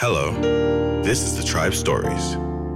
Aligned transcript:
Hello, 0.00 0.32
this 1.02 1.22
is 1.22 1.36
the 1.36 1.42
Tribe 1.42 1.74
Stories, 1.74 2.32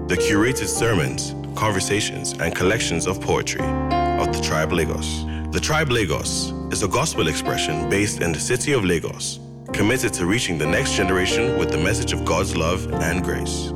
the 0.08 0.14
curated 0.14 0.66
sermons, 0.66 1.34
conversations, 1.56 2.34
and 2.34 2.54
collections 2.54 3.06
of 3.06 3.18
poetry 3.18 3.62
of 3.62 4.30
the 4.30 4.42
Tribe 4.42 4.72
Lagos. 4.72 5.24
The 5.50 5.58
Tribe 5.58 5.90
Lagos 5.90 6.52
is 6.70 6.82
a 6.82 6.86
gospel 6.86 7.28
expression 7.28 7.88
based 7.88 8.20
in 8.20 8.32
the 8.32 8.38
city 8.38 8.72
of 8.72 8.84
Lagos, 8.84 9.40
committed 9.72 10.12
to 10.12 10.26
reaching 10.26 10.58
the 10.58 10.66
next 10.66 10.96
generation 10.96 11.58
with 11.58 11.70
the 11.70 11.78
message 11.78 12.12
of 12.12 12.26
God's 12.26 12.54
love 12.54 12.92
and 12.92 13.24
grace. 13.24 13.72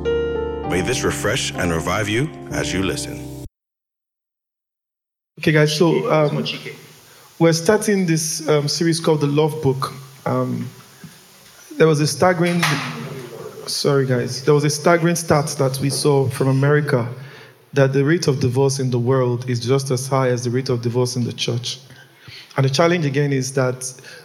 May 0.69 0.83
this 0.83 1.03
refresh 1.03 1.51
and 1.55 1.73
revive 1.73 2.07
you 2.07 2.29
as 2.51 2.71
you 2.75 2.83
listen. 2.83 3.47
Okay, 5.39 5.53
guys, 5.53 5.75
so 5.75 6.13
um, 6.13 6.45
we're 7.39 7.55
starting 7.55 8.05
this 8.05 8.47
um, 8.47 8.69
series 8.69 9.01
called 9.01 9.23
The 9.23 9.27
Love 9.27 9.63
Book. 9.63 9.95
Um, 10.27 10.69
there 11.79 11.87
was 11.87 12.01
a 12.01 12.07
staggering, 12.07 12.61
sorry, 13.69 14.07
guys, 14.07 14.45
there 14.45 14.55
was 14.55 14.65
a 14.65 14.71
staggering 14.71 15.17
stat 15.17 15.47
that 15.59 15.79
we 15.81 15.91
saw 15.91 16.29
from 16.29 16.49
America 16.49 17.09
that 17.75 17.93
the 17.93 18.05
rate 18.05 18.27
of 18.27 18.41
divorce 18.41 18.79
in 18.79 18.91
the 18.91 18.99
world 18.99 19.49
is 19.49 19.61
just 19.61 19.91
as 19.91 20.07
high 20.07 20.29
as 20.29 20.45
the 20.45 20.51
rate 20.51 20.69
of 20.69 20.81
divorce 20.81 21.17
in 21.17 21.25
the 21.25 21.33
church. 21.33 21.81
And 22.57 22.65
the 22.65 22.71
challenge 22.71 23.05
again 23.05 23.33
is 23.33 23.53
that 23.55 23.81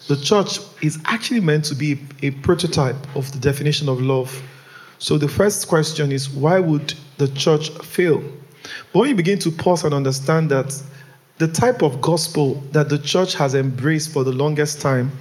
the 0.07 0.15
church 0.15 0.59
is 0.81 0.97
actually 1.05 1.41
meant 1.41 1.65
to 1.65 1.75
be 1.75 1.99
a 2.21 2.31
prototype 2.31 2.95
of 3.15 3.31
the 3.31 3.39
definition 3.39 3.89
of 3.89 4.01
love. 4.01 4.41
So 4.97 5.17
the 5.17 5.27
first 5.27 5.67
question 5.67 6.11
is 6.11 6.29
why 6.29 6.59
would 6.59 6.93
the 7.17 7.27
church 7.29 7.69
fail? 7.83 8.23
But 8.91 8.99
when 8.99 9.09
you 9.09 9.15
begin 9.15 9.39
to 9.39 9.51
pause 9.51 9.83
and 9.83 9.93
understand 9.93 10.49
that 10.51 10.81
the 11.39 11.47
type 11.47 11.81
of 11.81 11.99
gospel 11.99 12.55
that 12.71 12.89
the 12.89 12.99
church 12.99 13.33
has 13.35 13.55
embraced 13.55 14.11
for 14.11 14.23
the 14.23 14.31
longest 14.31 14.81
time 14.81 15.11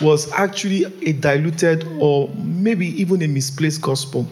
was 0.00 0.30
actually 0.32 0.84
a 1.06 1.12
diluted 1.12 1.86
or 2.00 2.28
maybe 2.36 2.88
even 3.00 3.22
a 3.22 3.28
misplaced 3.28 3.80
gospel. 3.80 4.26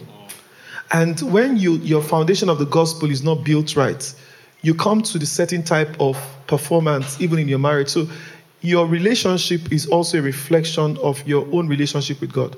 And 0.91 1.19
when 1.31 1.55
you, 1.55 1.75
your 1.77 2.01
foundation 2.01 2.49
of 2.49 2.59
the 2.59 2.65
gospel 2.65 3.09
is 3.09 3.23
not 3.23 3.45
built 3.45 3.75
right, 3.75 4.13
you 4.61 4.73
come 4.75 5.01
to 5.03 5.17
the 5.17 5.25
certain 5.25 5.63
type 5.63 5.95
of 6.01 6.17
performance, 6.47 7.21
even 7.21 7.39
in 7.39 7.47
your 7.47 7.59
marriage. 7.59 7.89
So 7.89 8.09
your 8.61 8.85
relationship 8.85 9.71
is 9.71 9.85
also 9.87 10.19
a 10.19 10.21
reflection 10.21 10.97
of 10.97 11.25
your 11.25 11.47
own 11.53 11.69
relationship 11.69 12.19
with 12.19 12.33
God. 12.33 12.57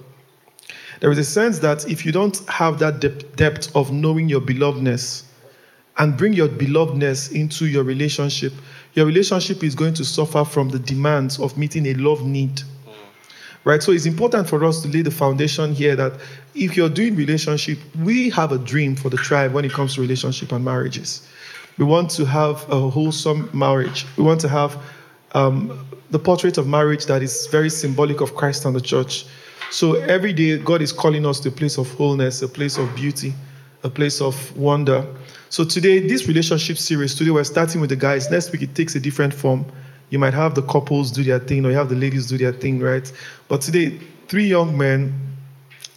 There 1.01 1.11
is 1.11 1.17
a 1.17 1.23
sense 1.23 1.59
that 1.59 1.87
if 1.89 2.05
you 2.05 2.11
don't 2.11 2.37
have 2.47 2.79
that 2.79 2.99
depth, 2.99 3.35
depth 3.35 3.75
of 3.75 3.91
knowing 3.91 4.29
your 4.29 4.41
belovedness 4.41 5.23
and 6.01 6.17
bring 6.17 6.33
your 6.33 6.49
belovedness 6.49 7.31
into 7.31 7.67
your 7.67 7.83
relationship, 7.83 8.51
your 8.95 9.05
relationship 9.05 9.63
is 9.63 9.75
going 9.75 9.93
to 9.93 10.03
suffer 10.03 10.43
from 10.43 10.67
the 10.67 10.79
demands 10.79 11.39
of 11.39 11.55
meeting 11.59 11.85
a 11.85 11.93
love 11.93 12.25
need. 12.25 12.63
Right? 13.65 13.83
So 13.83 13.91
it's 13.91 14.07
important 14.07 14.49
for 14.49 14.65
us 14.65 14.81
to 14.81 14.87
lay 14.87 15.03
the 15.03 15.11
foundation 15.11 15.75
here 15.75 15.95
that 15.95 16.13
if 16.55 16.75
you're 16.75 16.89
doing 16.89 17.15
relationship, 17.15 17.77
we 18.03 18.31
have 18.31 18.51
a 18.51 18.57
dream 18.57 18.95
for 18.95 19.09
the 19.09 19.17
tribe 19.17 19.53
when 19.53 19.63
it 19.63 19.73
comes 19.73 19.93
to 19.93 20.01
relationship 20.01 20.51
and 20.51 20.65
marriages. 20.65 21.29
We 21.77 21.85
want 21.85 22.09
to 22.11 22.25
have 22.25 22.67
a 22.71 22.89
wholesome 22.89 23.51
marriage. 23.53 24.07
We 24.17 24.23
want 24.23 24.41
to 24.41 24.49
have 24.49 24.81
um, 25.33 25.87
the 26.09 26.17
portrait 26.17 26.57
of 26.57 26.67
marriage 26.67 27.05
that 27.05 27.21
is 27.21 27.45
very 27.51 27.69
symbolic 27.69 28.21
of 28.21 28.33
Christ 28.33 28.65
and 28.65 28.75
the 28.75 28.81
church. 28.81 29.27
So 29.69 29.93
every 29.93 30.33
day, 30.33 30.57
God 30.57 30.81
is 30.81 30.91
calling 30.91 31.27
us 31.27 31.39
to 31.41 31.49
a 31.49 31.51
place 31.51 31.77
of 31.77 31.91
wholeness, 31.91 32.41
a 32.41 32.47
place 32.47 32.79
of 32.79 32.93
beauty, 32.95 33.35
a 33.83 33.89
place 33.91 34.19
of 34.19 34.57
wonder. 34.57 35.05
So 35.51 35.65
today, 35.65 35.99
this 35.99 36.29
relationship 36.29 36.77
series, 36.77 37.13
today 37.13 37.31
we're 37.31 37.43
starting 37.43 37.81
with 37.81 37.89
the 37.89 37.97
guys. 37.97 38.31
Next 38.31 38.53
week, 38.53 38.61
it 38.61 38.73
takes 38.73 38.95
a 38.95 39.01
different 39.01 39.33
form. 39.33 39.65
You 40.09 40.17
might 40.17 40.33
have 40.33 40.55
the 40.55 40.61
couples 40.61 41.11
do 41.11 41.25
their 41.25 41.39
thing, 41.39 41.65
or 41.65 41.71
you 41.71 41.75
have 41.75 41.89
the 41.89 41.95
ladies 41.95 42.27
do 42.27 42.37
their 42.37 42.53
thing, 42.53 42.79
right? 42.79 43.11
But 43.49 43.59
today, 43.59 43.99
three 44.29 44.45
young 44.45 44.77
men 44.77 45.13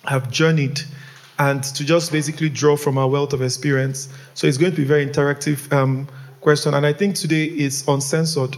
have 0.07 0.29
journeyed 0.29 0.81
and 1.39 1.63
to 1.63 1.85
just 1.85 2.11
basically 2.11 2.49
draw 2.49 2.77
from 2.77 2.99
our 2.99 3.07
wealth 3.07 3.33
of 3.33 3.43
experience. 3.43 4.09
So 4.35 4.49
it's 4.49 4.59
going 4.59 4.73
to 4.73 4.77
be 4.77 4.83
a 4.83 4.87
very 4.87 5.07
interactive 5.07 5.73
um, 5.73 6.09
question. 6.41 6.75
And 6.75 6.85
I 6.85 6.93
think 6.93 7.15
today 7.15 7.45
is 7.45 7.87
uncensored. 7.87 8.57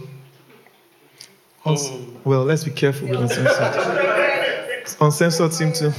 Uns- 1.63 1.91
well, 2.23 2.43
let's 2.43 2.63
be 2.63 2.71
careful 2.71 3.07
with 3.07 3.19
uncensored. 3.19 4.97
uncensored 4.99 5.53
seem 5.53 5.73
to. 5.73 5.93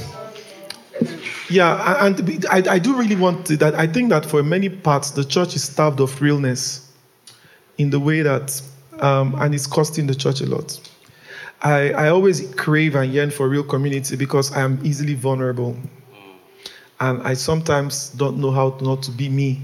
Yeah, 1.49 2.05
and 2.05 2.45
I, 2.49 2.79
do 2.79 2.95
really 2.95 3.15
want 3.15 3.47
to, 3.47 3.57
that. 3.57 3.75
I 3.75 3.87
think 3.87 4.09
that 4.09 4.25
for 4.25 4.43
many 4.43 4.69
parts, 4.69 5.11
the 5.11 5.23
church 5.23 5.55
is 5.55 5.63
starved 5.63 5.99
of 5.99 6.21
realness 6.21 6.91
in 7.77 7.89
the 7.89 7.99
way 7.99 8.21
that, 8.21 8.61
um, 8.99 9.35
and 9.39 9.55
it's 9.55 9.65
costing 9.65 10.05
the 10.05 10.15
church 10.15 10.41
a 10.41 10.45
lot. 10.45 10.79
I, 11.61 11.91
I 11.91 12.09
always 12.09 12.53
crave 12.55 12.95
and 12.95 13.11
yearn 13.11 13.31
for 13.31 13.49
real 13.49 13.63
community 13.63 14.15
because 14.15 14.51
I 14.53 14.61
am 14.61 14.79
easily 14.83 15.15
vulnerable. 15.15 15.75
And 17.01 17.21
I 17.23 17.33
sometimes 17.33 18.09
don't 18.09 18.37
know 18.37 18.51
how 18.51 18.77
not 18.81 19.01
to 19.03 19.11
be 19.11 19.29
me. 19.29 19.61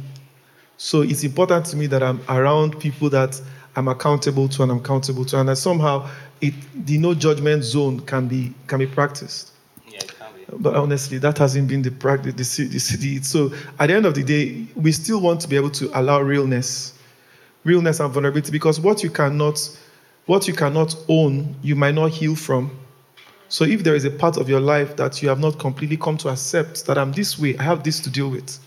So 0.78 1.02
it's 1.02 1.24
important 1.24 1.66
to 1.68 1.78
me 1.78 1.88
that 1.88 2.02
I'm 2.02 2.22
around 2.30 2.80
people 2.80 3.10
that 3.10 3.40
I'm 3.76 3.88
accountable 3.88 4.48
to 4.50 4.64
and 4.64 4.72
I'm 4.72 4.78
accountable 4.78 5.26
to, 5.26 5.40
and 5.40 5.50
that 5.50 5.58
somehow 5.58 6.10
it, 6.42 6.54
the 6.86 6.98
no 6.98 7.14
judgment 7.14 7.64
zone 7.64 8.00
can 8.02 8.28
be 8.28 8.54
can 8.68 8.80
be 8.80 8.88
practiced. 8.88 9.52
Yeah, 9.88 10.00
it 10.00 10.16
can 10.18 10.28
be. 10.34 10.45
But 10.58 10.76
honestly, 10.76 11.18
that 11.20 11.38
hasn't 11.38 11.68
been 11.68 11.82
the 11.82 11.92
practice. 11.92 12.58
The, 12.58 12.68
the, 12.68 13.24
so 13.24 13.52
at 13.80 13.88
the 13.88 13.94
end 13.94 14.06
of 14.06 14.16
the 14.16 14.24
day, 14.24 14.66
we 14.76 14.92
still 14.92 15.20
want 15.22 15.42
to 15.42 15.48
be 15.48 15.56
able 15.56 15.72
to 15.72 15.90
allow 16.00 16.22
realness, 16.22 16.94
realness 17.64 18.00
and 18.00 18.12
vulnerability, 18.12 18.52
because 18.52 18.80
what 18.80 19.04
you 19.04 19.10
cannot, 19.10 19.60
what 20.28 20.48
you 20.48 20.54
cannot 20.54 20.96
own, 21.10 21.56
you 21.62 21.76
might 21.76 21.96
not 21.96 22.12
heal 22.12 22.36
from. 22.36 22.72
So 23.48 23.64
if 23.64 23.84
there 23.84 23.96
is 23.96 24.06
a 24.06 24.12
part 24.12 24.38
of 24.38 24.50
your 24.50 24.60
life 24.60 24.96
that 24.96 25.22
you 25.22 25.30
have 25.30 25.40
not 25.40 25.60
completely 25.60 25.98
come 25.98 26.18
to 26.18 26.30
accept 26.30 26.86
that 26.88 26.98
I'm 26.98 27.12
this 27.12 27.38
way, 27.38 27.58
I 27.58 27.64
have 27.64 27.84
this 27.84 28.00
to 28.02 28.10
deal 28.10 28.30
with, 28.30 28.58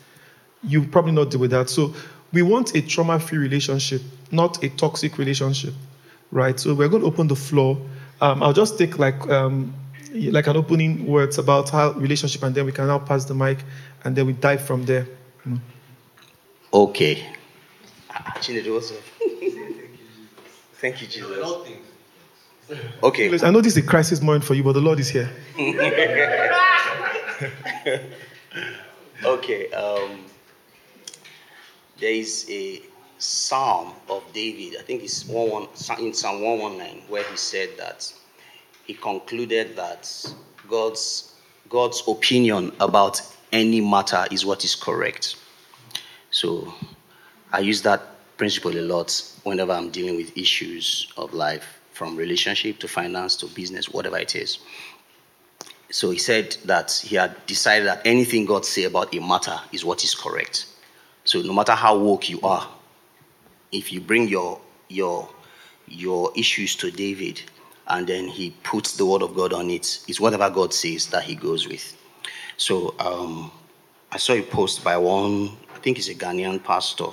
you 0.63 0.85
probably 0.85 1.13
not 1.13 1.31
deal 1.31 1.41
with 1.41 1.51
that. 1.51 1.69
So 1.69 1.95
we 2.33 2.43
want 2.43 2.75
a 2.75 2.83
trauma-free 2.83 3.39
relationship, 3.39 4.03
not 4.31 4.63
a 4.63 4.69
toxic 4.69 5.19
relationship, 5.19 5.75
right? 6.31 6.61
So 6.61 6.75
we're 6.75 6.89
going 6.89 7.03
to 7.03 7.09
open 7.09 7.27
the 7.27 7.37
floor. 7.37 7.79
Um, 8.21 8.43
I'll 8.43 8.53
just 8.53 8.79
take 8.79 8.99
like 8.99 9.19
um, 9.29 9.73
like 10.13 10.47
an 10.47 10.57
opening 10.57 11.07
words 11.07 11.39
about 11.39 11.71
how 11.71 11.93
relationship, 11.93 12.43
and 12.43 12.55
then 12.55 12.67
we 12.67 12.73
can 12.73 12.87
now 12.87 12.99
pass 12.99 13.25
the 13.25 13.35
mic, 13.35 13.59
and 14.05 14.17
then 14.17 14.27
we 14.27 14.33
dive 14.33 14.63
from 14.63 14.85
there. 14.85 15.07
Okay. 16.73 17.25
Ah, 18.11 18.35
Chinedu, 18.41 18.75
what's? 18.75 18.93
Thank 20.75 21.03
you, 21.03 21.09
Jesus. 21.09 21.39
Okay. 23.03 23.39
I 23.43 23.51
know 23.51 23.61
this 23.61 23.77
is 23.77 23.85
a 23.85 23.87
crisis 23.87 24.21
moment 24.21 24.45
for 24.45 24.55
you, 24.55 24.63
but 24.63 24.75
the 24.75 24.81
Lord 24.81 25.01
is 25.01 25.09
here. 25.09 25.31
Okay. 29.25 29.69
Um, 29.73 30.25
there 31.99 32.13
is 32.13 32.47
a 32.49 32.81
psalm 33.19 33.93
of 34.09 34.23
David. 34.33 34.79
I 34.79 34.83
think 34.83 35.03
it's 35.03 35.27
one, 35.27 35.49
one, 35.49 35.69
in 35.99 36.15
Psalm 36.15 36.41
119 36.41 37.03
where 37.09 37.25
he 37.25 37.37
said 37.37 37.71
that 37.79 38.13
he 38.89 38.95
concluded 38.95 39.77
that 39.77 40.11
God's 40.69 41.35
God's 41.69 42.03
opinion 42.09 42.73
about 42.81 43.21
any 43.53 43.81
matter 43.81 44.25
is 44.31 44.47
what 44.47 44.65
is 44.65 44.75
correct. 44.75 45.37
So 46.31 46.73
I 47.53 47.61
use 47.61 47.83
that 47.83 48.03
principle 48.39 48.77
a 48.77 48.81
lot 48.81 49.23
whenever 49.45 49.73
I'm 49.73 49.91
dealing 49.91 50.17
with 50.17 50.37
issues 50.37 51.13
of 51.19 51.35
life, 51.35 51.81
from 51.93 52.17
relationship 52.17 52.79
to 52.79 52.89
finance 52.89 53.37
to 53.37 53.47
business, 53.49 53.91
whatever 53.91 54.19
it 54.19 54.35
is. 54.35 54.59
So 55.91 56.11
he 56.11 56.19
said 56.19 56.57
that 56.65 56.93
he 56.93 57.17
had 57.17 57.35
decided 57.47 57.87
that 57.89 58.01
anything 58.07 58.47
God 58.47 58.65
say 58.65 58.85
about 58.85 59.15
a 59.15 59.21
matter 59.21 59.61
is 59.73 59.85
what 59.85 60.03
is 60.05 60.15
correct. 60.15 60.67
So 61.25 61.43
no 61.43 61.53
matter 61.53 61.73
how 61.73 61.99
woke 61.99 62.31
you 62.31 62.41
are, 62.41 62.67
if 63.71 63.93
you 63.93 64.01
bring 64.01 64.29
your 64.29 64.59
your 64.89 65.29
your 65.87 66.33
issues 66.35 66.75
to 66.77 66.91
David 66.91 67.43
and 67.89 68.07
then 68.07 68.29
he 68.29 68.51
puts 68.63 68.97
the 68.97 69.07
word 69.07 69.23
of 69.23 69.35
God 69.35 69.53
on 69.53 69.71
it, 69.71 70.01
it's 70.09 70.21
whatever 70.21 70.49
God 70.51 70.73
says 70.75 71.07
that 71.07 71.23
he 71.25 71.35
goes 71.35 71.67
with. 71.69 71.97
So 72.57 72.95
um, 72.99 73.51
I 74.13 74.19
saw 74.19 74.33
a 74.35 74.43
post 74.43 74.85
by 74.85 74.97
one, 74.97 75.51
I 75.75 75.79
think 75.79 75.97
he's 75.97 76.09
a 76.09 76.15
Ghanaian 76.15 76.63
pastor. 76.63 77.07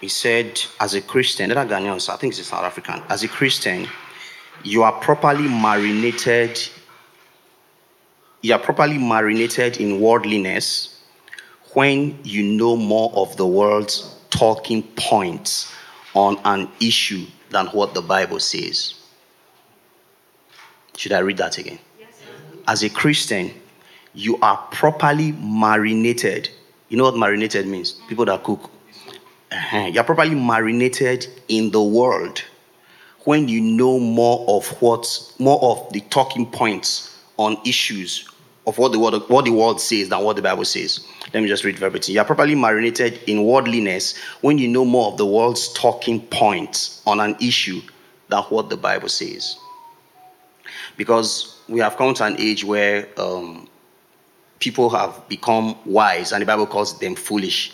He 0.00 0.08
said, 0.08 0.60
as 0.78 0.94
a 0.94 1.00
Christian, 1.00 1.50
a 1.50 1.54
Ghanaian, 1.54 2.00
so 2.00 2.12
I 2.12 2.16
think 2.16 2.34
he's 2.34 2.40
a 2.40 2.48
South 2.48 2.64
African. 2.64 3.02
As 3.08 3.22
a 3.22 3.28
Christian, 3.28 3.86
you 4.62 4.82
are 4.82 4.92
properly 4.92 5.48
marinated 5.48 6.58
you 8.42 8.54
are 8.54 8.58
properly 8.58 8.96
marinated 8.96 9.76
in 9.76 10.00
worldliness 10.00 11.02
when 11.74 12.18
you 12.24 12.42
know 12.42 12.74
more 12.74 13.12
of 13.14 13.36
the 13.36 13.46
world's 13.46 14.16
talking 14.30 14.82
points 14.96 15.70
on 16.14 16.38
an 16.46 16.68
issue 16.80 17.26
than 17.50 17.66
what 17.66 17.92
the 17.92 18.00
Bible 18.00 18.40
says. 18.40 18.94
Should 21.00 21.12
I 21.12 21.20
read 21.20 21.38
that 21.38 21.56
again? 21.56 21.78
As 22.68 22.82
a 22.82 22.90
Christian, 22.90 23.54
you 24.12 24.36
are 24.42 24.58
properly 24.70 25.32
marinated. 25.32 26.50
You 26.90 26.98
know 26.98 27.04
what 27.04 27.16
marinated 27.16 27.66
means? 27.66 27.92
People 28.06 28.26
that 28.26 28.44
cook. 28.44 28.70
Uh-huh. 29.50 29.88
You're 29.90 30.04
properly 30.04 30.34
marinated 30.34 31.26
in 31.48 31.70
the 31.70 31.82
world 31.82 32.44
when 33.20 33.48
you 33.48 33.62
know 33.62 33.98
more 33.98 34.44
of 34.46 34.68
what, 34.82 35.32
more 35.38 35.58
of 35.62 35.90
the 35.94 36.00
talking 36.10 36.44
points 36.44 37.18
on 37.38 37.56
issues 37.64 38.28
of 38.66 38.76
what 38.76 38.92
the 38.92 38.98
world 38.98 39.24
what 39.30 39.46
the 39.46 39.52
world 39.52 39.80
says 39.80 40.10
than 40.10 40.22
what 40.22 40.36
the 40.36 40.42
Bible 40.42 40.66
says. 40.66 41.00
Let 41.32 41.42
me 41.42 41.48
just 41.48 41.64
read 41.64 41.78
verbatim. 41.78 42.12
You 42.12 42.20
are 42.20 42.26
properly 42.26 42.54
marinated 42.54 43.20
in 43.26 43.44
worldliness 43.44 44.18
when 44.42 44.58
you 44.58 44.68
know 44.68 44.84
more 44.84 45.10
of 45.10 45.16
the 45.16 45.24
world's 45.24 45.72
talking 45.72 46.20
points 46.26 47.00
on 47.06 47.20
an 47.20 47.36
issue 47.40 47.80
than 48.28 48.42
what 48.50 48.68
the 48.68 48.76
Bible 48.76 49.08
says. 49.08 49.56
Because 51.00 51.56
we 51.66 51.80
have 51.80 51.96
come 51.96 52.12
to 52.12 52.24
an 52.24 52.36
age 52.38 52.62
where 52.62 53.08
um, 53.16 53.66
people 54.58 54.90
have 54.90 55.26
become 55.30 55.74
wise, 55.86 56.32
and 56.32 56.42
the 56.42 56.46
Bible 56.46 56.66
calls 56.66 56.98
them 56.98 57.14
foolish. 57.14 57.72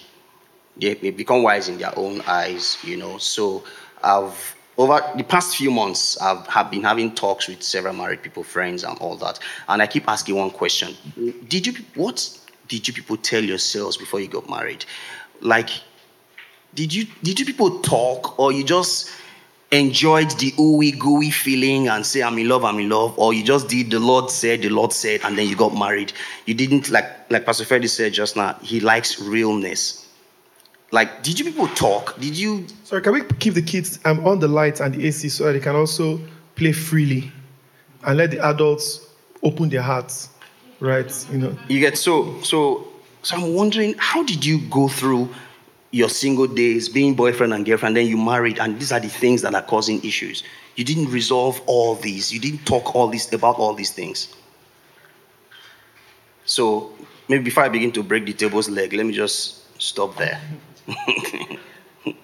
They, 0.76 0.94
they 0.94 1.10
become 1.10 1.42
wise 1.42 1.68
in 1.68 1.76
their 1.76 1.92
own 1.98 2.20
eyes, 2.20 2.78
you 2.84 2.96
know. 2.96 3.18
So 3.18 3.64
I've 4.00 4.54
over 4.78 5.00
the 5.16 5.24
past 5.24 5.56
few 5.56 5.72
months, 5.72 6.16
I've 6.22 6.46
have 6.46 6.70
been 6.70 6.84
having 6.84 7.16
talks 7.16 7.48
with 7.48 7.64
several 7.64 7.94
married 7.94 8.22
people, 8.22 8.44
friends, 8.44 8.84
and 8.84 8.96
all 8.98 9.16
that. 9.16 9.40
And 9.68 9.82
I 9.82 9.88
keep 9.88 10.08
asking 10.08 10.36
one 10.36 10.50
question: 10.50 10.94
Did 11.48 11.66
you 11.66 11.72
what 11.96 12.30
did 12.68 12.86
you 12.86 12.94
people 12.94 13.16
tell 13.16 13.42
yourselves 13.42 13.96
before 13.96 14.20
you 14.20 14.28
got 14.28 14.48
married? 14.48 14.84
Like, 15.40 15.70
did 16.76 16.94
you 16.94 17.06
did 17.24 17.40
you 17.40 17.44
people 17.44 17.80
talk, 17.80 18.38
or 18.38 18.52
you 18.52 18.62
just 18.62 19.10
enjoyed 19.72 20.30
the 20.38 20.52
ooey 20.52 20.96
gooey 20.98 21.30
feeling 21.30 21.88
and 21.88 22.06
say 22.06 22.22
I'm 22.22 22.38
in 22.38 22.48
love, 22.48 22.64
I'm 22.64 22.78
in 22.78 22.88
love, 22.88 23.18
or 23.18 23.34
you 23.34 23.42
just 23.42 23.68
did 23.68 23.90
the 23.90 23.98
Lord 23.98 24.30
said, 24.30 24.62
the 24.62 24.68
Lord 24.68 24.92
said, 24.92 25.20
and 25.24 25.36
then 25.36 25.48
you 25.48 25.56
got 25.56 25.76
married? 25.76 26.12
You 26.46 26.54
didn't 26.54 26.90
like 26.90 27.30
like 27.30 27.44
Pastor 27.44 27.64
Freddy 27.64 27.88
said 27.88 28.12
just 28.12 28.36
now. 28.36 28.54
He 28.62 28.80
likes 28.80 29.20
realness. 29.20 30.06
Like, 30.92 31.22
did 31.24 31.38
you 31.38 31.44
people 31.44 31.66
talk? 31.68 32.18
Did 32.20 32.38
you? 32.38 32.66
Sorry, 32.84 33.02
can 33.02 33.12
we 33.12 33.24
keep 33.40 33.54
the 33.54 33.62
kids 33.62 33.98
um, 34.04 34.24
on 34.26 34.38
the 34.38 34.48
lights 34.48 34.80
and 34.80 34.94
the 34.94 35.06
AC 35.06 35.28
so 35.28 35.44
that 35.44 35.52
they 35.52 35.60
can 35.60 35.74
also 35.74 36.20
play 36.54 36.72
freely, 36.72 37.32
and 38.04 38.16
let 38.16 38.30
the 38.30 38.38
adults 38.46 39.08
open 39.42 39.68
their 39.68 39.82
hearts, 39.82 40.28
right? 40.78 41.26
You 41.32 41.38
know. 41.38 41.58
You 41.68 41.80
get 41.80 41.98
so 41.98 42.40
so. 42.42 42.88
So 43.22 43.34
I'm 43.34 43.54
wondering, 43.54 43.96
how 43.98 44.22
did 44.22 44.44
you 44.44 44.60
go 44.70 44.86
through 44.86 45.28
your 45.90 46.08
single 46.08 46.46
days, 46.46 46.88
being 46.88 47.14
boyfriend 47.14 47.52
and 47.52 47.64
girlfriend, 47.64 47.96
then 47.96 48.06
you 48.06 48.16
married, 48.16 48.58
and 48.58 48.78
these 48.78 48.92
are 48.92 49.00
the 49.00 49.08
things 49.08 49.42
that 49.42 49.54
are 49.54 49.62
causing 49.62 50.02
issues. 50.04 50.42
You 50.74 50.84
didn't 50.84 51.10
resolve 51.10 51.60
all 51.66 51.94
these. 51.94 52.32
You 52.32 52.40
didn't 52.40 52.64
talk 52.66 52.94
all 52.94 53.08
this 53.08 53.32
about 53.32 53.56
all 53.56 53.72
these 53.74 53.92
things. 53.92 54.34
So 56.44 56.92
maybe 57.28 57.44
before 57.44 57.64
I 57.64 57.68
begin 57.68 57.92
to 57.92 58.02
break 58.02 58.26
the 58.26 58.32
table's 58.32 58.68
leg, 58.68 58.92
let 58.92 59.06
me 59.06 59.12
just 59.12 59.80
stop 59.80 60.16
there. 60.16 60.40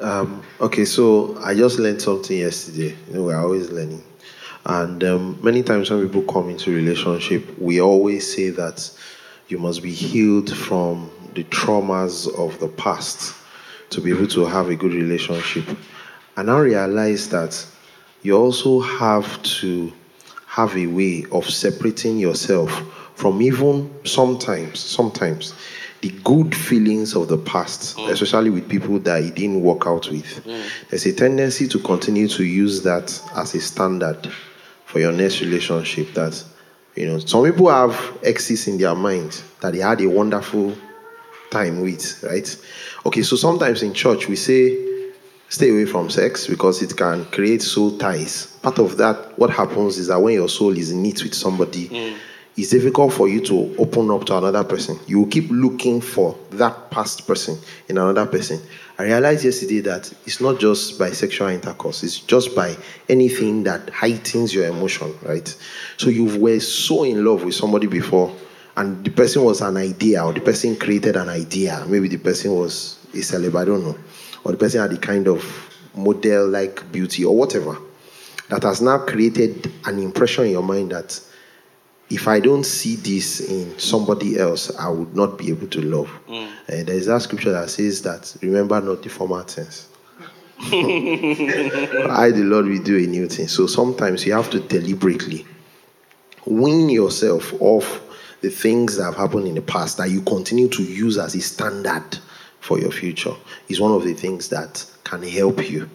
um, 0.00 0.42
okay, 0.60 0.84
so 0.84 1.36
I 1.42 1.54
just 1.54 1.78
learned 1.78 2.00
something 2.00 2.38
yesterday. 2.38 2.96
You 3.08 3.14
know, 3.14 3.24
we're 3.24 3.40
always 3.40 3.70
learning. 3.70 4.02
And 4.64 5.02
um, 5.02 5.38
many 5.42 5.62
times 5.62 5.90
when 5.90 6.06
people 6.06 6.22
come 6.22 6.48
into 6.48 6.72
relationship, 6.72 7.58
we 7.58 7.80
always 7.80 8.32
say 8.32 8.50
that 8.50 8.90
you 9.48 9.58
must 9.58 9.82
be 9.82 9.92
healed 9.92 10.56
from 10.56 11.10
the 11.34 11.44
traumas 11.44 12.28
of 12.38 12.58
the 12.60 12.68
past 12.68 13.34
to 13.90 14.00
be 14.00 14.10
able 14.10 14.26
to 14.28 14.44
have 14.46 14.68
a 14.68 14.76
good 14.76 14.94
relationship. 14.94 15.64
And 16.36 16.50
I 16.50 16.58
realize 16.58 17.28
that 17.30 17.66
you 18.22 18.36
also 18.36 18.80
have 18.80 19.42
to 19.42 19.92
have 20.46 20.76
a 20.76 20.86
way 20.86 21.24
of 21.32 21.48
separating 21.48 22.18
yourself 22.18 22.70
from 23.14 23.42
even 23.42 23.90
sometimes, 24.04 24.80
sometimes 24.80 25.54
the 26.02 26.10
good 26.24 26.54
feelings 26.54 27.14
of 27.14 27.28
the 27.28 27.38
past, 27.38 27.96
mm. 27.96 28.08
especially 28.10 28.50
with 28.50 28.68
people 28.68 28.98
that 28.98 29.22
it 29.22 29.34
didn't 29.34 29.62
work 29.62 29.86
out 29.86 30.10
with. 30.10 30.44
Mm. 30.44 30.88
There's 30.90 31.06
a 31.06 31.12
tendency 31.12 31.68
to 31.68 31.78
continue 31.78 32.28
to 32.28 32.44
use 32.44 32.82
that 32.82 33.22
as 33.36 33.54
a 33.54 33.60
standard 33.60 34.30
for 34.84 34.98
your 34.98 35.12
next 35.12 35.40
relationship. 35.40 36.12
That 36.14 36.42
you 36.96 37.06
know, 37.06 37.18
some 37.20 37.44
people 37.44 37.68
have 37.70 38.18
exes 38.24 38.66
in 38.66 38.78
their 38.78 38.94
mind 38.96 39.40
that 39.60 39.72
they 39.72 39.78
had 39.78 40.00
a 40.00 40.08
wonderful 40.08 40.76
time 41.52 41.80
with, 41.82 42.24
right? 42.24 42.56
Okay, 43.06 43.22
so 43.22 43.36
sometimes 43.36 43.82
in 43.82 43.94
church 43.94 44.26
we 44.26 44.34
say 44.34 44.92
stay 45.52 45.68
away 45.68 45.84
from 45.84 46.08
sex 46.08 46.46
because 46.46 46.80
it 46.82 46.96
can 46.96 47.26
create 47.26 47.60
soul 47.60 47.98
ties. 47.98 48.46
Part 48.62 48.78
of 48.78 48.96
that, 48.96 49.38
what 49.38 49.50
happens 49.50 49.98
is 49.98 50.06
that 50.06 50.18
when 50.18 50.34
your 50.34 50.48
soul 50.48 50.76
is 50.76 50.92
knit 50.94 51.22
with 51.22 51.34
somebody, 51.34 51.90
mm. 51.90 52.16
it's 52.56 52.70
difficult 52.70 53.12
for 53.12 53.28
you 53.28 53.42
to 53.42 53.76
open 53.78 54.10
up 54.10 54.24
to 54.24 54.38
another 54.38 54.64
person. 54.64 54.98
You 55.06 55.20
will 55.20 55.26
keep 55.26 55.50
looking 55.50 56.00
for 56.00 56.38
that 56.52 56.90
past 56.90 57.26
person 57.26 57.58
in 57.88 57.98
another 57.98 58.24
person. 58.24 58.62
I 58.98 59.04
realized 59.04 59.44
yesterday 59.44 59.80
that 59.80 60.10
it's 60.24 60.40
not 60.40 60.58
just 60.58 60.98
by 60.98 61.10
sexual 61.10 61.48
intercourse, 61.48 62.02
it's 62.02 62.20
just 62.20 62.56
by 62.56 62.74
anything 63.10 63.64
that 63.64 63.90
heightens 63.90 64.54
your 64.54 64.66
emotion, 64.68 65.14
right? 65.22 65.54
So 65.98 66.08
you 66.08 66.40
were 66.40 66.60
so 66.60 67.04
in 67.04 67.22
love 67.26 67.44
with 67.44 67.54
somebody 67.54 67.88
before 67.88 68.34
and 68.76 69.04
the 69.04 69.10
person 69.10 69.44
was 69.44 69.60
an 69.60 69.76
idea, 69.76 70.24
or 70.24 70.32
the 70.32 70.40
person 70.40 70.76
created 70.76 71.16
an 71.16 71.28
idea. 71.28 71.84
Maybe 71.88 72.08
the 72.08 72.18
person 72.18 72.54
was 72.54 72.98
a 73.12 73.18
celeb, 73.18 73.54
I 73.54 73.64
don't 73.64 73.84
know. 73.84 73.98
Or 74.44 74.52
the 74.52 74.58
person 74.58 74.80
had 74.80 74.92
a 74.92 74.98
kind 74.98 75.28
of 75.28 75.44
model 75.94 76.48
like 76.48 76.90
beauty 76.90 77.24
or 77.24 77.36
whatever 77.36 77.76
that 78.48 78.62
has 78.62 78.80
now 78.80 78.98
created 78.98 79.70
an 79.84 79.98
impression 79.98 80.46
in 80.46 80.52
your 80.52 80.62
mind 80.62 80.92
that 80.92 81.20
if 82.10 82.28
I 82.28 82.40
don't 82.40 82.64
see 82.64 82.96
this 82.96 83.40
in 83.40 83.78
somebody 83.78 84.38
else, 84.38 84.74
I 84.76 84.88
would 84.90 85.16
not 85.16 85.38
be 85.38 85.48
able 85.48 85.68
to 85.68 85.80
love. 85.80 86.10
Mm. 86.28 86.46
Uh, 86.46 86.50
there 86.66 86.90
is 86.90 87.06
that 87.06 87.22
scripture 87.22 87.52
that 87.52 87.70
says 87.70 88.02
that 88.02 88.36
remember 88.42 88.78
not 88.80 89.02
the 89.02 89.08
former 89.08 89.42
things. 89.44 89.88
I, 90.60 92.30
the 92.30 92.42
Lord, 92.44 92.66
will 92.66 92.82
do 92.82 93.02
a 93.02 93.06
new 93.06 93.26
thing. 93.28 93.48
So 93.48 93.66
sometimes 93.66 94.26
you 94.26 94.34
have 94.34 94.50
to 94.50 94.60
deliberately 94.60 95.46
wean 96.44 96.90
yourself 96.90 97.54
off 97.60 98.00
the 98.42 98.50
things 98.50 98.96
that 98.96 99.04
have 99.04 99.16
happened 99.16 99.46
in 99.46 99.54
the 99.54 99.62
past 99.62 99.96
that 99.96 100.10
you 100.10 100.20
continue 100.22 100.68
to 100.68 100.82
use 100.82 101.16
as 101.16 101.34
a 101.34 101.40
standard 101.40 102.18
for 102.60 102.78
your 102.78 102.90
future 102.90 103.34
is 103.68 103.80
one 103.80 103.92
of 103.92 104.04
the 104.04 104.12
things 104.12 104.48
that 104.48 104.84
can 105.04 105.22
help 105.22 105.68
you 105.70 105.88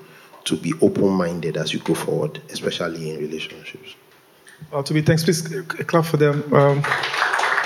to 0.45 0.55
be 0.55 0.73
open 0.81 1.09
minded 1.09 1.57
as 1.57 1.73
you 1.73 1.79
go 1.79 1.94
forward, 1.94 2.41
especially 2.49 3.11
in 3.11 3.19
relationships. 3.19 3.95
Uh, 4.71 4.81
to 4.81 4.94
be 4.94 5.01
thanks, 5.01 5.23
please 5.23 5.41
clap 5.41 6.05
for 6.05 6.17
them. 6.17 6.41
Um, 6.53 6.83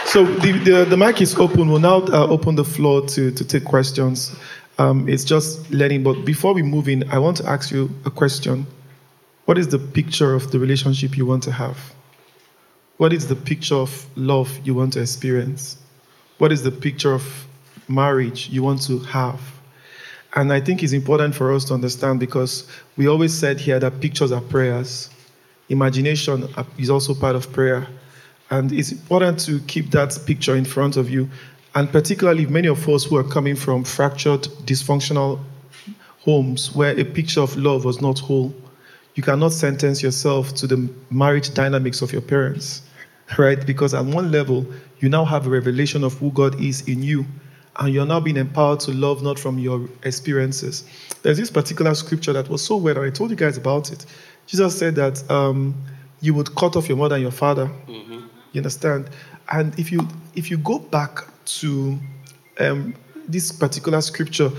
so 0.05 0.25
the, 0.25 0.51
the, 0.63 0.85
the, 0.89 0.97
mic 0.97 1.21
is 1.21 1.35
open. 1.35 1.69
We'll 1.69 1.79
now 1.79 1.97
uh, 2.07 2.27
open 2.27 2.55
the 2.55 2.65
floor 2.65 3.05
to, 3.07 3.31
to 3.31 3.45
take 3.45 3.63
questions. 3.63 4.35
Um, 4.79 5.07
it's 5.07 5.23
just 5.23 5.69
learning, 5.71 6.03
but 6.03 6.25
before 6.25 6.53
we 6.53 6.63
move 6.63 6.89
in, 6.89 7.07
I 7.11 7.19
want 7.19 7.37
to 7.37 7.47
ask 7.47 7.71
you 7.71 7.89
a 8.05 8.09
question. 8.09 8.65
What 9.45 9.57
is 9.57 9.67
the 9.67 9.79
picture 9.79 10.33
of 10.33 10.51
the 10.51 10.59
relationship 10.59 11.15
you 11.15 11.25
want 11.25 11.43
to 11.43 11.51
have? 11.51 11.93
What 13.01 13.13
is 13.13 13.27
the 13.27 13.35
picture 13.35 13.73
of 13.73 14.05
love 14.15 14.59
you 14.63 14.75
want 14.75 14.93
to 14.93 15.01
experience? 15.01 15.77
What 16.37 16.51
is 16.51 16.61
the 16.61 16.69
picture 16.69 17.11
of 17.11 17.47
marriage 17.87 18.49
you 18.49 18.61
want 18.61 18.83
to 18.83 18.99
have? 18.99 19.41
And 20.35 20.53
I 20.53 20.61
think 20.61 20.83
it's 20.83 20.93
important 20.93 21.33
for 21.33 21.51
us 21.51 21.65
to 21.65 21.73
understand 21.73 22.19
because 22.19 22.67
we 22.97 23.07
always 23.07 23.33
said 23.33 23.59
here 23.59 23.79
that 23.79 24.01
pictures 24.01 24.31
are 24.31 24.39
prayers. 24.39 25.09
Imagination 25.69 26.47
is 26.77 26.91
also 26.91 27.15
part 27.15 27.35
of 27.35 27.51
prayer. 27.51 27.87
And 28.51 28.71
it's 28.71 28.91
important 28.91 29.39
to 29.47 29.61
keep 29.61 29.89
that 29.89 30.15
picture 30.27 30.55
in 30.55 30.63
front 30.63 30.95
of 30.95 31.09
you. 31.09 31.27
And 31.73 31.91
particularly 31.91 32.45
many 32.45 32.67
of 32.67 32.87
us 32.87 33.03
who 33.03 33.17
are 33.17 33.23
coming 33.23 33.55
from 33.55 33.83
fractured, 33.83 34.43
dysfunctional 34.67 35.39
homes 36.19 36.75
where 36.75 36.95
a 36.99 37.03
picture 37.03 37.41
of 37.41 37.57
love 37.57 37.83
was 37.83 37.99
not 37.99 38.19
whole, 38.19 38.53
you 39.15 39.23
cannot 39.23 39.53
sentence 39.53 40.03
yourself 40.03 40.53
to 40.53 40.67
the 40.67 40.87
marriage 41.09 41.55
dynamics 41.55 42.03
of 42.03 42.13
your 42.13 42.21
parents 42.21 42.83
right? 43.37 43.65
Because 43.65 43.93
at 43.93 44.05
one 44.05 44.31
level, 44.31 44.65
you 44.99 45.09
now 45.09 45.25
have 45.25 45.47
a 45.47 45.49
revelation 45.49 46.03
of 46.03 46.13
who 46.13 46.31
God 46.31 46.59
is 46.61 46.87
in 46.87 47.03
you, 47.03 47.25
and 47.79 47.93
you're 47.93 48.05
now 48.05 48.19
being 48.19 48.37
empowered 48.37 48.79
to 48.81 48.91
love 48.91 49.23
not 49.23 49.39
from 49.39 49.57
your 49.57 49.87
experiences. 50.03 50.83
There's 51.23 51.37
this 51.37 51.51
particular 51.51 51.93
scripture 51.95 52.33
that 52.33 52.49
was 52.49 52.61
so 52.61 52.77
well, 52.77 53.01
I 53.01 53.09
told 53.09 53.29
you 53.29 53.35
guys 53.35 53.57
about 53.57 53.91
it. 53.91 54.05
Jesus 54.47 54.77
said 54.77 54.95
that 54.95 55.29
um, 55.31 55.75
you 56.21 56.33
would 56.33 56.53
cut 56.55 56.75
off 56.75 56.87
your 56.87 56.97
mother 56.97 57.15
and 57.15 57.21
your 57.21 57.31
father. 57.31 57.67
Mm-hmm. 57.87 58.19
You 58.51 58.59
understand? 58.59 59.09
And 59.51 59.77
if 59.79 59.91
you 59.91 60.07
if 60.35 60.51
you 60.51 60.57
go 60.57 60.79
back 60.79 61.25
to 61.45 61.97
um, 62.59 62.95
this 63.27 63.51
particular 63.51 64.01
scripture, 64.01 64.51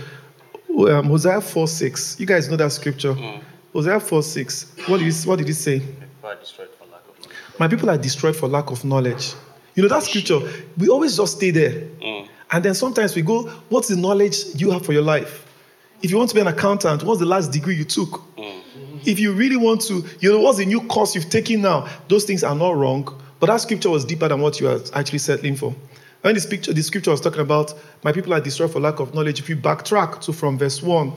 um, 0.88 1.07
Hosea 1.07 1.41
4 1.41 1.69
6, 1.69 2.21
you 2.21 2.26
guys 2.26 2.49
know 2.49 2.57
that 2.57 2.73
scripture. 2.73 3.14
Mm. 3.14 3.43
Hosea 3.73 4.00
4 4.00 4.23
6, 4.23 4.88
what 4.88 5.00
he, 5.00 5.11
what 5.26 5.38
did 5.38 5.49
he 5.49 5.55
say? 5.55 5.83
My 7.59 7.68
people 7.68 7.90
are 7.90 7.99
destroyed 7.99 8.37
for 8.37 8.49
lack 8.49 8.71
of 8.71 8.85
knowledge. 8.85 9.35
You 9.75 9.82
know, 9.82 9.88
that 9.88 10.02
scripture, 10.02 10.40
we 10.76 10.88
always 10.88 11.16
just 11.16 11.37
stay 11.37 11.50
there. 11.50 11.73
Mm. 12.00 12.28
And 12.50 12.64
then 12.64 12.75
sometimes 12.75 13.14
we 13.16 13.23
go, 13.23 13.44
What's 13.68 13.88
the 13.88 13.97
knowledge 13.97 14.37
you 14.54 14.71
have 14.71 14.85
for 14.85 14.92
your 14.92 15.02
life? 15.02 15.47
If 16.02 16.11
you 16.11 16.18
want 16.18 16.30
to 16.30 16.35
be 16.35 16.40
an 16.40 16.49
accountant, 16.49 17.04
what's 17.04 17.21
the 17.21 17.26
last 17.26 17.52
degree 17.52 17.76
you 17.76 17.85
took? 17.85 18.23
Mm. 18.37 18.61
If 19.06 19.18
you 19.18 19.32
really 19.32 19.56
want 19.56 19.80
to, 19.82 20.04
you 20.21 20.30
know, 20.30 20.40
what's 20.40 20.59
the 20.59 20.66
new 20.66 20.80
course 20.82 21.14
you've 21.14 21.30
taken 21.30 21.62
now? 21.62 21.88
Those 22.09 22.25
things 22.25 22.44
are 22.44 22.54
not 22.54 22.76
wrong, 22.76 23.09
but 23.40 23.47
that 23.47 23.61
scripture 23.61 23.90
was 23.90 24.04
deeper 24.04 24.28
than 24.28 24.40
what 24.40 24.61
you 24.61 24.68
are 24.68 24.80
actually 24.94 25.18
settling 25.18 25.56
for. 25.56 25.75
And 26.25 26.37
this 26.37 26.47
picture, 26.47 26.73
the 26.73 26.82
scripture 26.82 27.11
was 27.11 27.21
talking 27.21 27.40
about, 27.40 27.75
my 28.04 28.12
people 28.12 28.32
are 28.32 28.40
destroyed 28.40 28.71
for 28.73 28.78
lack 28.78 29.00
of 29.00 29.12
knowledge. 29.14 29.40
If 29.40 29.49
you 29.49 29.56
backtrack 29.56 30.21
to 30.23 30.32
from 30.32 30.56
verse 30.56 30.80
1, 30.80 31.09
it 31.09 31.14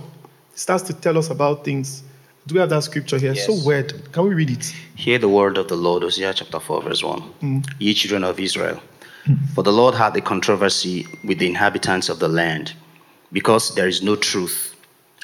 starts 0.60 0.84
to 0.86 0.94
tell 0.94 1.18
us 1.18 1.30
about 1.30 1.64
things 1.64 2.04
Do 2.48 2.54
we 2.56 2.60
have 2.60 2.70
that 2.70 2.84
scripture 2.84 3.18
here? 3.18 3.34
Yes. 3.34 3.48
So 3.48 3.56
weird. 3.66 4.12
Can 4.12 4.28
we 4.28 4.36
read 4.36 4.52
it? 4.52 4.66
Hear 4.96 5.18
the 5.18 5.30
word 5.30 5.58
of 5.58 5.68
the 5.68 5.76
Lord, 5.76 6.04
Hosea 6.04 6.34
chapter 6.34 6.60
4, 6.60 6.84
verse 6.84 7.04
1. 7.04 7.22
Mm. 7.42 7.74
Ye 7.80 7.94
children 7.94 8.24
of 8.24 8.40
Israel, 8.40 8.80
mm. 9.26 9.50
for 9.50 9.64
the 9.64 9.72
Lord 9.72 9.96
had 9.96 10.16
a 10.16 10.22
controversy 10.22 11.08
with 11.24 11.40
the 11.40 11.48
inhabitants 11.48 12.08
of 12.08 12.20
the 12.20 12.28
land, 12.28 12.74
because 13.32 13.74
there 13.74 13.88
is 13.88 14.04
no 14.04 14.16
truth, 14.16 14.76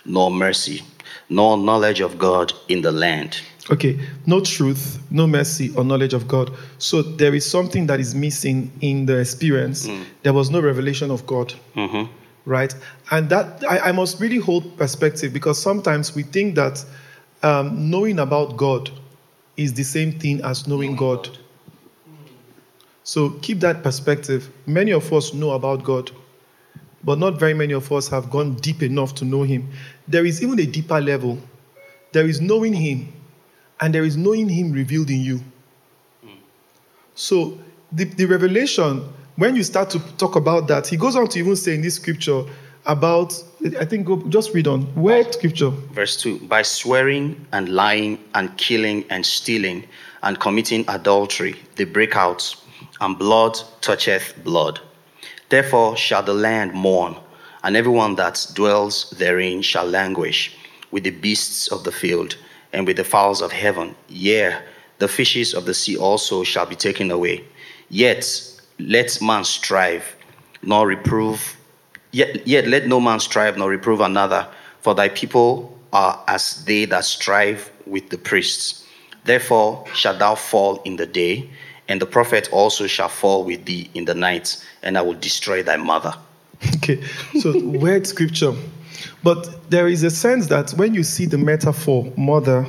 nor 0.03 0.31
mercy, 0.31 0.81
nor 1.29 1.57
knowledge 1.57 1.99
of 1.99 2.17
God 2.17 2.53
in 2.69 2.81
the 2.81 2.91
land. 2.91 3.39
Okay, 3.69 3.99
no 4.25 4.39
truth, 4.41 4.97
no 5.11 5.27
mercy, 5.27 5.71
or 5.77 5.83
knowledge 5.83 6.15
of 6.15 6.27
God. 6.27 6.51
So 6.79 7.03
there 7.03 7.35
is 7.35 7.45
something 7.45 7.85
that 7.85 7.99
is 7.99 8.15
missing 8.15 8.71
in 8.81 9.05
the 9.05 9.19
experience. 9.19 9.87
Mm. 9.87 10.05
There 10.23 10.33
was 10.33 10.49
no 10.49 10.59
revelation 10.59 11.11
of 11.11 11.27
God, 11.27 11.53
Mhm. 11.75 12.09
right? 12.45 12.73
And 13.11 13.29
that 13.29 13.63
I, 13.69 13.89
I 13.89 13.91
must 13.91 14.19
really 14.19 14.37
hold 14.39 14.75
perspective 14.75 15.31
because 15.31 15.61
sometimes 15.61 16.15
we 16.15 16.23
think 16.23 16.55
that 16.55 16.83
um, 17.43 17.89
knowing 17.89 18.19
about 18.19 18.57
God 18.57 18.89
is 19.57 19.74
the 19.74 19.83
same 19.83 20.17
thing 20.19 20.41
as 20.43 20.67
knowing 20.67 20.95
God. 20.95 21.29
So 23.03 23.31
keep 23.41 23.60
that 23.62 23.83
perspective. 23.83 24.50
Many 24.65 24.91
of 24.91 25.12
us 25.12 25.33
know 25.33 25.51
about 25.51 25.83
God, 25.83 26.12
but 27.03 27.17
not 27.17 27.39
very 27.39 27.53
many 27.53 27.74
of 27.74 27.91
us 27.91 28.07
have 28.10 28.29
gone 28.29 28.55
deep 28.55 28.83
enough 28.83 29.15
to 29.15 29.25
know 29.25 29.43
Him. 29.43 29.69
There 30.07 30.25
is 30.25 30.41
even 30.43 30.60
a 30.60 30.65
deeper 30.65 31.01
level. 31.01 31.39
There 32.12 32.27
is 32.27 32.39
knowing 32.41 32.74
Him, 32.74 33.12
and 33.79 33.93
there 33.93 34.03
is 34.03 34.17
knowing 34.17 34.50
Him 34.50 34.71
revealed 34.71 35.10
in 35.10 35.21
you. 35.21 35.41
So 37.15 37.57
the, 37.91 38.05
the 38.05 38.25
revelation, 38.25 39.03
when 39.36 39.55
you 39.55 39.63
start 39.63 39.89
to 39.91 40.00
talk 40.17 40.36
about 40.36 40.67
that, 40.67 40.88
he 40.88 40.98
goes 40.98 41.15
on 41.15 41.27
to 41.29 41.39
even 41.39 41.55
say 41.55 41.75
in 41.75 41.81
this 41.81 41.95
scripture 41.95 42.43
about, 42.86 43.33
I 43.63 43.85
think, 43.85 44.07
go, 44.07 44.17
just 44.29 44.55
read 44.55 44.67
on. 44.67 44.81
Where 44.95 45.29
scripture? 45.31 45.69
Verse 45.69 46.17
2 46.17 46.39
By 46.47 46.63
swearing 46.63 47.45
and 47.51 47.69
lying 47.69 48.17
and 48.33 48.57
killing 48.57 49.05
and 49.11 49.23
stealing 49.23 49.83
and 50.23 50.39
committing 50.39 50.83
adultery, 50.87 51.55
they 51.75 51.83
break 51.83 52.15
out, 52.15 52.55
and 52.99 53.19
blood 53.19 53.59
toucheth 53.81 54.33
blood. 54.43 54.79
Therefore 55.49 55.95
shall 55.95 56.23
the 56.23 56.33
land 56.33 56.73
mourn, 56.73 57.15
and 57.63 57.75
everyone 57.75 58.15
that 58.15 58.47
dwells 58.55 59.11
therein 59.11 59.61
shall 59.61 59.85
languish 59.85 60.57
with 60.89 61.03
the 61.03 61.11
beasts 61.11 61.67
of 61.67 61.83
the 61.83 61.91
field 61.91 62.37
and 62.73 62.87
with 62.87 62.97
the 62.97 63.03
fowls 63.03 63.41
of 63.41 63.51
heaven. 63.51 63.95
Yea, 64.07 64.57
the 64.97 65.07
fishes 65.07 65.53
of 65.53 65.65
the 65.65 65.73
sea 65.75 65.97
also 65.97 66.43
shall 66.43 66.65
be 66.65 66.75
taken 66.75 67.11
away. 67.11 67.43
Yet 67.89 68.25
let 68.79 69.21
man 69.21 69.43
strive, 69.43 70.15
nor 70.63 70.87
reprove 70.87 71.57
Yet, 72.11 72.45
yet 72.47 72.67
let 72.67 72.87
no 72.87 72.99
man 72.99 73.19
strive 73.19 73.57
nor 73.57 73.69
reprove 73.69 74.01
another, 74.01 74.47
for 74.81 74.93
thy 74.95 75.09
people 75.09 75.77
are 75.93 76.21
as 76.27 76.63
they 76.65 76.85
that 76.85 77.05
strive 77.05 77.71
with 77.85 78.09
the 78.09 78.17
priests. 78.17 78.87
Therefore 79.23 79.85
shalt 79.93 80.19
thou 80.19 80.35
fall 80.35 80.81
in 80.83 80.95
the 80.95 81.05
day, 81.05 81.49
and 81.87 82.01
the 82.01 82.05
prophet 82.05 82.49
also 82.51 82.87
shall 82.87 83.09
fall 83.09 83.43
with 83.43 83.65
thee 83.65 83.89
in 83.93 84.05
the 84.05 84.15
night, 84.15 84.63
and 84.83 84.97
I 84.97 85.01
will 85.01 85.19
destroy 85.19 85.63
thy 85.63 85.77
mother. 85.77 86.13
Okay, 86.75 87.01
so 87.39 87.59
weird 87.59 88.05
scripture. 88.05 88.53
But 89.23 89.69
there 89.69 89.87
is 89.87 90.03
a 90.03 90.11
sense 90.11 90.47
that 90.47 90.71
when 90.71 90.93
you 90.93 91.03
see 91.03 91.25
the 91.25 91.37
metaphor 91.37 92.11
mother, 92.17 92.65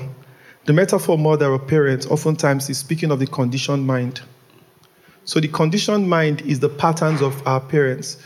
the 0.65 0.73
metaphor 0.73 1.19
mother 1.19 1.51
or 1.51 1.59
parent 1.59 2.11
oftentimes 2.11 2.71
is 2.71 2.79
speaking 2.79 3.11
of 3.11 3.19
the 3.19 3.27
conditioned 3.27 3.87
mind. 3.87 4.23
So 5.25 5.41
the 5.41 5.49
conditioned 5.49 6.09
mind 6.09 6.41
is 6.43 6.61
the 6.61 6.69
patterns 6.69 7.21
of 7.21 7.47
our 7.47 7.61
parents. 7.61 8.17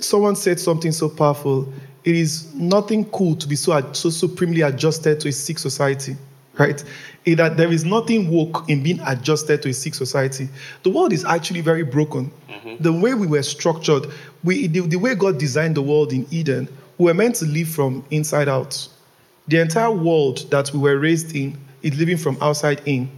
Someone 0.00 0.36
said 0.36 0.58
something 0.58 0.92
so 0.92 1.08
powerful. 1.08 1.72
It 2.04 2.14
is 2.14 2.52
nothing 2.54 3.04
cool 3.06 3.36
to 3.36 3.48
be 3.48 3.56
so, 3.56 3.92
so 3.92 4.10
supremely 4.10 4.62
adjusted 4.62 5.20
to 5.20 5.28
a 5.28 5.32
sick 5.32 5.58
society, 5.58 6.16
right? 6.58 6.82
In 7.24 7.36
that 7.36 7.56
there 7.56 7.72
is 7.72 7.84
nothing 7.84 8.30
woke 8.30 8.68
in 8.68 8.82
being 8.82 9.00
adjusted 9.00 9.62
to 9.62 9.70
a 9.70 9.72
sick 9.72 9.94
society. 9.94 10.48
The 10.82 10.90
world 10.90 11.12
is 11.12 11.24
actually 11.24 11.60
very 11.60 11.82
broken. 11.82 12.30
Mm-hmm. 12.48 12.82
The 12.82 12.92
way 12.92 13.14
we 13.14 13.26
were 13.26 13.42
structured, 13.42 14.06
we, 14.44 14.66
the, 14.66 14.80
the 14.80 14.96
way 14.96 15.14
God 15.14 15.38
designed 15.38 15.76
the 15.76 15.82
world 15.82 16.12
in 16.12 16.26
Eden, 16.30 16.68
we 16.98 17.06
were 17.06 17.14
meant 17.14 17.36
to 17.36 17.44
live 17.46 17.68
from 17.68 18.04
inside 18.10 18.48
out. 18.48 18.88
The 19.48 19.60
entire 19.60 19.92
world 19.92 20.50
that 20.50 20.72
we 20.72 20.78
were 20.78 20.98
raised 20.98 21.34
in 21.34 21.58
is 21.82 21.98
living 21.98 22.16
from 22.16 22.36
outside 22.40 22.82
in. 22.86 23.10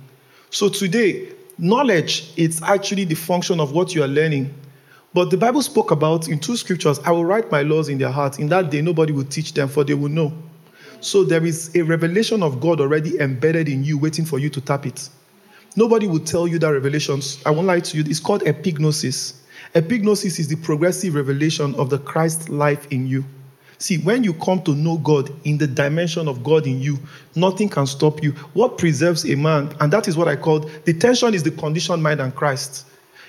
So 0.51 0.69
today, 0.69 1.33
knowledge 1.59 2.33
is 2.37 2.63
actually 2.63 3.05
the 3.05 3.15
function 3.15 3.61
of 3.61 3.73
what 3.73 3.95
you 3.95 4.03
are 4.03 4.09
learning. 4.09 4.55
But 5.15 5.31
the 5.31 5.37
Bible 5.37 5.63
spoke 5.63 5.91
about 5.91 6.29
in 6.29 6.39
two 6.39 6.57
scriptures, 6.57 6.99
I 7.01 7.13
will 7.13 7.25
write 7.25 7.51
my 7.51 7.63
laws 7.63 7.89
in 7.89 7.99
their 7.99 8.11
hearts. 8.11 8.39
In 8.39 8.49
that 8.49 8.71
day, 8.71 8.83
nobody 8.83 9.13
will 9.13 9.25
teach 9.25 9.55
them, 9.55 9.69
for 9.69 9.83
they 9.83 9.95
will 9.95 10.11
know. 10.11 10.33
So 11.01 11.25
there 11.25 11.45
is 11.47 11.75
a 11.75 11.83
revelation 11.83 12.43
of 12.43 12.61
God 12.61 12.81
already 12.81 13.19
embedded 13.19 13.69
in 13.69 13.85
you, 13.85 13.97
waiting 13.99 14.25
for 14.25 14.39
you 14.39 14.51
to 14.51 14.61
tap 14.61 14.85
it. 14.85 15.09
Nobody 15.77 16.07
will 16.07 16.21
tell 16.21 16.47
you 16.47 16.59
that 16.59 16.69
revelation. 16.69 17.21
I 17.47 17.51
won't 17.51 17.67
lie 17.67 17.81
to 17.81 17.97
you. 17.97 18.05
It's 18.07 18.21
called 18.21 18.43
epignosis. 18.43 19.35
Epignosis 19.75 20.39
is 20.39 20.49
the 20.49 20.57
progressive 20.57 21.15
revelation 21.15 21.75
of 21.77 21.89
the 21.89 21.99
Christ 21.99 22.49
life 22.49 22.87
in 22.91 23.07
you. 23.07 23.25
See, 23.79 23.99
when 23.99 24.25
you 24.25 24.35
come 24.35 24.61
to 24.63 24.75
know 24.75 24.99
God 24.99 25.31
in 25.45 25.57
the 25.57 25.69
dimension 25.69 26.27
of 26.27 26.43
God 26.43 26.67
in 26.67 26.81
you, 26.81 26.99
nothing 27.37 27.69
can 27.69 27.87
stop 27.87 28.23
you. 28.23 28.33
What 28.55 28.77
preserves 28.77 29.25
a 29.31 29.37
man, 29.37 29.73
and 29.79 29.93
that 29.93 30.09
is 30.09 30.17
what 30.17 30.27
I 30.27 30.35
called 30.35 30.69
the 30.85 30.93
tension 30.93 31.33
is 31.33 31.45
the 31.45 31.53
conditioned 31.53 32.03
mind 32.03 32.21
and 32.21 32.35
Christ. 32.35 32.87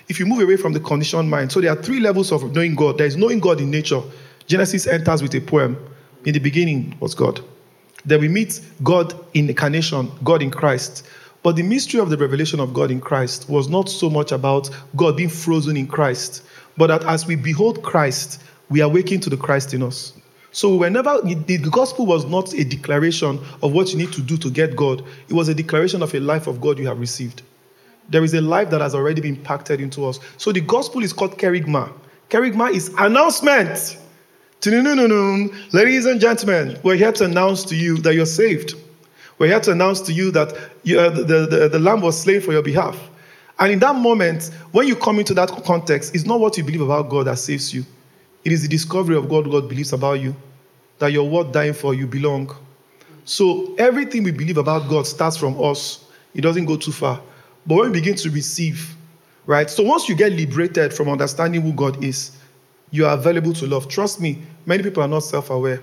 If 0.09 0.19
you 0.19 0.25
move 0.25 0.39
away 0.41 0.57
from 0.57 0.73
the 0.73 0.79
conditioned 0.79 1.29
mind, 1.29 1.51
so 1.51 1.61
there 1.61 1.71
are 1.71 1.81
three 1.81 1.99
levels 1.99 2.31
of 2.31 2.55
knowing 2.55 2.73
God. 2.73 2.97
There 2.97 3.05
is 3.05 3.15
knowing 3.15 3.39
God 3.39 3.61
in 3.61 3.69
nature. 3.69 4.01
Genesis 4.47 4.87
enters 4.87 5.21
with 5.21 5.35
a 5.35 5.39
poem. 5.39 5.77
In 6.25 6.33
the 6.33 6.39
beginning 6.39 6.97
was 6.99 7.13
God. 7.13 7.39
Then 8.05 8.19
we 8.19 8.27
meet 8.27 8.59
God 8.83 9.13
in 9.35 9.47
incarnation, 9.47 10.11
God 10.23 10.41
in 10.41 10.49
Christ. 10.49 11.05
But 11.43 11.55
the 11.55 11.63
mystery 11.63 11.99
of 11.99 12.09
the 12.09 12.17
revelation 12.17 12.59
of 12.59 12.73
God 12.73 12.91
in 12.91 12.99
Christ 12.99 13.47
was 13.49 13.69
not 13.69 13.87
so 13.87 14.09
much 14.09 14.31
about 14.31 14.69
God 14.95 15.15
being 15.15 15.29
frozen 15.29 15.77
in 15.77 15.87
Christ, 15.87 16.43
but 16.75 16.87
that 16.87 17.03
as 17.03 17.27
we 17.27 17.35
behold 17.35 17.83
Christ, 17.83 18.41
we 18.69 18.81
awaken 18.81 19.19
to 19.21 19.29
the 19.29 19.37
Christ 19.37 19.73
in 19.73 19.83
us. 19.83 20.13
So 20.51 20.75
whenever 20.75 21.21
the 21.21 21.59
gospel 21.71 22.07
was 22.07 22.25
not 22.25 22.53
a 22.53 22.63
declaration 22.63 23.39
of 23.61 23.73
what 23.73 23.91
you 23.91 23.97
need 23.99 24.11
to 24.13 24.21
do 24.21 24.37
to 24.37 24.49
get 24.49 24.75
God, 24.75 25.03
it 25.27 25.33
was 25.33 25.47
a 25.47 25.53
declaration 25.53 26.01
of 26.01 26.13
a 26.15 26.19
life 26.19 26.47
of 26.47 26.59
God 26.59 26.79
you 26.79 26.87
have 26.87 26.99
received. 26.99 27.43
There 28.09 28.23
is 28.23 28.33
a 28.33 28.41
life 28.41 28.69
that 28.71 28.81
has 28.81 28.95
already 28.95 29.21
been 29.21 29.35
impacted 29.35 29.79
into 29.79 30.05
us. 30.05 30.19
So 30.37 30.51
the 30.51 30.61
gospel 30.61 31.03
is 31.03 31.13
called 31.13 31.37
kerygma. 31.37 31.91
Kerygma 32.29 32.71
is 32.71 32.89
announcement. 32.97 33.97
Ladies 34.65 36.05
and 36.05 36.19
gentlemen, 36.19 36.77
we're 36.83 36.95
here 36.95 37.11
to 37.13 37.25
announce 37.25 37.63
to 37.65 37.75
you 37.75 37.97
that 37.99 38.13
you're 38.13 38.25
saved. 38.25 38.75
We're 39.37 39.47
here 39.47 39.59
to 39.61 39.71
announce 39.71 40.01
to 40.01 40.13
you 40.13 40.31
that 40.31 40.53
you, 40.83 40.99
uh, 40.99 41.09
the, 41.09 41.47
the, 41.47 41.69
the 41.71 41.79
lamb 41.79 42.01
was 42.01 42.19
slain 42.19 42.41
for 42.41 42.51
your 42.51 42.61
behalf. 42.61 42.99
And 43.57 43.71
in 43.71 43.79
that 43.79 43.95
moment, 43.95 44.51
when 44.71 44.87
you 44.87 44.95
come 44.95 45.19
into 45.19 45.33
that 45.35 45.49
context, 45.63 46.13
it's 46.13 46.25
not 46.25 46.39
what 46.39 46.57
you 46.57 46.63
believe 46.63 46.81
about 46.81 47.09
God 47.09 47.27
that 47.27 47.37
saves 47.37 47.73
you. 47.73 47.85
It 48.43 48.51
is 48.51 48.61
the 48.61 48.67
discovery 48.67 49.15
of 49.15 49.29
God 49.29 49.49
God 49.49 49.69
believes 49.69 49.93
about 49.93 50.19
you, 50.19 50.35
that 50.97 51.11
you're 51.11 51.23
worth 51.23 51.51
dying 51.51 51.73
for, 51.73 51.93
you 51.93 52.07
belong. 52.07 52.53
So 53.25 53.75
everything 53.75 54.23
we 54.23 54.31
believe 54.31 54.57
about 54.57 54.89
God 54.89 55.07
starts 55.07 55.37
from 55.37 55.61
us. 55.63 56.05
It 56.33 56.41
doesn't 56.41 56.65
go 56.65 56.77
too 56.77 56.91
far. 56.91 57.21
But 57.69 57.75
when 57.75 57.91
we 57.91 57.99
begin 57.99 58.15
to 58.15 58.31
receive, 58.31 58.95
right? 59.45 59.69
So 59.69 59.83
once 59.83 60.09
you 60.09 60.15
get 60.15 60.31
liberated 60.31 60.91
from 60.91 61.07
understanding 61.07 61.61
who 61.61 61.71
God 61.71 62.03
is, 62.03 62.35
you 62.89 63.05
are 63.05 63.13
available 63.13 63.53
to 63.53 63.67
love. 63.67 63.87
Trust 63.87 64.19
me, 64.19 64.41
many 64.65 64.81
people 64.81 65.03
are 65.03 65.07
not 65.07 65.19
self-aware. 65.19 65.79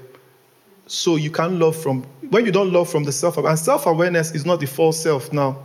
So 0.88 1.14
you 1.14 1.30
can 1.30 1.60
love 1.60 1.76
from 1.76 2.02
when 2.30 2.44
you 2.44 2.50
don't 2.50 2.72
love 2.72 2.88
from 2.88 3.04
the 3.04 3.12
self 3.12 3.36
and 3.36 3.56
self-awareness 3.56 4.32
is 4.32 4.44
not 4.44 4.58
the 4.58 4.66
false 4.66 5.00
self 5.00 5.32
now. 5.32 5.58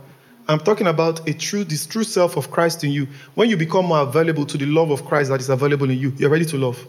I'm 0.46 0.60
talking 0.60 0.86
about 0.86 1.28
a 1.28 1.34
true, 1.34 1.64
this 1.64 1.86
true 1.86 2.04
self 2.04 2.36
of 2.36 2.52
Christ 2.52 2.84
in 2.84 2.92
you. 2.92 3.08
When 3.34 3.50
you 3.50 3.56
become 3.56 3.86
more 3.86 4.02
available 4.02 4.46
to 4.46 4.56
the 4.56 4.66
love 4.66 4.92
of 4.92 5.04
Christ 5.04 5.28
that 5.30 5.40
is 5.40 5.48
available 5.48 5.90
in 5.90 5.98
you, 5.98 6.12
you're 6.18 6.30
ready 6.30 6.44
to 6.44 6.56
love. 6.56 6.86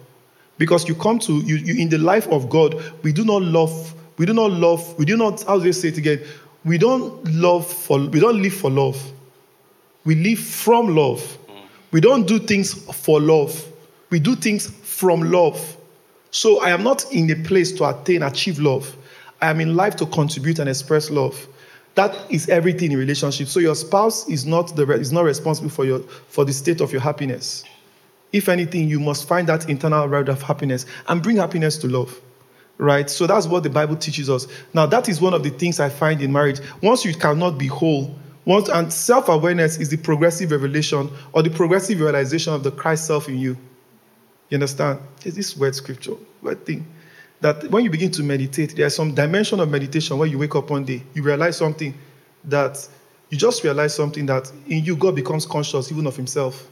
Because 0.60 0.88
you 0.88 0.94
come 0.94 1.18
to 1.18 1.34
you, 1.40 1.56
you 1.56 1.82
in 1.82 1.90
the 1.90 1.98
life 1.98 2.28
of 2.28 2.52
God, 2.52 2.80
we 3.02 3.12
do 3.12 3.26
not 3.26 3.42
love, 3.42 3.96
we 4.18 4.28
do 4.28 4.34
not 4.34 4.52
love, 4.52 4.96
we 5.00 5.06
do 5.06 5.18
not, 5.18 5.42
how 5.42 5.58
do 5.58 5.64
they 5.64 5.72
say 5.72 5.88
it 5.88 5.98
again? 5.98 6.20
We 6.64 6.78
don't 6.78 7.26
love 7.34 7.66
for 7.66 7.98
we 7.98 8.20
don't 8.20 8.40
live 8.40 8.54
for 8.54 8.70
love. 8.70 9.02
We 10.06 10.16
live 10.16 10.40
from 10.40 10.96
love. 10.96 11.38
We 11.92 12.02
don't 12.02 12.28
do 12.28 12.40
things 12.40 12.74
for 12.74 13.22
love. 13.22 13.66
We 14.10 14.20
do 14.20 14.36
things 14.36 14.68
from 14.68 15.32
love. 15.32 15.78
So 16.32 16.62
I 16.62 16.72
am 16.72 16.84
not 16.84 17.12
in 17.14 17.30
a 17.30 17.36
place 17.36 17.72
to 17.74 17.86
attain, 17.88 18.24
achieve 18.24 18.60
love. 18.60 18.98
I 19.42 19.50
am 19.50 19.62
in 19.62 19.76
life 19.76 19.96
to 19.98 20.06
contribute 20.08 20.60
and 20.60 20.68
express 20.68 21.10
love. 21.10 21.48
That 21.96 22.16
is 22.32 22.50
everything 22.50 22.92
in 22.92 22.98
relationship. 22.98 23.48
So 23.48 23.60
your 23.60 23.76
spouse 23.76 24.28
is 24.28 24.46
not 24.46 24.76
the 24.76 24.90
is 24.94 25.12
not 25.12 25.26
responsible 25.26 25.70
for 25.70 25.86
your 25.86 26.00
for 26.28 26.44
the 26.44 26.54
state 26.54 26.82
of 26.82 26.92
your 26.92 27.02
happiness. 27.02 27.64
If 28.32 28.50
anything, 28.50 28.90
you 28.90 29.00
must 29.00 29.28
find 29.28 29.48
that 29.48 29.70
internal 29.70 30.08
route 30.08 30.30
of 30.30 30.42
happiness 30.42 30.88
and 31.08 31.22
bring 31.22 31.38
happiness 31.38 31.78
to 31.78 31.88
love. 31.88 32.20
Right? 32.80 33.08
So 33.10 33.28
that's 33.28 33.46
what 33.46 33.62
the 33.62 33.70
Bible 33.70 33.96
teaches 33.96 34.28
us. 34.30 34.48
Now, 34.74 34.88
that 34.88 35.08
is 35.08 35.22
one 35.22 35.36
of 35.36 35.44
the 35.44 35.52
things 35.52 35.80
I 35.80 35.90
find 35.90 36.20
in 36.20 36.32
marriage. 36.32 36.60
Once 36.82 37.06
you 37.06 37.14
cannot 37.14 37.60
be 37.60 37.68
whole, 37.68 38.16
once 38.46 38.70
and 38.70 38.92
self-awareness 38.92 39.78
is 39.78 39.90
the 39.90 39.98
progressive 39.98 40.52
revelation 40.52 41.10
or 41.32 41.44
the 41.44 41.50
progressive 41.50 42.00
realization 42.00 42.54
of 42.54 42.64
the 42.64 42.72
Christ 42.72 43.08
self 43.08 43.30
in 43.30 43.38
you. 43.38 43.58
You 44.50 44.56
understand? 44.56 45.00
Is 45.24 45.36
this 45.36 45.56
word 45.58 45.76
scripture? 45.76 46.16
Word 46.42 46.66
thing. 46.66 46.86
that 47.44 47.70
when 47.70 47.84
you 47.84 47.90
begin 47.90 48.10
to 48.10 48.24
meditate, 48.24 48.74
there's 48.74 48.96
some 48.96 49.14
dimension 49.14 49.60
of 49.60 49.70
meditation 49.70 50.18
where 50.18 50.30
you 50.30 50.40
wake 50.40 50.56
up 50.56 50.70
one 50.70 50.86
day, 50.86 51.04
you 51.14 51.22
realize 51.22 51.58
something 51.58 51.94
that 52.46 52.88
you 53.30 53.38
just 53.38 53.66
realize 53.66 53.94
something 53.94 54.26
that 54.26 54.50
in 54.68 54.82
you 54.86 54.96
God 54.96 55.14
becomes 55.14 55.46
conscious 55.46 55.92
even 55.92 56.08
of 56.08 56.16
Himself. 56.16 56.70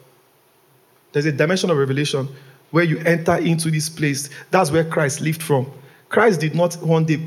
There's 1.11 1.25
a 1.25 1.31
dimension 1.31 1.69
of 1.69 1.77
revelation 1.77 2.29
where 2.71 2.85
you 2.85 2.99
enter 2.99 3.35
into 3.35 3.69
this 3.69 3.89
place. 3.89 4.29
That's 4.49 4.71
where 4.71 4.85
Christ 4.85 5.19
lived 5.19 5.43
from. 5.43 5.69
Christ 6.07 6.39
did 6.39 6.55
not 6.55 6.75
one 6.75 7.03
day 7.03 7.25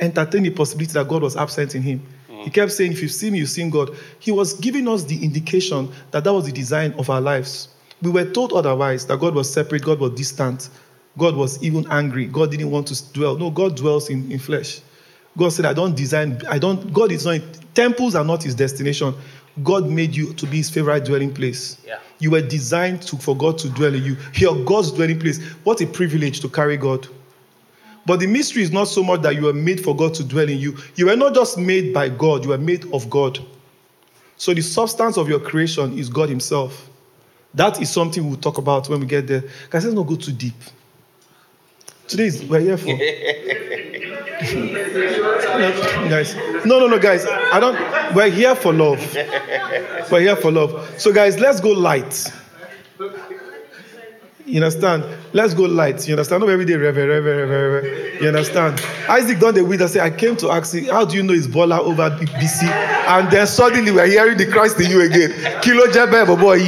entertain 0.00 0.42
the 0.42 0.50
possibility 0.50 0.94
that 0.94 1.06
God 1.06 1.22
was 1.22 1.36
absent 1.36 1.76
in 1.76 1.82
him. 1.82 2.04
He 2.44 2.50
kept 2.50 2.72
saying, 2.72 2.92
If 2.92 3.02
you 3.02 3.08
see 3.08 3.30
me, 3.30 3.38
you 3.38 3.46
see 3.46 3.68
God. 3.70 3.96
He 4.18 4.30
was 4.30 4.52
giving 4.54 4.86
us 4.86 5.04
the 5.04 5.24
indication 5.24 5.90
that 6.10 6.24
that 6.24 6.32
was 6.32 6.44
the 6.44 6.52
design 6.52 6.92
of 6.98 7.08
our 7.08 7.20
lives. 7.20 7.68
We 8.02 8.10
were 8.10 8.26
told 8.26 8.52
otherwise 8.52 9.06
that 9.06 9.18
God 9.18 9.34
was 9.34 9.50
separate, 9.50 9.82
God 9.82 9.98
was 9.98 10.12
distant, 10.12 10.68
God 11.16 11.34
was 11.36 11.62
even 11.62 11.86
angry, 11.90 12.26
God 12.26 12.50
didn't 12.50 12.70
want 12.70 12.88
to 12.88 13.12
dwell. 13.12 13.36
No, 13.36 13.50
God 13.50 13.76
dwells 13.76 14.10
in, 14.10 14.30
in 14.30 14.38
flesh. 14.38 14.82
God 15.38 15.48
said, 15.50 15.64
I 15.64 15.72
don't 15.72 15.96
design, 15.96 16.40
I 16.48 16.58
don't, 16.58 16.92
God 16.92 17.10
is 17.10 17.24
not, 17.24 17.40
temples 17.74 18.14
are 18.14 18.24
not 18.24 18.42
his 18.42 18.54
destination. 18.54 19.14
God 19.62 19.88
made 19.88 20.14
you 20.14 20.34
to 20.34 20.46
be 20.46 20.58
his 20.58 20.68
favorite 20.68 21.04
dwelling 21.04 21.32
place. 21.32 21.78
Yeah. 21.86 21.98
You 22.18 22.32
were 22.32 22.42
designed 22.42 23.02
to, 23.02 23.16
for 23.16 23.36
God 23.36 23.56
to 23.58 23.70
dwell 23.70 23.94
in 23.94 24.04
you. 24.04 24.16
You're 24.34 24.64
God's 24.64 24.92
dwelling 24.92 25.18
place. 25.18 25.42
What 25.64 25.80
a 25.80 25.86
privilege 25.86 26.40
to 26.40 26.48
carry 26.48 26.76
God. 26.76 27.08
But 28.06 28.20
the 28.20 28.26
mystery 28.26 28.62
is 28.62 28.70
not 28.70 28.84
so 28.84 29.02
much 29.02 29.22
that 29.22 29.34
you 29.34 29.42
were 29.42 29.52
made 29.52 29.82
for 29.82 29.96
God 29.96 30.14
to 30.14 30.24
dwell 30.24 30.48
in 30.48 30.58
you. 30.58 30.76
You 30.96 31.06
were 31.06 31.16
not 31.16 31.34
just 31.34 31.56
made 31.58 31.94
by 31.94 32.08
God, 32.10 32.44
you 32.44 32.50
were 32.50 32.58
made 32.58 32.84
of 32.92 33.08
God. 33.08 33.38
So 34.36 34.52
the 34.52 34.62
substance 34.62 35.16
of 35.16 35.28
your 35.28 35.40
creation 35.40 35.98
is 35.98 36.08
God 36.08 36.28
Himself. 36.28 36.90
That 37.54 37.80
is 37.80 37.90
something 37.90 38.28
we'll 38.28 38.40
talk 38.40 38.58
about 38.58 38.88
when 38.88 39.00
we 39.00 39.06
get 39.06 39.26
there. 39.26 39.42
Guys, 39.70 39.84
let's 39.84 39.94
not 39.94 40.06
go 40.06 40.16
too 40.16 40.32
deep. 40.32 40.54
Today 42.08 42.26
is 42.26 42.44
we're 42.44 42.60
here 42.60 42.76
for. 42.76 42.86
guys, 46.08 46.34
no, 46.66 46.78
no, 46.78 46.86
no, 46.86 46.98
guys. 46.98 47.24
I 47.26 47.60
don't. 47.60 48.14
We're 48.14 48.28
here 48.30 48.54
for 48.54 48.72
love. 48.72 48.98
We're 50.10 50.20
here 50.20 50.36
for 50.36 50.50
love. 50.50 51.00
So, 51.00 51.12
guys, 51.12 51.38
let's 51.38 51.60
go 51.60 51.70
light. 51.70 52.30
You 54.46 54.62
understand? 54.62 55.04
Let's 55.32 55.54
go 55.54 55.62
light. 55.62 56.06
You 56.06 56.14
understand? 56.14 56.40
Not 56.42 56.50
every 56.50 56.66
day, 56.66 56.74
reverend, 56.76 57.08
reverend, 57.08 57.50
reverend. 57.50 58.20
You 58.20 58.28
understand? 58.28 58.78
Isaac 59.08 59.40
done 59.40 59.54
the 59.54 59.64
window 59.64 59.86
say, 59.86 60.00
I 60.00 60.10
came 60.10 60.36
to 60.36 60.50
ask 60.50 60.74
you, 60.74 60.92
how 60.92 61.04
do 61.06 61.16
you 61.16 61.22
know 61.22 61.32
it's 61.32 61.46
Bola 61.46 61.80
over 61.80 62.10
BC? 62.10 62.64
And 62.64 63.30
then 63.30 63.46
suddenly 63.46 63.90
we're 63.90 64.06
hearing 64.06 64.36
the 64.36 64.46
Christ 64.46 64.78
in 64.80 64.90
you 64.90 65.00
again. 65.00 65.30
Kilo 65.62 65.86
Jebe, 65.86 66.26
boy. 66.38 66.60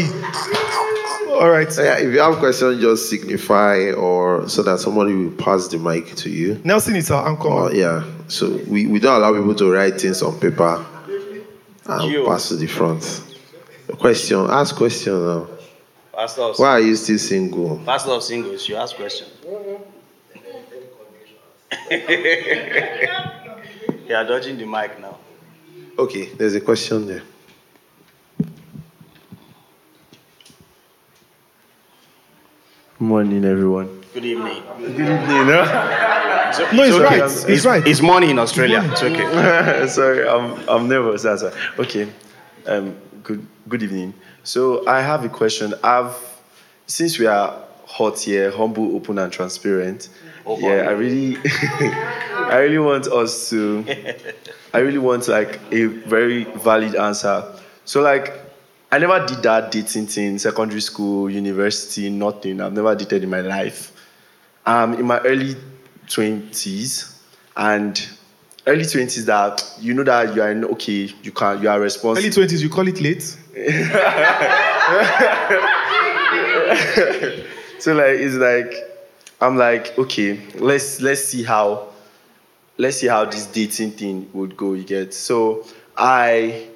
All 1.39 1.51
right. 1.51 1.69
Yeah, 1.77 1.99
if 1.99 2.13
you 2.15 2.19
have 2.21 2.37
questions, 2.39 2.81
just 2.81 3.11
signify 3.11 3.91
or 3.93 4.49
so 4.49 4.63
that 4.63 4.79
somebody 4.81 5.13
will 5.13 5.33
pass 5.33 5.69
the 5.69 5.77
mic 5.79 6.15
to 6.17 6.31
you. 6.31 6.59
Nelson 6.65 6.97
is 6.97 7.11
our 7.11 7.29
anchor. 7.29 7.49
Uh, 7.49 7.65
or, 7.69 7.75
yeah. 7.75 8.05
So 8.29 8.59
we, 8.69 8.87
we 8.87 8.99
don't 8.99 9.17
allow 9.17 9.39
people 9.39 9.55
to 9.55 9.71
write 9.71 10.01
things 10.01 10.23
on 10.23 10.41
paper 10.41 10.83
and 11.89 12.11
You. 12.11 12.25
pass 12.25 12.49
to 12.49 12.57
the 12.57 12.67
front. 12.67 13.23
Question. 13.99 14.47
Ask 14.49 14.77
question 14.77 15.13
now. 15.27 15.47
Pastor 16.17 16.41
of, 16.41 16.59
Why 16.59 16.71
are 16.71 16.81
you 16.81 16.97
still 16.97 17.19
single? 17.19 17.77
Pastor 17.85 18.13
of 18.13 18.23
singles, 18.23 18.67
you 18.67 18.77
ask 18.77 18.97
question. 18.97 19.29
you 24.09 24.15
are 24.15 24.25
dodging 24.25 24.57
the 24.57 24.65
mic 24.65 24.99
now. 24.99 25.19
Okay, 25.99 26.33
there's 26.33 26.55
a 26.55 26.61
question 26.63 27.07
there. 27.07 27.23
Morning, 32.99 33.45
everyone. 33.45 34.03
Good 34.15 34.25
evening. 34.25 34.63
Good 34.79 34.91
evening. 34.93 35.19
Huh? 35.29 36.71
No, 36.73 36.83
it's, 36.83 36.97
okay. 36.97 37.21
right. 37.21 37.45
He's 37.47 37.67
right. 37.67 37.87
It's 37.87 38.01
morning 38.01 38.31
in 38.31 38.39
Australia. 38.39 38.81
It's 38.91 39.03
okay. 39.03 39.87
Sorry, 39.89 40.27
I'm 40.27 40.67
I'm 40.67 40.89
nervous. 40.89 41.25
That's 41.25 41.43
why. 41.43 41.53
Okay. 41.79 42.09
Um. 42.65 42.97
Good 43.23 43.47
Good 43.69 43.83
evening. 43.83 44.15
So 44.47 44.87
I 44.87 45.01
have 45.01 45.25
a 45.25 45.29
question. 45.29 45.75
I've 45.83 46.17
since 46.87 47.19
we 47.19 47.27
are 47.27 47.65
hot 47.85 48.21
here, 48.21 48.53
humble, 48.53 48.95
open, 48.95 49.19
and 49.19 49.33
transparent. 49.33 50.09
Oh, 50.47 50.53
open. 50.53 50.65
Yeah, 50.65 50.89
I 50.89 50.93
really, 50.93 51.37
I 51.45 52.59
really 52.59 52.79
want 52.79 53.09
us 53.09 53.51
to. 53.51 53.85
I 54.73 54.79
really 54.79 54.99
want 54.99 55.27
like 55.27 55.59
a 55.73 55.87
very 55.87 56.45
valid 56.45 56.95
answer. 56.95 57.45
So 57.85 58.03
like, 58.03 58.35
I 58.93 58.99
never 58.99 59.27
did 59.27 59.43
that 59.43 59.73
dating 59.73 60.07
thing, 60.07 60.39
secondary 60.39 60.81
school, 60.81 61.29
university, 61.29 62.09
nothing. 62.09 62.61
I've 62.61 62.73
never 62.73 62.95
dated 62.95 63.25
in 63.25 63.31
my 63.31 63.41
life. 63.41 63.93
I'm 64.65 64.95
in 64.95 65.07
my 65.07 65.19
early 65.23 65.57
20s, 66.07 67.19
and 67.57 68.01
early 68.65 68.85
20s 68.85 69.25
that 69.27 69.65
you 69.81 69.93
know 69.93 70.05
that 70.05 70.37
you 70.37 70.43
are 70.43 70.53
in, 70.53 70.65
okay, 70.67 71.13
you 71.25 71.33
can 71.33 71.61
you 71.61 71.69
are 71.69 71.81
responsible. 71.81 72.25
Early 72.25 72.47
20s, 72.47 72.63
you 72.63 72.69
call 72.69 72.87
it 72.87 73.01
late? 73.01 73.37
so 77.79 77.95
like 77.95 78.19
it's 78.19 78.35
like 78.35 78.75
I'm 79.41 79.57
like 79.57 79.99
okay, 79.99 80.39
let's 80.57 81.01
let's 81.01 81.25
see 81.25 81.43
how 81.43 81.89
let's 82.77 82.99
see 82.99 83.07
how 83.07 83.25
this 83.25 83.47
dating 83.47 83.93
thing 83.93 84.29
would 84.35 84.57
go. 84.57 84.75
You 84.75 84.85
get 84.85 85.15
so 85.15 85.65
I 85.97 86.69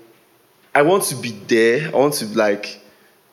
I 0.75 0.83
want 0.83 1.03
to 1.05 1.17
be 1.17 1.33
there. 1.33 1.89
I 1.89 1.97
want 1.97 2.15
to 2.15 2.27
like 2.29 2.81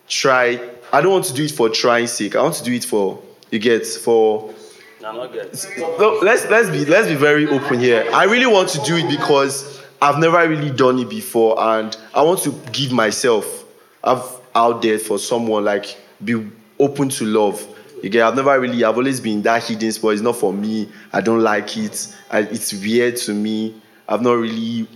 try. 0.09 0.59
I 0.91 1.01
don't 1.01 1.11
want 1.13 1.25
to 1.25 1.33
do 1.33 1.45
it 1.45 1.51
for 1.51 1.69
trying 1.69 2.07
sake. 2.07 2.35
I 2.35 2.41
want 2.41 2.55
to 2.55 2.63
do 2.63 2.73
it 2.73 2.83
for 2.83 3.21
you 3.51 3.59
get 3.59 3.85
for 3.85 4.53
No, 5.01 5.13
not 5.13 5.31
good. 5.31 5.57
no, 5.77 6.19
let's 6.21 6.45
let's 6.49 6.69
be 6.69 6.83
let's 6.85 7.07
be 7.07 7.15
very 7.15 7.47
open 7.47 7.79
here. 7.79 8.05
I 8.13 8.25
really 8.25 8.47
want 8.47 8.69
to 8.69 8.81
do 8.81 8.97
it 8.97 9.09
because 9.09 9.81
I've 10.01 10.19
never 10.19 10.47
really 10.47 10.69
done 10.69 10.99
it 10.99 11.09
before, 11.09 11.59
and 11.59 11.95
I 12.13 12.21
want 12.21 12.41
to 12.41 12.51
give 12.71 12.91
myself 12.91 13.65
out 14.03 14.81
there 14.81 14.99
for 14.99 15.17
someone 15.19 15.65
like 15.65 15.97
be 16.23 16.49
open 16.79 17.09
to 17.09 17.25
love. 17.25 17.67
Get, 18.01 18.21
I've 18.21 18.35
never 18.35 18.59
really, 18.59 18.83
I've 18.83 18.97
always 18.97 19.19
been 19.19 19.41
that 19.41 19.63
hidden 19.63 19.91
spot. 19.91 20.13
It's 20.13 20.21
not 20.21 20.35
for 20.35 20.53
me. 20.53 20.87
I 21.11 21.19
don't 21.19 21.41
like 21.41 21.75
it. 21.77 22.15
I, 22.29 22.41
it's 22.41 22.71
weird 22.73 23.17
to 23.17 23.33
me. 23.33 23.81
I've 24.07 24.21
not 24.21 24.33
really 24.33 24.87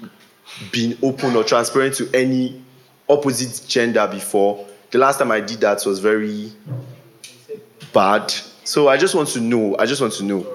been 0.72 0.98
open 1.02 1.36
or 1.36 1.44
transparent 1.44 1.96
to 1.96 2.10
any 2.14 2.62
opposite 3.10 3.68
gender 3.68 4.08
before. 4.08 4.68
The 4.92 5.00
last 5.00 5.18
time 5.18 5.32
I 5.32 5.42
did 5.42 5.62
that 5.62 5.84
was 5.86 6.00
very 6.00 6.52
bad. 7.92 8.32
So 8.64 8.88
I 8.88 8.98
just 8.98 9.16
want 9.16 9.30
to 9.30 9.42
know, 9.42 9.76
I 9.80 9.88
just 9.88 10.00
want 10.00 10.14
to 10.14 10.24
know, 10.24 10.46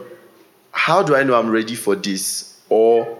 how 0.70 1.02
do 1.02 1.16
I 1.16 1.24
know 1.24 1.34
I'm 1.38 1.50
ready 1.50 1.74
for 1.74 1.96
this? 1.96 2.60
Or 2.68 3.15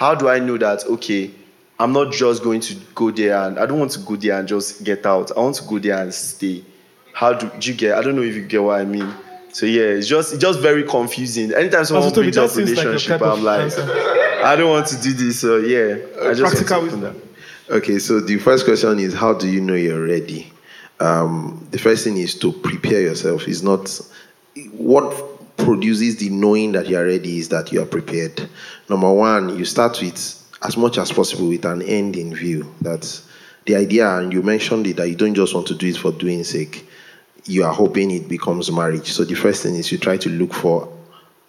how 0.00 0.14
do 0.14 0.30
I 0.30 0.38
know 0.38 0.56
that, 0.56 0.86
okay, 0.86 1.30
I'm 1.78 1.92
not 1.92 2.10
just 2.10 2.42
going 2.42 2.60
to 2.62 2.74
go 2.94 3.10
there 3.10 3.36
and 3.42 3.58
I 3.58 3.66
don't 3.66 3.78
want 3.78 3.90
to 3.92 3.98
go 3.98 4.16
there 4.16 4.38
and 4.38 4.48
just 4.48 4.82
get 4.82 5.04
out. 5.04 5.30
I 5.36 5.40
want 5.40 5.56
to 5.56 5.64
go 5.64 5.78
there 5.78 6.00
and 6.00 6.12
stay. 6.14 6.64
How 7.12 7.34
do, 7.34 7.50
do 7.60 7.70
you 7.70 7.76
get? 7.76 7.98
I 7.98 8.00
don't 8.00 8.16
know 8.16 8.22
if 8.22 8.34
you 8.34 8.46
get 8.46 8.62
what 8.62 8.80
I 8.80 8.86
mean. 8.86 9.12
So 9.52 9.66
yeah, 9.66 9.82
it's 9.82 10.06
just 10.06 10.32
it's 10.32 10.40
just 10.40 10.60
very 10.60 10.84
confusing. 10.84 11.52
Anytime 11.52 11.84
someone 11.84 12.10
brings 12.14 12.38
up 12.38 12.48
seems 12.48 12.70
like 12.70 12.78
your 12.78 12.92
relationship, 12.92 13.20
of 13.20 13.38
I'm 13.40 13.44
like, 13.44 13.60
answer. 13.60 13.82
I 13.82 14.56
don't 14.56 14.70
want 14.70 14.86
to 14.86 15.02
do 15.02 15.12
this. 15.12 15.38
So 15.40 15.58
yeah, 15.58 15.96
I 16.22 16.32
just 16.32 16.40
Practical 16.40 16.78
want 16.78 16.90
to 16.92 16.96
open 16.96 17.00
wisdom. 17.02 17.22
that. 17.68 17.74
Okay, 17.76 17.98
so 17.98 18.20
the 18.20 18.38
first 18.38 18.64
question 18.64 18.98
is 19.00 19.12
how 19.12 19.34
do 19.34 19.48
you 19.48 19.60
know 19.60 19.74
you're 19.74 20.06
ready? 20.06 20.50
Um, 20.98 21.66
the 21.72 21.78
first 21.78 22.04
thing 22.04 22.16
is 22.16 22.34
to 22.38 22.52
prepare 22.52 23.02
yourself. 23.02 23.46
It's 23.46 23.62
not 23.62 24.00
what 24.72 25.29
produces 25.64 26.16
the 26.16 26.30
knowing 26.30 26.72
that 26.72 26.88
you're 26.88 27.06
ready 27.06 27.38
is 27.38 27.48
that 27.50 27.72
you 27.72 27.82
are 27.82 27.86
prepared. 27.86 28.48
Number 28.88 29.12
one, 29.12 29.58
you 29.58 29.64
start 29.64 30.00
with 30.00 30.36
as 30.62 30.76
much 30.76 30.98
as 30.98 31.12
possible 31.12 31.48
with 31.48 31.64
an 31.64 31.82
end 31.82 32.16
in 32.16 32.34
view. 32.34 32.72
That's 32.80 33.28
the 33.66 33.76
idea, 33.76 34.08
and 34.16 34.32
you 34.32 34.42
mentioned 34.42 34.86
it 34.86 34.96
that 34.96 35.08
you 35.08 35.16
don't 35.16 35.34
just 35.34 35.54
want 35.54 35.66
to 35.68 35.74
do 35.74 35.86
it 35.86 35.96
for 35.96 36.12
doing 36.12 36.44
sake. 36.44 36.86
You 37.44 37.64
are 37.64 37.72
hoping 37.72 38.10
it 38.10 38.28
becomes 38.28 38.70
marriage. 38.70 39.10
So 39.12 39.24
the 39.24 39.34
first 39.34 39.62
thing 39.62 39.74
is 39.74 39.90
you 39.90 39.98
try 39.98 40.16
to 40.18 40.28
look 40.28 40.52
for 40.52 40.92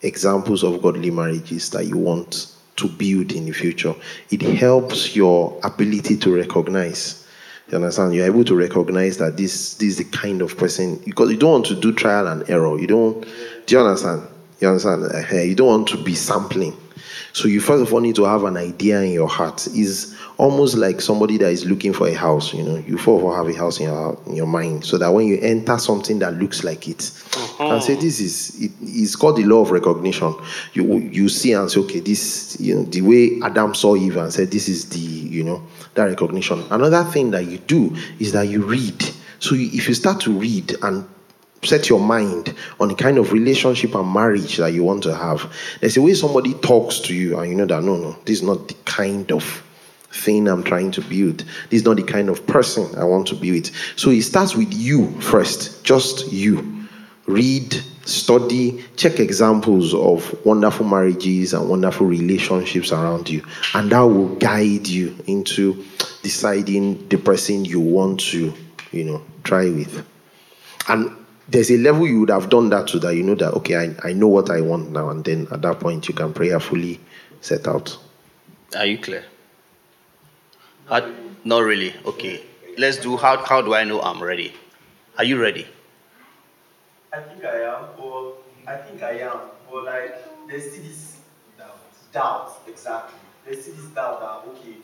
examples 0.02 0.64
of 0.64 0.82
godly 0.82 1.12
marriages 1.12 1.70
that 1.72 1.86
you 1.86 1.98
want 1.98 2.54
to 2.78 2.88
build 2.88 3.32
in 3.32 3.46
the 3.46 3.52
future. 3.52 3.94
It 4.30 4.42
helps 4.42 5.16
your 5.16 5.60
ability 5.64 6.18
to 6.18 6.36
recognize. 6.36 7.28
You 7.70 7.78
understand? 7.78 8.14
You're 8.14 8.26
able 8.26 8.44
to 8.46 8.56
recognize 8.56 9.18
that 9.20 9.38
this, 9.38 9.76
this 9.76 9.90
is 9.90 9.98
the 9.98 10.04
kind 10.06 10.42
of 10.42 10.58
person 10.58 10.98
because 11.06 11.32
you 11.32 11.38
don't 11.38 11.52
want 11.52 11.66
to 11.68 11.76
do 11.76 11.94
trial 11.94 12.28
and 12.28 12.50
error. 12.50 12.78
You 12.78 12.88
don't. 12.88 13.26
Do 13.66 13.76
you 13.76 13.82
understand? 13.82 14.24
You 14.60 14.68
understand? 14.70 15.04
Eh, 15.14 15.44
You 15.44 15.56
don't 15.56 15.68
want 15.68 15.88
to 15.90 16.04
be 16.04 16.16
sampling. 16.16 16.76
So 17.34 17.48
you 17.48 17.62
first 17.62 17.82
of 17.84 17.94
all 17.94 18.02
need 18.02 18.16
to 18.16 18.26
have 18.26 18.44
an 18.44 18.58
idea 18.58 19.02
in 19.02 19.12
your 19.14 19.28
heart. 19.30 19.66
Is 19.68 20.18
almost 20.38 20.76
like 20.76 21.00
somebody 21.00 21.38
that 21.38 21.50
is 21.50 21.66
looking 21.66 21.94
for 21.94 22.08
a 22.08 22.14
house. 22.14 22.54
You 22.54 22.64
know, 22.64 22.76
you 22.86 22.98
first 22.98 23.08
of 23.08 23.24
all 23.24 23.34
have 23.34 23.48
a 23.48 23.54
house 23.58 23.80
in 23.80 23.86
your 23.88 24.20
in 24.28 24.36
your 24.36 24.48
mind, 24.48 24.84
so 24.84 24.98
that 24.98 25.08
when 25.14 25.28
you 25.28 25.40
enter 25.40 25.78
something 25.78 26.20
that 26.20 26.34
looks 26.34 26.64
like 26.66 26.90
it, 26.90 27.10
you 27.38 27.56
can 27.58 27.82
say 27.82 27.96
this 27.96 28.20
is 28.20 28.62
it 28.62 28.72
is 28.82 29.16
called 29.16 29.38
the 29.38 29.46
law 29.46 29.62
of 29.62 29.72
recognition. 29.72 30.36
You 30.74 30.98
you 30.98 31.30
see 31.30 31.54
and 31.54 31.72
say, 31.72 31.80
okay, 31.82 32.02
this 32.02 32.58
you 32.60 32.76
know 32.76 32.84
the 32.84 33.02
way 33.02 33.40
Adam 33.44 33.74
saw 33.76 33.96
Eve 33.96 34.18
and 34.18 34.32
said, 34.34 34.52
this 34.52 34.68
is 34.68 34.90
the 34.90 35.00
you 35.00 35.44
know 35.46 35.64
that 35.96 36.04
recognition. 36.04 36.64
Another 36.70 37.04
thing 37.06 37.32
that 37.32 37.46
you 37.46 37.60
do 37.60 37.96
is 38.20 38.34
that 38.34 38.48
you 38.50 38.62
read. 38.64 39.02
So 39.40 39.56
if 39.56 39.88
you 39.88 39.94
start 39.94 40.20
to 40.22 40.32
read 40.32 40.76
and 40.84 41.06
set 41.64 41.90
your 41.90 42.00
mind 42.00 42.56
on 42.80 42.88
the 42.88 42.96
kind 42.96 43.18
of 43.18 43.32
relationship 43.32 43.96
and 43.96 44.12
marriage 44.12 44.58
that 44.58 44.74
you 44.74 44.84
want 44.84 45.04
to 45.04 45.16
have. 45.16 45.52
There's 45.80 45.98
a 45.98 46.02
way 46.02 46.14
somebody 46.14 46.54
talks 46.56 47.00
to 47.02 47.14
you, 47.14 47.40
and 47.40 47.50
you 47.50 47.56
know 47.56 47.66
that 47.66 47.84
no, 47.84 47.98
no, 47.98 48.12
this 48.26 48.40
is 48.40 48.44
not 48.44 48.68
the 48.68 48.76
kind 48.86 49.32
of 49.32 49.64
thing 50.12 50.48
I'm 50.48 50.64
trying 50.64 50.92
to 50.92 51.02
build. 51.02 51.40
This 51.70 51.82
is 51.82 51.86
not 51.86 51.98
the 51.98 52.04
kind 52.04 52.30
of 52.30 52.46
person 52.48 52.94
I 52.98 53.04
want 53.04 53.28
to 53.28 53.36
be 53.36 53.52
with. 53.52 53.72
So 53.96 54.10
it 54.10 54.24
starts 54.24 54.56
with 54.56 54.74
you 54.74 55.12
first, 55.22 55.84
just 55.84 56.32
you. 56.32 56.80
Read, 57.28 57.74
study, 58.06 58.84
check 58.98 59.20
examples 59.20 59.94
of 59.94 60.36
wonderful 60.46 60.86
marriages 60.86 61.54
and 61.54 61.70
wonderful 61.70 62.08
relationships 62.08 62.92
around 62.92 63.30
you, 63.30 63.46
and 63.76 63.92
that 63.92 64.02
will 64.02 64.36
guide 64.36 64.88
you 64.88 65.16
into 65.28 65.86
deciding 66.24 67.08
the 67.08 67.18
person 67.18 67.64
you 67.64 67.80
want 67.80 68.20
to, 68.20 68.54
you 68.92 69.04
know, 69.04 69.22
try 69.44 69.70
with. 69.70 70.06
And 70.90 71.16
there's 71.52 71.70
a 71.70 71.78
level 71.78 72.08
you 72.08 72.22
would 72.22 72.30
have 72.30 72.50
done 72.50 72.70
that 72.70 72.88
to 72.88 73.00
that 73.00 73.14
you 73.14 73.24
know 73.24 73.36
that 73.36 73.54
okay 73.54 73.76
I, 73.76 74.10
I 74.10 74.14
know 74.14 74.28
what 74.28 74.50
I 74.50 74.62
want 74.62 74.92
now 74.92 75.10
and 75.10 75.24
then 75.24 75.48
at 75.52 75.62
that 75.62 75.80
point 75.80 76.08
you 76.08 76.16
can 76.16 76.34
prayerfully 76.34 77.00
set 77.42 77.68
out. 77.68 77.98
Are 78.76 78.86
you 78.86 78.98
clear? 78.98 79.26
How, 80.88 81.12
not 81.44 81.60
really. 81.60 81.94
Okay. 82.06 82.44
Let's 82.78 82.98
do 82.98 83.18
how 83.18 83.44
how 83.44 83.62
do 83.62 83.74
I 83.74 83.84
know 83.84 84.02
I'm 84.02 84.24
ready? 84.24 84.54
Are 85.18 85.26
you 85.26 85.42
ready? 85.42 85.68
I 87.14 87.20
think 87.20 87.44
I 87.44 87.64
am, 87.64 87.84
or 88.00 88.36
I 88.66 88.78
think 88.78 89.04
I 89.04 89.20
am, 89.20 89.40
but 89.70 89.84
like 89.84 90.48
there's 90.48 90.72
still 90.72 90.84
this 90.84 91.18
doubt. 91.58 91.78
Doubt, 92.14 92.62
exactly. 92.68 93.20
There's 93.46 93.64
still 93.64 93.76
this 93.76 93.86
doubt 93.88 94.22
that 94.22 94.52
okay, 94.52 94.76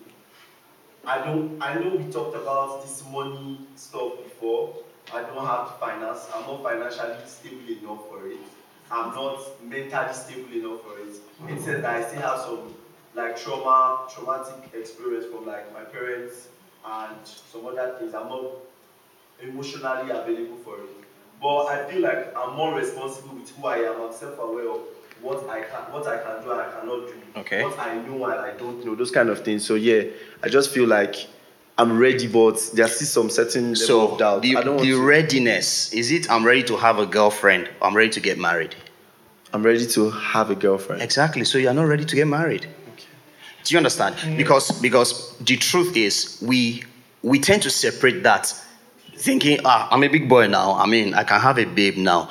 I 1.06 1.24
don't. 1.26 1.62
I 1.62 1.76
know 1.76 1.96
we 1.96 2.12
talked 2.12 2.36
about 2.36 2.82
this 2.82 3.04
money 3.10 3.62
stuff 3.76 4.18
before. 4.22 4.76
I 5.14 5.22
don't 5.22 5.46
have 5.46 5.68
the 5.68 5.74
finance. 5.80 6.28
I'm 6.36 6.44
not 6.48 6.64
financially 6.64 7.16
stable 7.26 7.70
enough 7.70 8.08
for 8.10 8.28
it. 8.28 8.38
I'm 8.92 9.14
not 9.16 9.40
mentally 9.64 10.14
stable 10.14 10.54
enough 10.54 10.82
for 10.82 11.00
it. 11.00 11.54
It 11.54 11.62
says 11.62 11.82
that 11.82 11.96
I 11.96 12.08
still 12.08 12.22
have 12.22 12.40
some 12.42 12.74
like 13.16 13.38
trauma, 13.42 14.08
traumatic 14.14 14.74
experience 14.74 15.26
from 15.26 15.46
like 15.46 15.74
my 15.74 15.84
parents 15.84 16.50
and 16.86 17.18
some 17.24 17.66
other 17.66 17.96
things. 18.00 18.14
I'm 18.14 18.30
not 18.30 18.52
emotionally 19.42 20.12
available 20.12 20.58
for 20.64 20.78
it. 20.78 20.90
But 21.42 21.66
I 21.68 21.90
feel 21.90 22.02
like 22.02 22.36
I'm 22.36 22.56
more 22.56 22.74
responsible 22.76 23.36
with 23.36 23.50
who 23.52 23.68
I 23.68 23.78
am. 23.78 24.02
I'm 24.02 24.14
self-aware 24.14 24.70
of 24.70 24.82
what 25.22 25.48
I 25.50 25.62
can, 25.62 25.92
what 25.92 26.08
I 26.08 26.18
can 26.18 26.44
do 26.44 26.52
and 26.52 26.62
I 26.62 26.70
cannot 26.72 27.08
do. 27.08 27.14
Okay. 27.38 27.64
What 27.64 27.80
I 27.80 27.96
know 27.96 28.26
and 28.26 28.40
I 28.40 28.52
don't 28.58 28.84
know. 28.86 28.96
Those 28.96 29.12
kind 29.12 29.30
of 29.30 29.44
things. 29.44 29.66
So 29.66 29.76
yeah, 29.76 30.04
I 30.44 30.50
just 30.50 30.72
feel 30.72 30.88
like 30.88 31.28
I'm 31.80 31.98
ready, 32.00 32.28
but 32.28 32.60
there's 32.74 32.96
still 32.96 33.08
some 33.08 33.30
certain 33.30 33.74
level 33.74 33.76
So 33.76 34.12
of 34.14 34.20
doubt. 34.20 34.42
the, 34.42 34.58
I 34.58 34.64
don't 34.64 34.76
want 34.78 34.88
the 34.88 34.94
to, 34.94 35.06
readiness 35.06 35.94
is 35.94 36.12
it? 36.12 36.30
I'm 36.30 36.44
ready 36.44 36.64
to 36.64 36.76
have 36.78 36.98
a 36.98 37.06
girlfriend. 37.06 37.70
I'm 37.82 37.96
ready 37.96 38.10
to 38.12 38.20
get 38.20 38.40
married. 38.40 38.76
I'm 39.54 39.64
ready 39.64 39.86
to 39.86 40.10
have 40.10 40.50
a 40.50 40.56
girlfriend. 40.56 41.02
Exactly. 41.02 41.44
So 41.46 41.58
you're 41.58 41.74
not 41.74 41.84
ready 41.88 42.04
to 42.06 42.16
get 42.16 42.26
married. 42.28 42.66
Okay. 42.94 43.06
Do 43.64 43.74
you 43.74 43.78
understand? 43.78 44.16
Because 44.38 44.72
because 44.82 45.38
the 45.40 45.56
truth 45.58 45.96
is 45.96 46.40
we 46.42 46.84
we 47.22 47.40
tend 47.40 47.62
to 47.64 47.70
separate 47.70 48.24
that, 48.24 48.54
thinking 49.16 49.60
ah 49.64 49.88
I'm 49.92 50.04
a 50.04 50.10
big 50.10 50.28
boy 50.28 50.48
now. 50.48 50.74
I 50.74 50.86
mean 50.86 51.14
I 51.14 51.24
can 51.24 51.40
have 51.40 51.58
a 51.60 51.66
babe 51.66 51.98
now. 51.98 52.30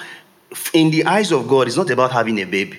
In 0.72 0.90
the 0.90 1.04
eyes 1.06 1.32
of 1.32 1.48
God, 1.48 1.68
it's 1.68 1.76
not 1.76 1.90
about 1.90 2.10
having 2.12 2.38
a 2.40 2.44
babe. 2.44 2.74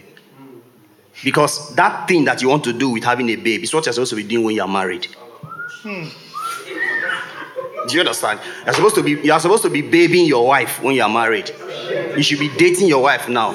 Because 1.23 1.73
that 1.75 2.07
thing 2.07 2.25
that 2.25 2.41
you 2.41 2.49
want 2.49 2.63
to 2.65 2.73
do 2.73 2.89
with 2.91 3.03
having 3.03 3.29
a 3.29 3.35
babe 3.37 3.63
is 3.63 3.73
what 3.73 3.85
you're 3.85 3.93
supposed 3.93 4.11
to 4.11 4.15
be 4.15 4.23
doing 4.23 4.45
when 4.45 4.55
you're 4.55 4.67
married. 4.67 5.07
Do 7.87 7.95
you 7.95 8.01
understand? 8.01 8.39
You're 8.65 8.73
supposed 8.73 8.95
to 8.95 9.03
be 9.03 9.11
you're 9.11 9.39
supposed 9.39 9.63
to 9.63 9.69
be 9.69 9.81
babying 9.81 10.25
your 10.25 10.45
wife 10.45 10.81
when 10.81 10.95
you're 10.95 11.09
married. 11.09 11.51
You 12.15 12.23
should 12.23 12.39
be 12.39 12.49
dating 12.57 12.87
your 12.87 13.01
wife 13.01 13.29
now. 13.29 13.53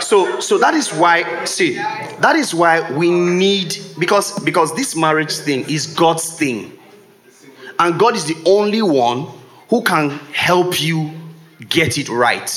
So 0.00 0.40
so 0.40 0.58
that 0.58 0.74
is 0.74 0.92
why 0.92 1.44
see 1.44 1.74
that 1.74 2.36
is 2.36 2.54
why 2.54 2.90
we 2.92 3.10
need 3.10 3.76
because 3.98 4.38
because 4.40 4.74
this 4.74 4.94
marriage 4.94 5.36
thing 5.36 5.68
is 5.68 5.86
God's 5.86 6.36
thing. 6.38 6.72
And 7.78 7.98
God 7.98 8.16
is 8.16 8.24
the 8.24 8.36
only 8.46 8.82
one 8.82 9.28
who 9.68 9.82
can 9.82 10.10
help 10.32 10.80
you 10.80 11.10
get 11.68 11.98
it 11.98 12.08
right. 12.08 12.48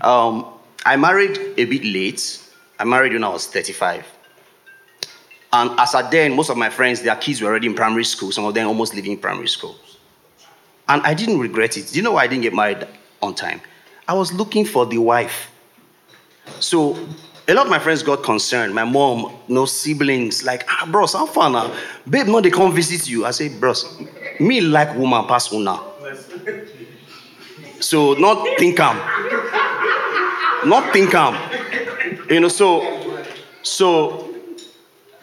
Um, 0.00 0.46
I 0.86 0.96
married 0.96 1.38
a 1.58 1.64
bit 1.64 1.84
late. 1.84 2.42
I 2.78 2.84
married 2.84 3.12
when 3.12 3.24
I 3.24 3.28
was 3.28 3.46
35. 3.46 4.06
And 5.52 5.70
as 5.80 5.94
at 5.94 6.10
then, 6.10 6.36
most 6.36 6.50
of 6.50 6.56
my 6.56 6.68
friends, 6.68 7.00
their 7.02 7.16
kids 7.16 7.40
were 7.40 7.48
already 7.48 7.66
in 7.66 7.74
primary 7.74 8.04
school, 8.04 8.32
some 8.32 8.44
of 8.44 8.54
them 8.54 8.68
almost 8.68 8.94
leaving 8.94 9.16
primary 9.18 9.48
school. 9.48 9.76
And 10.88 11.02
I 11.02 11.14
didn't 11.14 11.38
regret 11.38 11.76
it. 11.76 11.88
Do 11.88 11.96
you 11.96 12.02
know 12.02 12.12
why 12.12 12.24
I 12.24 12.26
didn't 12.26 12.42
get 12.42 12.54
married 12.54 12.86
on 13.22 13.34
time? 13.34 13.60
I 14.06 14.14
was 14.14 14.32
looking 14.32 14.64
for 14.64 14.86
the 14.86 14.98
wife. 14.98 15.50
So 16.60 16.98
a 17.46 17.54
lot 17.54 17.66
of 17.66 17.70
my 17.70 17.78
friends 17.78 18.02
got 18.02 18.22
concerned. 18.22 18.74
My 18.74 18.84
mom, 18.84 19.34
no 19.48 19.64
siblings, 19.64 20.44
like, 20.44 20.64
ah, 20.68 20.88
bros, 20.90 21.14
how 21.14 21.26
far 21.26 21.50
now? 21.50 21.74
Babe, 22.08 22.26
no, 22.26 22.40
they 22.40 22.50
come 22.50 22.74
visit 22.74 23.08
you. 23.08 23.24
I 23.24 23.30
say, 23.30 23.48
bros, 23.48 24.00
me 24.40 24.60
like 24.60 24.96
woman 24.96 25.26
pass 25.26 25.52
una. 25.52 25.80
So 27.80 28.14
not 28.14 28.46
think 28.58 28.80
am. 28.80 28.96
Not 30.68 30.92
think 30.92 31.14
am. 31.14 31.36
You 32.28 32.40
know, 32.40 32.48
so 32.48 33.24
so 33.62 34.27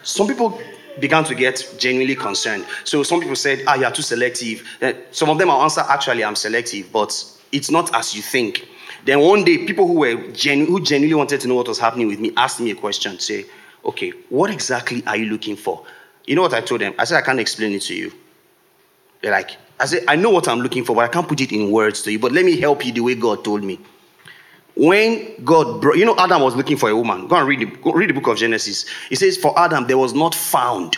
some 0.06 0.28
people 0.28 0.60
began 1.00 1.24
to 1.26 1.36
get 1.36 1.76
genuinely 1.78 2.16
concerned. 2.16 2.66
So 2.86 3.04
some 3.04 3.20
people 3.20 3.36
said, 3.36 3.64
ah, 3.68 3.76
you 3.76 3.86
are 3.86 3.92
too 3.92 4.02
selective. 4.02 4.66
Eh, 4.82 4.94
Some 5.12 5.30
of 5.30 5.38
them 5.38 5.50
will 5.50 5.62
answer, 5.62 5.82
actually, 5.82 6.24
I'm 6.24 6.36
selective, 6.36 6.92
but 6.92 7.12
it's 7.52 7.70
not 7.70 7.94
as 7.94 8.16
you 8.16 8.22
think. 8.22 8.68
Then 9.04 9.20
one 9.20 9.44
day, 9.44 9.66
people 9.66 9.88
who 9.88 9.94
were 9.96 10.16
genu- 10.32 10.66
who 10.66 10.82
genuinely 10.82 11.16
wanted 11.16 11.42
to 11.42 11.48
know 11.48 11.56
what 11.56 11.68
was 11.68 11.80
happening 11.80 12.08
with 12.08 12.20
me 12.20 12.32
asked 12.38 12.60
me 12.62 12.72
a 12.72 12.76
question, 12.76 13.20
say, 13.20 13.46
okay, 13.84 14.12
what 14.30 14.50
exactly 14.50 15.04
are 15.06 15.18
you 15.18 15.26
looking 15.26 15.56
for? 15.56 15.86
You 16.26 16.36
know 16.36 16.42
what 16.42 16.54
I 16.54 16.62
told 16.62 16.82
them? 16.82 16.94
I 16.98 17.04
said, 17.04 17.18
I 17.18 17.22
can't 17.22 17.40
explain 17.40 17.74
it 17.74 17.82
to 17.84 17.94
you. 17.96 18.12
They're 19.22 19.32
like, 19.32 19.58
I 19.80 19.86
said, 19.86 20.06
I 20.08 20.16
know 20.16 20.30
what 20.30 20.48
I'm 20.48 20.60
looking 20.60 20.86
for, 20.86 20.96
but 20.96 21.04
I 21.04 21.08
can't 21.10 21.28
put 21.28 21.42
it 21.42 21.52
in 21.52 21.72
words 21.72 22.02
to 22.04 22.12
you. 22.12 22.20
But 22.20 22.32
let 22.32 22.46
me 22.46 22.58
help 22.60 22.86
you 22.86 22.94
the 22.94 23.02
way 23.02 23.16
God 23.16 23.44
told 23.44 23.64
me. 23.64 23.80
When 24.76 25.44
God 25.44 25.82
brought, 25.82 25.98
you 25.98 26.06
know, 26.06 26.16
Adam 26.18 26.42
was 26.42 26.56
looking 26.56 26.76
for 26.76 26.90
a 26.90 26.96
woman. 26.96 27.28
Go 27.28 27.38
and 27.38 27.48
read 27.48 27.62
the, 27.62 27.66
go 27.66 27.94
read 27.94 28.10
the 28.10 28.14
book 28.14 28.28
of 28.28 28.38
Genesis. 28.38 28.86
It 29.10 29.18
says, 29.18 29.38
For 29.38 29.58
Adam, 29.58 29.88
there 29.88 29.98
was 29.98 30.14
not 30.14 30.36
found. 30.36 30.98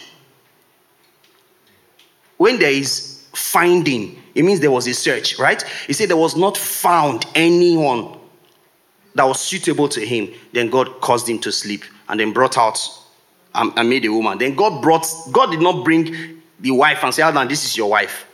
When 2.37 2.59
there 2.59 2.71
is 2.71 3.25
finding, 3.33 4.21
it 4.33 4.43
means 4.43 4.59
there 4.59 4.71
was 4.71 4.87
a 4.87 4.93
search, 4.93 5.37
right? 5.37 5.61
He 5.85 5.93
said 5.93 6.09
there 6.09 6.17
was 6.17 6.35
not 6.35 6.57
found 6.57 7.25
anyone 7.35 8.17
that 9.15 9.25
was 9.25 9.39
suitable 9.39 9.89
to 9.89 10.05
him. 10.05 10.31
Then 10.53 10.69
God 10.69 11.01
caused 11.01 11.29
him 11.29 11.39
to 11.39 11.51
sleep 11.51 11.83
and 12.09 12.19
then 12.19 12.33
brought 12.33 12.57
out 12.57 12.79
and, 13.53 13.71
and 13.75 13.89
made 13.89 14.05
a 14.05 14.11
woman. 14.11 14.37
Then 14.37 14.55
God 14.55 14.81
brought, 14.81 15.07
God 15.31 15.51
did 15.51 15.61
not 15.61 15.83
bring 15.83 16.41
the 16.59 16.71
wife 16.71 17.03
and 17.03 17.13
say, 17.13 17.23
Adam, 17.23 17.47
this 17.47 17.65
is 17.65 17.77
your 17.77 17.89
wife. 17.89 18.25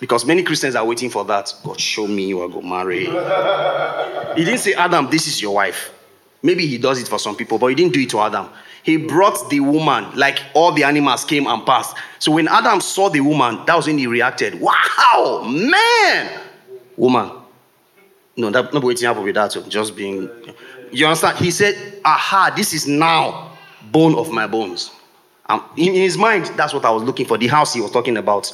Because 0.00 0.24
many 0.24 0.42
Christians 0.42 0.74
are 0.74 0.84
waiting 0.84 1.10
for 1.10 1.24
that. 1.26 1.54
God, 1.62 1.78
show 1.78 2.06
me 2.06 2.26
you 2.26 2.40
are 2.40 2.48
going 2.48 2.62
to 2.62 2.68
marry. 2.68 3.00
he 4.36 4.44
didn't 4.44 4.60
say, 4.60 4.72
Adam, 4.72 5.08
this 5.10 5.26
is 5.26 5.40
your 5.40 5.54
wife. 5.54 5.92
Maybe 6.42 6.66
he 6.66 6.78
does 6.78 7.00
it 7.00 7.06
for 7.06 7.18
some 7.18 7.36
people, 7.36 7.58
but 7.58 7.66
he 7.66 7.74
didn't 7.74 7.92
do 7.92 8.00
it 8.00 8.10
to 8.10 8.20
Adam. 8.20 8.48
He 8.82 8.96
brought 8.96 9.50
the 9.50 9.60
woman, 9.60 10.06
like 10.16 10.40
all 10.54 10.72
the 10.72 10.84
animals 10.84 11.24
came 11.26 11.46
and 11.46 11.64
passed. 11.66 11.94
So 12.18 12.32
when 12.32 12.48
Adam 12.48 12.80
saw 12.80 13.10
the 13.10 13.20
woman, 13.20 13.62
that 13.66 13.76
was 13.76 13.86
when 13.86 13.98
he 13.98 14.06
reacted. 14.06 14.58
Wow, 14.58 15.44
man! 15.46 16.40
Woman. 16.96 17.30
No, 18.36 18.50
that 18.50 18.72
not 18.72 18.82
waiting 18.82 19.06
up 19.06 19.22
with 19.22 19.34
that. 19.34 19.54
Just 19.68 19.94
being. 19.94 20.30
You 20.90 21.06
understand? 21.06 21.36
He 21.38 21.50
said, 21.50 22.00
Aha, 22.06 22.54
this 22.56 22.72
is 22.72 22.86
now 22.86 23.52
bone 23.92 24.14
of 24.14 24.30
my 24.30 24.46
bones. 24.46 24.92
Um, 25.46 25.62
in 25.76 25.92
his 25.92 26.16
mind, 26.16 26.46
that's 26.56 26.72
what 26.72 26.84
I 26.86 26.90
was 26.90 27.02
looking 27.02 27.26
for. 27.26 27.36
The 27.36 27.48
house 27.48 27.74
he 27.74 27.82
was 27.82 27.90
talking 27.90 28.16
about. 28.16 28.50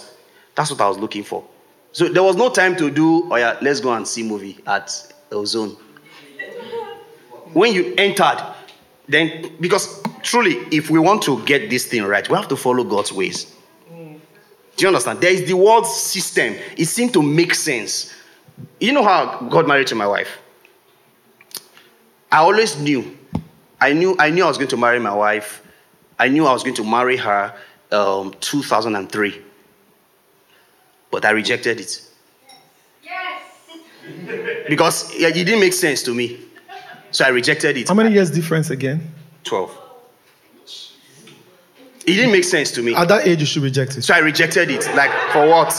That's 0.57 0.71
what 0.71 0.81
I 0.81 0.89
was 0.89 0.99
looking 0.99 1.23
for. 1.23 1.45
So 1.93 2.09
there 2.09 2.23
was 2.23 2.37
no 2.37 2.51
time 2.51 2.77
to 2.77 2.91
do, 2.91 3.31
oh 3.31 3.37
yeah, 3.37 3.57
let's 3.63 3.81
go 3.81 3.93
and 3.93 4.07
see 4.07 4.23
movie 4.23 4.59
at 4.67 4.91
Ozone. 5.31 5.77
When 7.53 7.73
you 7.73 7.95
entered, 7.97 8.55
then 9.09 9.53
because 9.61 10.03
truly, 10.23 10.57
if 10.73 10.91
we 10.91 10.99
want 10.99 11.23
to 11.23 11.43
get 11.45 11.71
this 11.71 11.87
thing 11.87 12.03
right, 12.03 12.29
we 12.29 12.37
have 12.37 12.49
to 12.49 12.57
follow 12.57 12.85
God's 12.85 13.13
ways. 13.13 13.55
Do 13.89 14.83
you 14.83 14.89
understand? 14.89 15.21
There 15.21 15.33
is 15.33 15.47
the 15.47 15.55
world 15.55 15.87
system. 15.87 16.55
It 16.77 16.85
seemed 16.85 17.15
to 17.15 17.23
make 17.23 17.55
sense. 17.55 18.13
You 18.79 18.93
know 18.93 19.03
how 19.03 19.41
God 19.49 19.67
married 19.67 19.87
to 19.87 19.95
my 19.95 20.07
wife? 20.07 20.39
I 22.31 22.39
always 22.39 22.79
knew. 22.79 23.17
I 23.81 23.95
knew 23.95 24.17
I 24.19 24.31
knew 24.31 24.45
I 24.45 24.49
was 24.49 24.59
going 24.59 24.69
to 24.69 24.77
marry 24.77 24.99
my 24.99 25.15
wife. 25.15 25.63
I 26.19 26.29
knew 26.29 26.47
I 26.47 26.53
was 26.53 26.63
going 26.63 26.77
to 26.77 26.85
marry 26.85 27.17
her 27.17 27.55
um, 27.91 28.35
2003. 28.41 29.43
But 31.11 31.25
I 31.25 31.31
rejected 31.31 31.81
it. 31.81 32.03
Yes. 33.03 33.43
because 34.69 35.15
it 35.15 35.33
didn't 35.35 35.61
make 35.61 35.73
sense 35.73 36.03
to 36.05 36.15
me. 36.15 36.41
So 37.11 37.25
I 37.25 37.29
rejected 37.29 37.77
it. 37.77 37.89
How 37.89 37.95
many 37.95 38.13
years 38.13 38.31
difference 38.31 38.71
again? 38.71 39.11
12. 39.45 39.83
It 42.07 42.15
didn't 42.15 42.31
make 42.33 42.45
sense 42.45 42.71
to 42.73 42.83
me. 42.83 42.95
At 42.95 43.09
that 43.09 43.27
age, 43.27 43.41
you 43.41 43.47
should 43.47 43.65
reject 43.65 43.97
it. 43.97 44.03
So 44.03 44.15
I 44.15 44.19
rejected 44.19 44.71
it. 44.71 44.87
Like 44.95 45.11
for 45.33 45.49
what? 45.49 45.73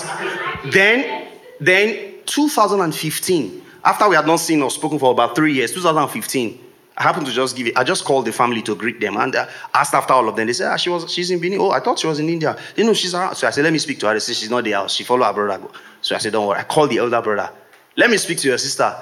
Then, 0.74 1.28
then 1.60 2.16
2015, 2.26 3.64
after 3.86 4.10
we 4.10 4.16
had 4.16 4.28
not 4.28 4.38
seen 4.38 4.62
or 4.62 4.70
spoken 4.70 5.00
for 5.00 5.12
about 5.12 5.36
three 5.36 5.54
years, 5.54 5.72
2015, 5.74 6.60
I 6.98 7.04
happened 7.04 7.28
to 7.28 7.32
just 7.32 7.56
give 7.56 7.68
it. 7.68 7.78
I 7.78 7.84
just 7.84 8.06
called 8.06 8.26
the 8.26 8.32
family 8.32 8.64
to 8.64 8.76
greet 8.76 9.00
them 9.00 9.18
and 9.18 9.36
uh, 9.36 9.48
asked 9.74 9.94
after 9.94 10.14
all 10.14 10.28
of 10.28 10.36
them. 10.36 10.48
They 10.48 10.54
said, 10.54 10.72
ah, 10.72 10.78
she 10.78 10.90
was, 10.90 11.12
she's 11.14 11.30
in 11.30 11.40
Benin. 11.40 11.60
Oh, 11.62 11.70
I 11.70 11.80
thought 11.80 12.00
she 12.00 12.08
was 12.08 12.20
in 12.20 12.28
India. 12.28 12.58
They 12.76 12.84
know 12.84 12.94
she's 12.94 13.14
around. 13.14 13.36
So 13.36 13.48
I 13.48 13.52
said, 13.52 13.64
let 13.64 13.72
me 13.72 13.78
speak 13.78 14.00
to 14.00 14.08
her. 14.08 14.14
They 14.14 14.20
said, 14.20 14.36
she's 14.36 14.50
not 14.50 14.64
there. 14.64 14.90
She 14.90 15.04
follow 15.04 15.24
her 15.24 15.34
brother. 15.34 15.68
So 16.02 16.16
I 16.16 16.18
said, 16.18 16.34
don't 16.34 16.48
worry. 16.48 16.60
I 16.60 16.64
called 16.64 16.90
the 16.90 16.98
elder 16.98 17.22
brother. 17.22 17.52
Let 17.96 18.10
me 18.10 18.18
speak 18.18 18.40
to 18.40 18.48
your 18.48 18.58
sister. 18.58 18.96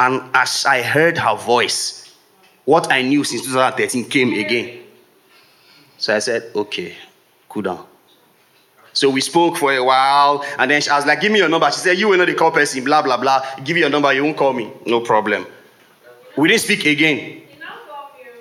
And 0.00 0.22
as 0.34 0.66
I 0.66 0.82
heard 0.82 1.16
her 1.18 1.36
voice, 1.36 2.12
what 2.64 2.90
I 2.90 3.02
knew 3.02 3.22
since 3.22 3.42
2013 3.42 4.06
came 4.06 4.32
again. 4.32 4.82
So 5.96 6.16
I 6.16 6.18
said, 6.18 6.50
okay, 6.56 6.94
cool 7.48 7.62
down. 7.62 7.86
So 8.92 9.10
we 9.10 9.20
spoke 9.20 9.56
for 9.56 9.72
a 9.72 9.82
while, 9.82 10.44
and 10.58 10.68
then 10.68 10.80
she, 10.80 10.90
I 10.90 10.96
was 10.96 11.06
like, 11.06 11.20
give 11.20 11.30
me 11.30 11.38
your 11.38 11.48
number. 11.48 11.70
She 11.70 11.78
said, 11.78 11.98
you 11.98 12.08
will 12.08 12.18
not 12.18 12.26
the 12.26 12.34
call 12.34 12.50
person, 12.50 12.82
blah, 12.82 13.00
blah, 13.00 13.16
blah. 13.16 13.44
Give 13.62 13.74
me 13.74 13.80
your 13.82 13.90
number, 13.90 14.12
you 14.12 14.24
won't 14.24 14.36
call 14.36 14.52
me. 14.52 14.72
No 14.86 15.00
problem. 15.00 15.46
We 16.38 16.46
didn't 16.46 16.60
speak 16.60 16.86
again. 16.86 17.42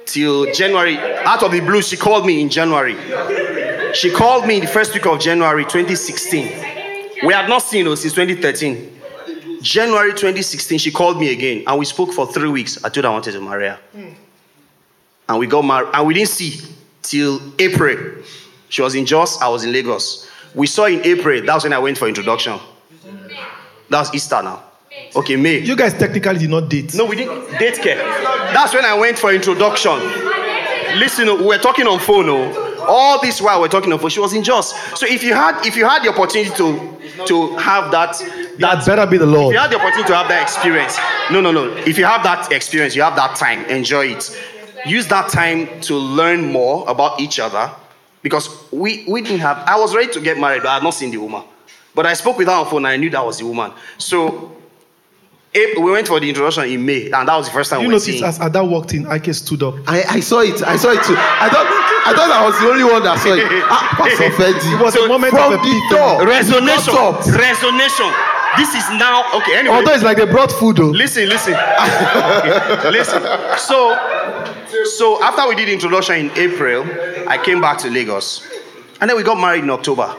Till 0.05 0.53
January. 0.53 0.97
Out 0.99 1.41
of 1.41 1.51
the 1.51 1.61
blue, 1.61 1.81
she 1.81 1.97
called 1.97 2.27
me 2.27 2.41
in 2.41 2.47
January. 2.47 2.95
She 3.95 4.11
called 4.11 4.45
me 4.45 4.57
in 4.57 4.61
the 4.61 4.67
first 4.67 4.93
week 4.93 5.07
of 5.07 5.19
January 5.19 5.63
2016. 5.63 6.43
We 7.25 7.33
had 7.33 7.49
not 7.49 7.63
seen 7.63 7.87
her 7.87 7.95
since 7.95 8.13
2013. 8.13 8.93
January 9.63 10.11
2016, 10.11 10.77
she 10.77 10.91
called 10.91 11.19
me 11.19 11.31
again, 11.31 11.63
and 11.65 11.79
we 11.79 11.85
spoke 11.85 12.13
for 12.13 12.27
three 12.27 12.49
weeks. 12.49 12.77
I 12.83 12.89
told 12.89 13.05
her 13.05 13.09
I 13.09 13.13
wanted 13.13 13.31
to 13.31 13.41
marry 13.41 13.67
her. 13.69 13.79
Hmm. 13.91 14.09
And 15.27 15.39
we 15.39 15.47
got 15.47 15.63
married, 15.63 15.89
and 15.91 16.05
we 16.05 16.13
didn't 16.13 16.29
see 16.29 16.61
till 17.01 17.41
April. 17.57 18.23
She 18.69 18.83
was 18.83 18.93
in 18.93 19.07
Jos, 19.07 19.41
I 19.41 19.47
was 19.47 19.63
in 19.63 19.71
Lagos. 19.71 20.29
We 20.53 20.67
saw 20.67 20.85
in 20.85 21.01
April, 21.03 21.43
that's 21.43 21.63
when 21.63 21.73
I 21.73 21.79
went 21.79 21.97
for 21.97 22.07
introduction. 22.07 22.59
That's 23.89 24.13
Easter 24.13 24.43
now. 24.43 24.66
Okay, 25.15 25.35
May. 25.35 25.59
You 25.59 25.75
guys 25.75 25.93
technically 25.93 26.39
did 26.39 26.49
not 26.49 26.69
date. 26.69 26.93
No, 26.93 27.05
we 27.05 27.15
didn't 27.15 27.49
date 27.57 27.77
care. 27.81 27.97
That's 28.53 28.73
when 28.73 28.85
I 28.85 28.93
went 28.97 29.17
for 29.17 29.33
introduction. 29.33 29.97
Listen, 30.99 31.27
we 31.39 31.45
were 31.45 31.57
talking 31.57 31.87
on 31.87 31.99
phone. 31.99 32.29
Oh. 32.29 32.85
All 32.87 33.19
this 33.21 33.41
while 33.41 33.59
we're 33.59 33.67
talking 33.67 33.91
on 33.91 33.99
phone, 33.99 34.09
she 34.09 34.19
was 34.19 34.33
in 34.33 34.43
Jos. 34.43 34.73
So 34.99 35.05
if 35.07 35.23
you 35.23 35.33
had 35.33 35.65
if 35.65 35.75
you 35.75 35.85
had 35.87 36.03
the 36.03 36.09
opportunity 36.09 36.51
to 36.55 37.25
to 37.25 37.55
have 37.57 37.91
that 37.91 38.13
That 38.59 38.85
better 38.85 39.05
be 39.05 39.17
the 39.17 39.25
law. 39.25 39.47
if 39.49 39.53
you 39.53 39.59
had 39.59 39.71
the 39.71 39.75
opportunity 39.77 40.07
to 40.07 40.15
have 40.15 40.27
that 40.29 40.41
experience, 40.43 40.97
no, 41.31 41.41
no, 41.41 41.51
no. 41.51 41.75
If 41.85 41.97
you 41.97 42.05
have 42.05 42.23
that 42.23 42.51
experience, 42.51 42.95
you 42.95 43.01
have 43.01 43.15
that 43.15 43.35
time, 43.35 43.65
enjoy 43.65 44.07
it. 44.15 44.31
Use 44.85 45.07
that 45.07 45.29
time 45.29 45.67
to 45.81 45.95
learn 45.95 46.51
more 46.51 46.87
about 46.87 47.19
each 47.19 47.39
other 47.39 47.69
because 48.21 48.49
we, 48.71 49.03
we 49.07 49.21
didn't 49.21 49.39
have, 49.39 49.57
I 49.67 49.77
was 49.77 49.93
ready 49.95 50.11
to 50.13 50.21
get 50.21 50.37
married, 50.39 50.61
but 50.63 50.69
I 50.69 50.73
had 50.75 50.83
not 50.83 50.91
seen 50.91 51.11
the 51.11 51.17
woman. 51.17 51.43
But 51.93 52.05
I 52.05 52.13
spoke 52.13 52.37
with 52.37 52.47
her 52.47 52.53
on 52.53 52.65
phone 52.67 52.77
and 52.85 52.87
I 52.87 52.97
knew 52.97 53.09
that 53.09 53.25
was 53.25 53.39
the 53.39 53.45
woman. 53.45 53.73
So 53.97 54.55
April, 55.57 55.83
we 55.85 55.91
went 55.91 56.07
for 56.07 56.19
the 56.19 56.29
introduction 56.29 56.65
in 56.65 56.85
May, 56.85 57.05
and 57.11 57.27
that 57.27 57.35
was 57.35 57.47
the 57.47 57.53
first 57.53 57.69
time 57.71 57.81
You 57.81 57.87
we 57.87 57.93
were 57.95 57.99
noticed 57.99 58.05
seeing. 58.19 58.23
as 58.23 58.39
Ada 58.39 58.63
walked 58.63 58.93
in, 58.93 59.07
Ike 59.07 59.33
stood 59.33 59.63
up. 59.63 59.75
I, 59.87 60.03
I 60.07 60.19
saw 60.19 60.39
it. 60.41 60.61
I 60.63 60.77
saw 60.77 60.91
it 60.91 61.03
too. 61.03 61.15
I 61.17 61.49
thought 61.49 61.67
I 62.07 62.13
thought 62.15 62.29
I 62.31 62.45
was 62.45 62.57
the 62.59 62.67
only 62.69 62.83
one 62.85 63.03
that 63.03 63.19
saw 63.19 63.33
it. 63.33 63.43
Ah, 63.69 63.95
Pastor 63.97 64.29
Fedi. 64.31 64.79
It 64.79 64.81
was 64.81 64.95
a 64.95 65.07
moment 65.07 65.31
from 65.33 65.51
of 65.53 65.59
the 65.59 65.67
epiphany. 65.67 65.89
door. 65.89 66.23
Resonation. 66.23 67.13
Resonation. 67.35 68.11
This 68.55 68.73
is 68.73 68.89
now, 68.97 69.23
okay, 69.37 69.57
anyway. 69.59 69.75
Although 69.75 69.93
it's 69.93 70.03
like 70.03 70.17
they 70.17 70.25
brought 70.25 70.51
food, 70.51 70.77
though. 70.77 70.85
Listen, 70.89 71.27
listen. 71.29 71.53
listen. 72.91 73.21
So, 73.57 73.93
so 74.97 75.21
after 75.23 75.47
we 75.49 75.55
did 75.55 75.69
introduction 75.69 76.15
in 76.15 76.31
April, 76.37 76.83
I 77.27 77.37
came 77.43 77.59
back 77.61 77.77
to 77.79 77.89
Lagos. 77.89 78.47
And 79.01 79.09
then 79.09 79.17
we 79.17 79.23
got 79.23 79.37
married 79.39 79.63
in 79.63 79.69
October. 79.69 80.15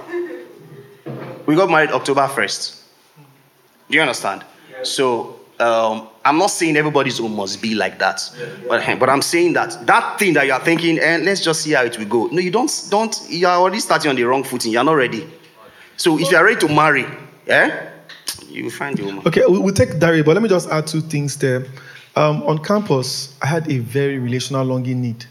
We 1.46 1.57
got 1.57 1.70
married 1.70 1.90
October 1.90 2.27
1st. 2.29 2.83
Do 3.90 3.96
you 3.96 4.03
understand? 4.03 4.44
So, 4.83 5.41
um, 5.61 6.09
I'm 6.25 6.38
not 6.38 6.49
saying 6.49 6.77
everybody's 6.77 7.19
home 7.19 7.35
must 7.35 7.61
be 7.61 7.75
like 7.75 7.99
that. 7.99 8.21
But, 8.69 8.99
but 9.01 9.09
I'm 9.11 9.23
saying 9.23 9.55
that 9.55 9.87
that 9.87 10.19
thing 10.19 10.35
that 10.35 10.47
you're 10.47 10.59
thinking, 10.61 10.99
and 10.99 11.25
let's 11.25 11.41
just 11.41 11.62
see 11.62 11.73
how 11.73 11.83
it 11.85 11.99
will 11.99 12.07
go. 12.07 12.27
No, 12.27 12.38
you 12.41 12.51
don't, 12.51 12.71
don't, 12.91 13.19
you're 13.29 13.51
already 13.51 13.81
starting 13.81 14.11
on 14.11 14.17
the 14.17 14.25
wrong 14.25 14.45
footing. 14.45 14.73
You're 14.73 14.85
not 14.85 14.93
ready. 14.93 15.29
So 15.97 16.19
if 16.19 16.31
you're 16.31 16.45
ready 16.45 16.61
to 16.61 16.69
marry, 16.73 17.07
eh, 17.49 17.88
you 18.49 18.64
will 18.64 18.71
find 18.71 18.97
the 18.97 19.05
woman. 19.05 19.23
Okay, 19.27 19.43
we- 19.49 19.59
we'll 19.59 19.75
take 19.75 19.99
Dari, 19.99 20.23
but 20.23 20.35
let 20.35 20.43
me 20.43 20.49
just 20.49 20.69
add 20.71 20.87
two 20.87 21.01
things 21.01 21.37
there. 21.37 21.67
Um, 22.14 22.43
on 22.45 22.59
campus, 22.62 23.37
I 23.43 23.47
had 23.47 23.71
a 23.71 23.79
very 23.79 24.19
relational 24.19 24.64
longing 24.64 25.01
need. 25.01 25.25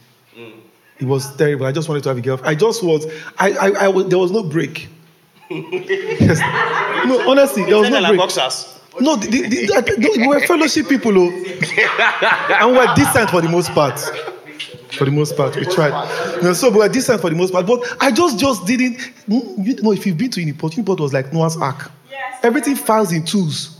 It 0.99 1.05
was 1.05 1.35
terrible. 1.35 1.67
I 1.67 1.71
just 1.71 1.87
wanted 1.87 2.01
to 2.03 2.09
have 2.09 2.17
a 2.17 2.21
girlfriend. 2.21 2.49
I 2.49 2.55
just 2.59 2.81
was. 2.83 3.05
I. 3.37 3.51
I. 3.51 3.67
I 3.85 3.87
was, 3.87 4.07
there 4.07 4.17
was 4.17 4.31
no 4.31 4.41
break. 4.41 4.87
yes. 5.49 6.39
No, 7.07 7.29
honestly, 7.29 7.65
there 7.65 7.77
was 7.77 7.87
no 7.91 7.97
break. 8.09 8.19
Boxers. 8.99 9.05
No, 9.05 9.15
the, 9.15 9.41
the, 9.47 9.65
the, 9.67 9.73
I- 9.75 9.97
no, 9.97 10.09
we 10.17 10.27
were 10.27 10.39
fellowship 10.47 10.87
people, 10.89 11.13
oh. 11.17 11.29
and 12.59 12.71
we 12.71 12.77
were 12.77 12.93
decent 12.95 13.29
for 13.29 13.41
the 13.41 13.49
most 13.49 13.71
part. 13.71 13.99
For 14.97 15.05
the 15.05 15.11
most 15.11 15.35
part, 15.35 15.55
we 15.55 15.65
tried. 15.65 16.35
You 16.37 16.43
know, 16.43 16.53
so 16.53 16.69
we 16.69 16.77
were 16.77 16.89
decent 16.89 17.19
for 17.21 17.29
the 17.29 17.35
most 17.35 17.51
part, 17.51 17.67
but 17.67 17.81
I 17.99 18.09
just 18.11 18.39
just 18.39 18.65
didn't. 18.65 18.99
You 19.27 19.75
know, 19.83 19.91
if 19.91 20.05
you've 20.05 20.17
been 20.17 20.31
to 20.31 20.39
Uniport, 20.41 20.73
Uniport 20.75 20.99
was 20.99 21.13
like 21.13 21.33
Noah's 21.33 21.57
Ark. 21.57 21.91
Everything 22.43 22.75
files 22.75 23.11
in 23.11 23.25
twos. 23.25 23.79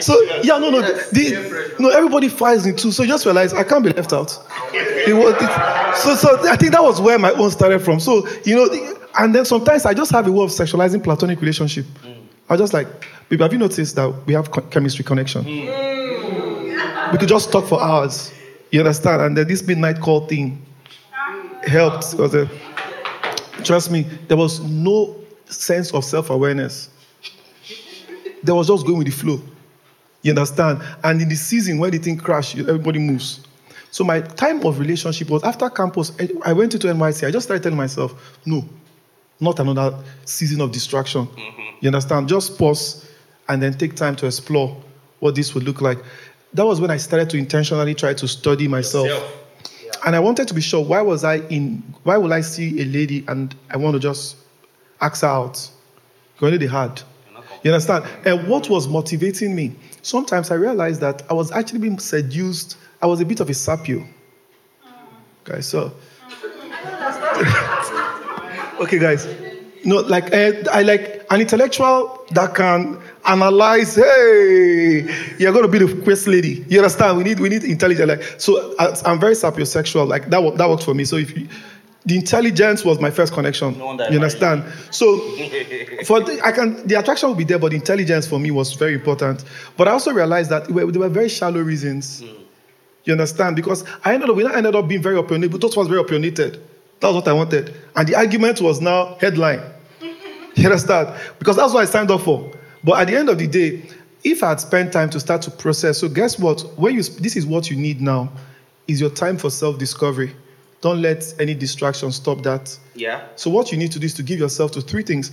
So 0.00 0.20
yeah, 0.42 0.58
no, 0.58 0.70
no, 0.70 0.80
the, 0.80 0.94
the- 1.12 1.74
no. 1.78 1.90
Everybody 1.90 2.28
files 2.28 2.66
in 2.66 2.76
twos. 2.76 2.96
So 2.96 3.02
you 3.02 3.08
just 3.08 3.24
realize 3.26 3.52
I 3.52 3.64
can't 3.64 3.84
be 3.84 3.90
left 3.90 4.12
out. 4.12 4.38
It 4.72 5.14
was, 5.14 5.34
it, 5.34 5.96
so, 5.98 6.14
so 6.14 6.48
I 6.50 6.56
think 6.56 6.72
that 6.72 6.82
was 6.82 7.00
where 7.00 7.18
my 7.18 7.32
own 7.32 7.50
started 7.50 7.80
from. 7.80 8.00
So 8.00 8.26
you 8.44 8.54
know, 8.56 8.68
the- 8.68 9.00
and 9.18 9.34
then 9.34 9.44
sometimes 9.44 9.84
I 9.86 9.92
just 9.94 10.10
have 10.12 10.26
a 10.26 10.32
way 10.32 10.42
of 10.44 10.50
sexualizing 10.50 11.02
platonic 11.04 11.40
relationship. 11.40 11.84
I 12.48 12.54
was 12.54 12.60
just 12.60 12.74
like, 12.74 12.86
baby, 13.28 13.42
have 13.42 13.52
you 13.52 13.58
noticed 13.58 13.96
that 13.96 14.08
we 14.26 14.34
have 14.34 14.50
co- 14.50 14.60
chemistry 14.62 15.04
connection? 15.04 15.44
We 15.44 17.18
could 17.18 17.28
just 17.28 17.50
talk 17.52 17.66
for 17.66 17.82
hours. 17.82 18.32
You 18.70 18.80
understand? 18.80 19.22
And 19.22 19.36
then 19.36 19.46
this 19.48 19.62
midnight 19.66 20.00
call 20.00 20.26
thing 20.26 20.60
helped. 21.64 22.10
Because, 22.10 22.34
uh, 22.34 22.48
trust 23.62 23.90
me, 23.90 24.02
there 24.28 24.36
was 24.36 24.60
no 24.60 25.16
sense 25.46 25.92
of 25.94 26.04
self 26.04 26.30
awareness. 26.30 26.90
There 28.42 28.54
was 28.54 28.66
just 28.68 28.84
going 28.84 28.98
with 28.98 29.06
the 29.06 29.12
flow. 29.12 29.40
You 30.22 30.32
understand? 30.32 30.82
And 31.02 31.20
in 31.22 31.28
the 31.28 31.34
season 31.36 31.78
when 31.78 31.90
the 31.92 31.98
thing 31.98 32.16
crashed, 32.18 32.58
everybody 32.58 32.98
moves. 32.98 33.40
So 33.90 34.04
my 34.04 34.20
time 34.20 34.64
of 34.66 34.78
relationship 34.80 35.30
was 35.30 35.42
after 35.44 35.70
campus. 35.70 36.12
I- 36.18 36.28
I 36.50 36.52
went 36.52 36.74
into 36.74 36.88
NYSC. 36.88 37.26
I 37.26 37.30
just 37.30 37.44
started 37.46 37.62
telling 37.62 37.78
myself, 37.78 38.14
no, 38.44 38.64
not 39.40 39.58
another 39.58 39.98
season 40.24 40.60
of 40.60 40.72
distraction. 40.72 41.28
You 41.80 41.88
understand? 41.88 42.28
Just 42.28 42.58
pause 42.58 43.08
and 43.48 43.62
then 43.62 43.74
take 43.74 43.94
time 43.94 44.16
to 44.16 44.26
explore 44.26 44.76
what 45.20 45.34
this 45.34 45.54
would 45.54 45.64
look 45.64 45.80
like. 45.80 45.98
That 46.52 46.64
was 46.64 46.80
when 46.80 46.90
I 46.90 46.96
started 46.96 47.30
to 47.30 47.38
intentionally 47.38 47.94
try 47.94 48.14
to 48.14 48.28
study 48.28 48.68
myself. 48.68 49.10
And 50.06 50.14
I 50.14 50.20
wanted 50.20 50.48
to 50.48 50.54
be 50.54 50.60
sure 50.60 50.84
why 50.84 51.00
was 51.00 51.24
I 51.24 51.36
in 51.48 51.82
why 52.02 52.16
would 52.16 52.30
I 52.32 52.42
see 52.42 52.80
a 52.80 52.84
lady 52.84 53.24
and 53.26 53.54
I 53.70 53.76
want 53.76 53.94
to 53.94 54.00
just 54.00 54.36
ask 55.00 55.22
her 55.22 55.28
out? 55.28 55.70
Because 56.34 56.58
they 56.58 56.66
hard. 56.66 57.02
You 57.62 57.72
understand? 57.72 58.04
And 58.26 58.46
what 58.46 58.68
was 58.68 58.86
motivating 58.86 59.54
me? 59.54 59.74
Sometimes 60.02 60.50
I 60.50 60.56
realized 60.56 61.00
that 61.00 61.22
I 61.30 61.34
was 61.34 61.50
actually 61.50 61.78
being 61.78 61.98
seduced. 61.98 62.76
I 63.00 63.06
was 63.06 63.20
a 63.20 63.24
bit 63.24 63.40
of 63.40 63.48
a 63.48 63.52
sapio. 63.52 64.06
Okay, 65.48 65.62
so 65.62 65.92
okay, 68.80 68.98
guys. 68.98 69.26
No, 69.84 70.00
like 70.00 70.32
eh, 70.32 70.64
I 70.72 70.82
like 70.82 71.26
an 71.30 71.40
intellectual 71.40 72.24
that 72.30 72.54
can 72.54 72.98
analyze. 73.26 73.96
Hey, 73.96 75.06
you're 75.38 75.52
going 75.52 75.64
to 75.64 75.68
be 75.70 75.78
the 75.78 76.02
quest 76.02 76.26
lady. 76.26 76.64
You 76.68 76.78
understand? 76.78 77.18
We 77.18 77.24
need 77.24 77.38
we 77.38 77.50
need 77.50 77.64
intelligence. 77.64 78.08
Like 78.08 78.40
so, 78.40 78.74
I, 78.78 78.96
I'm 79.04 79.20
very 79.20 79.34
sapiosexual. 79.34 80.08
Like 80.08 80.30
that 80.30 80.56
that 80.56 80.68
worked 80.68 80.84
for 80.84 80.94
me. 80.94 81.04
So 81.04 81.16
if 81.16 81.36
you, 81.36 81.48
the 82.06 82.16
intelligence 82.16 82.84
was 82.84 83.00
my 83.00 83.10
first 83.10 83.32
connection. 83.32 83.80
I 83.80 84.08
you 84.08 84.16
understand? 84.16 84.64
So 84.90 85.18
for 86.04 86.20
the, 86.20 86.40
I 86.42 86.52
can 86.52 86.86
the 86.86 86.98
attraction 86.98 87.28
will 87.28 87.36
be 87.36 87.44
there, 87.44 87.58
but 87.58 87.70
the 87.70 87.76
intelligence 87.76 88.26
for 88.26 88.38
me 88.38 88.50
was 88.50 88.72
very 88.74 88.94
important. 88.94 89.44
But 89.76 89.88
I 89.88 89.92
also 89.92 90.12
realized 90.12 90.50
that 90.50 90.64
there 90.66 90.74
were, 90.74 90.92
there 90.92 91.00
were 91.00 91.08
very 91.08 91.28
shallow 91.28 91.60
reasons. 91.60 92.22
You 93.04 93.12
understand? 93.12 93.56
Because 93.56 93.84
I 94.02 94.14
ended 94.14 94.30
up, 94.30 94.36
we 94.36 94.46
ended 94.46 94.74
up 94.74 94.88
being 94.88 95.02
very 95.02 95.18
opinionated, 95.18 95.52
but 95.52 95.60
Tot 95.60 95.76
was 95.76 95.88
very 95.88 96.00
opinionated. 96.00 96.62
That 97.00 97.08
was 97.08 97.16
what 97.16 97.28
I 97.28 97.32
wanted. 97.32 97.74
And 97.96 98.08
the 98.08 98.16
argument 98.16 98.60
was 98.60 98.80
now 98.80 99.16
headline. 99.20 99.60
You 100.54 100.66
understand? 100.66 101.18
Because 101.38 101.56
that's 101.56 101.74
what 101.74 101.82
I 101.82 101.84
signed 101.84 102.10
up 102.10 102.22
for. 102.22 102.52
But 102.82 103.00
at 103.00 103.08
the 103.08 103.16
end 103.16 103.28
of 103.28 103.38
the 103.38 103.46
day, 103.46 103.82
if 104.22 104.42
I 104.42 104.50
had 104.50 104.60
spent 104.60 104.92
time 104.92 105.10
to 105.10 105.20
start 105.20 105.42
to 105.42 105.50
process, 105.50 105.98
so 105.98 106.08
guess 106.08 106.38
what? 106.38 106.60
When 106.78 106.94
you 106.94 107.02
this 107.02 107.36
is 107.36 107.46
what 107.46 107.70
you 107.70 107.76
need 107.76 108.00
now, 108.00 108.32
is 108.88 109.00
your 109.00 109.10
time 109.10 109.36
for 109.36 109.50
self-discovery. 109.50 110.34
Don't 110.80 111.00
let 111.00 111.34
any 111.40 111.54
distraction 111.54 112.12
stop 112.12 112.42
that. 112.42 112.78
Yeah. 112.94 113.26
So 113.36 113.50
what 113.50 113.72
you 113.72 113.78
need 113.78 113.90
to 113.92 113.98
do 113.98 114.06
is 114.06 114.14
to 114.14 114.22
give 114.22 114.38
yourself 114.38 114.72
to 114.72 114.80
three 114.80 115.02
things. 115.02 115.32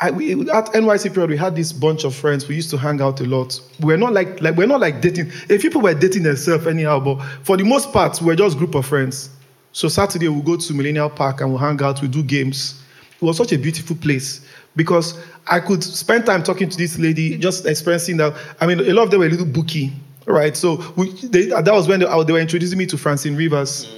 I, 0.00 0.10
we, 0.10 0.32
at 0.50 0.66
NYSC 0.66 1.12
period, 1.14 1.30
we 1.30 1.36
had 1.36 1.54
this 1.54 1.72
bunch 1.72 2.04
of 2.04 2.14
friends. 2.14 2.48
We 2.48 2.56
used 2.56 2.70
to 2.70 2.76
hang 2.76 3.00
out 3.00 3.20
a 3.20 3.24
lot. 3.24 3.60
We're 3.80 3.96
not 3.96 4.12
like 4.12 4.40
like 4.40 4.56
we're 4.56 4.66
not 4.66 4.80
like 4.80 5.00
dating. 5.00 5.30
If 5.48 5.62
people 5.62 5.80
were 5.80 5.94
dating 5.94 6.24
themselves 6.24 6.66
anyhow, 6.66 7.00
but 7.00 7.22
for 7.42 7.56
the 7.56 7.64
most 7.64 7.92
part, 7.92 8.20
we're 8.20 8.36
just 8.36 8.58
group 8.58 8.74
of 8.74 8.86
friends. 8.86 9.30
So 9.74 9.88
Saturday 9.88 10.28
we'll 10.28 10.40
go 10.40 10.56
to 10.56 10.72
Millennium 10.72 11.10
Park 11.10 11.40
and 11.40 11.50
we'll 11.50 11.58
hang 11.58 11.82
out. 11.82 12.00
We 12.00 12.06
do 12.06 12.22
games. 12.22 12.80
it 13.20 13.24
was 13.24 13.36
such 13.36 13.52
a 13.52 13.58
beautiful 13.58 13.96
place 13.96 14.46
because 14.76 15.18
I 15.48 15.58
could 15.58 15.82
spend 15.82 16.26
time 16.26 16.44
talking 16.44 16.68
to 16.68 16.78
this 16.78 16.96
lady, 16.96 17.36
just 17.36 17.66
experiencing 17.66 18.16
that. 18.18 18.34
I 18.60 18.66
mean, 18.68 18.78
a 18.78 18.94
lot 18.94 19.02
of 19.02 19.10
them 19.10 19.18
were 19.18 19.26
a 19.26 19.28
little 19.28 19.44
booky, 19.44 19.92
right? 20.26 20.56
So 20.56 20.80
we, 20.94 21.10
they, 21.26 21.46
that 21.46 21.72
was 21.72 21.88
when 21.88 21.98
they, 21.98 22.06
they, 22.06 22.32
were 22.32 22.38
introducing 22.38 22.78
me 22.78 22.86
to 22.86 22.96
Francine 22.96 23.34
Rivers. 23.34 23.92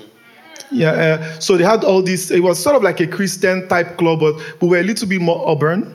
Yeah, 0.70 0.92
uh, 0.92 1.38
so 1.40 1.58
they 1.58 1.64
had 1.64 1.84
all 1.84 2.00
this. 2.02 2.30
It 2.30 2.40
was 2.40 2.58
sort 2.58 2.74
of 2.74 2.82
like 2.82 3.00
a 3.00 3.06
Christian 3.06 3.68
type 3.68 3.98
club, 3.98 4.20
but 4.20 4.62
we 4.62 4.68
were 4.68 4.78
a 4.78 4.82
little 4.82 5.06
bit 5.06 5.20
more 5.20 5.44
urban, 5.46 5.94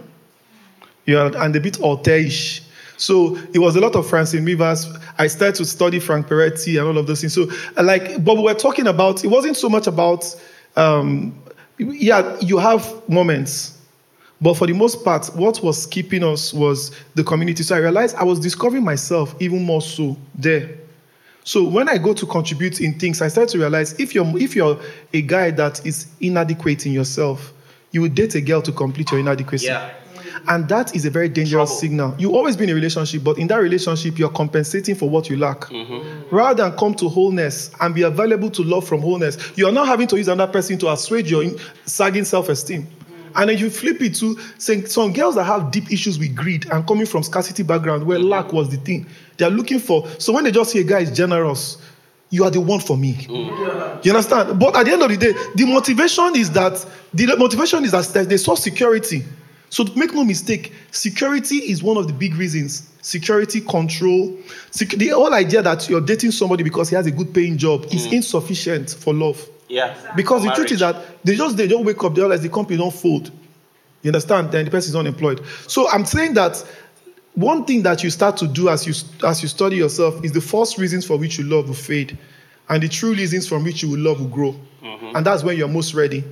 yeah, 1.08 1.32
and 1.38 1.56
a 1.56 1.60
bit 1.60 1.74
altaish. 1.80 2.62
So 2.98 3.38
it 3.54 3.60
was 3.60 3.76
a 3.76 3.80
lot 3.80 3.96
of 3.96 4.08
Francine 4.08 4.46
Rivers. 4.46 4.88
I 5.18 5.28
started 5.28 5.56
to 5.56 5.66
study 5.66 6.00
Frank 6.00 6.28
Peretti 6.28 6.80
and 6.80 6.88
all 6.88 6.98
of 6.98 7.08
those 7.08 7.22
things. 7.22 7.34
So, 7.34 7.50
like, 7.82 8.24
but 8.24 8.38
we 8.38 8.44
were 8.44 8.54
talking 8.54 8.88
about. 8.88 9.24
It 9.24 9.30
wasn't 9.30 9.58
so 9.58 9.70
much 9.70 9.88
about. 9.88 10.24
Um, 10.76 11.38
yeah, 11.78 12.38
you 12.42 12.60
have 12.60 13.10
moments 13.10 13.82
but 14.42 14.56
for 14.56 14.66
the 14.66 14.74
most 14.74 15.06
part, 15.06 15.28
what 15.36 15.62
was 15.62 15.86
keeping 15.86 16.24
us 16.24 16.52
was 16.52 16.92
the 17.14 17.24
community. 17.24 17.62
So 17.62 17.76
I 17.76 17.80
realized 17.80 18.16
I 18.16 18.24
was 18.24 18.40
discovering 18.40 18.84
myself 18.84 19.36
even 19.40 19.64
more 19.64 19.84
so 19.84 20.18
there. 20.34 20.72
So 21.44 21.64
when 21.64 21.88
I 21.88 22.00
go 22.00 22.14
to 22.14 22.26
contribute 22.26 22.82
in 22.82 22.98
things, 22.98 23.22
I 23.22 23.28
start 23.28 23.50
to 23.50 23.60
realize 23.60 23.94
if 24.00 24.16
you're 24.16 24.26
if 24.38 24.56
you're 24.56 24.80
a 25.14 25.22
guy 25.22 25.52
that 25.52 25.86
is 25.86 26.08
inadequate 26.20 26.86
in 26.88 26.92
yourself, 26.92 27.54
you 27.92 28.02
will 28.02 28.10
date 28.10 28.34
a 28.36 28.42
girl 28.42 28.62
to 28.64 28.72
complete 28.72 29.12
your 29.12 29.20
inadequacy. 29.20 29.68
Yeah. 29.68 29.94
And 30.48 30.68
that 30.70 30.96
is 30.96 31.06
a 31.06 31.10
very 31.10 31.30
dangerous 31.30 31.70
Trouble. 31.70 31.80
signal. 31.80 32.16
You've 32.18 32.34
always 32.34 32.56
be 32.56 32.66
in 32.66 32.70
a 32.72 32.74
relationship, 32.74 33.24
but 33.24 33.38
in 33.38 33.48
that 33.48 33.58
relationship, 33.58 34.18
you're 34.18 34.30
compensating 34.30 34.96
for 34.96 35.10
what 35.10 35.30
you 35.30 35.38
lack. 35.38 35.62
Mm-hmm. 35.62 36.36
Rather 36.36 36.64
than 36.64 36.78
come 36.78 36.94
to 36.96 37.10
wholeness 37.10 37.72
and 37.80 37.94
be 37.94 38.04
available 38.04 38.50
to 38.52 38.64
love 38.64 38.88
from 38.88 39.02
wholeness, 39.02 39.38
you 39.58 39.68
are 39.68 39.72
not 39.72 39.88
having 39.88 40.08
to 40.08 40.18
use 40.18 40.28
another 40.28 40.52
person 40.52 40.78
to 40.80 40.92
assuage 40.92 41.30
your 41.30 41.44
sagging 41.86 42.26
self-esteem. 42.26 42.88
And 43.36 43.50
then 43.50 43.58
you 43.58 43.70
flip 43.70 44.02
it 44.02 44.16
to 44.16 44.38
saying 44.58 44.88
some 44.88 45.14
girls 45.14 45.36
that 45.36 45.46
have 45.46 45.72
deep 45.72 45.92
issues 45.92 46.20
with 46.20 46.36
greed 46.36 46.70
and 46.72 46.86
coming 46.86 47.06
from 47.06 47.24
scarcity 47.24 47.64
background 47.64 48.06
where 48.06 48.20
lack 48.20 48.52
was 48.52 48.70
the 48.70 48.78
thing. 48.78 49.08
They're 49.38 49.50
looking 49.50 49.80
for 49.80 50.08
so 50.18 50.34
when 50.34 50.44
they 50.44 50.52
just 50.52 50.72
see 50.72 50.80
a 50.80 50.84
guy 50.84 51.00
is 51.00 51.12
generous, 51.12 51.78
you 52.30 52.44
are 52.44 52.52
the 52.52 52.62
one 52.62 52.80
for 52.80 52.98
me. 52.98 53.28
You 54.04 54.12
understand? 54.12 54.60
But 54.60 54.76
at 54.76 54.86
the 54.86 54.92
end 54.94 55.02
of 55.02 55.10
the 55.10 55.18
day, 55.18 55.34
the 55.56 55.66
motivation 55.66 56.36
is 56.36 56.52
that 56.52 56.86
the 57.14 57.36
motivation 57.38 57.86
is 57.86 57.92
that 57.92 58.28
they 58.28 58.38
saw 58.38 58.56
security. 58.56 59.24
So 59.72 59.86
make 59.96 60.14
no 60.14 60.26
mistake, 60.26 60.74
security 60.92 61.56
is 61.56 61.82
one 61.82 61.96
of 61.96 62.06
the 62.06 62.14
big 62.14 62.36
reasons. 62.36 62.90
Security, 63.02 63.62
control, 63.62 64.38
sec- 64.70 64.90
the 64.90 65.08
whole 65.08 65.34
idea 65.34 65.62
that 65.64 65.90
you're 65.90 66.02
dating 66.02 66.32
somebody 66.32 66.62
because 66.62 66.90
he 66.90 66.96
has 66.96 67.08
a 67.08 67.12
good 67.12 67.34
paying 67.34 67.58
job 67.58 67.86
is 67.86 68.06
mm. 68.06 68.14
insufficient 68.14 68.92
for 68.92 69.14
love. 69.14 69.44
Yeah. 69.70 69.96
Because 70.16 70.44
the 70.44 70.52
truth 70.52 70.74
is 70.74 70.82
that 70.82 71.24
they 71.24 71.36
just 71.36 71.56
they 71.56 71.68
don't 71.68 71.86
wake 71.86 72.04
up, 72.04 72.14
they 72.14 72.22
realize 72.22 72.42
the 72.42 72.50
company 72.50 72.78
don't 72.78 72.94
fold. 72.94 73.32
You 74.02 74.10
understand? 74.10 74.52
Then 74.52 74.66
the 74.66 74.72
person 74.72 74.90
is 74.90 74.96
unemployed. 74.96 75.42
So 75.68 75.90
I'm 75.90 76.06
saying 76.06 76.34
that 76.34 76.64
one 77.36 77.64
thing 77.64 77.82
that 77.84 78.04
you 78.04 78.10
start 78.10 78.36
to 78.38 78.48
do 78.48 78.68
as 78.68 78.86
you 78.86 78.94
as 79.26 79.42
you 79.42 79.48
study 79.48 79.78
yourself 79.78 80.24
is 80.24 80.34
the 80.34 80.42
false 80.42 80.78
reasons 80.78 81.06
for 81.06 81.18
which 81.18 81.38
you 81.38 81.46
love 81.46 81.68
will 81.68 81.76
fade, 81.76 82.18
and 82.68 82.84
the 82.84 82.90
true 82.90 83.14
reasons 83.14 83.48
from 83.48 83.64
which 83.64 83.82
you 83.82 83.90
will 83.90 84.00
love 84.00 84.20
will 84.20 84.28
grow. 84.28 84.56
Mm-hmm. 84.84 85.16
And 85.16 85.26
that's 85.26 85.44
when 85.44 85.58
you're 85.58 85.70
most 85.70 85.94
ready. 85.94 86.26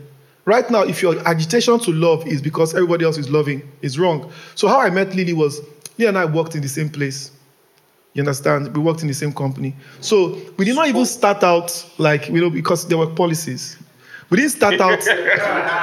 Right 0.50 0.68
now, 0.72 0.82
if 0.82 1.04
your 1.04 1.16
agitation 1.28 1.78
to 1.82 1.92
love 1.92 2.26
is 2.26 2.42
because 2.42 2.74
everybody 2.74 3.06
else 3.06 3.20
is 3.20 3.30
loving, 3.30 3.62
is 3.84 4.00
wrong. 4.00 4.32
So 4.56 4.68
how 4.68 4.80
I 4.80 4.90
met 4.90 5.14
Lily 5.14 5.32
was 5.34 5.62
Lily 6.00 6.10
and 6.10 6.18
I 6.18 6.26
worked 6.26 6.56
in 6.56 6.62
the 6.64 6.68
same 6.68 6.90
place. 6.90 7.30
You 8.16 8.24
understand? 8.24 8.76
We 8.76 8.82
worked 8.82 9.04
in 9.04 9.08
the 9.08 9.14
same 9.14 9.32
company. 9.32 9.76
So 10.02 10.40
we 10.58 10.66
did 10.66 10.74
not 10.74 10.88
even 10.88 11.06
start 11.06 11.44
out 11.44 11.70
like, 12.00 12.30
you 12.30 12.42
know, 12.42 12.50
because 12.50 12.88
there 12.88 12.98
were 12.98 13.06
policies. 13.06 13.78
We 14.32 14.38
didn't 14.38 14.54
start 14.54 14.82
out, 14.82 15.06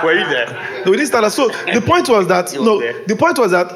Were 0.02 0.14
you 0.14 0.26
there? 0.26 0.82
no, 0.84 0.90
we 0.90 0.96
didn't 0.96 1.10
start 1.10 1.22
out. 1.22 1.30
So 1.30 1.46
the 1.72 1.80
point 1.80 2.08
was 2.08 2.26
that, 2.26 2.52
no, 2.54 2.80
there. 2.80 3.04
the 3.06 3.14
point 3.14 3.38
was 3.38 3.52
that 3.52 3.70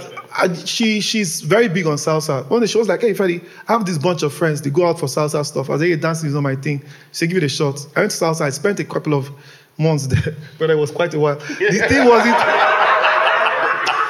she 0.66 1.00
she's 1.00 1.40
very 1.40 1.68
big 1.68 1.86
on 1.86 1.98
salsa. 1.98 2.50
One 2.50 2.62
day 2.62 2.66
she 2.66 2.78
was 2.78 2.88
like, 2.88 3.00
hey, 3.00 3.14
Freddie, 3.14 3.42
I 3.68 3.74
have 3.74 3.86
this 3.86 3.96
bunch 3.96 4.24
of 4.24 4.34
friends. 4.34 4.60
They 4.60 4.70
go 4.70 4.88
out 4.88 4.98
for 4.98 5.06
salsa 5.06 5.46
stuff. 5.46 5.70
I 5.70 5.78
said, 5.78 5.86
hey, 5.86 5.94
dancing 5.94 6.28
is 6.30 6.34
not 6.34 6.42
my 6.42 6.56
thing. 6.56 6.80
She 6.80 6.86
said, 7.12 7.28
give 7.28 7.36
it 7.36 7.44
a 7.44 7.48
shot. 7.48 7.86
I 7.94 8.00
went 8.00 8.10
to 8.10 8.16
salsa. 8.16 8.40
I 8.40 8.50
spent 8.50 8.80
a 8.80 8.84
couple 8.84 9.14
of 9.14 9.30
months 9.80 10.06
there, 10.06 10.34
but 10.58 10.70
it 10.70 10.76
was 10.76 10.90
quite 10.90 11.14
a 11.14 11.18
while. 11.18 11.36
The 11.36 11.86
thing 11.88 12.06
wasn't, 12.06 12.36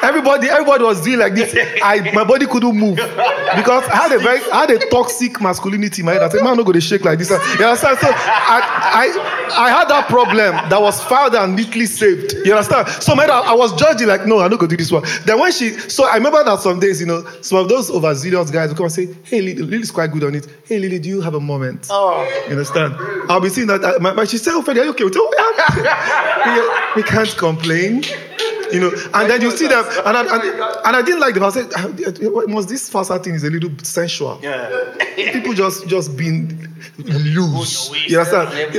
everybody 0.02 0.48
everybody 0.48 0.84
was 0.84 1.00
doing 1.02 1.18
like 1.18 1.34
this 1.34 1.54
i 1.82 2.10
my 2.14 2.24
body 2.24 2.46
couldn't 2.46 2.76
move 2.76 2.96
because 2.96 3.84
i 3.88 3.96
had 3.96 4.12
a 4.12 4.18
very 4.18 4.40
i 4.52 4.60
had 4.62 4.70
a 4.70 4.78
toxic 4.90 5.40
masculinity 5.40 6.02
in 6.02 6.06
my 6.06 6.12
head 6.12 6.22
i 6.22 6.28
said 6.28 6.42
man 6.42 6.56
no 6.56 6.64
go 6.64 6.72
to 6.72 6.80
shake 6.80 7.04
like 7.04 7.18
this 7.18 7.30
you 7.30 7.36
understand 7.64 7.98
so 7.98 8.08
i 8.10 8.60
i 8.94 9.66
i 9.66 9.70
had 9.70 9.88
that 9.88 10.06
problem 10.08 10.52
that 10.70 10.80
was 10.80 11.02
filed 11.04 11.34
and 11.34 11.54
neatly 11.56 11.86
saved 11.86 12.34
you 12.44 12.52
understand 12.52 12.88
so 13.02 13.14
my 13.14 13.22
head, 13.22 13.30
I, 13.30 13.40
I 13.52 13.54
was 13.54 13.74
judging 13.74 14.08
like 14.08 14.26
no 14.26 14.38
i'm 14.40 14.50
not 14.50 14.58
going 14.58 14.70
to 14.70 14.76
do 14.76 14.82
this 14.82 14.90
one 14.92 15.04
then 15.26 15.38
when 15.38 15.52
she 15.52 15.70
so 15.70 16.04
i 16.08 16.14
remember 16.14 16.42
that 16.44 16.60
some 16.60 16.80
days 16.80 17.00
you 17.00 17.06
know 17.06 17.24
some 17.42 17.58
of 17.58 17.68
those 17.68 17.90
overzealous 17.90 18.50
guys 18.50 18.68
would 18.70 18.76
come 18.76 18.84
and 18.84 18.92
say 18.92 19.08
hey 19.24 19.40
lily 19.42 19.62
lily's 19.62 19.90
quite 19.90 20.10
good 20.12 20.24
on 20.24 20.34
it 20.34 20.46
hey 20.64 20.78
lily 20.78 20.98
do 20.98 21.08
you 21.08 21.20
have 21.20 21.34
a 21.34 21.40
moment 21.40 21.88
Oh. 21.90 22.22
you 22.46 22.52
understand? 22.52 22.94
I'll 23.28 23.40
be 23.40 23.48
seeing 23.48 23.66
that. 23.66 23.82
uh, 23.82 23.98
My, 24.00 24.12
my, 24.12 24.24
she 24.24 24.38
said, 24.38 24.52
oh, 24.54 24.62
Freddie, 24.62 24.80
are 24.80 24.84
you 24.84 24.90
okay? 24.90 25.04
it?" 25.04 25.14
Oh, 25.16 25.32
yeah. 25.82 26.94
we, 26.94 27.02
we 27.02 27.08
can't 27.08 27.28
complain. 27.36 28.02
You 28.72 28.80
know, 28.80 28.90
and 29.14 29.30
then 29.30 29.40
you 29.42 29.50
see 29.50 29.66
them, 29.66 29.84
and 30.06 30.16
I, 30.16 30.20
and, 30.34 30.42
and 30.86 30.96
I 30.96 31.02
didn't 31.02 31.20
like 31.20 31.34
them. 31.34 31.44
I 31.44 31.50
said, 31.50 31.70
"Ah, 31.76 31.88
must 32.48 32.68
this 32.68 32.88
salsa 32.90 33.22
thing 33.22 33.34
is 33.34 33.44
a 33.44 33.50
little 33.50 33.70
sensual. 33.82 34.38
Yeah. 34.42 34.94
People 35.32 35.54
just 35.54 35.86
just 35.88 36.16
being 36.16 36.68
loose. 36.98 37.90
You 38.08 38.18
understand? 38.18 38.72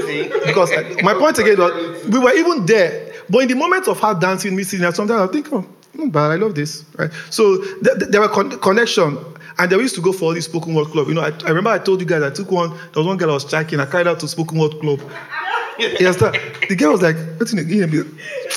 Because 0.45 0.71
uh, 0.71 0.95
my 1.04 1.13
point 1.13 1.38
again 1.39 1.58
was, 1.58 2.06
we 2.08 2.19
were 2.19 2.34
even 2.34 2.65
there, 2.65 3.13
but 3.30 3.39
in 3.39 3.47
the 3.49 3.56
moment 3.56 3.88
of 3.88 3.99
her 3.99 4.13
dancing, 4.13 4.56
me 4.56 4.63
sitting 4.63 4.82
there, 4.82 4.93
sometimes 4.93 5.30
I 5.30 5.32
think, 5.32 5.51
oh, 5.51 5.65
but 6.08 6.32
I 6.32 6.36
love 6.36 6.56
this. 6.56 6.86
Right? 6.97 7.12
So 7.30 7.58
th- 7.63 7.97
th- 7.99 8.12
there 8.12 8.21
were 8.21 8.30
con- 8.30 8.60
connection. 8.60 9.17
And 9.58 9.69
they 9.69 9.75
used 9.75 9.95
to 9.95 10.01
go 10.01 10.13
for 10.13 10.25
all 10.25 10.34
this 10.34 10.45
spoken 10.45 10.73
word 10.73 10.88
club. 10.88 11.08
You 11.10 11.13
know, 11.13 11.21
I, 11.21 11.32
I 11.45 11.49
remember 11.49 11.69
I 11.71 11.77
told 11.77 11.99
you 11.99 12.06
guys 12.08 12.23
I 12.23 12.30
took 12.32 12.49
one. 12.49 12.69
There 12.69 12.80
was 12.95 13.06
one 13.06 13.17
girl 13.17 13.32
I 13.32 13.34
was 13.34 13.43
striking. 13.43 13.80
I 13.82 13.86
carried 13.86 14.08
her 14.08 14.15
to 14.15 14.27
spoken 14.27 14.58
word 14.58 14.80
club. 14.80 15.01
You 15.82 16.08
understand? 16.08 16.38
The 16.70 16.76
girl 16.76 16.91
was 16.91 17.02
like, 17.02 17.15
"What's 17.38 17.54
in 17.54 17.58
the 17.58 18.08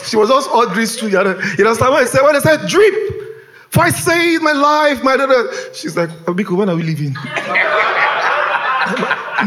She 0.04 0.16
was 0.16 0.28
just 0.28 0.50
ordering 0.50 0.86
through. 0.86 1.08
You 1.08 1.18
understand? 1.18 1.92
What 1.92 2.02
I 2.02 2.04
said? 2.04 2.22
When 2.22 2.36
I 2.36 2.40
said 2.40 2.68
drip, 2.68 2.94
for 3.70 3.82
I 3.82 3.90
saved 3.90 4.42
my 4.42 4.52
life, 4.52 5.02
my 5.02 5.16
da, 5.16 5.26
da." 5.26 5.44
She's 5.72 5.96
like, 5.96 6.10
when 6.26 6.68
are 6.68 6.76
we 6.76 6.82
leaving? 6.82 7.14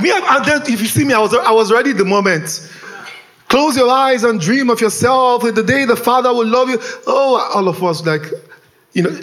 me 0.02 0.12
and 0.12 0.46
then 0.46 0.62
if 0.64 0.82
you 0.82 0.88
see 0.88 1.04
me, 1.06 1.14
I 1.14 1.20
was 1.20 1.34
I 1.34 1.52
was 1.52 1.72
ready 1.72 1.94
the 1.94 2.06
moment. 2.06 2.72
Close 3.50 3.78
your 3.78 3.90
eyes 3.90 4.24
and 4.24 4.42
dream 4.42 4.70
of 4.70 4.82
yourself. 4.82 5.44
The 5.44 5.64
day 5.64 5.86
the 5.86 5.96
Father 5.96 6.34
will 6.34 6.48
love 6.48 6.70
you. 6.70 6.80
Oh, 7.08 7.52
all 7.56 7.68
of 7.70 7.82
us 7.84 8.06
like, 8.06 8.24
you 8.94 9.04
know, 9.04 9.18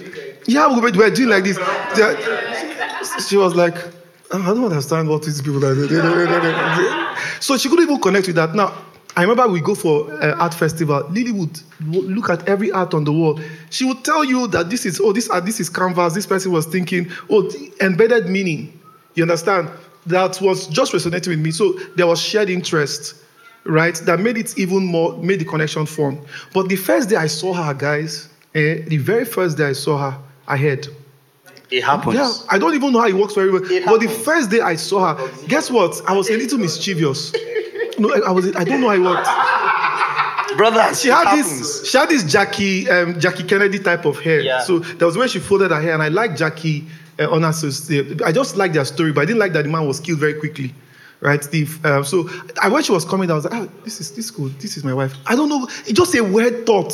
yeah, 0.47 0.67
we 0.73 0.81
were, 0.81 0.91
we 0.91 0.99
were 0.99 1.11
doing 1.11 1.29
like 1.29 1.45
this. 1.45 1.59
She 3.29 3.37
was 3.37 3.55
like, 3.55 3.77
"Oh, 3.77 3.93
I 4.43 4.47
don't 4.47 4.65
understand 4.65 5.09
what 5.09 5.23
these 5.23 5.41
people 5.41 5.65
are 5.65 5.75
doing. 5.75 5.91
So 7.41 7.57
she 7.57 7.69
couldn't 7.69 7.85
even 7.85 8.01
connect 8.01 8.27
with 8.27 8.37
that. 8.37 8.55
Now, 8.55 8.73
I 9.17 9.23
remember 9.23 9.47
we 9.49 9.61
go 9.61 9.75
for 9.75 10.13
uh, 10.23 10.35
art 10.37 10.55
festival. 10.55 11.07
Lily 11.11 11.31
would 11.31 11.61
look 11.87 12.31
at 12.31 12.49
every 12.49 12.73
art 12.73 12.95
on 12.95 13.05
the 13.05 13.13
wall. 13.13 13.39
She 13.71 13.85
would 13.85 14.05
tell 14.05 14.25
you 14.25 14.49
that 14.49 14.71
this 14.71 14.85
is 14.85 15.01
oh 15.01 15.13
this 15.13 15.29
art, 15.29 15.45
this 15.45 15.61
is 15.61 15.69
canvas. 15.69 16.15
This 16.15 16.27
person 16.27 16.51
was 16.53 16.67
thinking 16.67 17.11
oh 17.31 17.49
embedded 17.81 18.29
meaning. 18.29 18.81
You 19.15 19.23
understand? 19.23 19.71
That 20.07 20.41
was 20.41 20.67
just 20.67 20.93
resonating 20.93 21.31
with 21.31 21.41
me. 21.41 21.53
So 21.53 21.73
there 21.97 22.07
was 22.07 22.21
shared 22.21 22.51
interest, 22.51 23.15
right? 23.65 23.95
That 24.05 24.19
made 24.19 24.37
it 24.37 24.59
even 24.59 24.85
more 24.85 25.17
made 25.19 25.41
the 25.41 25.45
connection 25.45 25.87
form. 25.87 26.19
But 26.53 26.69
the 26.69 26.77
first 26.77 27.09
day 27.09 27.17
I 27.17 27.29
saw 27.29 27.53
her, 27.55 27.73
guys, 27.73 28.29
eh, 28.55 28.83
the 28.87 28.97
very 28.97 29.25
first 29.25 29.57
day 29.57 29.67
I 29.67 29.73
saw 29.75 30.11
her, 30.11 30.19
I 30.49 30.57
had. 30.57 30.89
It 31.75 31.83
happens. 31.83 32.15
Yeah, 32.15 32.33
I 32.49 32.59
don't 32.59 32.75
even 32.75 32.93
know 32.93 33.01
how 33.01 33.09
it 33.09 33.15
works 33.15 33.35
very 33.35 33.51
well. 33.51 33.63
It 33.69 33.85
But 33.85 34.01
the 34.01 34.09
first 34.09 34.49
day 34.51 34.61
I 34.61 34.77
saw 34.77 35.17
her, 35.17 35.31
guess 35.49 35.71
what? 35.71 36.01
I 36.07 36.13
was 36.13 36.31
a 36.31 36.37
little 36.37 36.59
mischievous. 36.59 37.33
No, 37.99 38.15
I, 38.15 38.29
I 38.29 38.31
was. 38.31 38.55
I 38.55 38.63
don't 38.65 38.81
know 38.81 38.89
how 38.89 38.95
it 38.95 39.01
worked. 39.01 40.57
Brother, 40.57 40.95
She 40.95 41.09
had 41.09 41.27
happens. 41.27 41.59
this. 41.59 41.91
She 41.91 41.99
had 41.99 42.09
this 42.09 42.23
Jackie, 42.25 42.89
um, 42.89 43.19
Jackie 43.19 43.43
Kennedy 43.43 43.81
type 43.81 44.05
of 44.05 44.21
hair. 44.21 44.41
Yeah. 44.41 44.61
So 44.61 44.79
that 44.79 45.05
was 45.05 45.17
when 45.17 45.29
she 45.29 45.41
folded 45.41 45.73
her 45.73 45.81
hair, 45.81 45.95
and 45.95 46.03
I 46.03 46.09
liked 46.09 46.39
Jackie 46.39 46.87
uh, 47.19 47.29
on 47.31 47.45
I 47.45 47.53
just 48.33 48.57
liked 48.57 48.75
their 48.75 48.85
story, 48.85 49.13
but 49.13 49.23
I 49.23 49.25
didn't 49.25 49.41
like 49.41 49.53
that 49.55 49.65
the 49.65 49.71
man 49.71 49.87
was 49.87 49.99
killed 50.01 50.21
very 50.21 50.35
quickly. 50.35 50.75
Right, 51.21 51.43
Steve. 51.43 51.85
Um, 51.87 52.05
so 52.05 52.29
I, 52.61 52.69
when 52.69 52.83
she 52.83 52.93
was 52.93 53.05
coming, 53.05 53.31
I 53.31 53.35
was 53.35 53.45
like, 53.45 53.55
ah, 53.55 53.67
this 53.83 54.01
is 54.01 54.11
this 54.11 54.27
is 54.27 54.31
good. 54.31 54.53
This 54.61 54.77
is 54.77 54.85
my 54.85 54.93
wife. 54.93 55.15
I 55.27 55.35
don't 55.35 55.49
know. 55.49 55.67
It's 55.87 55.93
just 55.93 56.15
a 56.15 56.23
weird 56.23 56.67
thought. 56.67 56.93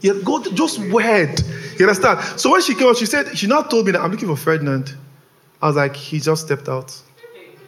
Yeah, 0.00 0.12
go 0.24 0.42
just 0.42 0.78
weird. 0.92 1.40
You 1.78 1.86
understand? 1.88 2.20
So 2.40 2.50
when 2.52 2.62
she 2.62 2.74
came 2.74 2.88
out, 2.88 2.96
she 2.96 3.06
said 3.06 3.36
she 3.36 3.46
now 3.46 3.62
told 3.62 3.86
me 3.86 3.92
that 3.92 4.00
I'm 4.00 4.10
looking 4.10 4.28
for 4.28 4.36
Ferdinand. 4.36 4.94
I 5.60 5.66
was 5.66 5.76
like, 5.76 5.96
he 5.96 6.20
just 6.20 6.44
stepped 6.46 6.68
out. 6.68 6.94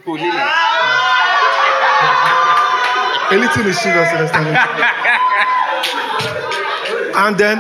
Oh. 0.07 0.17
A 3.33 3.37
little 3.37 3.65
mischievous, 3.65 4.11
you 4.11 4.19
understand? 4.19 4.47
and 7.17 7.39
then 7.39 7.59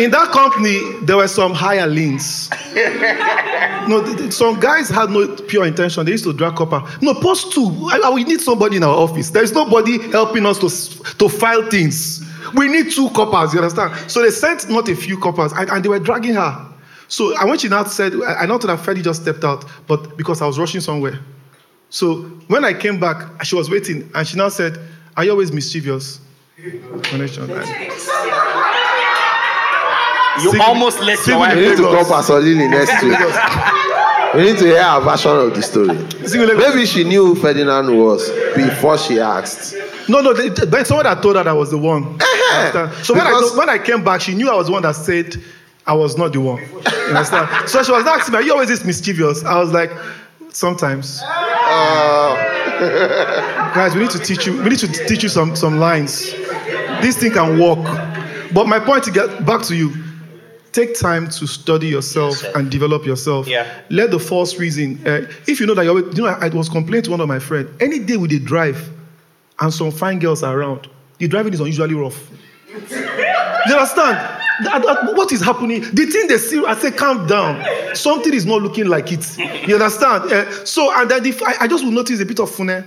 in 0.00 0.10
that 0.10 0.30
company, 0.32 0.78
there 1.02 1.16
were 1.18 1.28
some 1.28 1.52
higher 1.52 1.86
links. 1.86 2.48
no, 3.88 4.02
some 4.30 4.58
guys 4.58 4.88
had 4.88 5.10
no 5.10 5.26
pure 5.48 5.66
intention. 5.66 6.06
They 6.06 6.12
used 6.12 6.24
to 6.24 6.32
drag 6.32 6.54
corper. 6.54 6.82
No, 7.02 7.12
post 7.14 7.52
two. 7.52 7.66
I, 7.90 8.00
I, 8.04 8.10
we 8.10 8.24
need 8.24 8.40
somebody 8.40 8.76
in 8.78 8.82
our 8.84 8.94
office. 8.96 9.28
There 9.30 9.42
is 9.42 9.52
nobody 9.52 9.98
helping 10.10 10.46
us 10.46 10.58
to, 10.60 10.66
s- 10.66 10.96
to 11.18 11.28
file 11.28 11.68
things. 11.68 12.22
We 12.54 12.68
need 12.68 12.90
two 12.92 13.08
corpers, 13.10 13.52
you 13.54 13.60
understand? 13.60 14.10
So 14.10 14.22
they 14.22 14.30
sent 14.30 14.68
not 14.68 14.88
a 14.88 14.94
few 14.96 15.18
corpers 15.18 15.52
and, 15.52 15.68
and 15.70 15.84
they 15.84 15.88
were 15.88 15.98
dragging 15.98 16.34
her. 16.34 16.66
So 17.08 17.36
and 17.38 17.48
when 17.50 17.58
she 17.58 17.68
now 17.68 17.84
said, 17.84 18.12
I, 18.26 18.42
I 18.42 18.46
know 18.46 18.58
that 18.58 18.78
Freddie 18.78 19.02
just 19.02 19.22
stepped 19.22 19.44
out, 19.44 19.64
but 19.86 20.16
because 20.16 20.40
I 20.42 20.46
was 20.46 20.58
rushing 20.58 20.80
somewhere. 20.80 21.18
So 21.88 22.22
when 22.48 22.64
I 22.64 22.72
came 22.72 23.00
back, 23.00 23.42
she 23.44 23.56
was 23.56 23.68
waiting 23.68 24.08
and 24.14 24.26
she 24.26 24.36
now 24.36 24.48
said, 24.48 24.78
Are 25.16 25.24
you 25.24 25.32
always 25.32 25.50
mischievous? 25.52 26.20
Connection. 27.02 27.48
You 30.42 30.52
Sing- 30.52 30.60
almost 30.60 31.00
let 31.00 31.18
sing 31.18 31.32
your 31.32 31.40
wife 31.40 31.54
the 31.54 31.60
We 31.60 31.68
need 31.68 31.76
to 31.76 31.82
Lagos. 31.88 32.06
call 32.08 32.16
Pastor 32.16 32.38
Lily 32.40 32.68
next 32.68 33.02
week. 33.02 33.18
we 34.34 34.42
need 34.52 34.58
to 34.58 34.64
hear 34.64 34.82
her 34.82 35.00
version 35.00 35.32
of 35.36 35.54
the 35.54 35.62
story. 35.62 35.96
Sing 36.28 36.40
with 36.40 36.50
Lagos. 36.50 36.74
Maybe 36.74 36.86
she 36.86 37.04
knew 37.04 37.34
who 37.34 37.40
Ferdinand 37.40 37.94
was 37.98 38.30
before 38.54 38.96
she 38.96 39.18
asked. 39.18 39.74
No, 40.10 40.20
no, 40.20 40.32
they, 40.32 40.48
then 40.48 40.84
someone 40.84 41.04
that 41.04 41.22
told 41.22 41.36
her 41.36 41.44
that 41.44 41.50
I 41.50 41.52
was 41.52 41.70
the 41.70 41.78
one. 41.78 42.04
Understand? 42.52 42.92
So 43.04 43.14
when 43.14 43.24
I, 43.26 43.52
when 43.56 43.68
I 43.68 43.78
came 43.78 44.02
back, 44.02 44.20
she 44.20 44.34
knew 44.34 44.50
I 44.50 44.56
was 44.56 44.66
the 44.66 44.72
one 44.72 44.82
that 44.82 44.96
said 44.96 45.36
I 45.86 45.94
was 45.94 46.18
not 46.18 46.32
the 46.32 46.40
one. 46.40 46.60
You 46.60 47.14
understand? 47.14 47.68
so 47.68 47.80
she 47.84 47.92
was 47.92 48.04
asking 48.04 48.32
me, 48.32 48.38
Are 48.38 48.42
you 48.42 48.52
always 48.52 48.68
this 48.68 48.84
mischievous? 48.84 49.44
I 49.44 49.58
was 49.60 49.72
like, 49.72 49.90
Sometimes. 50.48 51.20
Guys, 53.72 53.94
we 53.94 54.00
need 54.00 54.10
to 54.10 54.18
teach 54.18 54.46
you, 54.48 54.60
we 54.64 54.70
need 54.70 54.80
to 54.80 54.88
teach 54.88 55.22
you 55.22 55.28
some, 55.28 55.54
some 55.54 55.78
lines. 55.78 56.32
This 57.02 57.16
thing 57.16 57.30
can 57.30 57.60
work. 57.60 57.78
But 58.52 58.66
my 58.66 58.80
point 58.80 59.04
to 59.04 59.12
get 59.12 59.46
back 59.46 59.62
to 59.62 59.76
you, 59.76 59.94
take 60.72 60.98
time 60.98 61.28
to 61.30 61.46
study 61.46 61.86
yourself 61.86 62.42
and 62.56 62.68
develop 62.68 63.06
yourself. 63.06 63.46
Yeah. 63.46 63.80
Let 63.90 64.10
the 64.10 64.18
false 64.18 64.58
reason, 64.58 65.00
uh, 65.06 65.30
if 65.46 65.60
you 65.60 65.66
know 65.66 65.74
that 65.74 65.84
you're, 65.84 66.00
you 66.12 66.22
know, 66.22 66.26
I, 66.26 66.46
I 66.46 66.48
was 66.48 66.68
complaining 66.68 67.02
to 67.04 67.12
one 67.12 67.20
of 67.20 67.28
my 67.28 67.38
friends, 67.38 67.70
any 67.80 68.00
day 68.00 68.16
we 68.16 68.26
did 68.26 68.44
drive 68.44 68.90
and 69.60 69.72
some 69.72 69.90
fine 69.90 70.18
girls 70.18 70.42
around, 70.42 70.88
the 71.18 71.28
driving 71.28 71.52
is 71.52 71.60
unusually 71.60 71.94
rough. 71.94 72.30
you 72.90 73.74
understand? 73.74 74.16
That- 74.64 74.82
that- 74.82 75.14
what 75.16 75.32
is 75.32 75.40
happening? 75.40 75.80
The 75.82 76.06
thing 76.06 76.26
they 76.28 76.38
see, 76.38 76.64
I 76.64 76.74
say, 76.76 76.90
calm 76.90 77.26
down. 77.26 77.64
Something 77.94 78.34
is 78.34 78.46
not 78.46 78.62
looking 78.62 78.86
like 78.86 79.10
it. 79.12 79.38
You 79.66 79.74
understand? 79.74 80.32
Uh, 80.32 80.64
so, 80.64 80.92
and 80.98 81.10
then 81.10 81.24
if 81.26 81.42
I, 81.42 81.54
I 81.60 81.66
just 81.66 81.84
will 81.84 81.92
notice 81.92 82.20
a 82.20 82.26
bit 82.26 82.40
of 82.40 82.50
funny. 82.50 82.82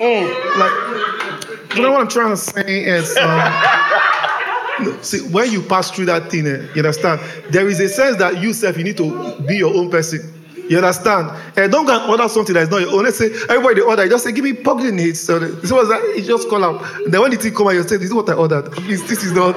Oh, 0.00 0.54
like, 0.58 1.76
you 1.76 1.82
know 1.82 1.90
what 1.92 2.00
I'm 2.00 2.08
trying 2.08 2.30
to 2.30 2.36
say 2.36 2.84
is, 2.84 3.16
um, 3.16 5.02
see, 5.02 5.20
when 5.32 5.50
you 5.50 5.60
pass 5.60 5.90
through 5.90 6.04
that 6.06 6.30
thing, 6.30 6.46
eh, 6.46 6.66
you 6.74 6.76
understand? 6.82 7.20
There 7.50 7.68
is 7.68 7.80
a 7.80 7.88
sense 7.88 8.16
that 8.18 8.40
you 8.40 8.52
self, 8.52 8.76
you 8.78 8.84
need 8.84 8.96
to 8.98 9.40
be 9.46 9.56
your 9.56 9.74
own 9.74 9.90
person. 9.90 10.20
You 10.68 10.76
understand? 10.78 11.30
And 11.56 11.72
don't 11.72 11.86
go 11.86 11.98
and 12.00 12.10
order 12.10 12.28
something 12.28 12.54
that 12.54 12.64
is 12.64 12.70
not 12.70 12.80
your 12.80 12.92
own. 12.92 13.04
Let's 13.04 13.18
say 13.18 13.30
everybody 13.48 13.80
order, 13.80 14.04
you 14.04 14.10
just 14.10 14.24
say, 14.24 14.32
give 14.32 14.44
me 14.44 14.52
pumpkin 14.52 14.98
hits. 14.98 15.20
So 15.20 15.38
the- 15.38 15.46
this 15.48 15.72
was 15.72 15.88
that, 15.88 16.02
you 16.16 16.22
just 16.22 16.48
call 16.48 16.62
out. 16.64 16.84
Then 17.06 17.20
when 17.20 17.30
the 17.30 17.36
thing 17.36 17.54
come 17.54 17.68
out, 17.68 17.74
you 17.74 17.82
say, 17.82 17.96
this 17.96 18.08
is 18.08 18.14
what 18.14 18.28
I 18.28 18.34
ordered. 18.34 18.70
Please, 18.72 19.06
this 19.08 19.24
is 19.24 19.32
not. 19.32 19.54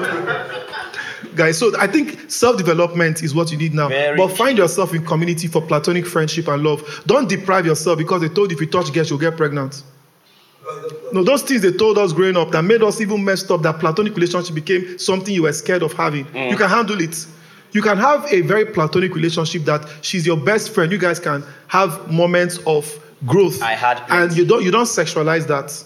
Guys, 1.36 1.58
so 1.58 1.72
I 1.80 1.88
think 1.88 2.30
self-development 2.30 3.24
is 3.24 3.34
what 3.34 3.52
you 3.52 3.58
need 3.58 3.74
now. 3.74 3.88
Very 3.88 4.18
but 4.18 4.30
find 4.36 4.58
yourself 4.58 4.94
in 4.94 5.06
community 5.06 5.48
for 5.48 5.62
platonic 5.62 6.06
friendship 6.06 6.48
and 6.50 6.62
love. 6.62 7.04
Don't 7.06 7.30
deprive 7.30 7.66
yourself 7.66 7.98
because 7.98 8.22
they 8.22 8.28
told 8.30 8.52
you 8.52 8.56
if 8.56 8.62
you 8.62 8.68
touch 8.68 8.92
girls, 8.92 9.10
you'll 9.10 9.20
get 9.20 9.38
pregnant. 9.38 9.84
No, 11.14 11.24
those 11.24 11.42
things 11.44 11.62
they 11.62 11.72
told 11.72 11.98
us 11.98 12.14
growing 12.14 12.38
up 12.38 12.52
that 12.52 12.64
made 12.64 12.84
us 12.84 13.02
even 13.02 13.24
messed 13.24 13.50
up, 13.52 13.62
that 13.64 13.80
platonic 13.80 14.16
relationship 14.16 14.56
became 14.56 14.98
something 14.98 15.34
you 15.34 15.44
were 15.44 15.54
scared 15.54 15.84
of 15.84 15.94
having. 15.94 16.26
Mm. 16.26 16.52
You 16.52 16.58
can 16.58 16.70
handle 16.70 17.00
it. 17.02 17.26
You 17.72 17.82
can 17.82 17.98
have 17.98 18.26
a 18.32 18.42
very 18.42 18.66
platonic 18.66 19.16
relationship 19.16 19.64
that 19.64 19.88
she's 20.02 20.26
your 20.26 20.38
best 20.38 20.74
friend. 20.74 20.92
You 20.92 20.98
guys 20.98 21.20
can 21.20 21.44
have 21.68 22.12
moments 22.12 22.58
of 22.66 22.86
growth. 23.26 23.62
I 23.62 23.74
had 23.74 24.02
and 24.10 24.36
you 24.36 24.46
don't 24.46 24.64
you 24.64 24.72
don't 24.72 24.86
sexualize 24.86 25.48
that. 25.48 25.84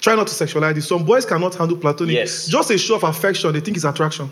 Try 0.00 0.14
not 0.14 0.26
to 0.28 0.34
sexualize 0.34 0.76
it. 0.76 0.82
Some 0.82 1.04
boys 1.04 1.26
cannot 1.26 1.54
handle 1.54 1.76
platonic. 1.76 2.14
Yes. 2.14 2.46
Just 2.46 2.70
a 2.70 2.78
show 2.78 2.96
of 2.96 3.04
affection, 3.04 3.52
they 3.52 3.60
think 3.60 3.76
it's 3.76 3.84
attraction. 3.84 4.30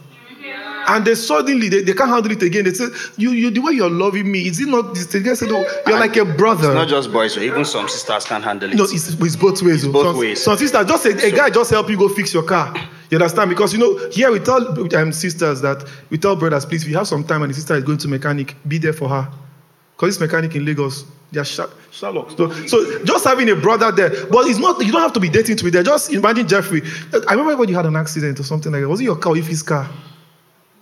And 0.89 1.05
they 1.05 1.15
suddenly 1.15 1.69
they, 1.69 1.83
they 1.83 1.93
can't 1.93 2.09
handle 2.09 2.33
it 2.33 2.43
again. 2.43 2.65
They 2.65 2.73
say, 2.73 2.87
you, 3.19 3.33
you 3.33 3.51
the 3.51 3.61
way 3.61 3.73
you're 3.73 3.91
loving 3.91 4.33
me, 4.33 4.49
is 4.49 4.59
it 4.59 4.69
not 4.69 4.95
this? 4.95 5.07
They 5.07 5.35
say, 5.35 5.47
no, 5.47 5.63
you're 5.87 6.01
like 6.01 6.17
a 6.17 6.25
brother. 6.25 6.69
It's 6.69 6.75
Not 6.75 6.89
just 6.89 7.13
boys, 7.13 7.35
so 7.35 7.41
even 7.41 7.67
some 7.67 7.89
sisters 7.89 8.25
can't 8.25 8.43
handle 8.43 8.71
it. 8.71 8.77
No, 8.77 8.85
it's, 8.85 9.21
it's 9.21 9.37
both 9.37 9.61
ways. 9.63 9.85
oh. 9.85 9.93
both 9.93 10.07
some, 10.07 10.19
ways. 10.19 10.43
Some 10.43 10.57
sisters, 10.57 10.87
just 10.87 11.05
a, 11.05 11.27
a 11.27 11.31
guy 11.31 11.51
just 11.51 11.71
help 11.71 11.91
you 11.91 11.99
go 11.99 12.09
fix 12.09 12.33
your 12.33 12.43
car. 12.43 12.75
You 13.11 13.17
understand? 13.17 13.51
Because 13.51 13.73
you 13.73 13.79
know, 13.79 14.11
here 14.11 14.31
we 14.31 14.39
tell 14.39 14.95
um, 14.97 15.13
sisters 15.13 15.61
that 15.63 15.85
we 16.11 16.19
tell 16.19 16.37
brothers, 16.37 16.67
please, 16.67 16.83
if 16.83 16.89
you 16.89 16.97
have 16.97 17.09
some 17.09 17.25
time 17.25 17.43
and 17.43 17.51
the 17.51 17.55
sister 17.55 17.75
is 17.75 17.85
going 17.85 17.99
to 17.99 18.09
mechanic, 18.09 18.55
be 18.67 18.79
there 18.79 18.93
for 18.93 19.09
her. 19.09 19.29
Because 19.97 20.17
this 20.17 20.21
mechanic 20.21 20.55
in 20.55 20.65
Lagos, 20.65 21.05
they 21.33 21.41
are 21.41 21.45
sharp, 21.45 21.73
Sherlock. 21.91 22.31
So, 22.33 22.51
so 22.67 23.05
just 23.05 23.25
having 23.25 23.51
a 23.51 23.57
brother 23.57 23.91
there, 23.93 24.11
but 24.27 24.47
it's 24.47 24.59
not. 24.59 24.85
You 24.85 24.93
don't 24.93 25.03
have 25.03 25.13
to 25.15 25.21
be 25.21 25.29
dating 25.29 25.57
to 25.57 25.65
be 25.65 25.71
there. 25.71 25.83
Just 25.83 26.13
imagine 26.13 26.47
Jeffrey. 26.47 26.83
I 27.29 27.33
remember 27.33 27.57
when 27.57 27.69
you 27.69 27.75
had 27.75 27.87
an 27.87 27.97
accident 27.97 28.41
or 28.41 28.45
something 28.45 28.73
like 28.73 28.83
that. 28.83 28.89
Was 28.89 29.01
it 29.01 29.05
your 29.05 29.17
car 29.17 29.33
or 29.33 29.37
if 29.37 29.47
his 29.47 29.63
car? 29.63 29.89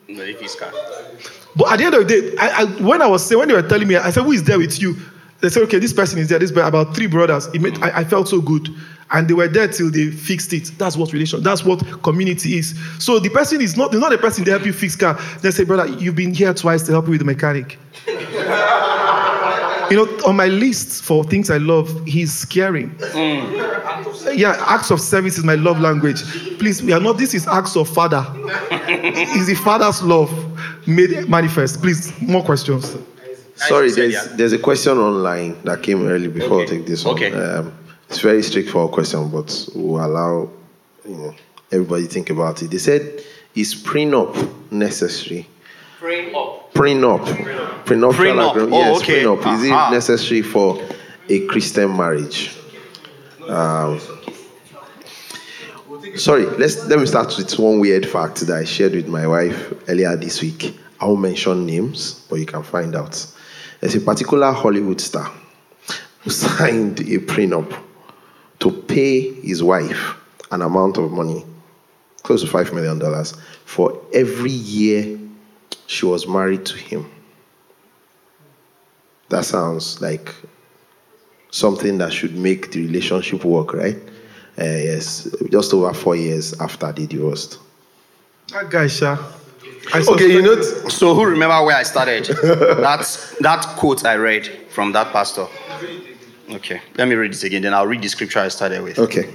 No, 0.08 0.22
if 0.22 0.40
it's 0.40 0.54
car. 0.54 0.72
But 1.56 1.72
at 1.72 1.78
the 1.78 1.84
end 1.84 1.94
of 1.94 2.06
the 2.06 2.20
day, 2.20 2.36
I, 2.38 2.62
I, 2.62 2.64
when 2.82 3.00
I 3.02 3.06
was 3.06 3.26
saying, 3.26 3.38
when 3.38 3.48
they 3.48 3.54
were 3.54 3.66
telling 3.66 3.88
me, 3.88 3.96
I 3.96 4.10
said, 4.10 4.22
who 4.22 4.32
is 4.32 4.44
there 4.44 4.58
with 4.58 4.80
you? 4.80 4.94
They 5.40 5.48
said, 5.48 5.62
okay, 5.64 5.78
this 5.78 5.92
person 5.92 6.18
is 6.18 6.28
there. 6.28 6.38
This 6.38 6.50
about 6.50 6.94
three 6.94 7.06
brothers. 7.06 7.46
It 7.48 7.60
made, 7.60 7.82
I, 7.82 8.00
I 8.00 8.04
felt 8.04 8.28
so 8.28 8.40
good. 8.40 8.68
And 9.10 9.28
they 9.28 9.34
were 9.34 9.48
there 9.48 9.68
till 9.68 9.90
they 9.90 10.10
fixed 10.10 10.52
it. 10.52 10.72
That's 10.78 10.96
what 10.96 11.12
relation, 11.12 11.42
that's 11.42 11.64
what 11.64 11.80
community 12.02 12.58
is. 12.58 12.78
So 12.98 13.18
the 13.18 13.30
person 13.30 13.60
is 13.60 13.76
not, 13.76 13.92
they're 13.92 14.00
not 14.00 14.10
the 14.10 14.18
person 14.18 14.44
they 14.44 14.50
help 14.50 14.66
you 14.66 14.72
fix 14.72 14.96
car. 14.96 15.18
They 15.42 15.50
say, 15.50 15.64
brother, 15.64 15.86
you've 15.98 16.16
been 16.16 16.34
here 16.34 16.52
twice 16.54 16.82
to 16.84 16.92
help 16.92 17.06
me 17.06 17.12
with 17.12 17.20
the 17.20 17.24
mechanic. 17.24 17.78
you 19.90 19.96
know, 19.96 20.06
on 20.26 20.36
my 20.36 20.46
list 20.46 21.04
for 21.04 21.24
things 21.24 21.50
I 21.50 21.58
love, 21.58 22.04
he's 22.04 22.44
caring. 22.46 22.94
Yeah, 24.34 24.56
acts 24.66 24.90
of 24.90 25.00
service 25.00 25.38
is 25.38 25.44
my 25.44 25.54
love 25.54 25.80
language. 25.80 26.22
Please, 26.58 26.82
we 26.82 26.92
are 26.92 27.00
not, 27.00 27.18
this 27.18 27.32
is 27.34 27.46
acts 27.46 27.76
of 27.76 27.88
father. 27.88 28.26
is 28.88 29.46
the 29.46 29.54
father's 29.54 30.02
love 30.02 30.30
made 30.86 31.28
manifest. 31.28 31.80
Please, 31.80 32.12
more 32.20 32.42
questions. 32.42 32.96
Sorry, 33.56 33.90
there's 33.90 34.28
there's 34.36 34.52
a 34.52 34.58
question 34.58 34.98
online 34.98 35.56
that 35.64 35.82
came 35.82 36.06
early 36.06 36.28
before 36.28 36.62
I 36.62 36.66
take 36.66 36.86
this 36.86 37.04
one. 37.04 37.14
Okay. 37.14 37.32
Um, 37.32 37.72
it's 38.08 38.20
very 38.20 38.42
straightforward 38.42 38.92
question, 38.92 39.28
but 39.30 39.68
we'll 39.74 40.04
allow 40.04 40.50
you 41.04 41.16
know 41.16 41.34
everybody 41.72 42.04
to 42.04 42.08
think 42.08 42.30
about 42.30 42.62
it. 42.62 42.70
They 42.70 42.78
said, 42.78 43.22
"Is 43.54 43.74
prenup 43.74 44.70
necessary?" 44.70 45.48
Prenup. 45.98 46.72
Prenup. 46.72 47.24
Prenup, 47.24 47.84
prenuptial 47.84 48.12
Prenup. 48.12 48.50
agreement. 48.50 48.72
Oh, 48.74 48.78
yes, 48.78 49.02
okay. 49.02 49.22
prenup. 49.24 49.54
Is 49.54 49.64
it 49.64 49.90
necessary 49.90 50.42
for 50.42 50.82
a 51.28 51.46
Christian 51.46 51.96
marriage? 51.96 52.54
Um, 53.48 54.00
sorry, 56.16 56.46
let's 56.46 56.84
let 56.86 56.98
me 56.98 57.06
start 57.06 57.34
with 57.36 57.58
one 57.58 57.80
weird 57.80 58.06
fact 58.06 58.40
that 58.46 58.56
I 58.56 58.64
shared 58.64 58.92
with 58.92 59.08
my 59.08 59.26
wife 59.26 59.72
earlier 59.88 60.14
this 60.16 60.42
week. 60.42 60.78
I 61.00 61.06
won't 61.06 61.20
mention 61.20 61.66
names, 61.66 62.26
but 62.28 62.36
you 62.36 62.46
can 62.46 62.62
find 62.62 62.94
out. 62.94 63.26
There's 63.80 63.94
a 63.94 64.00
particular 64.00 64.52
Hollywood 64.52 65.00
star 65.00 65.30
who 66.20 66.30
signed 66.44 67.00
a 67.00 67.18
prenup 67.18 67.82
to 68.66 68.72
pay 68.82 69.32
his 69.42 69.62
wife 69.62 70.16
an 70.50 70.60
amount 70.62 70.96
of 70.98 71.12
money, 71.12 71.44
close 72.24 72.40
to 72.42 72.48
five 72.48 72.72
million 72.72 72.98
dollars, 72.98 73.34
for 73.64 74.00
every 74.12 74.50
year 74.50 75.18
she 75.86 76.04
was 76.04 76.26
married 76.26 76.64
to 76.66 76.76
him. 76.76 77.08
That 79.28 79.44
sounds 79.44 80.00
like 80.00 80.34
something 81.50 81.98
that 81.98 82.12
should 82.12 82.34
make 82.36 82.72
the 82.72 82.84
relationship 82.86 83.44
work, 83.44 83.72
right? 83.72 83.96
Uh, 84.58 84.64
yes, 84.64 85.28
just 85.50 85.72
over 85.72 85.92
four 85.92 86.16
years 86.16 86.58
after 86.60 86.90
they 86.92 87.06
divorced. 87.06 87.58
That 88.52 88.70
guy, 88.70 88.86
Sha. 88.88 89.16
I 89.94 90.00
Okay, 90.00 90.32
you 90.32 90.42
know. 90.42 90.60
suspect- 90.60 90.92
So 90.92 91.14
who 91.14 91.24
remember 91.24 91.64
where 91.64 91.76
I 91.76 91.82
started? 91.84 92.24
That's 92.80 93.36
that 93.38 93.62
quote 93.78 94.04
I 94.04 94.14
read 94.16 94.46
from 94.70 94.92
that 94.92 95.12
pastor. 95.12 95.46
Okay, 96.48 96.80
let 96.96 97.08
me 97.08 97.14
read 97.14 97.32
it 97.32 97.42
again. 97.42 97.62
Then 97.62 97.74
I'll 97.74 97.86
read 97.86 98.02
the 98.02 98.08
scripture 98.08 98.38
I 98.38 98.48
started 98.48 98.82
with. 98.82 98.98
Okay. 98.98 99.28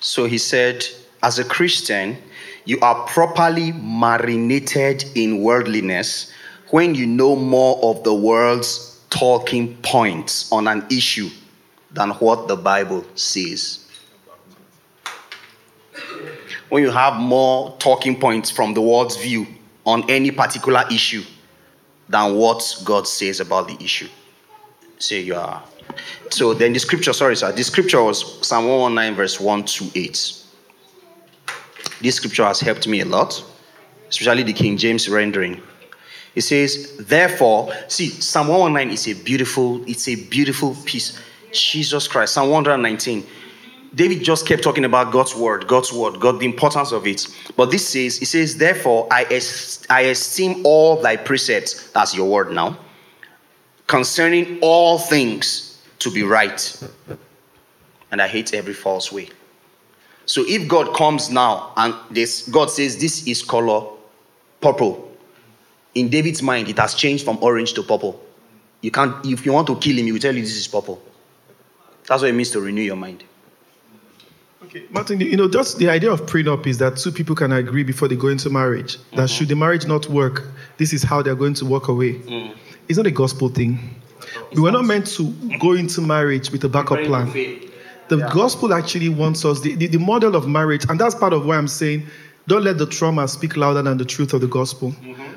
So 0.00 0.26
he 0.26 0.38
said, 0.38 0.84
as 1.22 1.40
a 1.40 1.44
Christian, 1.44 2.16
you 2.64 2.78
are 2.80 3.06
properly 3.06 3.72
marinated 3.72 5.04
in 5.16 5.42
worldliness 5.42 6.32
when 6.70 6.94
you 6.94 7.06
know 7.06 7.34
more 7.34 7.78
of 7.82 8.04
the 8.04 8.14
world's 8.14 9.00
talking 9.10 9.76
points 9.82 10.50
on 10.52 10.68
an 10.68 10.86
issue 10.90 11.28
than 11.90 12.10
what 12.10 12.46
the 12.46 12.56
Bible 12.56 13.04
says. 13.16 13.88
When 16.68 16.82
you 16.82 16.90
have 16.90 17.20
more 17.20 17.76
talking 17.78 18.18
points 18.18 18.50
from 18.50 18.74
the 18.74 18.80
world's 18.80 19.16
view 19.16 19.46
on 19.84 20.08
any 20.08 20.30
particular 20.30 20.84
issue 20.90 21.22
than 22.08 22.36
what 22.36 22.82
God 22.84 23.06
says 23.06 23.40
about 23.40 23.68
the 23.68 23.76
issue. 23.82 24.08
Say 24.98 25.20
you 25.20 25.34
are. 25.34 25.62
So 26.30 26.54
then 26.54 26.72
the 26.72 26.78
scripture, 26.78 27.12
sorry, 27.12 27.36
sir. 27.36 27.52
The 27.52 27.64
scripture 27.64 28.02
was 28.02 28.46
Psalm 28.46 28.66
119, 28.66 29.16
verse 29.16 29.40
1 29.40 29.64
to 29.64 29.90
8. 29.94 30.42
This 32.00 32.16
scripture 32.16 32.44
has 32.44 32.60
helped 32.60 32.86
me 32.86 33.00
a 33.00 33.04
lot, 33.04 33.42
especially 34.08 34.42
the 34.42 34.52
King 34.52 34.76
James 34.76 35.08
rendering. 35.08 35.60
It 36.34 36.42
says, 36.42 36.96
therefore, 36.98 37.72
see, 37.88 38.08
Psalm 38.08 38.48
119 38.48 38.92
is 38.92 39.08
a 39.08 39.24
beautiful, 39.24 39.82
it's 39.88 40.08
a 40.08 40.16
beautiful 40.16 40.76
piece. 40.84 41.18
Jesus 41.52 42.06
Christ. 42.06 42.34
Psalm 42.34 42.50
119. 42.50 43.24
David 43.94 44.22
just 44.22 44.46
kept 44.46 44.62
talking 44.62 44.84
about 44.84 45.12
God's 45.12 45.34
word, 45.34 45.66
God's 45.66 45.92
word, 45.92 46.20
God, 46.20 46.38
the 46.40 46.46
importance 46.46 46.92
of 46.92 47.06
it. 47.06 47.26
But 47.56 47.70
this 47.70 47.88
says, 47.88 48.20
it 48.20 48.26
says, 48.26 48.56
therefore, 48.56 49.08
I, 49.10 49.24
I 49.88 50.00
esteem 50.02 50.64
all 50.64 51.00
thy 51.00 51.16
precepts, 51.16 51.90
that's 51.92 52.14
your 52.14 52.28
word 52.28 52.52
now, 52.52 52.78
concerning 53.86 54.58
all 54.60 54.98
things 54.98 55.82
to 56.00 56.10
be 56.10 56.22
right. 56.22 56.82
And 58.10 58.20
I 58.20 58.28
hate 58.28 58.52
every 58.54 58.74
false 58.74 59.10
way. 59.10 59.30
So 60.26 60.44
if 60.46 60.68
God 60.68 60.94
comes 60.94 61.30
now 61.30 61.72
and 61.76 61.94
this, 62.10 62.48
God 62.48 62.70
says, 62.70 62.98
this 62.98 63.26
is 63.26 63.42
color 63.42 63.86
purple, 64.60 65.10
in 65.94 66.10
David's 66.10 66.42
mind, 66.42 66.68
it 66.68 66.78
has 66.78 66.94
changed 66.94 67.24
from 67.24 67.38
orange 67.40 67.72
to 67.74 67.82
purple. 67.82 68.20
You 68.82 68.90
can't, 68.90 69.24
if 69.24 69.46
you 69.46 69.52
want 69.52 69.66
to 69.68 69.76
kill 69.76 69.96
him, 69.96 70.04
he 70.04 70.12
will 70.12 70.18
tell 70.18 70.34
you 70.34 70.42
this 70.42 70.56
is 70.56 70.68
purple. 70.68 71.00
That's 72.06 72.22
what 72.22 72.28
it 72.28 72.34
means 72.34 72.50
to 72.50 72.60
renew 72.60 72.82
your 72.82 72.96
mind. 72.96 73.24
Okay, 74.64 74.84
Martin, 74.90 75.20
you 75.20 75.36
know, 75.36 75.48
just 75.48 75.78
the 75.78 75.88
idea 75.88 76.10
of 76.10 76.22
prenup 76.22 76.66
is 76.66 76.78
that 76.78 76.96
two 76.96 77.12
people 77.12 77.36
can 77.36 77.52
agree 77.52 77.82
before 77.84 78.08
they 78.08 78.16
go 78.16 78.28
into 78.28 78.48
marriage 78.50 78.96
that 79.10 79.16
Mm-hmm. 79.16 79.26
should 79.26 79.48
the 79.48 79.56
marriage 79.56 79.86
not 79.86 80.08
work, 80.08 80.44
this 80.78 80.92
is 80.92 81.02
how 81.02 81.22
they're 81.22 81.34
going 81.34 81.54
to 81.54 81.66
walk 81.66 81.88
away. 81.88 82.14
Mm. 82.14 82.56
It's 82.88 82.96
not 82.96 83.06
a 83.06 83.10
gospel 83.10 83.48
thing. 83.48 83.78
We 84.54 84.62
were 84.62 84.72
not 84.72 84.84
meant 84.84 85.06
to 85.08 85.30
go 85.60 85.72
into 85.72 86.00
marriage 86.00 86.50
with 86.50 86.64
a 86.64 86.68
backup 86.68 87.04
plan. 87.04 87.30
The 88.08 88.18
gospel 88.32 88.72
actually 88.72 89.08
wants 89.08 89.44
us, 89.44 89.60
the, 89.60 89.74
the, 89.74 89.88
the 89.88 89.98
model 89.98 90.36
of 90.36 90.46
marriage, 90.48 90.86
and 90.88 90.98
that's 90.98 91.14
part 91.14 91.32
of 91.32 91.44
why 91.44 91.56
I'm 91.56 91.68
saying 91.68 92.06
don't 92.46 92.62
let 92.62 92.78
the 92.78 92.86
trauma 92.86 93.26
speak 93.26 93.56
louder 93.56 93.82
than 93.82 93.98
the 93.98 94.04
truth 94.04 94.32
of 94.32 94.40
the 94.40 94.46
gospel. 94.46 94.94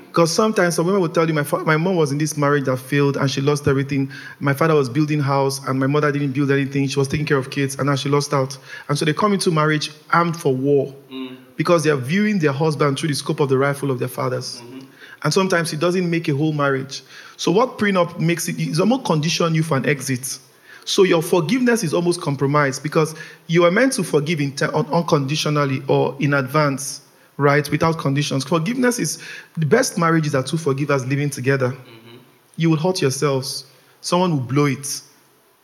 Because 0.07 0.34
sometimes 0.34 0.76
some 0.76 0.86
women 0.86 1.01
will 1.01 1.10
tell 1.10 1.28
you, 1.28 1.34
my, 1.34 1.43
fa- 1.43 1.64
my 1.66 1.78
mom 1.78 1.95
was 1.95 2.12
in 2.12 2.18
this 2.18 2.38
marriage 2.38 2.66
that 2.66 2.78
failed 2.78 3.18
and 3.18 3.30
she 3.30 3.41
lost 3.41 3.68
everything. 3.68 4.12
My 4.39 4.53
father 4.53 4.76
was 4.76 4.89
building 4.89 5.20
house 5.20 5.60
and 5.68 5.80
my 5.80 5.88
mother 5.88 6.12
didn't 6.12 6.32
build 6.32 6.51
anything. 6.51 6.88
She 6.88 6.99
was 6.99 7.07
taking 7.07 7.26
care 7.26 7.38
of 7.38 7.49
kids 7.51 7.76
and 7.76 7.88
now 7.88 7.95
she 7.95 8.10
lost 8.10 8.34
out. 8.34 8.57
And 8.89 8.97
so 8.97 9.05
they 9.05 9.14
come 9.14 9.34
into 9.34 9.51
marriage 9.51 9.91
armed 10.12 10.36
for 10.38 10.55
war 10.55 10.93
because 11.57 11.84
they 11.84 11.89
are 11.89 11.97
viewing 11.97 12.39
their 12.39 12.51
husband 12.53 12.97
through 12.99 13.10
the 13.10 13.16
scope 13.16 13.39
of 13.39 13.49
the 13.49 13.57
rifle 13.57 13.91
of 13.91 13.99
their 13.99 14.07
fathers. 14.07 14.62
And 15.24 15.34
sometimes 15.34 15.74
it 15.74 15.80
doesn't 15.80 16.10
make 16.10 16.28
a 16.30 16.36
whole 16.36 16.53
marriage. 16.53 17.03
So 17.38 17.51
what 17.51 17.78
prenup 17.78 18.20
makes 18.20 18.47
it 18.47 18.60
is 18.60 18.80
almost 18.80 19.05
condition 19.05 19.53
you 19.53 19.64
for 19.64 19.78
an 19.78 19.86
exit. 19.86 20.39
So 20.89 21.03
your 21.03 21.21
forgiveness 21.21 21.83
is 21.83 21.93
almost 21.93 22.19
compromised 22.19 22.81
because 22.81 23.13
you 23.45 23.63
are 23.63 23.69
meant 23.69 23.93
to 23.93 24.03
forgive 24.03 24.39
unconditionally 24.41 25.83
or 25.87 26.15
in 26.19 26.33
advance, 26.33 27.01
right? 27.37 27.69
Without 27.69 27.99
conditions. 27.99 28.43
Forgiveness 28.43 28.97
is 28.97 29.23
the 29.55 29.67
best 29.67 29.99
marriages 29.99 30.33
are 30.33 30.41
two 30.41 30.57
forgivers 30.57 31.05
living 31.05 31.29
together. 31.29 31.69
Mm-hmm. 31.69 32.17
You 32.57 32.71
will 32.71 32.77
hurt 32.77 33.03
yourselves. 33.03 33.65
Someone 34.01 34.31
will 34.31 34.39
blow 34.39 34.65
it. 34.65 35.01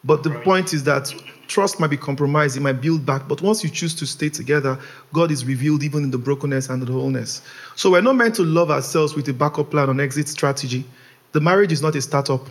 But 0.04 0.22
the 0.22 0.30
point 0.30 0.76
is 0.76 0.84
that 0.84 1.12
trust 1.48 1.80
might 1.80 1.90
be 1.90 1.98
compromised, 1.98 2.56
it 2.56 2.60
might 2.60 2.80
build 2.80 3.04
back. 3.04 3.28
But 3.28 3.42
once 3.42 3.64
you 3.64 3.72
choose 3.72 3.96
to 3.96 4.06
stay 4.06 4.30
together, 4.30 4.78
God 5.12 5.32
is 5.32 5.44
revealed 5.44 5.82
even 5.82 6.04
in 6.04 6.12
the 6.12 6.20
brokenness 6.20 6.70
and 6.70 6.84
the 6.84 6.92
wholeness. 6.92 7.42
So 7.76 7.90
we're 7.90 8.02
not 8.02 8.16
meant 8.16 8.36
to 8.36 8.44
love 8.44 8.70
ourselves 8.70 9.16
with 9.16 9.28
a 9.28 9.34
backup 9.34 9.72
plan 9.72 9.90
on 9.90 10.00
exit 10.00 10.28
strategy. 10.28 10.86
The 11.32 11.42
marriage 11.42 11.72
is 11.72 11.82
not 11.82 11.96
a 11.96 12.02
startup. 12.04 12.48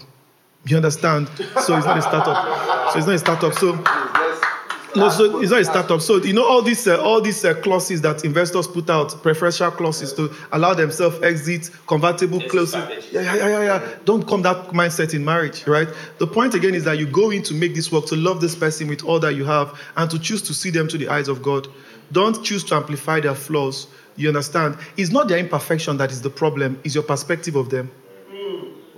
You 0.67 0.77
understand? 0.77 1.29
So 1.61 1.77
it's 1.77 1.87
not 1.87 1.99
a 1.99 2.03
startup. 2.03 2.93
So 2.93 2.99
it's 2.99 3.07
not 3.07 3.15
a 3.15 3.19
startup. 3.19 3.55
So 3.55 3.85
no, 4.97 5.09
so 5.11 5.41
it's 5.41 5.51
not 5.51 5.61
a 5.61 5.65
startup. 5.65 6.01
So 6.01 6.17
you 6.17 6.33
know 6.33 6.47
all 6.47 6.63
these 6.63 6.87
uh, 6.87 7.03
all 7.03 7.21
these 7.21 7.45
uh, 7.45 7.55
clauses 7.55 8.01
that 8.03 8.25
investors 8.25 8.67
put 8.69 8.89
out, 8.89 9.23
preferential 9.23 9.71
clauses 9.73 10.13
to 10.15 10.33
allow 10.53 10.73
themselves 10.73 11.21
exit, 11.23 11.71
convertible 11.87 12.41
clauses. 12.43 12.75
Yeah, 13.13 13.23
yeah, 13.23 13.35
yeah, 13.35 13.49
yeah, 13.49 13.63
yeah. 13.65 13.95
Don't 14.05 14.27
come 14.27 14.43
that 14.43 14.69
mindset 14.69 15.13
in 15.13 15.25
marriage, 15.25 15.67
right? 15.67 15.89
The 16.19 16.27
point 16.27 16.55
again 16.55 16.75
is 16.75 16.85
that 16.85 16.99
you 16.99 17.07
go 17.07 17.31
in 17.31 17.43
to 17.43 17.55
make 17.55 17.75
this 17.75 17.91
work, 17.91 18.07
to 18.07 18.17
love 18.17 18.41
this 18.41 18.55
person 18.55 18.87
with 18.89 19.03
all 19.05 19.19
that 19.21 19.35
you 19.35 19.45
have, 19.45 19.79
and 19.97 20.11
to 20.11 20.19
choose 20.19 20.43
to 20.43 20.55
see 20.55 20.71
them 20.71 20.89
through 20.89 21.01
the 21.01 21.09
eyes 21.09 21.29
of 21.29 21.43
God. 21.43 21.67
Don't 22.13 22.45
choose 22.45 22.63
to 22.65 22.77
amplify 22.77 23.21
their 23.21 23.35
flaws. 23.35 23.89
You 24.17 24.29
understand? 24.29 24.79
It's 24.97 25.11
not 25.11 25.27
their 25.27 25.39
imperfection 25.39 25.97
that 25.97 26.13
is 26.13 26.23
the 26.23 26.31
problem; 26.31 26.81
it's 26.85 26.95
your 26.95 27.05
perspective 27.05 27.57
of 27.57 27.69
them. 27.69 27.91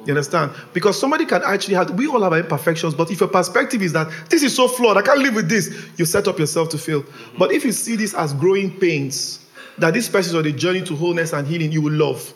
You 0.06 0.12
understand? 0.12 0.52
Because 0.72 0.98
somebody 0.98 1.26
can 1.26 1.42
actually 1.44 1.74
have, 1.74 1.90
we 1.90 2.06
all 2.06 2.22
have 2.22 2.32
our 2.32 2.38
imperfections, 2.38 2.94
but 2.94 3.10
if 3.10 3.18
your 3.18 3.28
perspective 3.28 3.82
is 3.82 3.92
that 3.92 4.08
this 4.30 4.44
is 4.44 4.54
so 4.54 4.68
flawed, 4.68 4.96
I 4.96 5.02
can't 5.02 5.18
live 5.18 5.34
with 5.34 5.48
this, 5.48 5.90
you 5.96 6.04
set 6.04 6.28
up 6.28 6.38
yourself 6.38 6.68
to 6.70 6.78
fail. 6.78 7.04
But 7.36 7.50
if 7.50 7.64
you 7.64 7.72
see 7.72 7.96
this 7.96 8.14
as 8.14 8.32
growing 8.32 8.78
pains, 8.78 9.44
that 9.78 9.94
this 9.94 10.08
person 10.08 10.30
is 10.30 10.34
on 10.36 10.46
a 10.46 10.52
journey 10.52 10.82
to 10.82 10.94
wholeness 10.94 11.32
and 11.32 11.46
healing, 11.46 11.72
you 11.72 11.82
will 11.82 11.92
love. 11.92 12.32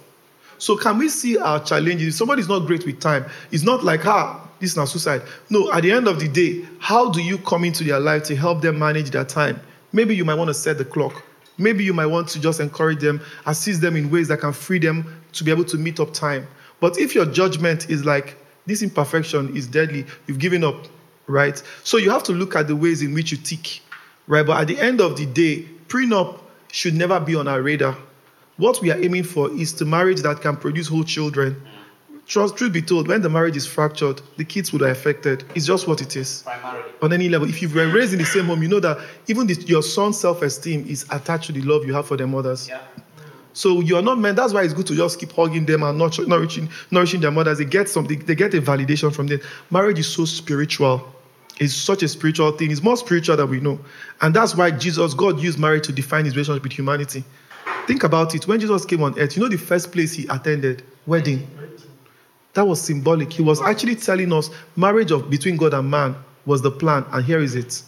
So 0.59 0.77
can 0.77 0.99
we 0.99 1.09
see 1.09 1.39
our 1.39 1.62
challenges? 1.62 2.09
If 2.09 2.14
somebody's 2.14 2.49
not 2.49 2.66
great 2.66 2.85
with 2.85 3.01
time, 3.01 3.25
it's 3.53 3.62
not 3.62 3.85
like, 3.85 4.05
ah, 4.05 4.47
this 4.59 4.73
is 4.73 4.77
not 4.77 4.89
suicide. 4.89 5.23
No, 5.49 5.73
at 5.73 5.83
the 5.85 5.93
end 5.93 6.07
of 6.07 6.21
the 6.21 6.29
day, 6.29 6.66
how 6.81 7.11
do 7.11 7.23
you 7.23 7.39
come 7.39 7.64
into 7.64 7.85
their 7.85 8.01
life 8.01 8.25
to 8.25 8.37
help 8.37 8.61
them 8.61 8.79
manage 8.79 9.11
their 9.11 9.25
time? 9.25 9.59
Maybe 9.93 10.14
you 10.14 10.25
might 10.25 10.35
want 10.35 10.49
to 10.49 10.55
set 10.55 10.77
the 10.77 10.85
clock. 10.85 11.23
Maybe 11.57 11.85
you 11.85 11.95
might 11.95 12.07
want 12.07 12.29
to 12.29 12.41
just 12.41 12.61
encourage 12.61 13.01
them, 13.01 13.21
assist 13.47 13.81
them 13.81 13.97
in 13.97 14.11
ways 14.11 14.29
that 14.29 14.41
can 14.41 14.53
free 14.53 14.79
them 14.79 15.23
to 15.33 15.45
be 15.45 15.51
able 15.51 15.64
to 15.64 15.79
meet 15.79 16.01
up 16.01 16.12
time. 16.12 16.47
But 16.81 16.99
if 16.99 17.14
your 17.14 17.26
judgment 17.26 17.91
is 17.91 18.05
like, 18.05 18.37
this 18.66 18.83
imperfection 18.83 19.57
is 19.57 19.66
deadly, 19.66 20.07
you've 20.26 20.39
given 20.39 20.64
up, 20.64 20.87
right? 21.26 21.62
So 21.85 21.97
you 21.97 22.11
have 22.11 22.22
to 22.24 22.33
look 22.33 22.57
at 22.57 22.68
the 22.68 22.76
ways 22.76 23.03
in 23.03 23.14
which 23.14 23.33
you 23.33 23.39
tick, 23.39 23.81
right? 24.26 24.47
But 24.47 24.61
at 24.61 24.66
the 24.68 24.78
end 24.81 25.01
of 25.01 25.16
the 25.16 25.26
day, 25.26 25.66
prenup 25.89 26.41
should 26.72 26.95
never 26.95 27.20
be 27.20 27.35
on 27.35 27.49
our 27.49 27.62
radar. 27.62 27.97
What 28.57 28.81
we 28.81 28.91
are 28.91 29.03
aiming 29.03 29.24
for 29.24 29.51
is 29.53 29.74
the 29.74 29.85
marriage 29.85 30.20
that 30.22 30.41
can 30.41 30.57
produce 30.57 30.89
whole 30.89 31.05
children. 31.05 31.61
Trust, 32.26 32.57
truth 32.57 32.72
be 32.72 32.83
told, 32.83 33.09
when 33.09 33.22
the 33.22 33.28
marriage 33.28 33.57
is 33.57 33.66
fractured, 33.66 34.22
the 34.37 34.45
kids 34.45 34.72
would 34.72 34.83
are 34.83 34.91
affected. 34.91 35.43
It's 35.57 35.66
just 35.66 35.89
what 35.89 36.01
it 36.01 36.14
is. 36.14 36.43
Primarily. 36.43 36.91
On 37.03 37.12
any 37.12 37.28
level. 37.28 37.49
If 37.49 37.61
you've 37.61 37.74
been 37.74 37.91
raised 37.91 38.12
in 38.12 38.18
the 38.20 38.24
same 38.24 38.45
home, 38.45 38.62
you 38.62 38.68
know 38.68 38.78
that 38.81 38.99
even 39.26 39.47
this, 39.47 39.66
your 39.68 39.83
son's 39.83 40.20
self 40.20 40.43
esteem 40.43 40.87
is 40.87 41.05
attached 41.11 41.47
to 41.47 41.53
the 41.53 41.62
love 41.62 41.85
you 41.85 41.95
have 41.95 42.07
for 42.07 42.16
their 42.16 42.28
mothers. 42.28 42.68
Yeah. 42.68 42.83
So 43.53 43.81
you 43.81 43.97
are 43.97 44.03
not 44.03 44.19
meant. 44.19 44.37
That's 44.37 44.53
why 44.53 44.63
it's 44.63 44.75
good 44.75 44.87
to 44.87 44.97
just 44.97 45.19
keep 45.19 45.33
hugging 45.33 45.67
them 45.67 45.83
and 45.83 45.99
nurture, 45.99 46.27
nourishing, 46.27 46.69
nourishing 46.91 47.21
their 47.21 47.31
mothers. 47.31 47.59
They 47.59 47.65
get 47.65 47.89
something. 47.89 48.19
They 48.21 48.35
get 48.35 48.55
a 48.55 48.63
validation 48.63 49.13
from 49.13 49.27
them. 49.27 49.41
Marriage 49.71 49.99
is 49.99 50.07
so 50.07 50.25
spiritual. 50.25 51.13
It's 51.59 51.75
such 51.75 52.03
a 52.03 52.09
spiritual 52.09 52.53
thing. 52.53 52.71
It's 52.71 52.83
more 52.83 52.97
spiritual 52.97 53.37
than 53.37 53.51
we 53.51 53.61
know, 53.61 53.79
and 54.23 54.35
that's 54.35 54.55
why 54.55 54.71
Jesus, 54.71 55.13
God, 55.13 55.39
used 55.41 55.59
marriage 55.59 55.85
to 55.87 55.93
define 55.93 56.25
His 56.25 56.35
relationship 56.35 56.63
with 56.63 56.73
humanity. 56.73 57.23
Think 57.87 58.03
about 58.03 58.35
it. 58.35 58.49
When 58.49 58.59
Jesus 58.59 58.87
came 58.87 59.03
on 59.03 59.19
earth, 59.19 59.37
you 59.37 59.43
know 59.43 59.49
the 59.49 59.59
first 59.59 59.93
place 59.93 60.15
He 60.15 60.27
attended 60.29 60.83
wedding. 61.07 61.47
That 62.55 62.67
was 62.67 62.81
symbolic. 62.81 63.31
He 63.33 63.43
was 63.43 63.61
actually 63.61 63.97
telling 63.97 64.33
us 64.33 64.49
marriage 64.75 65.11
of 65.11 65.29
between 65.29 65.59
God 65.59 65.75
and 65.75 65.91
man 65.91 66.17
was 66.47 66.63
the 66.63 66.71
plan, 66.71 67.05
and 67.13 67.25
here 67.25 67.41
is 67.41 67.55
it. 67.55 67.83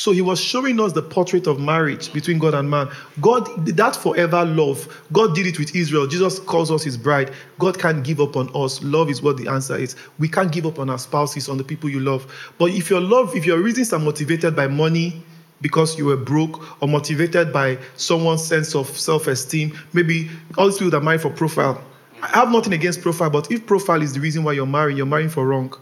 So 0.00 0.12
he 0.12 0.22
was 0.22 0.40
showing 0.40 0.80
us 0.80 0.94
the 0.94 1.02
portrait 1.02 1.46
of 1.46 1.60
marriage 1.60 2.10
between 2.14 2.38
God 2.38 2.54
and 2.54 2.70
man. 2.70 2.88
God, 3.20 3.66
did 3.66 3.76
that 3.76 3.94
forever 3.94 4.46
love. 4.46 4.88
God 5.12 5.34
did 5.34 5.46
it 5.46 5.58
with 5.58 5.76
Israel. 5.76 6.06
Jesus 6.06 6.38
calls 6.38 6.70
us 6.70 6.82
his 6.82 6.96
bride. 6.96 7.32
God 7.58 7.78
can't 7.78 8.02
give 8.02 8.18
up 8.18 8.34
on 8.34 8.48
us. 8.54 8.82
Love 8.82 9.10
is 9.10 9.20
what 9.20 9.36
the 9.36 9.46
answer 9.46 9.76
is. 9.76 9.96
We 10.18 10.26
can't 10.26 10.50
give 10.50 10.64
up 10.64 10.78
on 10.78 10.88
our 10.88 10.96
spouses, 10.96 11.50
on 11.50 11.58
the 11.58 11.64
people 11.64 11.90
you 11.90 12.00
love. 12.00 12.26
But 12.56 12.70
if 12.70 12.88
your 12.88 13.02
love, 13.02 13.36
if 13.36 13.44
your 13.44 13.58
reasons 13.60 13.92
are 13.92 13.98
motivated 13.98 14.56
by 14.56 14.68
money, 14.68 15.22
because 15.60 15.98
you 15.98 16.06
were 16.06 16.16
broke, 16.16 16.82
or 16.82 16.88
motivated 16.88 17.52
by 17.52 17.76
someone's 17.96 18.42
sense 18.42 18.74
of 18.74 18.88
self-esteem, 18.88 19.78
maybe 19.92 20.30
all 20.56 20.64
these 20.64 20.78
people 20.78 20.92
that 20.92 21.02
marry 21.02 21.18
for 21.18 21.28
profile. 21.28 21.78
I 22.22 22.28
have 22.38 22.50
nothing 22.50 22.72
against 22.72 23.02
profile, 23.02 23.28
but 23.28 23.52
if 23.52 23.66
profile 23.66 24.00
is 24.00 24.14
the 24.14 24.20
reason 24.20 24.44
why 24.44 24.52
you're 24.52 24.64
marrying, 24.64 24.96
you're 24.96 25.04
marrying 25.04 25.28
for 25.28 25.46
wrong. 25.46 25.74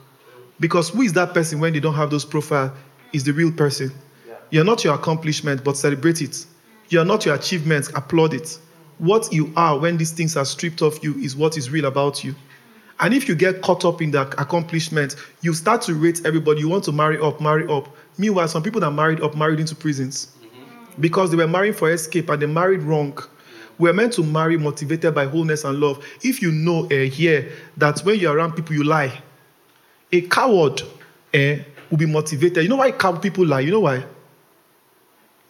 Because 0.59 0.89
who 0.89 1.03
is 1.03 1.12
that 1.12 1.35
person 1.35 1.61
when 1.61 1.73
they 1.73 1.79
don't 1.79 1.95
have 1.95 2.11
those 2.11 2.25
profile? 2.25 2.75
Is 3.12 3.23
the 3.23 3.33
real 3.33 3.53
person. 3.53 3.91
You're 4.51 4.64
not 4.64 4.84
your 4.84 4.94
accomplishment, 4.94 5.62
but 5.64 5.76
celebrate 5.76 6.22
it. 6.22 6.46
You're 6.88 7.05
not 7.05 7.26
your 7.26 7.34
achievements, 7.34 7.90
applaud 7.94 8.34
it. 8.34 8.59
What 8.99 9.32
you 9.32 9.53
are 9.57 9.78
when 9.78 9.96
these 9.96 10.11
things 10.11 10.36
are 10.36 10.44
stripped 10.44 10.82
off 10.82 11.03
you 11.03 11.14
is 11.16 11.36
what 11.36 11.57
is 11.57 11.70
real 11.70 11.84
about 11.84 12.24
you. 12.24 12.34
And 13.01 13.14
if 13.14 13.28
you 13.28 13.36
get 13.36 13.62
caught 13.62 13.84
up 13.84 14.03
in 14.03 14.11
the 14.11 14.22
accomplishment, 14.22 15.14
you 15.40 15.55
start 15.55 15.82
to 15.82 15.94
rate 15.94 16.22
everybody. 16.24 16.61
You 16.61 16.68
want 16.68 16.84
to 16.84 16.92
marry 16.92 17.18
up, 17.20 17.40
marry 17.40 17.68
up. 17.68 17.94
Meanwhile, 18.16 18.49
some 18.49 18.62
people 18.62 18.80
that 18.80 18.90
married 18.90 19.20
up 19.20 19.36
married 19.36 19.61
into 19.61 19.76
prisons 19.76 20.34
because 20.99 21.30
they 21.30 21.36
were 21.36 21.46
marrying 21.46 21.74
for 21.74 21.92
escape 21.92 22.28
and 22.28 22.42
they 22.42 22.46
married 22.46 22.82
wrong. 22.82 23.16
We're 23.78 23.92
meant 23.92 24.14
to 24.14 24.24
marry 24.24 24.57
motivated 24.57 25.14
by 25.14 25.26
wholeness 25.26 25.62
and 25.62 25.78
love. 25.78 26.05
If 26.24 26.42
you 26.42 26.51
know 26.51 26.86
uh, 26.86 27.09
here 27.09 27.53
that 27.76 28.01
when 28.01 28.18
you're 28.18 28.34
around 28.34 28.55
people, 28.55 28.74
you 28.74 28.82
lie, 28.82 29.22
a 30.11 30.22
coward 30.22 30.82
eh, 31.32 31.61
will 31.90 31.99
be 31.99 32.07
motivated. 32.07 32.64
You 32.64 32.68
know 32.68 32.76
why 32.76 32.90
people 32.90 33.46
lie? 33.46 33.61
You 33.61 33.70
know 33.70 33.80
why? 33.80 34.05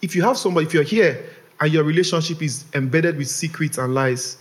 If 0.02 0.14
you 0.14 0.22
have 0.22 0.36
somebody, 0.36 0.66
if 0.66 0.74
you're 0.74 0.82
here 0.82 1.24
and 1.60 1.72
your 1.72 1.84
relationship 1.84 2.42
is 2.42 2.64
embedded 2.74 3.16
with 3.16 3.28
secrets 3.28 3.78
and 3.78 3.94
lies, 3.94 4.38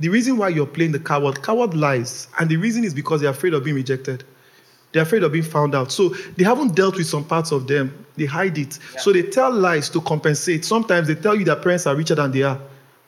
the 0.00 0.08
reason 0.08 0.36
why 0.36 0.48
you're 0.48 0.66
playing 0.66 0.92
the 0.92 1.00
coward, 1.00 1.42
coward 1.42 1.74
lies. 1.74 2.28
And 2.38 2.48
the 2.48 2.56
reason 2.56 2.84
is 2.84 2.94
because 2.94 3.20
they're 3.20 3.30
afraid 3.30 3.54
of 3.54 3.64
being 3.64 3.76
rejected. 3.76 4.24
They're 4.92 5.02
afraid 5.02 5.22
of 5.22 5.32
being 5.32 5.44
found 5.44 5.74
out. 5.74 5.92
So 5.92 6.10
they 6.36 6.44
haven't 6.44 6.74
dealt 6.74 6.96
with 6.96 7.06
some 7.06 7.24
parts 7.24 7.52
of 7.52 7.66
them. 7.66 8.06
They 8.16 8.24
hide 8.24 8.56
it. 8.58 8.78
So 8.98 9.12
they 9.12 9.22
tell 9.22 9.52
lies 9.52 9.90
to 9.90 10.00
compensate. 10.00 10.64
Sometimes 10.64 11.08
they 11.08 11.14
tell 11.14 11.34
you 11.34 11.44
their 11.44 11.56
parents 11.56 11.86
are 11.86 11.94
richer 11.94 12.14
than 12.14 12.32
they 12.32 12.42
are 12.42 12.60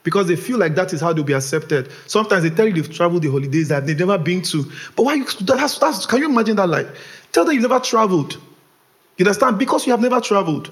because 0.03 0.27
they 0.27 0.35
feel 0.35 0.57
like 0.57 0.75
that 0.75 0.93
is 0.93 1.01
how 1.01 1.13
they'll 1.13 1.23
be 1.23 1.33
accepted. 1.33 1.91
Sometimes 2.07 2.43
they 2.43 2.49
tell 2.49 2.67
you 2.67 2.73
they've 2.73 2.93
traveled 2.93 3.23
the 3.23 3.29
holidays 3.31 3.69
that 3.69 3.85
they've 3.85 3.97
never 3.97 4.17
been 4.17 4.41
to. 4.43 4.63
But 4.95 5.03
why? 5.03 5.15
You, 5.15 5.25
that's, 5.41 5.79
that's, 5.79 6.05
can 6.05 6.19
you 6.19 6.29
imagine 6.29 6.55
that 6.57 6.67
lie? 6.67 6.85
Tell 7.31 7.45
them 7.45 7.53
you've 7.53 7.63
never 7.63 7.79
traveled. 7.79 8.33
You 9.17 9.25
understand? 9.25 9.57
Because 9.57 9.85
you 9.85 9.91
have 9.91 10.01
never 10.01 10.19
traveled. 10.19 10.71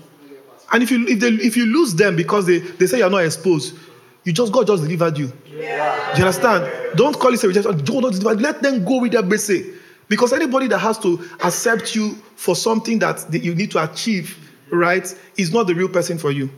And 0.72 0.84
if 0.84 0.92
you 0.92 1.08
if 1.08 1.20
they 1.20 1.30
if 1.30 1.58
you 1.58 1.66
lose 1.66 1.96
them 1.96 2.16
because 2.16 2.46
they, 2.46 2.60
they 2.60 2.88
say 2.88 3.00
you're 3.00 3.10
not 3.10 3.26
exposed, 3.26 3.78
you 4.24 4.34
just 4.34 4.52
God 4.52 4.68
just 4.68 4.84
delivered 4.84 5.18
you. 5.18 5.28
Do 5.48 5.56
you 5.58 6.26
understand? 6.26 6.72
Don't 6.96 7.18
call 7.18 7.34
it 7.34 7.44
a 7.44 7.48
rejection. 7.48 7.78
Don't, 7.84 8.02
don't 8.02 8.12
deliver. 8.12 8.40
Let 8.40 8.62
them 8.62 8.86
go 8.86 9.02
with 9.02 9.12
their 9.12 9.24
basic. 9.24 9.66
Because 10.08 10.34
anybody 10.34 10.68
that 10.68 10.80
has 10.80 10.98
to 11.00 11.24
accept 11.44 11.96
you 11.96 12.16
for 12.36 12.56
something 12.56 13.00
that 13.00 13.32
you 13.32 13.54
need 13.54 13.70
to 13.72 13.84
achieve, 13.84 14.38
right, 14.72 15.16
is 15.38 15.54
not 15.54 15.68
the 15.68 15.76
real 15.76 15.90
person 15.90 16.18
for 16.18 16.32
you. 16.32 16.50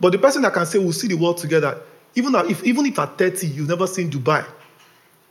But 0.00 0.10
the 0.10 0.18
person 0.18 0.42
that 0.42 0.52
can 0.52 0.66
say 0.66 0.78
we'll 0.78 0.92
see 0.92 1.08
the 1.08 1.14
world 1.14 1.38
together, 1.38 1.80
even 2.14 2.34
if 2.34 2.64
even 2.64 2.86
if 2.86 2.98
at 2.98 3.16
30 3.16 3.46
you've 3.46 3.68
never 3.68 3.86
seen 3.86 4.10
Dubai, 4.10 4.44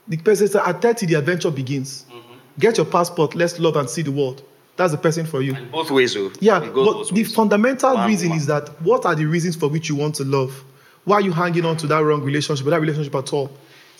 the 0.08 0.16
person 0.16 0.46
says 0.48 0.56
at 0.56 0.80
30 0.80 1.06
the 1.06 1.14
adventure 1.14 1.50
begins. 1.50 2.06
Mm-hmm. 2.10 2.34
Get 2.58 2.76
your 2.78 2.86
passport, 2.86 3.34
let's 3.34 3.58
love 3.58 3.76
and 3.76 3.88
see 3.88 4.02
the 4.02 4.12
world. 4.12 4.42
That's 4.76 4.92
the 4.92 4.98
person 4.98 5.24
for 5.24 5.40
you. 5.42 5.54
Both 5.72 5.90
ways, 5.90 6.14
though. 6.14 6.30
Yeah, 6.40 6.60
but 6.60 6.74
the 6.74 7.14
ways. 7.14 7.34
fundamental 7.34 7.94
Man, 7.94 8.08
reason 8.08 8.28
woman. 8.28 8.40
is 8.40 8.46
that 8.46 8.68
what 8.82 9.06
are 9.06 9.14
the 9.14 9.24
reasons 9.24 9.56
for 9.56 9.68
which 9.68 9.88
you 9.88 9.96
want 9.96 10.14
to 10.16 10.24
love? 10.24 10.64
Why 11.04 11.16
are 11.16 11.20
you 11.20 11.32
hanging 11.32 11.64
on 11.64 11.76
to 11.78 11.86
that 11.86 12.00
wrong 12.00 12.22
relationship, 12.22 12.66
or 12.66 12.70
that 12.70 12.80
relationship 12.80 13.14
at 13.14 13.32
all? 13.32 13.50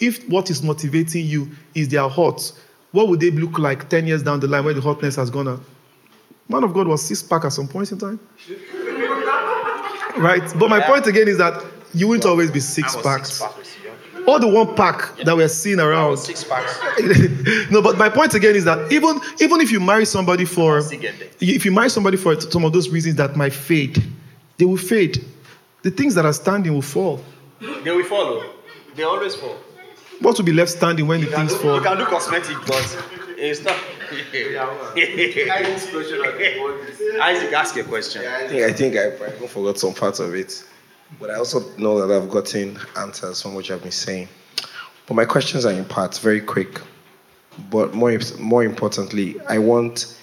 If 0.01 0.29
what 0.29 0.51
is 0.51 0.63
motivating 0.63 1.27
you 1.27 1.51
is 1.75 1.89
their 1.89 2.09
hot, 2.09 2.53
what 2.93 3.09
would 3.09 3.21
they 3.21 3.31
look 3.31 3.59
like 3.59 3.89
10 3.89 4.07
years 4.07 4.23
down 4.23 4.41
the 4.41 4.49
line 4.49 4.65
when 4.65 4.75
the 4.75 4.83
hotness 4.83 5.17
has 5.17 5.31
gone 5.31 5.49
out? 5.49 5.61
Man 6.49 6.63
of 6.63 6.75
God 6.75 6.87
was 6.87 7.03
six 7.03 7.23
pack 7.23 7.45
at 7.45 7.53
some 7.53 7.69
point 7.69 7.91
in 7.93 7.99
time. 7.99 8.21
right? 10.19 10.53
But 10.59 10.69
my 10.69 10.81
point 10.81 11.07
again 11.07 11.29
is 11.29 11.39
that 11.39 11.65
you 11.95 12.09
won't 12.09 12.27
always 12.27 12.51
be 12.51 12.61
six 12.61 12.95
packs. 12.97 13.39
six 13.39 13.53
packs. 13.53 13.76
All 14.27 14.39
the 14.41 14.49
one 14.49 14.75
pack 14.75 15.17
that 15.19 15.37
we're 15.37 15.49
seeing 15.49 15.79
around. 15.81 16.17
six 16.17 16.45
packs. 16.45 16.79
no, 17.71 17.81
but 17.81 17.97
my 17.97 18.09
point 18.09 18.35
again 18.35 18.57
is 18.57 18.65
that 18.65 18.91
even 18.93 19.21
even 19.41 19.61
if 19.61 19.71
you 19.71 19.81
marry 19.81 20.05
somebody 20.05 20.45
for 20.45 20.83
still 20.83 21.01
get 21.01 21.19
there. 21.19 21.29
if 21.41 21.65
you 21.65 21.73
marry 21.73 21.89
somebody 21.89 22.17
for 22.17 22.39
some 22.41 22.65
of 22.65 22.73
those 22.73 22.89
reasons 22.89 23.17
that 23.17 23.37
might 23.37 23.53
fade, 23.53 24.03
they 24.59 24.65
will 24.65 24.77
fade. 24.77 25.25
The 25.83 25.91
things 25.91 26.15
that 26.17 26.27
are 26.27 26.33
standing 26.33 26.75
will 26.75 26.83
fall. 26.83 27.21
They 27.61 27.91
will 27.91 28.05
follow. 28.05 28.45
They 28.97 29.05
always 29.05 29.35
fall. 29.37 29.57
What 30.21 30.37
will 30.39 30.45
be 30.45 30.53
left 30.53 30.73
standing 30.73 31.07
when 31.07 31.21
the 31.21 31.27
You 31.27 31.33
can, 31.33 31.47
things 31.47 31.61
do, 31.61 31.69
you 31.69 31.75
fall? 31.75 31.81
can 31.81 31.99
do 31.99 32.07
cosmetic, 32.07 32.57
but 32.67 33.05
it's 33.37 33.63
not. 33.63 33.77
Isaac, 37.23 37.53
ask 37.53 37.77
a 37.77 37.85
question. 37.85 38.23
I 38.27 38.47
think 38.49 38.63
I 38.63 38.73
think 38.73 38.97
I 38.97 39.11
probably 39.11 39.49
forgot 39.49 39.79
some 39.79 39.95
parts 39.95 40.19
of 40.21 40.35
it, 40.35 40.65
but 41.21 41.31
I 41.31 41.37
also 41.37 41.61
know 41.77 42.07
that 42.07 42.15
I've 42.15 42.31
gotten 42.31 42.79
answers 42.97 43.43
from 43.43 43.55
what 43.55 43.67
have 43.69 43.83
been 43.83 43.93
saying. 43.93 44.29
But 45.07 45.15
my 45.15 45.25
questions 45.25 45.65
are 45.65 45.73
in 45.73 45.85
parts, 45.85 46.19
very 46.19 46.41
quick. 46.41 46.81
But 47.71 47.95
more 47.95 48.19
more 48.39 48.65
importantly, 48.65 49.37
I 49.49 49.59
want 49.59 50.19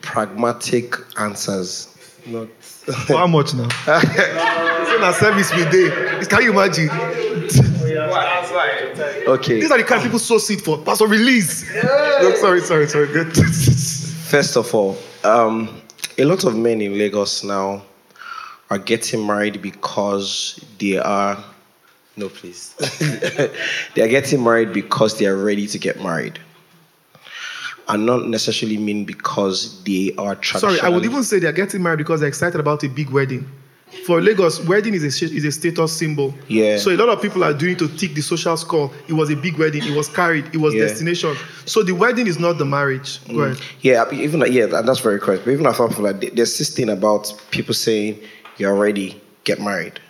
pragmatic 0.00 0.94
answers, 1.18 1.88
not. 2.26 2.48
How 3.08 3.26
much 3.26 3.54
now? 3.54 3.68
It's 4.82 4.90
in 4.90 5.02
a 5.02 5.12
service 5.12 5.54
we 5.54 5.64
did. 5.70 6.28
Can 6.28 6.42
you 6.42 6.52
imagine? 6.52 6.90
okay. 9.28 9.60
These 9.60 9.70
are 9.70 9.78
the 9.78 9.84
kind 9.84 9.98
of 9.98 10.04
people 10.04 10.18
so 10.18 10.38
sit 10.38 10.60
for. 10.60 10.78
Pastor, 10.78 11.06
release. 11.06 11.72
No, 11.74 12.34
sorry, 12.36 12.60
sorry, 12.60 12.88
sorry. 12.88 13.06
Good. 13.06 13.32
First 13.32 14.56
of 14.56 14.74
all, 14.74 14.96
um, 15.24 15.80
a 16.18 16.24
lot 16.24 16.44
of 16.44 16.56
men 16.56 16.80
in 16.80 16.98
Lagos 16.98 17.44
now 17.44 17.82
are 18.72 18.78
getting 18.78 19.26
married 19.26 19.60
because 19.60 20.58
they 20.78 20.96
are. 20.96 21.44
No, 22.16 22.30
please. 22.30 22.72
they 23.94 24.00
are 24.00 24.08
getting 24.08 24.42
married 24.42 24.72
because 24.72 25.18
they 25.18 25.26
are 25.26 25.36
ready 25.36 25.66
to 25.66 25.78
get 25.78 26.02
married. 26.02 26.38
And 27.88 28.06
not 28.06 28.28
necessarily 28.28 28.78
mean 28.78 29.04
because 29.04 29.82
they 29.84 30.14
are 30.16 30.36
traditional. 30.36 30.76
Sorry, 30.76 30.80
I 30.80 30.88
would 30.88 31.04
even 31.04 31.22
say 31.22 31.38
they're 31.38 31.52
getting 31.52 31.82
married 31.82 31.98
because 31.98 32.20
they're 32.20 32.28
excited 32.30 32.60
about 32.60 32.82
a 32.82 32.88
big 32.88 33.10
wedding. 33.10 33.46
For 34.06 34.22
Lagos, 34.22 34.64
wedding 34.64 34.94
is 34.94 35.02
a 35.02 35.24
is 35.26 35.44
a 35.44 35.52
status 35.52 35.94
symbol. 35.94 36.32
Yeah. 36.48 36.78
So 36.78 36.92
a 36.92 36.96
lot 36.96 37.10
of 37.10 37.20
people 37.20 37.44
are 37.44 37.52
doing 37.52 37.76
to 37.76 37.88
tick 37.88 38.14
the 38.14 38.22
social 38.22 38.56
score. 38.56 38.90
It 39.06 39.12
was 39.12 39.28
a 39.30 39.36
big 39.36 39.58
wedding. 39.58 39.84
It 39.84 39.94
was 39.94 40.08
carried. 40.08 40.46
It 40.54 40.58
was 40.58 40.72
Yeah. 40.72 40.86
destination. 40.86 41.36
So 41.66 41.82
the 41.82 41.92
wedding 41.92 42.26
is 42.26 42.38
not 42.38 42.56
the 42.56 42.64
marriage. 42.64 43.22
Go 43.26 43.34
mm. 43.34 43.50
ahead. 43.50 43.62
Yeah, 43.82 44.10
even 44.12 44.40
yeah, 44.50 44.64
that- 44.64 44.86
that's 44.86 45.00
very 45.00 45.20
correct. 45.20 45.44
But 45.44 45.50
even 45.50 45.66
I 45.66 45.72
thought 45.72 45.92
for 45.92 46.02
like 46.02 46.34
there's 46.34 46.56
this 46.56 46.70
thing 46.70 46.88
about 46.88 47.34
people 47.50 47.74
saying 47.74 48.18
you're 48.58 48.74
ready, 48.74 49.20
get 49.44 49.60
married. 49.60 50.00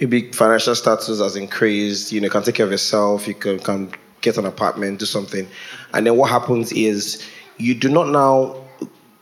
Maybe 0.00 0.32
financial 0.32 0.74
status 0.74 1.20
has 1.20 1.36
increased. 1.36 2.12
You 2.12 2.20
know, 2.20 2.26
you 2.26 2.30
can 2.30 2.42
take 2.42 2.56
care 2.56 2.66
of 2.66 2.72
yourself. 2.72 3.26
You 3.28 3.34
can, 3.34 3.58
can 3.60 3.92
get 4.20 4.36
an 4.36 4.44
apartment, 4.44 4.98
do 4.98 5.06
something, 5.06 5.46
and 5.92 6.06
then 6.06 6.16
what 6.16 6.30
happens 6.30 6.72
is 6.72 7.24
you 7.58 7.74
do 7.74 7.88
not 7.88 8.08
now 8.08 8.56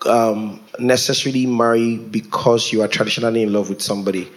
um, 0.07 0.61
necessarily 0.79 1.47
marry 1.47 1.99
because 1.99 2.73
you 2.73 2.83
are 2.83 2.89
traditionally 2.89 3.43
in 3.43 3.53
love 3.53 3.69
with 3.69 3.83
somebody. 3.83 4.29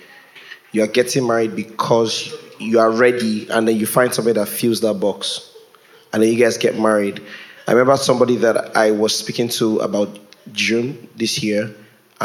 You 0.72 0.84
are 0.84 0.88
getting 0.88 1.26
married 1.26 1.56
because 1.56 2.34
you 2.60 2.80
are 2.80 2.92
ready, 2.92 3.48
and 3.50 3.68
then 3.68 3.78
you 3.78 3.86
find 3.86 4.14
somebody 4.14 4.40
that 4.40 4.48
fills 4.48 4.82
that 4.82 4.96
box 4.96 5.56
and 6.16 6.24
then 6.24 6.32
you 6.32 6.40
guys 6.40 6.58
get 6.58 6.80
married. 6.80 7.22
I 7.68 7.74
remember 7.74 7.98
somebody 7.98 8.38
that 8.38 8.78
I 8.78 8.90
was 8.90 9.14
speaking 9.14 9.50
to 9.50 9.80
about 9.80 10.18
June 10.54 11.10
this 11.18 11.44
year, 11.44 11.76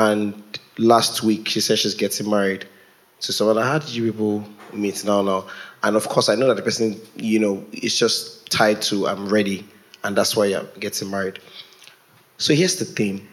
and 0.00 0.58
last 0.78 1.22
week 1.22 1.46
she 1.46 1.60
said 1.60 1.78
she's 1.78 1.94
getting 1.94 2.30
married. 2.30 2.64
So 3.18 3.32
someone, 3.32 3.58
how 3.58 3.78
did 3.78 3.90
you 3.90 4.10
people 4.10 4.44
meet 4.72 5.04
now? 5.04 5.20
Now, 5.20 5.46
and 5.82 5.94
of 5.94 6.08
course, 6.08 6.30
I 6.30 6.36
know 6.36 6.48
that 6.48 6.56
the 6.56 6.62
person, 6.62 6.98
you 7.16 7.38
know, 7.38 7.62
is 7.72 7.98
just 7.98 8.50
tied 8.50 8.80
to 8.82 9.06
I'm 9.06 9.28
ready, 9.28 9.66
and 10.02 10.16
that's 10.16 10.34
why 10.34 10.46
I'm 10.46 10.66
getting 10.78 11.10
married. 11.10 11.38
So 12.38 12.54
here's 12.54 12.76
the 12.76 12.86
thing. 12.86 13.28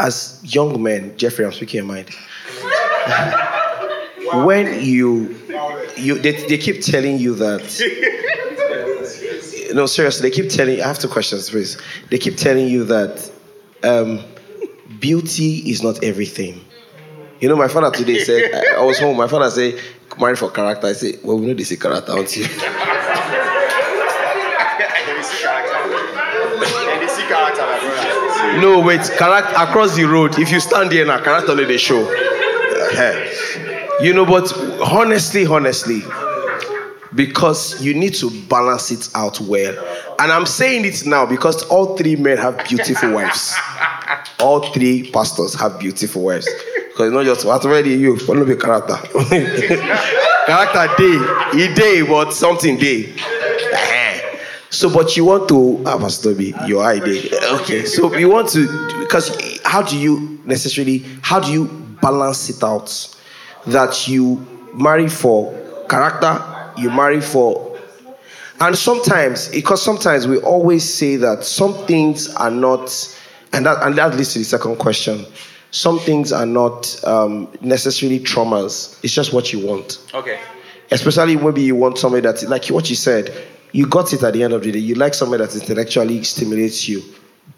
As 0.00 0.40
young 0.42 0.82
men, 0.82 1.16
Jeffrey, 1.16 1.44
I'm 1.44 1.52
speaking 1.52 1.78
your 1.78 1.86
mind. 1.86 2.10
when 4.44 4.82
you 4.82 5.36
you 5.96 6.18
they, 6.18 6.32
they 6.48 6.58
keep 6.58 6.80
telling 6.80 7.18
you 7.18 7.34
that 7.34 7.60
no 9.74 9.84
seriously 9.84 10.30
they 10.30 10.34
keep 10.34 10.48
telling 10.48 10.80
i 10.80 10.86
have 10.86 10.98
two 10.98 11.08
questions 11.08 11.50
please 11.50 11.76
they 12.08 12.16
keep 12.16 12.36
telling 12.36 12.66
you 12.66 12.84
that 12.84 13.30
um, 13.84 14.24
beauty 15.02 15.56
is 15.68 15.82
not 15.82 16.02
everything. 16.02 16.64
You 17.40 17.48
know 17.48 17.56
my 17.56 17.68
father 17.68 17.90
today 17.90 18.20
said 18.20 18.54
I, 18.54 18.80
I 18.80 18.84
was 18.84 18.98
home 19.00 19.16
my 19.16 19.26
father 19.26 19.50
said 19.50 19.78
marry 20.18 20.36
for 20.36 20.50
character. 20.50 20.86
I 20.86 20.92
said 20.92 21.16
well 21.24 21.38
we 21.38 21.46
know 21.46 21.54
they 21.54 21.64
say 21.64 21.76
character 21.76 22.12
aren't 22.12 22.34
you? 22.36 22.46
No 28.60 28.80
wait 28.80 29.00
character 29.18 29.54
across 29.56 29.96
the 29.96 30.04
road 30.04 30.38
if 30.38 30.50
you 30.52 30.60
stand 30.60 30.92
there 30.92 31.04
now 31.04 31.22
character 31.22 31.50
only 31.52 31.64
they 31.64 31.78
show. 31.78 32.08
Eh. 32.94 33.98
you 34.02 34.12
know 34.14 34.24
but 34.24 34.52
honestly 34.82 35.46
honestly 35.46 36.02
because 37.14 37.82
you 37.82 37.92
need 37.94 38.14
to 38.14 38.30
balance 38.48 38.90
it 38.90 39.08
out 39.14 39.40
well. 39.40 39.74
And 40.20 40.30
i'm 40.30 40.46
saying 40.46 40.84
it 40.84 41.04
now 41.06 41.26
because 41.26 41.64
all 41.64 41.96
three 41.96 42.14
men 42.14 42.38
have 42.38 42.64
beautiful 42.68 43.12
wives 43.14 43.56
all 44.42 44.60
three 44.72 45.10
pastors 45.10 45.54
have 45.54 45.78
beautiful 45.78 46.22
wives 46.22 46.48
because 46.92 47.06
it's 47.06 47.14
not 47.14 47.24
just 47.24 47.44
what 47.46 47.64
already 47.64 47.90
you 47.94 48.16
follow 48.18 48.44
the 48.44 48.56
character. 48.56 48.96
Character 50.46 50.94
day. 50.98 51.58
He 51.68 51.74
day 51.74 52.02
but 52.02 52.32
something 52.32 52.76
day. 52.76 53.14
Eh. 53.72 54.38
so 54.68 54.92
but 54.92 55.16
you 55.16 55.24
want 55.24 55.48
to 55.48 55.82
ah 55.86 55.96
pastor 55.98 56.34
b 56.34 56.52
your 56.66 56.82
idea. 56.84 57.30
okay 57.60 57.84
so 57.84 58.14
you 58.16 58.28
want 58.28 58.48
to 58.48 58.66
because 58.98 59.60
how 59.64 59.80
do 59.80 59.96
you 59.96 60.40
necessarily 60.44 60.98
how 61.22 61.38
do 61.38 61.52
you 61.52 61.66
balance 62.02 62.50
it 62.50 62.62
out? 62.64 62.90
That 63.66 64.08
you 64.08 64.44
marry 64.74 65.08
for 65.08 65.54
character 65.88 66.42
you 66.76 66.90
marry 66.90 67.20
for 67.20 67.78
and 68.60 68.76
sometimes 68.76 69.48
because 69.48 69.80
sometimes 69.82 70.26
we 70.26 70.38
always 70.38 70.82
say 70.82 71.16
that 71.16 71.44
some 71.44 71.74
things 71.86 72.34
are 72.34 72.50
not 72.50 72.90
and 73.52 73.66
that 73.66 73.82
and 73.82 73.96
that 73.96 74.14
leads 74.14 74.32
to 74.34 74.38
the 74.38 74.44
second 74.44 74.76
question. 74.76 75.24
Some 75.70 75.98
things 75.98 76.32
are 76.32 76.44
not 76.44 77.02
um, 77.04 77.48
necessarily 77.62 78.20
traumas. 78.20 79.02
It's 79.02 79.14
just 79.14 79.32
what 79.32 79.52
you 79.52 79.66
want. 79.66 80.06
Okay. 80.14 80.38
especially 80.90 81.36
maybe 81.36 81.62
you 81.62 81.74
want 81.74 81.96
somebody 81.98 82.20
that 82.20 82.42
like 82.48 82.66
what 82.66 82.90
you 82.90 82.96
said 82.96 83.32
you 83.72 83.86
got 83.86 84.12
it 84.12 84.22
at 84.22 84.34
the 84.34 84.42
end 84.42 84.52
of 84.52 84.62
the 84.62 84.70
day. 84.70 84.78
You 84.78 84.94
like 84.94 85.14
somebody 85.14 85.44
that 85.44 85.54
intellectually 85.54 86.22
stimulates 86.22 86.88
you. 86.88 87.02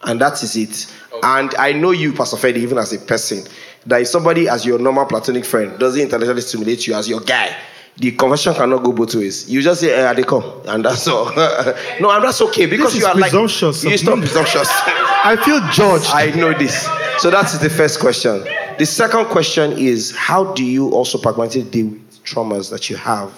And 0.04 0.20
that 0.20 0.42
is 0.42 0.56
it. 0.56 0.94
And 1.22 1.54
i 1.56 1.72
know 1.72 1.90
you 1.90 2.12
pastor 2.12 2.36
Fedi, 2.36 2.56
even 2.58 2.78
as 2.78 2.92
a 2.92 2.98
person 2.98 3.44
that 3.86 4.00
if 4.02 4.08
somebody 4.08 4.48
as 4.48 4.64
your 4.64 4.78
normal 4.78 5.06
platonic 5.06 5.44
friend 5.44 5.78
doesn't 5.78 6.00
intellectually 6.00 6.40
stimulate 6.40 6.86
you 6.86 6.94
as 6.94 7.08
your 7.08 7.20
guy 7.20 7.54
the 7.96 8.10
conversation 8.12 8.54
cannot 8.54 8.82
go 8.82 8.92
both 8.92 9.14
ways 9.14 9.48
you 9.48 9.62
just 9.62 9.80
say 9.80 9.92
eh, 9.92 10.12
they 10.14 10.24
come 10.24 10.42
and 10.66 10.84
that's 10.84 11.06
all 11.06 11.26
no 12.00 12.10
and 12.10 12.24
that's 12.24 12.40
okay 12.42 12.66
because 12.66 12.92
This 12.92 13.02
you 13.02 13.08
is 13.08 13.14
are 13.14 13.20
like 13.20 13.30
presumptuous 13.30 13.84
of 13.84 13.90
you 13.92 13.98
stop 13.98 14.18
presumptuous 14.18 14.68
I 15.26 15.36
feel 15.36 15.58
judged. 15.70 16.10
I 16.12 16.26
know 16.38 16.52
this. 16.52 16.86
So 17.16 17.30
that 17.30 17.46
is 17.46 17.58
the 17.58 17.70
first 17.70 17.98
question. 17.98 18.44
The 18.78 18.84
second 18.84 19.24
question 19.26 19.72
is 19.72 20.14
how 20.14 20.52
do 20.52 20.62
you 20.62 20.90
also 20.90 21.16
pragmatically 21.16 21.62
deal 21.70 21.86
with 21.86 22.22
traumas 22.24 22.68
that 22.68 22.90
you 22.90 22.96
have? 22.96 23.32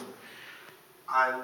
And 1.16 1.42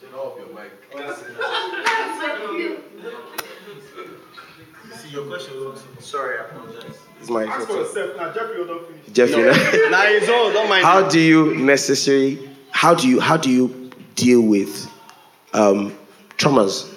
turn 0.00 0.14
off 0.14 0.36
your 0.36 0.48
mic. 0.48 0.72
See 4.96 5.10
your 5.10 5.26
question. 5.26 5.54
Sorry, 6.00 6.38
I 6.40 6.44
apologize. 6.46 7.01
It's 7.22 7.30
my 7.30 7.44
Ask 7.44 7.68
for 7.68 7.74
yourself 7.74 8.16
now. 8.16 8.32
Jeffrey, 8.32 8.56
you 8.58 8.66
don't 8.66 8.84
finish. 8.84 9.06
Jeffrey. 9.12 9.42
Nah, 9.90 10.02
it's 10.06 10.28
all, 10.28 10.52
don't 10.52 10.68
mind. 10.68 10.84
how 10.84 11.08
do 11.08 11.20
you 11.20 11.54
necessarily 11.54 12.50
how 12.72 12.94
do 12.94 13.08
you 13.08 13.20
how 13.20 13.36
do 13.36 13.48
you 13.48 13.90
deal 14.16 14.40
with 14.40 14.90
um, 15.52 15.96
traumas 16.36 16.92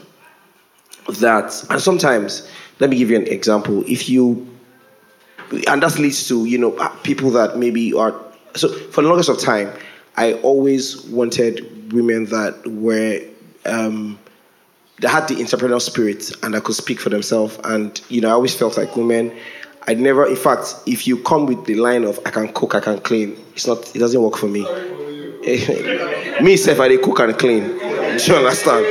that 1.20 1.54
and 1.70 1.80
sometimes 1.80 2.50
let 2.80 2.90
me 2.90 2.98
give 2.98 3.12
you 3.12 3.18
an 3.18 3.28
example 3.28 3.84
if 3.88 4.10
you 4.10 4.48
and 5.68 5.84
that 5.84 6.00
leads 6.00 6.28
to 6.28 6.46
you 6.46 6.58
know 6.58 6.72
people 7.04 7.30
that 7.30 7.56
maybe 7.58 7.94
are 7.94 8.20
so 8.56 8.68
for 8.90 9.04
the 9.04 9.08
longest 9.08 9.30
of 9.30 9.38
time 9.38 9.72
i 10.18 10.34
always 10.42 11.04
wanted 11.06 11.94
women 11.94 12.26
that 12.26 12.66
were 12.66 13.22
um, 13.68 14.18
that 15.02 15.10
had 15.10 15.28
the 15.28 15.36
entrepreneurial 15.36 15.80
spirit 15.82 16.32
and 16.42 16.56
that 16.56 16.64
could 16.64 16.76
speak 16.76 17.00
for 17.00 17.10
themselves 17.10 17.60
and 17.66 18.02
you 18.10 18.20
know 18.20 18.30
i 18.30 18.32
always 18.32 18.56
felt 18.56 18.76
like 18.76 18.96
women 18.96 19.32
i 19.88 19.94
never 19.94 20.26
in 20.28 20.36
fact 20.36 20.76
if 20.86 21.08
you 21.08 21.18
come 21.24 21.46
with 21.46 21.66
the 21.66 21.76
line 21.76 22.04
of 22.04 22.20
i 22.26 22.30
can 22.30 22.52
cook 22.54 22.76
i 22.76 22.80
can 22.80 23.00
clean 23.00 23.38
it's 23.56 23.68
not 23.68 23.96
it 23.96 24.00
doesn't 24.00 24.22
work 24.22 24.36
for 24.36 24.48
me. 24.48 24.64
Me 26.42 26.58
self 26.58 26.80
i 26.80 26.98
cook 26.98 27.20
and 27.20 27.38
clean. 27.38 27.64
Do 27.64 28.24
you 28.26 28.36
understand? 28.36 28.86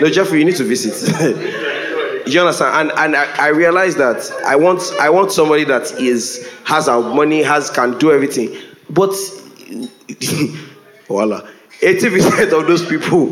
No 0.00 0.08
jeffrey 0.08 0.38
you 0.38 0.44
need 0.44 0.56
to 0.56 0.64
visit. 0.64 0.94
Do 2.24 2.30
you 2.30 2.40
understand? 2.40 2.90
And 2.90 2.98
and 2.98 3.16
I, 3.16 3.46
I 3.46 3.48
realized 3.48 3.98
that 3.98 4.30
i 4.46 4.56
want 4.56 4.80
i 5.00 5.10
want 5.10 5.32
somebody 5.32 5.64
that 5.64 5.92
is 6.00 6.48
has 6.64 6.88
our 6.88 7.02
money 7.02 7.42
has 7.42 7.70
can 7.70 7.98
do 7.98 8.12
everything. 8.12 8.56
But 8.88 9.10
voila. 11.08 11.42
80% 11.80 12.58
of 12.58 12.66
those 12.66 12.86
people 12.86 13.26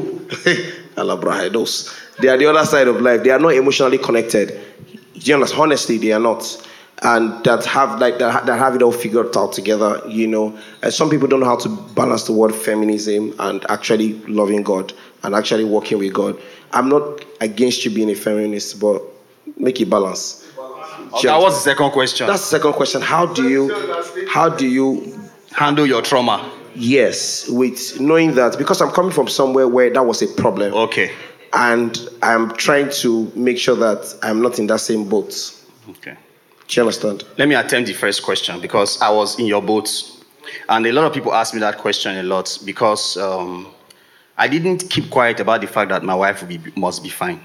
alabrahados 0.97 1.97
they 2.19 2.29
are 2.29 2.37
the 2.37 2.47
other 2.47 2.67
side 2.67 2.89
of 2.89 3.01
life. 3.01 3.23
They 3.23 3.31
are 3.31 3.39
not 3.39 3.55
emotionally 3.55 3.99
connected. 3.99 4.49
Do 5.15 5.21
you 5.21 5.35
understand? 5.35 5.63
Honestly 5.63 5.97
they 5.97 6.13
are 6.13 6.21
not 6.21 6.43
and 7.03 7.43
that 7.45 7.65
have 7.65 7.99
like 8.01 8.19
that, 8.19 8.47
that 8.47 8.59
have 8.59 8.77
it 8.77 8.83
all 8.83 8.93
figured 8.93 9.37
out 9.37 9.53
together 9.53 10.01
you 10.09 10.27
know 10.27 10.57
and 10.83 10.93
some 10.93 11.09
people 11.11 11.27
don't 11.27 11.41
know 11.41 11.47
how 11.47 11.57
to 11.57 11.69
balance 11.95 12.25
the 12.25 12.33
word 12.33 12.55
feminism 12.55 13.35
and 13.41 13.65
actually 13.71 14.13
loving 14.29 14.63
god 14.63 14.93
and 15.25 15.35
actually 15.35 15.65
working 15.65 15.99
with 15.99 16.13
god 16.13 16.39
i'm 16.73 16.89
not 16.89 17.25
against 17.41 17.85
you 17.85 17.91
being 17.91 18.11
a 18.11 18.15
feminist 18.15 18.79
but 18.81 19.03
make 19.57 19.81
it 19.81 19.89
balance 19.91 20.39
Okay, 21.15 21.29
was 21.29 21.55
the 21.55 21.61
second 21.71 21.91
question? 21.91 22.27
that's 22.27 22.41
the 22.43 22.57
second 22.59 22.73
question 22.75 23.03
how 23.03 23.27
do 23.27 23.49
you 23.49 24.27
how 24.29 24.49
do 24.49 24.67
you 24.67 25.19
Handle 25.53 25.87
your 25.87 26.01
trauma. 26.01 26.51
yes 26.75 27.49
with 27.51 28.01
knowing 28.01 28.35
that 28.37 28.57
because 28.59 28.81
i'm 28.81 28.91
coming 28.91 29.13
from 29.13 29.29
somewhere 29.29 29.67
where 29.69 29.91
that 29.91 30.03
was 30.03 30.23
a 30.23 30.29
problem 30.41 30.73
Okay. 30.73 31.11
and 31.53 31.99
i'm 32.23 32.55
trying 32.57 32.91
to 32.91 33.31
make 33.35 33.59
sure 33.59 33.77
that 33.77 34.17
i'm 34.23 34.41
not 34.41 34.59
in 34.59 34.67
that 34.69 34.79
same 34.81 35.09
boat 35.09 35.35
Okay. 35.91 36.17
Let 36.77 37.49
me 37.49 37.55
attempt 37.55 37.89
the 37.89 37.93
first 37.93 38.23
question 38.23 38.61
because 38.61 39.01
I 39.03 39.11
was 39.11 39.39
in 39.39 39.47
your 39.47 39.61
boat. 39.61 39.91
And 40.69 40.87
a 40.87 40.93
lot 40.93 41.05
of 41.05 41.13
people 41.13 41.35
ask 41.35 41.53
me 41.53 41.61
that 41.61 41.79
question 41.79 42.17
a 42.17 42.23
lot 42.23 42.59
because 42.65 43.17
um, 43.17 43.69
I 44.39 44.49
didn't 44.49 44.89
keep 44.89 45.11
quiet 45.11 45.41
about 45.41 45.61
the 45.61 45.67
fact 45.67 45.91
that 45.91 46.03
my 46.03 46.15
wife 46.15 46.47
be, 46.49 46.59
must 46.75 47.03
be 47.03 47.09
fine. 47.11 47.41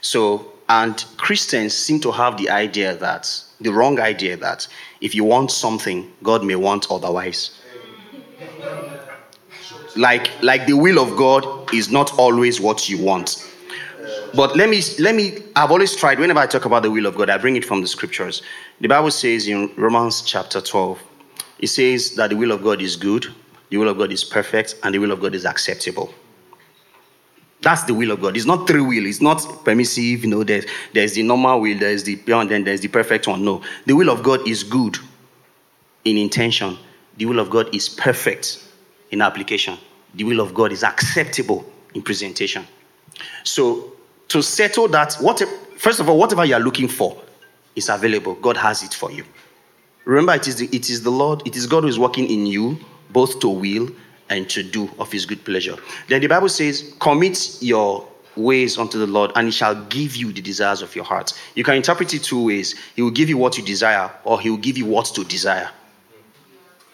So, 0.00 0.52
and 0.68 1.04
Christians 1.16 1.74
seem 1.74 2.00
to 2.00 2.10
have 2.10 2.36
the 2.36 2.50
idea 2.50 2.96
that, 2.96 3.32
the 3.60 3.70
wrong 3.70 4.00
idea 4.00 4.36
that 4.36 4.66
if 5.00 5.14
you 5.14 5.24
want 5.24 5.50
something, 5.50 6.12
God 6.22 6.44
may 6.44 6.56
want 6.56 6.90
otherwise. 6.90 7.60
Like, 9.96 10.30
like 10.42 10.66
the 10.66 10.74
will 10.74 10.98
of 10.98 11.16
God 11.16 11.72
is 11.72 11.90
not 11.90 12.18
always 12.18 12.60
what 12.60 12.88
you 12.88 13.02
want. 13.02 13.47
But 14.34 14.56
let 14.56 14.68
me 14.68 14.82
let 14.98 15.14
me 15.14 15.42
I've 15.56 15.70
always 15.70 15.96
tried 15.96 16.18
whenever 16.18 16.40
I 16.40 16.46
talk 16.46 16.64
about 16.64 16.82
the 16.82 16.90
will 16.90 17.06
of 17.06 17.16
God, 17.16 17.30
I 17.30 17.38
bring 17.38 17.56
it 17.56 17.64
from 17.64 17.80
the 17.80 17.86
scriptures. 17.88 18.42
The 18.80 18.88
Bible 18.88 19.10
says 19.10 19.48
in 19.48 19.72
Romans 19.76 20.22
chapter 20.22 20.60
12, 20.60 21.02
it 21.60 21.66
says 21.68 22.14
that 22.16 22.30
the 22.30 22.36
will 22.36 22.52
of 22.52 22.62
God 22.62 22.80
is 22.80 22.96
good, 22.96 23.26
the 23.70 23.76
will 23.76 23.88
of 23.88 23.98
God 23.98 24.12
is 24.12 24.24
perfect, 24.24 24.76
and 24.82 24.94
the 24.94 24.98
will 24.98 25.12
of 25.12 25.20
God 25.20 25.34
is 25.34 25.44
acceptable. 25.44 26.12
That's 27.60 27.84
the 27.84 27.94
will 27.94 28.12
of 28.12 28.20
God. 28.20 28.36
It's 28.36 28.46
not 28.46 28.68
three 28.68 28.80
will. 28.80 29.04
It's 29.04 29.20
not 29.20 29.64
permissive. 29.64 30.22
You 30.22 30.30
know, 30.30 30.44
there's, 30.44 30.64
there's 30.92 31.14
the 31.14 31.24
normal 31.24 31.60
will, 31.60 31.78
there's 31.78 32.04
the 32.04 32.14
beyond, 32.14 32.50
then 32.50 32.62
there's 32.62 32.80
the 32.80 32.88
perfect 32.88 33.26
one. 33.26 33.44
No. 33.44 33.62
The 33.84 33.94
will 33.94 34.10
of 34.10 34.22
God 34.22 34.46
is 34.46 34.62
good 34.62 34.96
in 36.04 36.16
intention. 36.16 36.78
The 37.16 37.26
will 37.26 37.40
of 37.40 37.50
God 37.50 37.74
is 37.74 37.88
perfect 37.88 38.64
in 39.10 39.20
application. 39.20 39.76
The 40.14 40.24
will 40.24 40.40
of 40.40 40.54
God 40.54 40.70
is 40.70 40.84
acceptable 40.84 41.64
in 41.94 42.02
presentation. 42.02 42.64
So 43.42 43.92
to 44.28 44.42
settle 44.42 44.88
that, 44.88 45.14
what 45.14 45.42
first 45.76 46.00
of 46.00 46.08
all, 46.08 46.18
whatever 46.18 46.44
you 46.44 46.54
are 46.54 46.60
looking 46.60 46.88
for 46.88 47.16
is 47.74 47.88
available. 47.88 48.34
God 48.34 48.56
has 48.56 48.82
it 48.82 48.94
for 48.94 49.10
you. 49.10 49.24
Remember, 50.04 50.34
it 50.34 50.48
is 50.48 50.56
the, 50.56 50.68
it 50.72 50.88
is 50.90 51.02
the 51.02 51.10
Lord, 51.10 51.46
it 51.46 51.56
is 51.56 51.66
God 51.66 51.82
who 51.82 51.88
is 51.88 51.98
working 51.98 52.28
in 52.30 52.46
you, 52.46 52.78
both 53.10 53.40
to 53.40 53.48
will 53.48 53.88
and 54.30 54.48
to 54.50 54.62
do 54.62 54.90
of 54.98 55.10
his 55.12 55.26
good 55.26 55.44
pleasure. 55.44 55.76
Then 56.08 56.20
the 56.20 56.26
Bible 56.26 56.48
says, 56.48 56.94
commit 56.98 57.62
your 57.62 58.06
ways 58.36 58.78
unto 58.78 58.98
the 58.98 59.06
Lord, 59.06 59.32
and 59.34 59.46
he 59.46 59.50
shall 59.50 59.74
give 59.86 60.16
you 60.16 60.32
the 60.32 60.40
desires 60.40 60.82
of 60.82 60.94
your 60.94 61.04
heart. 61.04 61.32
You 61.54 61.64
can 61.64 61.74
interpret 61.74 62.14
it 62.14 62.22
two 62.22 62.46
ways. 62.46 62.74
He 62.94 63.02
will 63.02 63.10
give 63.10 63.28
you 63.28 63.36
what 63.36 63.58
you 63.58 63.64
desire, 63.64 64.10
or 64.24 64.40
he 64.40 64.50
will 64.50 64.58
give 64.58 64.78
you 64.78 64.86
what 64.86 65.06
to 65.06 65.24
desire. 65.24 65.70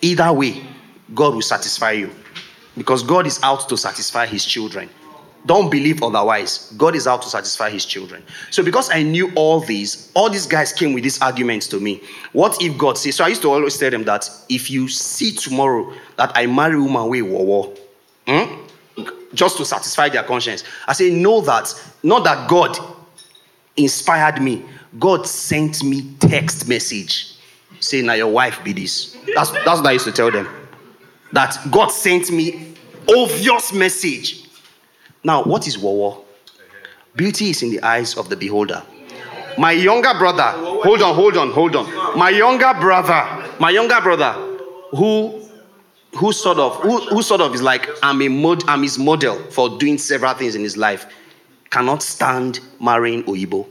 Either 0.01 0.33
way, 0.33 0.63
God 1.15 1.35
will 1.35 1.43
satisfy 1.43 1.93
you. 1.93 2.11
Because 2.77 3.03
God 3.03 3.27
is 3.27 3.39
out 3.43 3.69
to 3.69 3.77
satisfy 3.77 4.27
his 4.27 4.45
children. 4.45 4.89
Don't 5.47 5.71
believe 5.71 6.03
otherwise. 6.03 6.73
God 6.79 6.97
is 6.97 7.07
out 7.07 7.23
to 7.23 7.29
satisfy 7.29 7.69
his 7.69 7.85
children. 7.85 8.23
So, 8.51 8.63
because 8.63 8.91
I 8.91 9.03
knew 9.03 9.31
all 9.35 9.61
these, 9.61 10.11
all 10.15 10.31
these 10.31 10.47
guys 10.47 10.73
came 10.73 10.95
with 10.95 11.05
these 11.05 11.21
arguments 11.21 11.67
to 11.69 11.81
me. 11.81 12.01
What 12.33 12.63
if 12.63 12.79
God 12.79 12.97
says, 12.97 13.17
so 13.17 13.25
I 13.25 13.29
used 13.29 13.43
to 13.43 13.51
always 13.51 13.77
tell 13.77 13.91
them 13.91 14.05
that 14.05 14.29
if 14.49 14.71
you 14.71 14.89
see 14.89 15.33
tomorrow 15.33 15.93
that 16.17 16.33
I 16.35 16.47
marry 16.47 16.81
woman 16.81 17.09
way 17.09 17.21
war 17.21 17.45
war, 17.45 17.75
hmm, 18.27 19.05
just 19.35 19.59
to 19.59 19.65
satisfy 19.67 20.09
their 20.09 20.23
conscience, 20.23 20.65
I 20.87 20.95
say, 20.95 21.11
know 21.11 21.43
that, 21.43 21.75
not 22.03 22.25
that 22.25 22.49
God 22.49 22.79
inspired 23.77 24.41
me, 24.41 24.65
God 24.99 25.27
sent 25.27 25.83
me 25.85 26.15
text 26.21 26.69
message 26.69 27.35
saying, 27.81 28.07
now 28.07 28.15
your 28.15 28.29
wife 28.29 28.63
be 28.65 28.73
this. 28.73 29.17
That's, 29.35 29.51
that's 29.51 29.81
what 29.81 29.87
I 29.87 29.93
used 29.93 30.07
to 30.07 30.13
tell 30.13 30.31
them. 30.31 30.49
That 31.33 31.59
God 31.71 31.89
sent 31.89 32.31
me 32.31 32.75
obvious 33.09 33.73
message. 33.73 34.44
Now, 35.25 35.43
what 35.43 35.67
is 35.67 35.79
Wawa? 35.79 36.21
Beauty 37.17 37.51
is 37.51 37.63
in 37.63 37.71
the 37.71 37.83
eyes 37.83 38.17
of 38.17 38.29
the 38.29 38.37
beholder. 38.37 38.83
My 39.57 39.73
younger 39.73 40.13
brother, 40.19 40.43
hold 40.43 41.01
on, 41.01 41.15
hold 41.15 41.37
on, 41.37 41.51
hold 41.51 41.77
on. 41.77 42.19
My 42.19 42.29
younger 42.29 42.75
brother, 42.75 43.51
my 43.59 43.71
younger 43.71 44.01
brother, 44.01 44.33
who 44.91 45.41
who 46.17 46.33
sort 46.33 46.59
of 46.59 46.77
who, 46.77 46.99
who 46.99 47.23
sort 47.23 47.41
of 47.41 47.55
is 47.55 47.63
like 47.63 47.89
I'm 48.03 48.21
a 48.23 48.29
mod, 48.29 48.65
I'm 48.69 48.83
his 48.83 48.99
model 48.99 49.37
for 49.51 49.79
doing 49.79 49.97
several 49.99 50.35
things 50.35 50.55
in 50.55 50.63
his 50.63 50.77
life, 50.77 51.07
cannot 51.71 52.03
stand 52.03 52.61
marrying 52.81 53.23
Oyibo. 53.25 53.67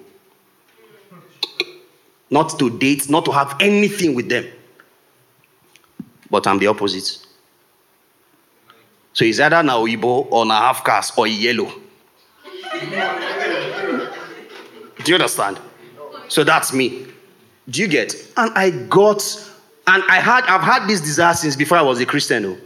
Not 2.29 2.57
to 2.59 2.69
date, 2.79 3.09
not 3.09 3.25
to 3.25 3.31
have 3.31 3.55
anything 3.59 4.15
with 4.15 4.29
them. 4.29 4.45
But 6.31 6.47
I'm 6.47 6.57
the 6.57 6.67
opposite. 6.67 7.25
So 9.23 9.27
it's 9.27 9.39
either 9.39 9.63
na 9.63 9.77
Oyibo 9.77 10.27
or 10.31 10.45
na 10.45 10.59
half 10.59 10.83
caste 10.83 11.17
or 11.17 11.27
yellow. 11.27 11.71
Do 15.01 15.11
you 15.11 15.15
understand? 15.15 15.61
So 16.27 16.43
that's 16.43 16.73
me. 16.73 17.07
Do 17.69 17.81
you 17.81 17.87
get? 17.87 18.13
And 18.35 18.51
I 18.53 18.71
got, 18.89 19.23
and 19.87 20.03
I 20.09 20.19
had, 20.19 20.43
I've 20.43 20.59
had 20.59 20.89
this 20.89 20.99
desire 20.99 21.33
since 21.35 21.55
before 21.55 21.77
I 21.77 21.81
was 21.81 22.01
a 22.01 22.05
Christian. 22.05 22.59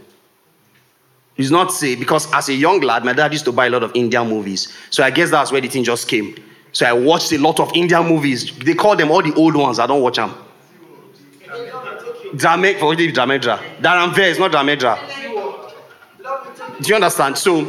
It's 1.36 1.50
not 1.50 1.70
say 1.72 1.94
because 1.94 2.26
as 2.34 2.48
a 2.48 2.54
young 2.54 2.80
lad, 2.80 3.04
my 3.04 3.12
dad 3.12 3.32
used 3.32 3.44
to 3.44 3.52
buy 3.52 3.66
a 3.66 3.70
lot 3.70 3.84
of 3.84 3.92
Indian 3.94 4.28
movies. 4.28 4.76
So 4.90 5.04
I 5.04 5.10
guess 5.10 5.30
that's 5.30 5.52
where 5.52 5.60
the 5.60 5.68
thing 5.68 5.84
just 5.84 6.08
came. 6.08 6.34
So 6.72 6.86
I 6.86 6.92
watched 6.92 7.30
a 7.30 7.38
lot 7.38 7.60
of 7.60 7.70
Indian 7.76 8.04
movies. 8.04 8.58
They 8.58 8.74
call 8.74 8.96
them 8.96 9.12
all 9.12 9.22
the 9.22 9.32
old 9.34 9.54
ones. 9.54 9.78
I 9.78 9.86
don't 9.86 10.02
watch 10.02 10.16
them. 10.16 10.34
Dramek, 12.34 12.80
for 12.80 12.96
Dramedra. 12.96 13.58
Dharamve 13.80 14.18
is 14.18 14.40
not 14.40 14.50
Dramedra. 14.50 14.98
Do 16.80 16.88
you 16.88 16.94
understand? 16.94 17.36
So, 17.38 17.64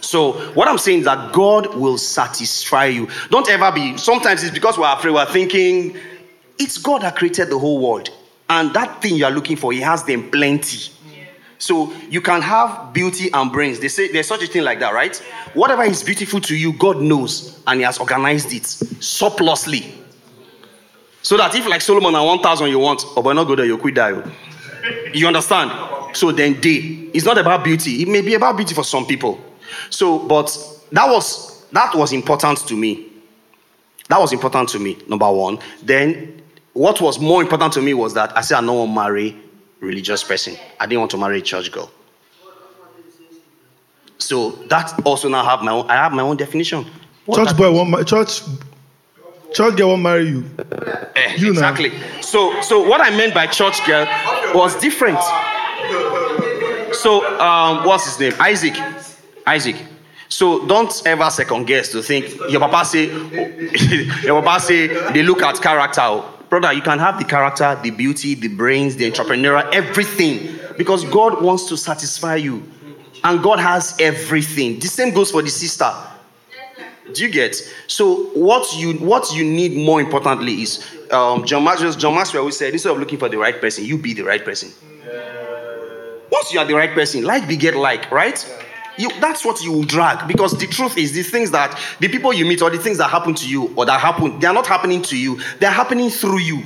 so 0.00 0.32
what 0.54 0.68
I'm 0.68 0.78
saying 0.78 1.00
is 1.00 1.04
that 1.06 1.32
God 1.32 1.74
will 1.74 1.98
satisfy 1.98 2.86
you. 2.86 3.08
Don't 3.30 3.48
ever 3.50 3.72
be. 3.72 3.96
Sometimes 3.96 4.42
it's 4.42 4.54
because 4.54 4.78
we're 4.78 4.92
afraid. 4.92 5.12
We're 5.12 5.26
thinking 5.26 5.96
it's 6.58 6.78
God 6.78 7.02
that 7.02 7.16
created 7.16 7.50
the 7.50 7.58
whole 7.58 7.78
world, 7.80 8.10
and 8.48 8.72
that 8.74 9.00
thing 9.02 9.16
you 9.16 9.24
are 9.24 9.30
looking 9.30 9.56
for, 9.56 9.72
He 9.72 9.80
has 9.80 10.04
them 10.04 10.30
plenty. 10.30 10.92
So 11.58 11.92
you 12.08 12.22
can 12.22 12.40
have 12.40 12.94
beauty 12.94 13.30
and 13.32 13.52
brains. 13.52 13.80
They 13.80 13.88
say 13.88 14.10
there's 14.10 14.26
such 14.26 14.42
a 14.42 14.46
thing 14.46 14.64
like 14.64 14.80
that, 14.80 14.94
right? 14.94 15.14
Whatever 15.52 15.82
is 15.82 16.02
beautiful 16.02 16.40
to 16.40 16.56
you, 16.56 16.72
God 16.72 17.02
knows, 17.02 17.62
and 17.66 17.80
He 17.80 17.84
has 17.84 17.98
organized 17.98 18.52
it 18.54 18.64
surplusly. 18.64 19.92
So 21.22 21.36
that 21.36 21.54
if 21.54 21.66
like 21.68 21.82
Solomon 21.82 22.14
and 22.14 22.24
1,000 22.24 22.68
you 22.68 22.78
want, 22.78 23.04
oh, 23.14 23.22
but 23.22 23.34
not 23.34 23.44
go 23.44 23.54
there, 23.54 23.66
you 23.66 23.76
quit 23.76 23.94
die. 23.94 24.12
Oh. 24.12 24.32
You 25.12 25.26
understand? 25.26 25.70
So 26.16 26.32
then 26.32 26.60
day. 26.60 27.08
It's 27.14 27.24
not 27.24 27.38
about 27.38 27.64
beauty. 27.64 28.02
It 28.02 28.08
may 28.08 28.20
be 28.20 28.34
about 28.34 28.56
beauty 28.56 28.74
for 28.74 28.84
some 28.84 29.06
people. 29.06 29.38
So, 29.90 30.18
but 30.18 30.46
that 30.92 31.08
was 31.08 31.64
that 31.72 31.94
was 31.94 32.12
important 32.12 32.58
to 32.68 32.76
me. 32.76 33.06
That 34.08 34.18
was 34.20 34.32
important 34.32 34.68
to 34.70 34.78
me, 34.80 34.98
number 35.06 35.30
one. 35.30 35.58
Then, 35.82 36.42
what 36.72 37.00
was 37.00 37.20
more 37.20 37.42
important 37.42 37.72
to 37.74 37.82
me 37.82 37.94
was 37.94 38.14
that 38.14 38.36
I 38.36 38.40
said 38.40 38.58
I 38.58 38.60
don't 38.66 38.76
want 38.76 38.90
to 38.90 38.94
marry 38.94 39.36
religious 39.80 40.24
person. 40.24 40.56
I 40.80 40.86
didn't 40.86 41.00
want 41.00 41.10
to 41.12 41.16
marry 41.18 41.38
a 41.38 41.42
church 41.42 41.70
girl. 41.70 41.90
So 44.18 44.50
that 44.68 45.00
also 45.06 45.28
now 45.28 45.44
have 45.44 45.62
my 45.62 45.72
own. 45.72 45.88
I 45.90 45.94
have 45.94 46.12
my 46.12 46.22
own 46.22 46.36
definition. 46.36 46.86
What 47.26 47.36
Church 47.46 47.56
boy 47.56 47.70
won't 47.72 47.90
ma- 47.90 48.02
church 48.02 48.42
church 49.54 49.76
girl 49.76 49.88
won't 49.90 50.02
marry 50.02 50.28
you. 50.28 50.44
Eh, 51.16 51.36
You 51.36 51.46
know. 51.46 51.50
exactly. 51.52 51.92
So, 52.20 52.60
so 52.62 52.86
what 52.86 53.00
I 53.00 53.10
meant 53.16 53.34
by 53.34 53.46
church 53.46 53.84
girl 53.86 54.06
was 54.54 54.76
different. 54.78 55.20
So, 56.94 57.24
um, 57.40 57.84
what's 57.84 58.04
his 58.06 58.20
name? 58.20 58.40
Isaac. 58.40 58.74
Isaac. 59.46 59.76
So 60.28 60.64
don't 60.66 61.02
ever 61.06 61.28
second 61.28 61.66
guess 61.66 61.90
to 61.90 62.02
think 62.02 62.36
your 62.48 62.60
papa 62.60 62.84
say 62.84 63.06
your 64.22 64.40
papa 64.42 64.60
say 64.60 64.86
they 65.12 65.24
look 65.24 65.42
at 65.42 65.60
character. 65.60 66.22
Brother, 66.48 66.72
you 66.72 66.82
can 66.82 66.98
have 66.98 67.18
the 67.18 67.24
character, 67.24 67.78
the 67.82 67.90
beauty, 67.90 68.34
the 68.34 68.48
brains, 68.48 68.96
the 68.96 69.10
entrepreneurial, 69.10 69.72
everything. 69.72 70.58
Because 70.76 71.04
God 71.04 71.42
wants 71.42 71.66
to 71.68 71.76
satisfy 71.76 72.36
you. 72.36 72.62
And 73.22 73.42
God 73.42 73.58
has 73.58 73.94
everything. 74.00 74.78
The 74.78 74.86
same 74.86 75.12
goes 75.12 75.30
for 75.30 75.42
the 75.42 75.50
sister. 75.50 75.92
Do 77.14 77.22
you 77.22 77.30
get? 77.30 77.54
So 77.86 78.24
what 78.34 78.76
you 78.76 78.94
what 78.94 79.32
you 79.34 79.44
need 79.44 79.76
more 79.76 80.00
importantly 80.00 80.62
is 80.62 80.86
um, 81.10 81.44
John 81.44 81.64
Maxwell. 81.64 81.92
John 81.92 82.14
Maxwell 82.14 82.40
always 82.42 82.56
said 82.56 82.72
instead 82.72 82.92
of 82.92 82.98
looking 82.98 83.18
for 83.18 83.28
the 83.28 83.38
right 83.38 83.60
person, 83.60 83.84
you 83.84 83.98
be 83.98 84.14
the 84.14 84.22
right 84.22 84.44
person. 84.44 84.70
Once 86.30 86.52
you 86.52 86.60
are 86.60 86.64
the 86.64 86.74
right 86.74 86.92
person, 86.94 87.24
like 87.24 87.46
beget 87.48 87.74
like, 87.74 88.10
right? 88.10 88.38
You, 88.98 89.08
that's 89.20 89.44
what 89.44 89.62
you 89.62 89.72
will 89.72 89.84
drag 89.84 90.28
because 90.28 90.58
the 90.58 90.66
truth 90.66 90.98
is 90.98 91.12
the 91.12 91.22
things 91.22 91.50
that 91.52 91.78
the 92.00 92.08
people 92.08 92.32
you 92.34 92.44
meet 92.44 92.60
or 92.60 92.70
the 92.70 92.78
things 92.78 92.98
that 92.98 93.08
happen 93.08 93.34
to 93.34 93.48
you 93.48 93.72
or 93.74 93.86
that 93.86 93.98
happen 93.98 94.38
they 94.40 94.46
are 94.46 94.52
not 94.52 94.66
happening 94.66 95.00
to 95.02 95.16
you 95.16 95.40
they're 95.58 95.70
happening 95.70 96.10
through 96.10 96.40
you 96.40 96.62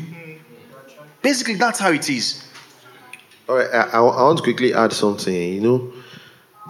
basically 1.22 1.54
that's 1.54 1.78
how 1.78 1.92
it 1.92 2.10
is 2.10 2.42
All 3.48 3.56
right, 3.56 3.68
I, 3.72 3.82
I 3.82 3.98
I 3.98 4.22
want 4.24 4.38
to 4.38 4.42
quickly 4.42 4.74
add 4.74 4.92
something. 4.92 5.32
You 5.34 5.60
know, 5.60 5.92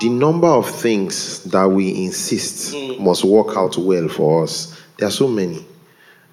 the 0.01 0.09
number 0.09 0.49
of 0.49 0.69
things 0.69 1.43
that 1.45 1.67
we 1.69 2.05
insist 2.05 2.75
must 2.99 3.25
work 3.25 3.57
out 3.57 3.77
well 3.79 4.09
for 4.09 4.43
us, 4.45 4.81
there 4.99 5.09
are 5.09 5.13
so 5.13 5.29
many. 5.29 5.65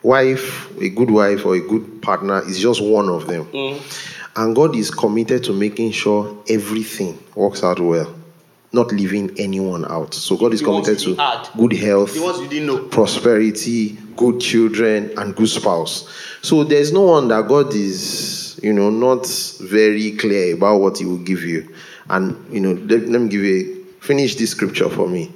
Wife, 0.03 0.75
a 0.79 0.89
good 0.89 1.11
wife 1.11 1.45
or 1.45 1.55
a 1.55 1.59
good 1.59 2.01
partner 2.01 2.41
is 2.47 2.59
just 2.59 2.81
one 2.83 3.07
of 3.07 3.27
them. 3.27 3.47
And 4.35 4.55
God 4.55 4.75
is 4.75 4.89
committed 4.89 5.43
to 5.43 5.53
making 5.53 5.91
sure 5.91 6.41
everything 6.49 7.21
works 7.35 7.63
out 7.63 7.79
well, 7.79 8.11
not 8.71 8.91
leaving 8.91 9.37
anyone 9.37 9.85
out. 9.91 10.13
So 10.15 10.35
God 10.37 10.53
is 10.53 10.61
He 10.61 10.65
committed 10.65 10.97
to 10.99 11.17
add. 11.19 11.49
good 11.55 11.73
health, 11.73 12.15
The 12.15 12.21
ones 12.23 12.39
you 12.39 12.47
didn't 12.47 12.67
know. 12.67 12.83
prosperity, 12.87 13.89
good 14.15 14.39
children, 14.39 15.11
and 15.17 15.35
good 15.35 15.49
spouse. 15.49 16.09
So 16.41 16.63
there's 16.63 16.91
no 16.91 17.01
one 17.03 17.27
that 17.27 17.47
God 17.47 17.71
is, 17.75 18.59
you 18.63 18.73
know, 18.73 18.89
not 18.89 19.27
very 19.59 20.11
clear 20.13 20.55
about 20.55 20.79
what 20.81 20.97
He 20.97 21.05
will 21.05 21.17
give 21.19 21.43
you. 21.43 21.67
And 22.11 22.53
you 22.53 22.59
know, 22.59 22.73
let, 22.73 23.07
let 23.07 23.21
me 23.21 23.29
give 23.29 23.41
you 23.41 23.83
a, 23.83 24.03
finish 24.03 24.35
this 24.35 24.51
scripture 24.51 24.89
for 24.89 25.07
me. 25.07 25.31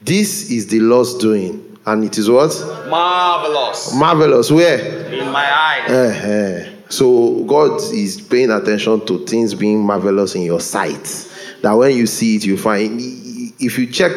This 0.00 0.50
is 0.50 0.68
the 0.68 0.80
Lord's 0.80 1.14
doing, 1.18 1.78
and 1.86 2.04
it 2.04 2.16
is 2.16 2.30
what 2.30 2.48
marvelous 2.88 3.94
marvelous. 3.94 4.50
Where? 4.50 4.78
in 5.12 5.30
my 5.30 5.52
eyes 5.52 5.90
Eh-heh. 5.90 6.70
So 6.88 7.44
God 7.44 7.80
is 7.92 8.20
paying 8.20 8.50
attention 8.50 9.04
to 9.06 9.26
things 9.26 9.54
being 9.54 9.84
marvelous 9.84 10.34
in 10.34 10.42
your 10.42 10.60
sight. 10.60 11.28
That 11.62 11.72
when 11.72 11.96
you 11.96 12.06
see 12.06 12.36
it, 12.36 12.44
you 12.44 12.56
find. 12.56 13.00
If 13.62 13.78
you 13.78 13.86
check 13.86 14.12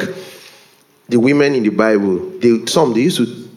the 1.09 1.17
women 1.19 1.53
in 1.55 1.63
the 1.63 1.69
Bible, 1.69 2.29
they, 2.39 2.65
some 2.65 2.93
they 2.93 3.01
used 3.01 3.17
to 3.17 3.49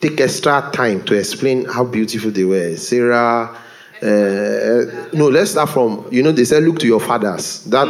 take 0.00 0.20
extra 0.20 0.70
time 0.72 1.02
to 1.04 1.14
explain 1.14 1.64
how 1.64 1.84
beautiful 1.84 2.30
they 2.30 2.44
were. 2.44 2.76
Sarah. 2.76 3.58
Uh, 4.02 5.08
no, 5.12 5.28
let's 5.28 5.52
start 5.52 5.68
from 5.70 6.06
you 6.10 6.22
know 6.22 6.32
they 6.32 6.44
said 6.44 6.62
look 6.64 6.78
to 6.80 6.86
your 6.86 7.00
fathers. 7.00 7.64
That 7.66 7.88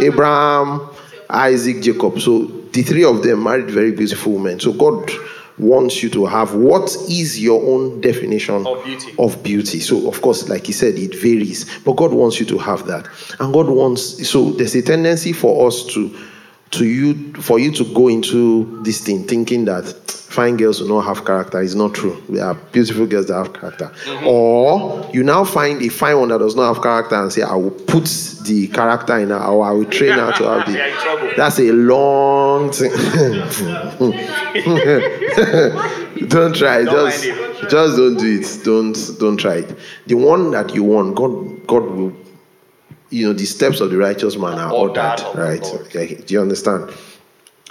Abraham, 0.00 0.90
Isaac, 1.30 1.82
Jacob. 1.82 2.20
So 2.20 2.46
the 2.72 2.82
three 2.82 3.04
of 3.04 3.22
them 3.22 3.44
married 3.44 3.70
very 3.70 3.92
beautiful 3.92 4.32
women. 4.34 4.58
So 4.58 4.72
God 4.72 5.10
wants 5.58 6.02
you 6.02 6.08
to 6.10 6.26
have 6.26 6.54
what 6.54 6.96
is 7.08 7.38
your 7.40 7.62
own 7.62 8.00
definition 8.00 8.66
Of 8.66 8.84
beauty. 8.84 9.14
of 9.18 9.42
beauty. 9.42 9.80
So, 9.80 10.08
of 10.08 10.20
course, 10.22 10.48
like 10.48 10.66
he 10.66 10.72
said, 10.72 10.94
it 10.96 11.14
varies, 11.14 11.78
but 11.80 11.92
God 11.96 12.12
wants 12.12 12.40
you 12.40 12.46
to 12.46 12.58
have 12.58 12.86
that, 12.86 13.06
and 13.38 13.52
God 13.52 13.68
wants. 13.68 14.26
So, 14.28 14.52
there's 14.52 14.74
a 14.74 14.82
tendency 14.82 15.32
for 15.34 15.66
us 15.68 15.84
to, 15.92 16.08
to 16.72 16.86
you, 16.86 17.34
for 17.34 17.58
you 17.58 17.70
to 17.72 17.84
go 17.94 18.08
into 18.08 18.82
this 18.82 19.02
thing 19.02 19.24
thinking 19.24 19.66
that 19.66 19.84
fine 20.32 20.56
girls 20.56 20.78
do 20.78 20.88
not 20.88 21.02
have 21.02 21.24
character. 21.24 21.60
It's 21.60 21.74
not 21.74 21.94
true. 21.94 22.20
There 22.28 22.44
are 22.44 22.54
beautiful 22.54 23.06
girls 23.06 23.26
that 23.26 23.34
have 23.34 23.52
character. 23.52 23.92
Mm-hmm. 24.04 24.26
Or 24.26 25.08
you 25.12 25.22
now 25.22 25.44
find 25.44 25.80
a 25.82 25.88
fine 25.88 26.18
one 26.18 26.30
that 26.30 26.38
does 26.38 26.56
not 26.56 26.74
have 26.74 26.82
character 26.82 27.14
and 27.16 27.30
say, 27.32 27.42
"I 27.42 27.54
will 27.54 27.70
put 27.70 28.06
the 28.44 28.66
character 28.68 29.18
in 29.18 29.28
her, 29.28 29.44
or 29.44 29.64
I 29.64 29.72
will 29.72 29.84
train 29.84 30.12
her 30.12 30.32
to 30.32 30.44
have 30.44 30.66
the." 30.66 30.72
You're 30.76 30.86
in 30.86 30.96
trouble. 30.96 31.30
That's 31.36 31.60
a 31.60 31.70
long 31.72 32.72
thing. 32.72 32.90
don't 36.28 36.56
try. 36.56 36.84
Don't 36.84 37.10
just, 37.10 37.24
just 37.70 37.96
don't 37.96 38.16
do 38.16 38.40
it. 38.40 38.60
Don't 38.64 39.18
don't 39.18 39.36
try 39.36 39.56
it. 39.56 39.76
The 40.06 40.14
one 40.14 40.50
that 40.52 40.74
you 40.74 40.84
want, 40.84 41.14
God, 41.14 41.66
God 41.66 41.84
will. 41.84 42.12
You 43.12 43.26
know, 43.26 43.32
the 43.34 43.44
steps 43.44 43.80
of 43.80 43.90
the 43.90 43.98
righteous 43.98 44.36
man 44.36 44.58
are 44.58 44.72
Ordered 44.72 45.20
ordered, 45.22 45.38
right? 45.38 45.64
Okay, 45.82 46.14
do 46.14 46.32
you 46.32 46.40
understand? 46.40 46.90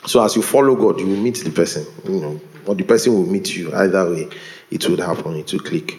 So 0.06 0.24
as 0.24 0.36
you 0.36 0.44
follow 0.44 0.76
God, 0.76 1.00
you 1.00 1.08
will 1.08 1.18
meet 1.18 1.38
the 1.44 1.50
person. 1.50 1.84
You 2.06 2.20
know, 2.22 2.42
or 2.68 2.76
the 2.76 2.84
person 2.84 3.14
will 3.14 3.26
meet 3.26 3.56
you. 3.56 3.74
Either 3.74 4.08
way, 4.08 4.30
it 4.70 4.88
would 4.88 5.00
happen. 5.00 5.36
It 5.38 5.52
will 5.52 5.60
click. 5.62 5.98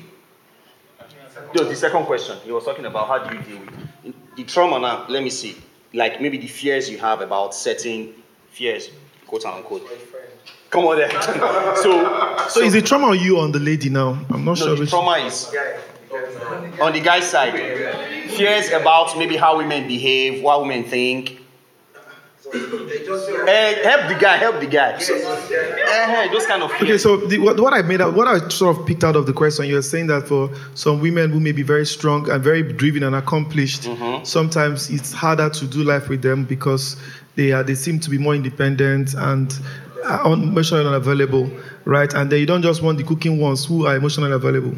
No, 1.57 1.65
the 1.65 1.75
second 1.75 2.05
question 2.07 2.39
he 2.45 2.53
was 2.53 2.65
talking 2.65 2.87
about 2.87 3.09
how 3.09 3.19
do 3.19 3.37
you 3.37 3.43
deal 3.43 3.61
with 4.05 4.15
the 4.37 4.45
trauma 4.45 4.79
now. 4.79 5.07
Let 5.09 5.25
me 5.25 5.31
see, 5.31 5.57
like 5.93 6.21
maybe 6.21 6.39
the 6.39 6.47
fears 6.47 6.89
you 6.89 6.99
have 6.99 7.21
about 7.21 7.53
certain 7.55 8.15
fears, 8.51 8.91
quote 9.27 9.45
unquote. 9.45 9.87
Come 10.71 10.85
on 10.87 10.97
there. 10.99 11.11
so, 11.83 12.47
So 12.49 12.61
is 12.61 12.73
the 12.75 12.81
trauma 12.81 13.09
on 13.09 13.19
you 13.19 13.39
or 13.39 13.43
on 13.45 13.53
the 13.53 13.59
lady 13.59 13.91
now? 13.91 14.25
I'm 14.31 14.45
not 14.45 14.53
no, 14.59 14.67
sure 14.67 14.75
the 14.77 14.81
which. 14.83 14.91
trauma 14.91 15.17
is 15.27 15.53
on 16.81 16.93
the 16.93 17.01
guy's 17.01 17.29
side. 17.29 17.55
Fears 18.31 18.71
about 18.71 19.17
maybe 19.17 19.37
how 19.37 19.59
women 19.59 19.87
behave, 19.87 20.43
what 20.43 20.61
women 20.61 20.85
think. 20.85 21.39
Eh, 22.55 23.89
help 23.89 24.09
the 24.09 24.19
guy, 24.21 24.37
help 24.37 24.61
the 24.61 24.67
guy. 24.67 24.99
So, 24.99 25.15
eh, 25.15 26.29
those 26.31 26.47
kind 26.47 26.63
of 26.63 26.71
Okay, 26.73 26.99
so 26.99 27.17
the, 27.17 27.39
what, 27.39 27.59
what 27.59 27.73
I 27.73 27.81
made 27.81 28.03
out, 28.03 28.15
what 28.15 28.29
I 28.29 28.47
sort 28.49 28.77
of 28.77 28.87
picked 28.87 29.05
out 29.05 29.17
of 29.17 29.25
the 29.25 29.33
question, 29.33 29.67
you're 29.67 29.81
saying 29.81 30.09
that 30.09 30.29
for 30.29 30.51
some 30.75 31.01
women 31.01 31.31
who 31.31 31.41
may 31.41 31.53
be 31.53 31.63
very 31.63 31.87
strong 31.87 32.29
and 32.31 32.43
very 32.43 32.63
driven 32.63 33.05
and 33.05 33.15
accomplished, 33.15 33.89
sometimes 34.25 34.91
it's 34.91 35.13
harder 35.13 35.49
to 35.49 35.67
do 35.67 35.83
life 35.83 36.09
with 36.11 36.21
them 36.21 36.45
because 36.45 36.97
they 37.37 37.53
are 37.53 37.63
they 37.63 37.75
seem 37.75 37.99
to 38.01 38.11
be 38.11 38.19
more 38.19 38.35
independent 38.35 39.15
and 39.15 39.59
emotionally 40.27 40.87
unavailable, 40.87 41.51
right? 41.87 42.13
And 42.13 42.31
then 42.31 42.41
you 42.41 42.47
don't 42.47 42.63
just 42.63 42.83
want 42.83 42.99
the 42.99 43.05
cooking 43.05 43.41
ones 43.41 43.65
who 43.65 43.87
are 43.87 43.97
emotionally 43.97 44.33
available. 44.33 44.75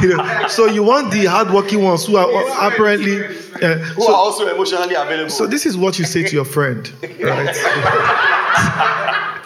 You 0.00 0.08
know, 0.08 0.46
so 0.48 0.66
you 0.66 0.82
want 0.82 1.10
the 1.10 1.24
hardworking 1.26 1.82
ones 1.82 2.06
who 2.06 2.16
are 2.16 2.28
apparently. 2.66 3.24
Uh, 3.24 3.78
who 3.78 4.02
so- 4.02 4.12
are 4.12 4.16
also 4.16 4.52
emotionally 4.54 4.94
available. 4.94 5.30
so 5.30 5.46
this 5.46 5.66
is 5.66 5.76
what 5.76 5.98
you 5.98 6.04
say 6.04 6.22
to 6.22 6.32
your 6.34 6.44
friend, 6.44 6.92
right? 7.20 7.56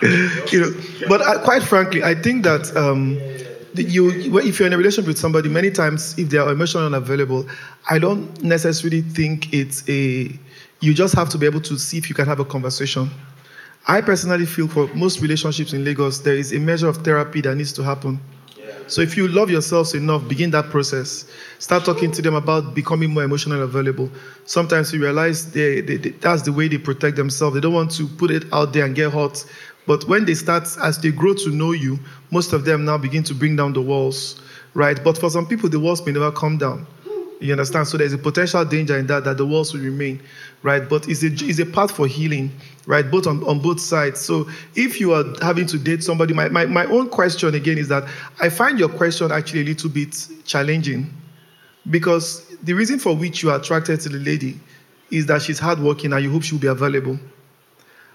you 0.53 0.61
know, 0.61 0.73
but 1.09 1.23
I, 1.23 1.39
quite 1.43 1.63
frankly, 1.63 2.03
I 2.03 2.15
think 2.15 2.45
that 2.45 2.75
um, 2.77 3.19
you, 3.75 4.11
if 4.41 4.59
you're 4.59 4.67
in 4.67 4.73
a 4.73 4.79
relationship 4.79 5.09
with 5.09 5.19
somebody, 5.19 5.49
many 5.49 5.71
times 5.71 6.19
if 6.19 6.31
they 6.31 6.39
are 6.39 6.51
emotionally 6.51 6.87
unavailable, 6.87 7.47
I 7.91 7.99
don't 7.99 8.43
necessarily 8.43 9.03
think 9.03 9.53
it's 9.53 9.83
a. 9.89 10.31
You 10.81 10.93
just 10.93 11.15
have 11.15 11.29
to 11.31 11.39
be 11.39 11.47
able 11.47 11.63
to 11.63 11.79
see 11.79 11.97
if 11.99 12.09
you 12.09 12.15
can 12.15 12.27
have 12.27 12.41
a 12.41 12.45
conversation. 12.45 13.11
I 13.87 14.01
personally 14.01 14.47
feel 14.47 14.67
for 14.69 14.89
most 14.95 15.21
relationships 15.21 15.73
in 15.73 15.85
Lagos, 15.85 16.19
there 16.21 16.35
is 16.35 16.53
a 16.53 16.59
measure 16.59 16.89
of 16.89 16.99
therapy 16.99 17.41
that 17.43 17.55
needs 17.55 17.73
to 17.75 17.83
happen. 17.85 18.21
So 18.89 19.01
if 19.01 19.17
you 19.17 19.27
love 19.29 19.51
yourselves 19.51 19.95
enough, 19.95 20.29
begin 20.29 20.51
that 20.53 20.71
process. 20.71 21.27
Start 21.59 21.85
talking 21.85 22.13
to 22.13 22.23
them 22.23 22.35
about 22.35 22.75
becoming 22.75 23.11
more 23.11 23.25
emotionally 23.25 23.63
available. 23.63 24.11
Sometimes 24.45 24.93
you 24.93 25.01
realize 25.01 25.51
they, 25.53 25.81
they, 25.81 25.97
they- 25.97 26.11
that's 26.11 26.43
the 26.43 26.53
way 26.53 26.69
they 26.69 26.79
protect 26.79 27.17
themselves. 27.17 27.55
They 27.55 27.61
don't 27.61 27.75
want 27.75 27.91
to 27.93 28.07
put 28.07 28.31
it 28.31 28.45
out 28.53 28.73
there 28.73 28.85
and 28.85 28.95
get 28.95 29.13
hurt. 29.13 29.45
But 29.87 30.05
when 30.09 30.25
they 30.25 30.35
start, 30.35 30.69
as 30.83 30.99
they 30.99 31.11
grow 31.13 31.35
to 31.35 31.51
know 31.51 31.73
you, 31.73 31.99
most 32.31 32.53
of 32.53 32.65
them 32.65 32.85
now 32.85 32.99
begin 32.99 33.23
to 33.25 33.35
bring 33.35 33.55
down 33.57 33.73
the 33.73 33.83
walls, 33.83 34.41
right? 34.75 35.03
But 35.03 35.17
for 35.19 35.31
some 35.31 35.47
people, 35.47 35.69
the 35.69 35.79
walls 35.81 36.05
may 36.05 36.13
never 36.13 36.33
come 36.33 36.59
down. 36.59 36.87
You 37.41 37.53
understand? 37.53 37.87
So 37.87 37.99
there's 37.99 38.15
a 38.15 38.19
potential 38.19 38.65
danger 38.65 38.97
in 38.99 39.07
that 39.09 39.25
that 39.25 39.37
the 39.37 39.45
walls 39.45 39.75
will 39.75 39.83
remain, 39.83 40.23
right? 40.63 40.89
But 40.89 41.09
it's 41.09 41.23
a 41.23 41.27
it's 41.27 41.59
a 41.59 41.67
path 41.67 41.91
for 41.91 42.07
healing, 42.07 42.51
right? 42.87 43.09
Both 43.09 43.27
on, 43.27 43.45
on 43.45 43.61
both 43.61 43.81
sides. 43.81 44.21
So 44.21 44.49
if 44.75 45.01
you 45.01 45.13
are 45.13 45.25
having 45.43 45.67
to 45.67 45.79
date 45.79 46.03
somebody, 46.03 46.33
my, 46.33 46.49
my, 46.49 46.65
my 46.67 46.87
own 46.87 47.11
question 47.11 47.55
again 47.55 47.77
is 47.77 47.89
that 47.89 48.05
I 48.41 48.49
find 48.49 48.79
your 48.79 48.89
question 48.89 49.31
actually 49.33 49.61
a 49.61 49.65
little 49.65 49.91
bit 49.91 50.29
challenging 50.45 51.13
because 51.91 52.47
the 52.63 52.73
reason 52.73 52.99
for 52.99 53.15
which 53.15 53.43
you 53.43 53.51
are 53.51 53.59
attracted 53.59 54.01
to 54.01 54.09
the 54.09 54.19
lady 54.19 54.59
is 55.11 55.27
that 55.27 55.43
she's 55.43 55.59
hardworking 55.59 56.13
and 56.13 56.23
you 56.25 56.31
hope 56.31 56.43
she'll 56.43 56.59
be 56.59 56.67
available. 56.67 57.19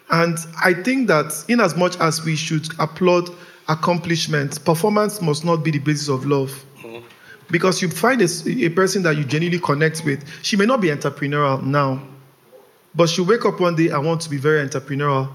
And 0.09 0.37
I 0.63 0.73
think 0.73 1.07
that 1.07 1.45
in 1.47 1.61
as 1.61 1.75
much 1.75 1.97
as 1.99 2.25
we 2.25 2.35
should 2.35 2.67
applaud 2.79 3.29
accomplishments, 3.69 4.57
performance 4.57 5.21
must 5.21 5.45
not 5.45 5.63
be 5.63 5.71
the 5.71 5.79
basis 5.79 6.09
of 6.09 6.25
love. 6.25 6.65
Because 7.51 7.81
you 7.81 7.89
find 7.89 8.21
a, 8.21 8.27
a 8.65 8.69
person 8.69 9.03
that 9.03 9.17
you 9.17 9.25
genuinely 9.25 9.59
connect 9.59 10.03
with, 10.05 10.25
she 10.41 10.55
may 10.55 10.65
not 10.65 10.81
be 10.81 10.87
entrepreneurial 10.87 11.61
now, 11.61 12.01
but 12.95 13.09
she'll 13.09 13.25
wake 13.25 13.45
up 13.45 13.59
one 13.59 13.75
day 13.75 13.89
and 13.89 14.05
want 14.05 14.21
to 14.21 14.29
be 14.29 14.37
very 14.37 14.65
entrepreneurial. 14.65 15.29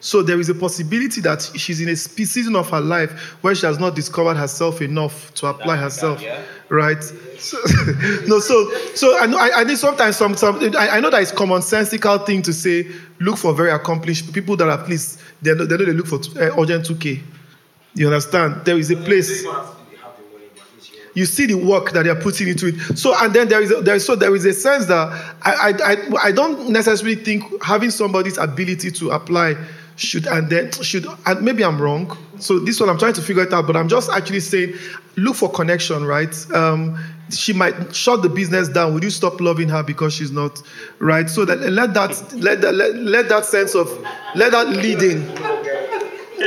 So 0.00 0.22
there 0.22 0.40
is 0.40 0.48
a 0.48 0.54
possibility 0.54 1.20
that 1.20 1.42
she's 1.56 1.80
in 1.80 1.90
a 1.90 1.96
season 1.96 2.56
of 2.56 2.70
her 2.70 2.80
life 2.80 3.10
where 3.42 3.54
she 3.54 3.66
has 3.66 3.78
not 3.78 3.94
discovered 3.94 4.34
herself 4.34 4.80
enough 4.80 5.32
to 5.34 5.46
apply 5.46 5.76
herself, 5.76 6.24
right? 6.70 7.02
So, 7.38 7.58
no, 8.26 8.40
so 8.40 8.70
so 8.94 9.18
I 9.20 9.26
know 9.26 9.36
I, 9.36 9.60
I 9.60 9.64
think 9.64 9.78
sometimes 9.78 10.16
some 10.16 10.36
some 10.36 10.58
I, 10.78 10.88
I 10.88 11.00
know 11.00 11.10
that 11.10 11.20
it's 11.20 11.32
commonsensical 11.32 12.24
thing 12.24 12.40
to 12.42 12.52
say 12.52 12.86
look 13.20 13.36
for 13.36 13.52
very 13.52 13.70
accomplished 13.70 14.32
people 14.32 14.56
that 14.56 14.68
at 14.68 14.88
least 14.88 15.20
they 15.42 15.54
know 15.54 15.66
they, 15.66 15.76
know 15.76 15.84
they 15.84 15.92
look 15.92 16.06
for 16.06 16.16
uh, 16.16 16.58
urgent 16.58 16.86
2k. 16.86 17.22
You 17.94 18.06
understand? 18.06 18.64
There 18.64 18.78
is 18.78 18.90
a 18.90 18.96
place 18.96 19.44
you 21.14 21.26
see 21.26 21.46
the 21.46 21.54
work 21.54 21.92
that 21.92 22.04
they 22.04 22.10
are 22.10 22.20
putting 22.20 22.48
into 22.48 22.68
it. 22.68 22.98
So 22.98 23.14
and 23.20 23.32
then 23.34 23.48
there 23.48 23.60
is 23.60 23.70
a, 23.70 23.80
there 23.80 23.96
is 23.96 24.04
so 24.04 24.16
there 24.16 24.34
is 24.34 24.44
a 24.44 24.52
sense 24.52 24.86
that 24.86 25.08
I, 25.42 25.52
I 25.52 25.92
I 25.92 26.28
I 26.28 26.32
don't 26.32 26.68
necessarily 26.70 27.16
think 27.16 27.62
having 27.62 27.90
somebody's 27.90 28.38
ability 28.38 28.90
to 28.92 29.10
apply 29.10 29.56
should 29.96 30.26
and 30.26 30.48
then 30.48 30.70
should 30.72 31.06
and 31.26 31.42
maybe 31.42 31.64
I'm 31.64 31.80
wrong. 31.80 32.16
So 32.38 32.58
this 32.58 32.80
one 32.80 32.88
I'm 32.88 32.98
trying 32.98 33.14
to 33.14 33.22
figure 33.22 33.42
it 33.42 33.52
out, 33.52 33.66
but 33.66 33.76
I'm 33.76 33.88
just 33.88 34.10
actually 34.10 34.40
saying 34.40 34.74
look 35.16 35.36
for 35.36 35.50
connection, 35.50 36.04
right? 36.04 36.34
Um, 36.54 36.98
she 37.30 37.52
might 37.52 37.94
shut 37.94 38.22
the 38.22 38.28
business 38.28 38.68
down. 38.68 38.94
Would 38.94 39.04
you 39.04 39.10
stop 39.10 39.40
loving 39.40 39.68
her 39.68 39.82
because 39.82 40.14
she's 40.14 40.30
not 40.32 40.62
right? 40.98 41.28
So 41.28 41.44
that 41.44 41.60
let 41.60 41.94
that 41.94 42.32
let 42.34 42.60
that 42.62 42.74
let, 42.74 42.94
let 42.96 43.28
that 43.28 43.44
sense 43.44 43.74
of 43.74 43.88
let 44.34 44.52
that 44.52 44.68
leading 44.68 45.26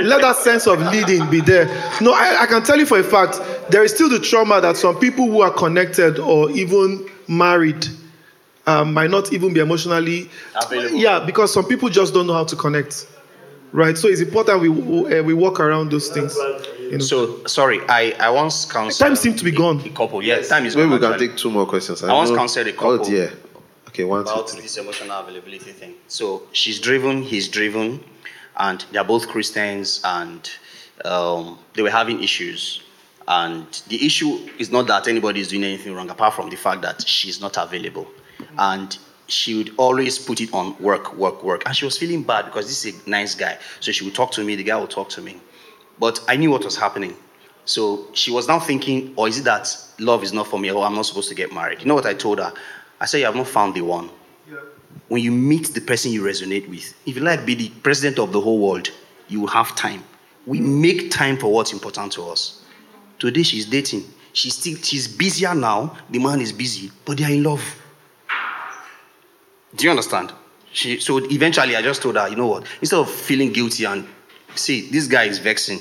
let 0.02 0.22
that 0.22 0.36
sense 0.38 0.68
of 0.68 0.80
leading 0.91 1.30
be 1.30 1.41
there. 1.41 1.66
No, 2.02 2.14
I, 2.14 2.41
I, 2.41 2.46
can 2.48 2.64
tell 2.64 2.78
you 2.78 2.86
for 2.86 3.00
a 3.00 3.04
fact, 3.04 3.39
there 3.70 3.84
is 3.84 3.94
still 3.94 4.10
the 4.10 4.20
trauma 4.20 4.60
that 4.62 4.78
some 4.78 4.98
people 5.00 5.28
who 5.28 5.41
are 5.41 5.52
connected 5.52 6.20
or 6.20 6.50
even 6.52 7.08
married 7.28 7.88
um, 8.66 8.94
might 8.94 9.10
not 9.10 9.34
even 9.34 9.54
be 9.54 9.60
emotionally 9.60 10.30
Available. 10.56 10.98
Yeah, 10.98 11.20
because 11.26 11.54
some 11.54 11.66
people 11.66 11.89
just 11.89 12.14
don't 12.14 12.28
know 12.28 12.34
how 12.34 12.46
to 12.46 12.56
connect, 12.56 13.08
right? 13.72 13.98
So 13.98 14.08
it's 14.08 14.22
important 14.22 14.62
we 14.62 14.70
uh, 14.70 15.24
we 15.24 15.34
walk 15.34 15.60
around 15.60 15.91
those 15.91 16.10
things. 16.10 16.36
You 16.80 16.91
know. 16.94 16.98
So 17.00 17.44
sorry, 17.46 17.82
I 17.89 18.14
I 18.20 18.30
once 18.30 18.66
counseled. 18.66 19.08
Time 19.08 19.16
seems 19.16 19.38
to 19.39 19.44
be 19.44 19.52
gone. 19.52 19.82
A 19.82 19.89
couple, 19.89 20.24
yes. 20.24 20.50
Time 20.50 20.66
is 20.66 20.76
Maybe 20.76 20.89
gone. 20.89 21.00
we 21.00 21.08
can 21.08 21.20
take 21.20 21.38
two 21.38 21.52
more 21.52 21.66
questions. 21.66 22.04
I 22.04 22.14
once 22.14 22.30
know- 22.30 22.38
counseled 22.38 22.68
a 22.68 22.72
couple. 22.74 22.91
Oh 22.91 22.98
couple. 23.00 23.12
dear. 23.12 23.34
Okay, 23.89 24.06
one, 24.06 24.24
two, 24.26 24.32
about 24.32 24.50
three. 24.50 24.62
this 24.62 24.78
emotional 24.78 25.20
availability 25.20 25.72
thing. 25.72 25.94
So 26.08 26.44
she's 26.52 26.80
driven, 26.80 27.22
he's 27.22 27.48
driven, 27.48 28.04
and 28.58 28.86
they're 28.91 29.04
both 29.04 29.28
Christians, 29.28 30.01
and 30.04 30.49
um, 31.06 31.60
they 31.74 31.82
were 31.82 31.89
having 31.89 32.24
issues. 32.24 32.82
And 33.28 33.66
the 33.88 34.06
issue 34.06 34.49
is 34.60 34.72
not 34.72 34.88
that 34.88 35.08
anybody 35.08 35.39
is 35.39 35.47
doing 35.47 35.64
anything 35.64 35.93
wrong, 35.95 36.10
apart 36.10 36.34
from 36.34 36.49
the 36.49 36.58
fact 36.58 36.82
that 36.82 37.08
she's 37.08 37.39
not 37.39 37.58
available. 37.58 38.08
And 38.58 38.97
she 39.28 39.56
would 39.56 39.72
always 39.78 40.20
put 40.20 40.41
it 40.41 40.54
on 40.54 40.78
work, 40.80 41.14
work, 41.16 41.43
work. 41.43 41.64
And 41.66 41.76
she 41.76 41.86
was 41.86 41.97
feeling 41.97 42.24
bad 42.24 42.45
because 42.45 42.68
this 42.68 42.86
is 42.86 43.06
a 43.06 43.10
nice 43.10 43.36
guy. 43.36 43.58
So 43.80 43.91
she 43.91 44.04
would 44.04 44.14
talk 44.14 44.32
to 44.34 44.43
me, 44.43 44.56
the 44.56 44.64
guy 44.64 44.80
would 44.80 44.89
talk 44.89 45.10
to 45.10 45.22
me. 45.22 45.38
But 45.99 46.20
I 46.28 46.36
knew 46.36 46.51
what 46.51 46.66
was 46.66 46.76
happening. 46.76 47.16
So 47.66 48.08
she 48.14 48.32
was 48.32 48.47
now 48.47 48.60
thinking, 48.60 49.14
or 49.16 49.28
is 49.28 49.39
it 49.39 49.43
that 49.45 49.74
love 49.99 50.24
is 50.24 50.34
not 50.34 50.47
for 50.47 50.60
me, 50.60 50.70
or 50.70 50.84
I'm 50.84 50.95
not 50.95 51.06
supposed 51.06 51.30
to 51.30 51.36
get 51.36 51.54
married? 51.54 51.80
You 51.80 51.86
know 51.86 51.95
what 51.95 52.06
I 52.06 52.14
told 52.14 52.39
her? 52.39 52.54
I 52.99 53.06
said, 53.06 53.20
You 53.20 53.26
have 53.26 53.36
not 53.36 53.47
found 53.47 53.76
the 53.76 53.82
one. 53.82 54.10
When 55.14 55.22
you 55.22 55.32
meet 55.32 55.76
the 55.76 55.80
person 55.80 56.11
you 56.11 56.24
resonate 56.24 56.68
with, 56.68 56.91
if 57.05 57.16
you 57.16 57.22
like 57.22 57.45
be 57.45 57.53
the 57.53 57.70
president 57.84 58.18
of 58.18 58.32
the 58.32 58.41
whole 58.41 58.57
world, 58.57 58.89
you 59.28 59.41
will 59.41 59.47
have 59.49 59.76
time. 59.76 60.03
We 60.47 60.59
make 60.59 61.11
time 61.11 61.38
for 61.38 61.53
what's 61.53 61.72
important 61.72 62.14
to 62.14 62.24
us. 62.24 62.64
Today 63.20 63.43
she's 63.43 63.68
dating. 63.68 64.05
She's 64.34 64.55
still 64.57 64.76
she's 64.78 65.07
busier 65.07 65.53
now. 65.53 65.95
The 66.09 66.18
man 66.18 66.41
is 66.41 66.51
busy, 66.51 66.89
but 67.05 67.20
they 67.20 67.26
are 67.26 67.30
in 67.30 67.43
love. 67.43 67.64
Do 69.76 69.84
you 69.84 69.91
understand? 69.91 70.34
She, 70.72 70.99
so 70.99 71.20
eventually 71.20 71.76
I 71.76 71.84
just 71.84 72.01
told 72.01 72.16
her, 72.16 72.28
you 72.28 72.36
know 72.36 72.47
what? 72.47 72.66
Instead 72.82 72.97
of 72.97 73.07
feeling 73.07 73.53
guilty 73.53 73.86
and 73.86 74.07
see, 74.55 74.89
this 74.89 75.05
guy 75.05 75.26
is 75.26 75.38
vexing, 75.38 75.78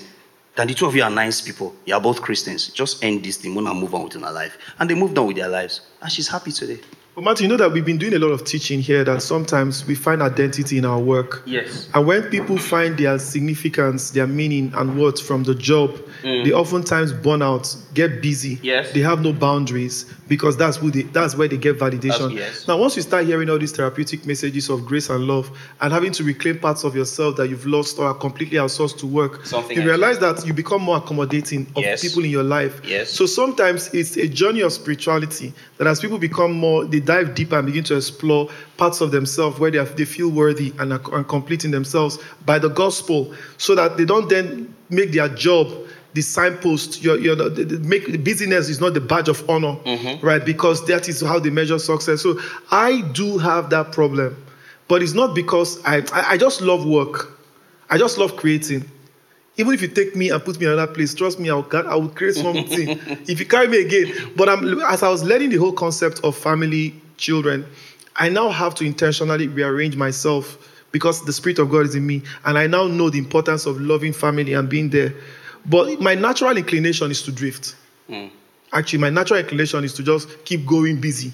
then 0.57 0.67
the 0.67 0.75
two 0.75 0.85
of 0.85 0.95
you 0.95 1.05
are 1.05 1.11
nice 1.11 1.41
people. 1.41 1.75
You 1.87 1.95
are 1.95 2.03
both 2.03 2.21
Christians. 2.21 2.69
Just 2.69 3.03
end 3.03 3.25
this 3.25 3.39
thing, 3.39 3.57
and 3.57 3.81
move 3.81 3.95
on 3.95 4.05
with 4.05 4.13
your 4.13 4.31
life. 4.31 4.59
And 4.79 4.91
they 4.91 4.95
moved 4.95 5.17
on 5.17 5.29
with 5.29 5.37
their 5.37 5.49
lives. 5.49 5.81
And 6.03 6.13
she's 6.13 6.29
happy 6.29 6.53
today. 6.53 6.81
But 7.15 7.25
Martin, 7.25 7.45
you 7.45 7.49
know 7.51 7.59
that 7.59 7.71
we've 7.71 7.85
been 7.85 7.99
doing 7.99 8.15
a 8.15 8.19
lot 8.19 8.29
of 8.31 8.43
teaching 8.45 8.81
here 8.81 9.05
that 9.05 9.21
sometimes 9.21 9.87
we 9.87 9.95
find 9.95 10.23
identity 10.23 10.79
in 10.79 10.87
our 10.87 10.99
work. 10.99 11.43
Yes. 11.45 11.91
And 11.93 12.07
when 12.07 12.23
people 12.31 12.57
find 12.57 12.97
their 12.97 13.19
significance, 13.19 14.13
their 14.13 14.27
meaning, 14.27 14.73
and 14.75 14.99
worth 14.99 15.21
from 15.21 15.43
the 15.45 15.55
job, 15.55 15.91
mm. 16.23 16.43
they 16.43 16.53
oftentimes 16.53 17.13
burn 17.13 17.43
out, 17.43 17.77
get 17.93 18.23
busy. 18.23 18.59
Yes. 18.63 18.93
They 18.93 19.01
have 19.01 19.21
no 19.21 19.35
boundaries 19.35 20.07
because 20.27 20.57
that's 20.57 20.79
who 20.79 20.91
they, 20.91 21.03
that's 21.03 21.37
where 21.37 21.49
they 21.49 21.59
get 21.59 21.79
validation. 21.79 22.31
That's- 22.31 22.33
yes. 22.33 22.69
Now, 22.69 22.79
once 22.79 22.97
you 22.97 23.03
start 23.03 23.27
hearing 23.27 23.51
all 23.51 23.59
these 23.59 23.73
therapeutic 23.73 24.25
messages 24.25 24.71
of 24.71 24.87
grace 24.87 25.11
and 25.11 25.27
love, 25.27 25.51
and 25.83 25.93
having 25.93 26.13
to 26.13 26.25
reclaim 26.25 26.61
parts 26.61 26.83
of 26.83 26.97
yourself 26.97 27.37
that 27.37 27.49
you've 27.51 27.67
lost 27.67 27.99
or 27.99 28.07
are 28.07 28.15
completely 28.15 28.57
outsourced 28.57 28.97
to 29.01 29.07
work, 29.07 29.45
Something 29.45 29.77
you 29.77 29.85
realize 29.85 30.19
that 30.21 30.47
you 30.47 30.55
become 30.55 30.81
more 30.81 30.97
accommodating 30.97 31.67
of 31.77 31.83
Yes. 31.83 32.01
people 32.01 32.25
in 32.25 32.31
your 32.31 32.43
life. 32.43 32.81
Yes. 32.87 33.11
So 33.11 33.27
sometimes 33.27 33.93
it's 33.93 34.17
a 34.17 34.27
journey 34.27 34.63
of 34.63 34.73
spirituality 34.73 35.53
that 35.77 35.87
as 35.87 36.01
people 36.01 36.17
become 36.17 36.53
more, 36.53 36.87
they 36.87 37.02
dive 37.05 37.35
deeper 37.35 37.59
and 37.59 37.67
begin 37.67 37.85
to 37.85 37.97
explore 37.97 38.49
parts 38.77 39.01
of 39.01 39.11
themselves 39.11 39.59
where 39.59 39.71
they, 39.71 39.79
are, 39.79 39.85
they 39.85 40.05
feel 40.05 40.31
worthy 40.31 40.73
and 40.79 40.93
are 40.93 41.15
and 41.15 41.29
completing 41.29 41.71
themselves 41.71 42.19
by 42.47 42.59
the 42.59 42.69
gospel 42.69 43.35
so 43.59 43.75
that 43.75 43.97
they 43.97 44.05
don't 44.05 44.29
then 44.29 44.75
make 44.91 45.13
their 45.13 45.29
job 45.29 45.69
the 46.15 46.23
signpost. 46.23 47.03
Your, 47.03 47.19
your, 47.19 47.37
make, 47.81 48.23
business 48.23 48.69
is 48.69 48.81
not 48.81 48.95
the 48.95 49.01
badge 49.01 49.29
of 49.29 49.49
honor, 49.49 49.77
mm-hmm. 49.85 50.25
right? 50.25 50.45
Because 50.45 50.85
that 50.87 51.09
is 51.09 51.21
how 51.21 51.39
they 51.39 51.51
measure 51.51 51.79
success. 51.79 52.23
So 52.23 52.39
I 52.71 53.03
do 53.13 53.39
have 53.39 53.71
that 53.71 53.93
problem, 53.93 54.43
but 54.89 55.03
it's 55.03 55.15
not 55.15 55.35
because 55.35 55.83
I, 55.85 55.99
I, 56.13 56.33
I 56.33 56.37
just 56.37 56.61
love 56.61 56.87
work. 56.87 57.39
I 57.91 57.99
just 57.99 58.19
love 58.19 58.37
creating. 58.37 58.89
Even 59.57 59.75
if 59.75 59.83
you 59.83 59.89
take 59.89 60.17
me 60.17 60.31
and 60.31 60.43
put 60.43 60.59
me 60.59 60.67
in 60.67 60.73
another 60.73 60.93
place, 60.93 61.15
trust 61.15 61.39
me, 61.39 61.51
I 61.51 61.55
will, 61.55 61.67
I 61.87 61.95
will 61.95 62.09
create 62.09 62.35
something. 62.37 62.89
if 63.29 63.39
you 63.39 63.47
carry 63.47 63.69
me 63.69 63.83
again, 63.83 64.13
but 64.35 64.49
I'm, 64.49 64.81
as 64.83 65.03
I 65.03 65.11
was 65.11 65.23
learning 65.23 65.51
the 65.51 65.57
whole 65.57 65.73
concept 65.73 66.21
of 66.25 66.37
family, 66.37 66.95
children, 67.19 67.67
I 68.17 68.29
now 68.29 68.49
have 68.49 68.75
to 68.77 68.85
intentionally 68.85 69.49
rearrange 69.49 69.97
myself 69.97 70.71
because 70.91 71.25
the 71.25 71.33
Spirit 71.33 71.59
of 71.59 71.71
God 71.71 71.87
is 71.87 71.95
in 71.95 72.07
me, 72.07 72.23
and 72.45 72.59
I 72.59 72.67
now 72.67 72.87
know 72.87 73.11
the 73.11 73.19
importance 73.19 73.67
of 73.67 73.81
loving 73.81 74.13
family 74.13 74.55
and 74.55 74.69
being 74.69 74.91
there. 74.91 75.15
But 75.67 76.01
my 76.01 76.15
natural 76.15 76.57
inclination 76.57 77.11
is 77.11 77.23
to 77.23 77.33
drift. 77.33 77.77
Hmm. 78.09 78.27
Actually, 78.73 79.01
my 79.01 79.11
natural 79.11 79.41
inclination 79.41 79.85
is 79.85 79.93
to 79.95 80.03
just 80.03 80.45
keep 80.45 80.67
going 80.67 81.01
busy 81.01 81.33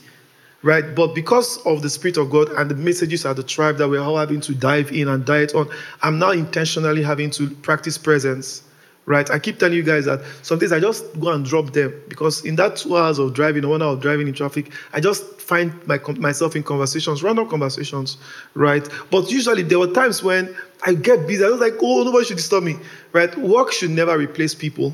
right? 0.62 0.94
But 0.94 1.14
because 1.14 1.58
of 1.58 1.82
the 1.82 1.90
Spirit 1.90 2.16
of 2.16 2.30
God 2.30 2.50
and 2.50 2.70
the 2.70 2.74
messages 2.74 3.24
at 3.24 3.36
the 3.36 3.42
tribe 3.42 3.76
that 3.78 3.88
we're 3.88 4.00
all 4.00 4.16
having 4.16 4.40
to 4.42 4.54
dive 4.54 4.90
in 4.92 5.08
and 5.08 5.24
diet 5.24 5.54
on, 5.54 5.68
I'm 6.02 6.18
now 6.18 6.30
intentionally 6.30 7.02
having 7.02 7.30
to 7.32 7.50
practice 7.50 7.96
presence, 7.96 8.62
right? 9.06 9.30
I 9.30 9.38
keep 9.38 9.58
telling 9.58 9.76
you 9.76 9.82
guys 9.82 10.06
that 10.06 10.20
some 10.42 10.58
days 10.58 10.72
I 10.72 10.80
just 10.80 11.18
go 11.20 11.30
and 11.30 11.44
drop 11.44 11.72
them 11.72 11.94
because 12.08 12.44
in 12.44 12.56
that 12.56 12.76
two 12.76 12.96
hours 12.96 13.18
of 13.18 13.34
driving, 13.34 13.68
one 13.68 13.82
hour 13.82 13.92
of 13.92 14.00
driving 14.00 14.26
in 14.26 14.34
traffic, 14.34 14.72
I 14.92 15.00
just 15.00 15.40
find 15.40 15.72
my, 15.86 16.00
myself 16.16 16.56
in 16.56 16.62
conversations, 16.62 17.22
random 17.22 17.48
conversations, 17.48 18.18
right? 18.54 18.86
But 19.10 19.30
usually 19.30 19.62
there 19.62 19.78
were 19.78 19.92
times 19.92 20.22
when 20.22 20.54
I 20.84 20.94
get 20.94 21.26
busy. 21.26 21.44
I 21.44 21.48
was 21.48 21.60
like, 21.60 21.74
oh, 21.80 22.02
nobody 22.02 22.24
should 22.24 22.36
disturb 22.36 22.64
me, 22.64 22.76
right? 23.12 23.34
Work 23.38 23.72
should 23.72 23.90
never 23.90 24.18
replace 24.18 24.54
people 24.54 24.92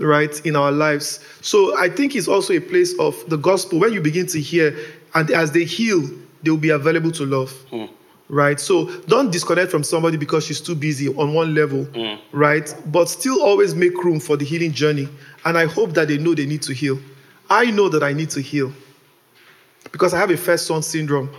right 0.00 0.44
in 0.44 0.56
our 0.56 0.72
lives. 0.72 1.20
So 1.40 1.76
i 1.78 1.88
think 1.88 2.16
it's 2.16 2.28
also 2.28 2.54
a 2.54 2.60
place 2.60 2.98
of 2.98 3.14
the 3.28 3.36
gospel. 3.36 3.78
When 3.78 3.92
you 3.92 4.00
begin 4.00 4.26
to 4.28 4.40
hear 4.40 4.76
and 5.14 5.30
as 5.30 5.52
they 5.52 5.64
heal 5.64 6.08
they 6.42 6.50
will 6.50 6.58
be 6.58 6.70
available 6.70 7.12
to 7.12 7.26
love 7.26 7.50
hmm. 7.70 7.86
right? 8.28 8.58
So 8.58 8.86
don't 9.02 9.30
disconnect 9.30 9.70
from 9.70 9.84
somebody 9.84 10.16
because 10.16 10.46
she's 10.46 10.60
too 10.60 10.74
busy 10.74 11.08
on 11.08 11.34
one 11.34 11.54
level 11.54 11.84
hmm. 11.84 12.16
right? 12.32 12.74
But 12.86 13.08
still 13.08 13.42
always 13.42 13.74
make 13.74 14.02
room 14.02 14.20
for 14.20 14.36
the 14.36 14.44
healing 14.44 14.72
journey. 14.72 15.08
And 15.44 15.56
i 15.56 15.66
hope 15.66 15.92
that 15.94 16.08
they 16.08 16.18
know 16.18 16.34
they 16.34 16.46
need 16.46 16.62
to 16.62 16.74
heal. 16.74 16.98
I 17.48 17.70
know 17.70 17.88
that 17.88 18.02
i 18.02 18.12
need 18.12 18.30
to 18.30 18.40
heal. 18.40 18.72
Because 19.92 20.14
i 20.14 20.18
have 20.18 20.30
a 20.30 20.36
first 20.36 20.66
son 20.66 20.82
syndrome. 20.82 21.30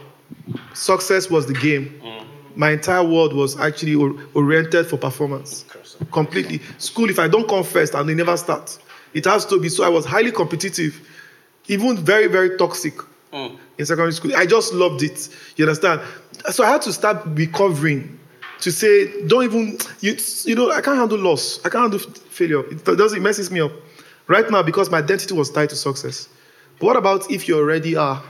Success 0.74 1.30
was 1.30 1.45
the 1.45 1.53
game 1.53 1.99
hmm. 2.03 2.20
My 2.55 2.71
entire 2.71 3.03
world 3.03 3.33
was 3.33 3.59
actually 3.59 3.95
oriented 4.33 4.87
for 4.87 4.97
performance. 4.97 5.65
Completely. 6.11 6.61
School 6.77 7.09
if 7.09 7.19
i 7.19 7.27
don't 7.27 7.47
come 7.47 7.63
first 7.63 7.93
and 7.93 8.07
they 8.07 8.13
never 8.13 8.35
start 8.37 8.77
it 9.13 9.25
has 9.25 9.45
to 9.45 9.59
be 9.59 9.69
so 9.69 9.83
i 9.83 9.89
was 9.89 10.05
highly 10.05 10.31
competitive 10.31 11.07
even 11.67 11.97
very 11.97 12.27
very 12.27 12.57
toxic 12.57 12.93
mm. 13.31 13.57
in 13.77 13.85
secondary 13.85 14.13
school. 14.13 14.35
I 14.35 14.45
just 14.45 14.73
loved 14.73 15.03
it. 15.03 15.29
You 15.55 15.65
understand? 15.65 16.01
So 16.51 16.63
i 16.63 16.69
had 16.69 16.81
to 16.83 16.93
start 16.93 17.23
recovering 17.25 18.19
to 18.61 18.71
say 18.71 19.25
don't 19.27 19.43
even 19.43 19.77
you, 20.01 20.17
you 20.45 20.55
know 20.55 20.71
i 20.71 20.81
can't 20.81 20.97
handle 20.97 21.17
loss. 21.17 21.59
I 21.65 21.69
can't 21.69 21.91
handle 21.91 21.99
failure. 22.29 22.65
It 22.71 22.83
does 22.83 23.13
it 23.13 23.21
messes 23.21 23.51
me 23.51 23.61
up. 23.61 23.71
Right 24.27 24.49
now 24.49 24.63
because 24.63 24.89
my 24.89 24.99
identity 24.99 25.33
was 25.33 25.49
tied 25.49 25.69
to 25.69 25.75
success. 25.75 26.29
But 26.79 26.85
what 26.87 26.97
about 26.97 27.29
if 27.29 27.47
you 27.47 27.57
already 27.57 27.95
are 27.95 28.23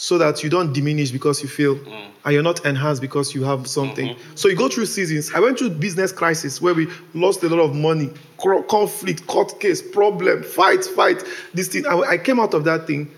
so 0.00 0.16
that 0.16 0.42
you 0.42 0.48
don't 0.48 0.72
diminish 0.72 1.10
because 1.10 1.42
you 1.42 1.48
fail 1.48 1.76
mm. 1.76 2.06
and 2.24 2.32
you're 2.32 2.42
not 2.42 2.64
enhanced 2.64 3.02
because 3.02 3.34
you 3.34 3.44
have 3.44 3.66
something. 3.66 4.08
Mm-hmm. 4.08 4.34
So 4.34 4.48
you 4.48 4.56
go 4.56 4.66
through 4.66 4.86
seasons. 4.86 5.30
I 5.34 5.40
went 5.40 5.58
through 5.58 5.70
business 5.72 6.10
crisis 6.10 6.58
where 6.62 6.72
we 6.72 6.88
lost 7.12 7.42
a 7.42 7.50
lot 7.50 7.60
of 7.60 7.74
money, 7.74 8.10
cro- 8.38 8.62
conflict, 8.62 9.26
court 9.26 9.60
case, 9.60 9.82
problem, 9.82 10.42
fight, 10.42 10.86
fight. 10.86 11.22
This 11.52 11.68
thing. 11.68 11.86
I, 11.86 11.98
I 11.98 12.16
came 12.16 12.40
out 12.40 12.54
of 12.54 12.64
that 12.64 12.86
thing, 12.86 13.10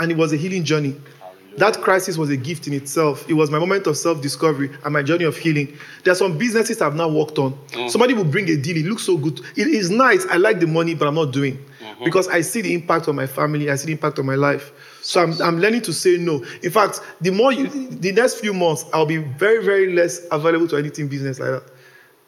and 0.00 0.10
it 0.10 0.16
was 0.16 0.32
a 0.32 0.36
healing 0.36 0.64
journey. 0.64 1.00
That 1.56 1.80
crisis 1.80 2.18
was 2.18 2.30
a 2.30 2.36
gift 2.36 2.66
in 2.66 2.72
itself. 2.72 3.30
It 3.30 3.34
was 3.34 3.48
my 3.52 3.60
moment 3.60 3.86
of 3.86 3.96
self-discovery 3.96 4.70
and 4.84 4.92
my 4.92 5.04
journey 5.04 5.22
of 5.22 5.36
healing. 5.36 5.78
There 6.02 6.10
are 6.10 6.16
some 6.16 6.36
businesses 6.36 6.82
I've 6.82 6.96
now 6.96 7.08
worked 7.08 7.38
on. 7.38 7.52
Mm. 7.68 7.88
Somebody 7.88 8.12
will 8.12 8.24
bring 8.24 8.48
a 8.48 8.56
deal. 8.56 8.76
It 8.76 8.86
looks 8.86 9.04
so 9.04 9.16
good. 9.16 9.38
It 9.54 9.68
is 9.68 9.88
nice. 9.88 10.26
I 10.26 10.38
like 10.38 10.58
the 10.58 10.66
money, 10.66 10.96
but 10.96 11.06
I'm 11.06 11.14
not 11.14 11.32
doing 11.32 11.64
mm-hmm. 11.80 12.02
because 12.02 12.26
I 12.26 12.40
see 12.40 12.60
the 12.60 12.74
impact 12.74 13.06
on 13.06 13.14
my 13.14 13.28
family. 13.28 13.70
I 13.70 13.76
see 13.76 13.86
the 13.86 13.92
impact 13.92 14.18
on 14.18 14.26
my 14.26 14.34
life. 14.34 14.72
So 15.04 15.22
I'm, 15.22 15.40
I'm 15.42 15.60
learning 15.60 15.82
to 15.82 15.92
say 15.92 16.16
no. 16.16 16.42
In 16.62 16.70
fact, 16.70 17.00
the 17.20 17.30
more 17.30 17.52
you, 17.52 17.68
the 17.68 18.10
next 18.10 18.36
few 18.40 18.54
months, 18.54 18.86
I'll 18.92 19.04
be 19.04 19.18
very, 19.18 19.62
very 19.62 19.92
less 19.92 20.26
available 20.32 20.66
to 20.68 20.76
anything 20.76 21.08
business 21.08 21.38
like 21.38 21.50
that. 21.50 21.62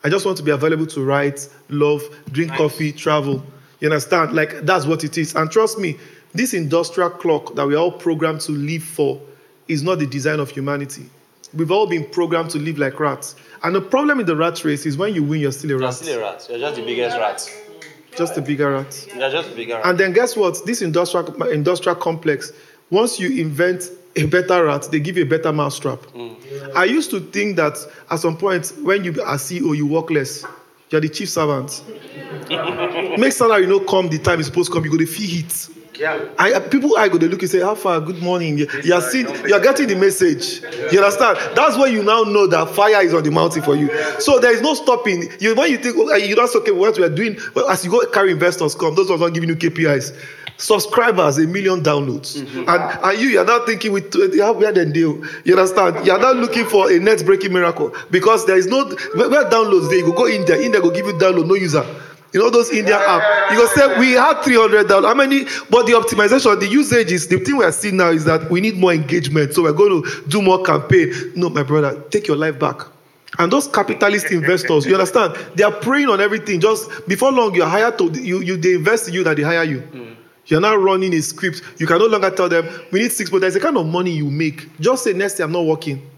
I 0.04 0.10
just 0.10 0.26
want 0.26 0.36
to 0.38 0.44
be 0.44 0.50
available 0.50 0.86
to 0.88 1.02
write, 1.02 1.48
love, 1.70 2.02
drink 2.32 2.52
coffee, 2.52 2.92
travel. 2.92 3.42
You 3.80 3.88
understand? 3.88 4.34
Like 4.34 4.60
that's 4.60 4.84
what 4.84 5.04
it 5.04 5.16
is. 5.16 5.34
And 5.34 5.50
trust 5.50 5.78
me, 5.78 5.96
this 6.34 6.52
industrial 6.52 7.10
clock 7.10 7.54
that 7.54 7.66
we're 7.66 7.78
all 7.78 7.90
programmed 7.92 8.42
to 8.42 8.52
live 8.52 8.82
for 8.82 9.20
is 9.68 9.82
not 9.82 9.98
the 9.98 10.06
design 10.06 10.38
of 10.38 10.50
humanity. 10.50 11.08
We've 11.54 11.70
all 11.70 11.86
been 11.86 12.04
programmed 12.10 12.50
to 12.50 12.58
live 12.58 12.76
like 12.78 13.00
rats. 13.00 13.36
And 13.62 13.74
the 13.74 13.80
problem 13.80 14.20
in 14.20 14.26
the 14.26 14.36
rat 14.36 14.62
race 14.64 14.84
is 14.84 14.98
when 14.98 15.14
you 15.14 15.22
win, 15.22 15.40
you're 15.40 15.50
still 15.52 15.70
a 15.70 15.72
You're 15.74 15.80
rat. 15.80 15.94
still 15.94 16.18
a 16.18 16.22
rat. 16.22 16.46
You're 16.50 16.58
just 16.58 16.76
the 16.76 16.84
biggest 16.84 17.16
rat. 17.16 17.50
Just 18.16 18.36
a 18.36 18.42
bigger 18.42 18.72
rat. 18.72 19.08
You're 19.14 19.30
just 19.30 19.54
bigger 19.54 19.74
rat. 19.74 19.86
And 19.86 19.98
then 19.98 20.12
guess 20.12 20.36
what? 20.36 20.64
This 20.64 20.82
industrial 20.82 21.42
industrial 21.50 21.96
complex, 21.96 22.52
once 22.90 23.20
you 23.20 23.40
invent 23.40 23.90
a 24.16 24.26
better 24.26 24.64
rat, 24.64 24.88
they 24.90 25.00
give 25.00 25.16
you 25.16 25.24
a 25.24 25.26
better 25.26 25.52
mousetrap. 25.52 26.00
Mm. 26.14 26.74
I 26.74 26.84
used 26.84 27.10
to 27.10 27.20
think 27.20 27.56
that 27.56 27.76
at 28.10 28.18
some 28.18 28.36
point 28.36 28.72
when 28.82 29.04
you 29.04 29.10
are 29.22 29.36
CEO, 29.36 29.76
you 29.76 29.86
work 29.86 30.10
less. 30.10 30.44
You're 30.90 31.00
the 31.00 31.08
chief 31.08 31.28
servant. 31.28 31.82
Make 33.18 33.32
salary 33.32 33.62
you 33.62 33.68
no 33.68 33.80
come 33.80 34.08
the 34.08 34.18
time 34.18 34.38
it's 34.38 34.48
supposed 34.48 34.68
to 34.68 34.74
come, 34.74 34.84
you 34.84 34.90
go 34.90 34.98
to 34.98 35.06
feel 35.06 35.44
it. 35.44 35.75
Yeah. 35.98 36.28
I, 36.38 36.52
uh, 36.52 36.68
people 36.68 36.96
I 36.96 37.08
go 37.08 37.18
they 37.18 37.28
look 37.28 37.42
and 37.42 37.50
say, 37.50 37.60
How 37.60 37.74
far? 37.74 38.00
Good 38.00 38.22
morning. 38.22 38.58
You, 38.58 38.68
you 38.84 38.94
are 38.94 39.00
seeing, 39.00 39.26
you 39.46 39.54
are 39.54 39.60
getting 39.60 39.88
the 39.88 39.96
message. 39.96 40.62
You 40.92 41.02
understand? 41.02 41.38
That's 41.56 41.76
when 41.76 41.92
you 41.92 42.02
now 42.02 42.22
know 42.22 42.46
that 42.46 42.70
fire 42.70 43.02
is 43.02 43.14
on 43.14 43.22
the 43.22 43.30
mountain 43.30 43.62
for 43.62 43.76
you. 43.76 43.90
So 44.20 44.38
there 44.38 44.52
is 44.52 44.62
no 44.62 44.74
stopping. 44.74 45.24
You 45.40 45.54
when 45.54 45.70
you 45.70 45.78
think 45.78 45.96
okay, 45.96 46.28
you 46.28 46.34
that's 46.34 46.54
okay, 46.56 46.70
what 46.70 46.96
we 46.96 47.04
are 47.04 47.08
doing, 47.14 47.38
well, 47.54 47.68
as 47.68 47.84
you 47.84 47.90
go 47.90 48.04
carry 48.06 48.32
investors 48.32 48.74
come, 48.74 48.94
those 48.94 49.08
ones 49.08 49.22
are 49.22 49.30
giving 49.30 49.48
you 49.48 49.56
KPIs. 49.56 50.16
Subscribers, 50.58 51.36
a 51.36 51.46
million 51.46 51.82
downloads. 51.82 52.40
And, 52.40 52.68
and 52.68 53.20
you, 53.20 53.28
you're 53.28 53.44
not 53.44 53.66
thinking 53.66 53.92
with 53.92 54.14
how 54.38 54.54
where 54.54 54.72
then 54.72 54.90
deal. 54.90 55.22
You 55.44 55.58
understand? 55.58 56.06
You're 56.06 56.18
not 56.18 56.36
looking 56.36 56.64
for 56.64 56.90
a 56.90 56.98
net 56.98 57.24
breaking 57.26 57.52
miracle 57.52 57.94
because 58.10 58.46
there 58.46 58.56
is 58.56 58.66
no 58.66 58.86
where, 59.14 59.28
where 59.28 59.44
downloads 59.50 59.90
there. 59.90 59.98
You 59.98 60.06
go 60.06 60.12
go 60.12 60.26
in 60.26 60.46
there, 60.46 60.60
in 60.60 60.72
there 60.72 60.80
go 60.80 60.90
give 60.90 61.06
you 61.06 61.12
download, 61.12 61.46
no 61.46 61.54
user. 61.54 61.84
You 62.32 62.40
know 62.40 62.50
those 62.50 62.70
Indian 62.70 62.98
app. 63.00 63.50
You 63.50 63.56
go 63.56 63.66
say 63.68 63.98
we 63.98 64.12
had 64.12 64.42
300 64.42 64.88
down. 64.88 65.04
How 65.04 65.14
many? 65.14 65.44
But 65.70 65.86
the 65.86 65.92
optimization, 65.92 66.58
the 66.60 66.66
usage 66.66 67.12
is 67.12 67.28
the 67.28 67.38
thing 67.38 67.56
we 67.56 67.64
are 67.64 67.72
seeing 67.72 67.96
now 67.96 68.10
is 68.10 68.24
that 68.24 68.50
we 68.50 68.60
need 68.60 68.76
more 68.76 68.92
engagement. 68.92 69.54
So 69.54 69.62
we're 69.62 69.72
going 69.72 70.02
to 70.02 70.22
do 70.28 70.42
more 70.42 70.62
campaign. 70.62 71.12
No, 71.34 71.48
my 71.48 71.62
brother, 71.62 72.02
take 72.10 72.26
your 72.26 72.36
life 72.36 72.58
back. 72.58 72.80
And 73.38 73.52
those 73.52 73.68
capitalist 73.68 74.30
investors, 74.30 74.86
you 74.86 74.94
understand? 74.94 75.34
They 75.54 75.64
are 75.64 75.72
preying 75.72 76.08
on 76.08 76.20
everything. 76.20 76.60
Just 76.60 77.06
before 77.06 77.32
long, 77.32 77.54
you're 77.54 77.66
hired 77.66 77.98
to 77.98 78.10
you. 78.12 78.40
You 78.40 78.56
they 78.56 78.74
invest 78.74 79.08
in 79.08 79.14
you 79.14 79.24
that 79.24 79.36
they 79.36 79.42
hire 79.42 79.64
you. 79.64 79.80
Mm. 79.80 80.16
You're 80.46 80.60
now 80.60 80.76
running 80.76 81.12
a 81.14 81.20
script. 81.20 81.62
You 81.78 81.86
can 81.86 81.98
no 81.98 82.06
longer 82.06 82.30
tell 82.30 82.48
them 82.48 82.68
we 82.92 83.00
need 83.00 83.12
six. 83.12 83.30
But 83.30 83.40
there's 83.40 83.56
a 83.56 83.60
kind 83.60 83.76
of 83.76 83.86
money 83.86 84.10
you 84.10 84.30
make. 84.30 84.78
Just 84.80 85.04
say 85.04 85.12
next 85.12 85.38
year 85.38 85.46
I'm 85.46 85.52
not 85.52 85.64
working. 85.64 86.08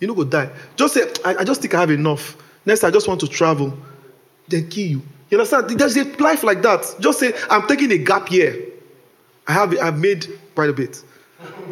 You 0.00 0.08
know 0.08 0.14
go 0.14 0.24
die. 0.24 0.50
Just 0.76 0.94
say 0.94 1.10
I, 1.24 1.36
I 1.36 1.44
just 1.44 1.62
think 1.62 1.74
I 1.74 1.80
have 1.80 1.90
enough. 1.90 2.36
Next 2.66 2.84
I 2.84 2.90
just 2.90 3.08
want 3.08 3.20
to 3.20 3.28
travel. 3.28 3.76
Then 4.48 4.68
kill 4.68 4.86
you. 4.86 5.02
You 5.30 5.38
understand? 5.38 5.70
There's 5.70 5.96
a 5.96 6.04
life 6.22 6.44
like 6.44 6.62
that. 6.62 6.94
Just 7.00 7.18
say 7.18 7.32
I'm 7.50 7.66
taking 7.66 7.90
a 7.92 7.98
gap 7.98 8.30
year. 8.30 8.56
I 9.46 9.52
have 9.52 9.78
I've 9.78 9.98
made 9.98 10.26
quite 10.54 10.70
a 10.70 10.72
bit. 10.72 11.02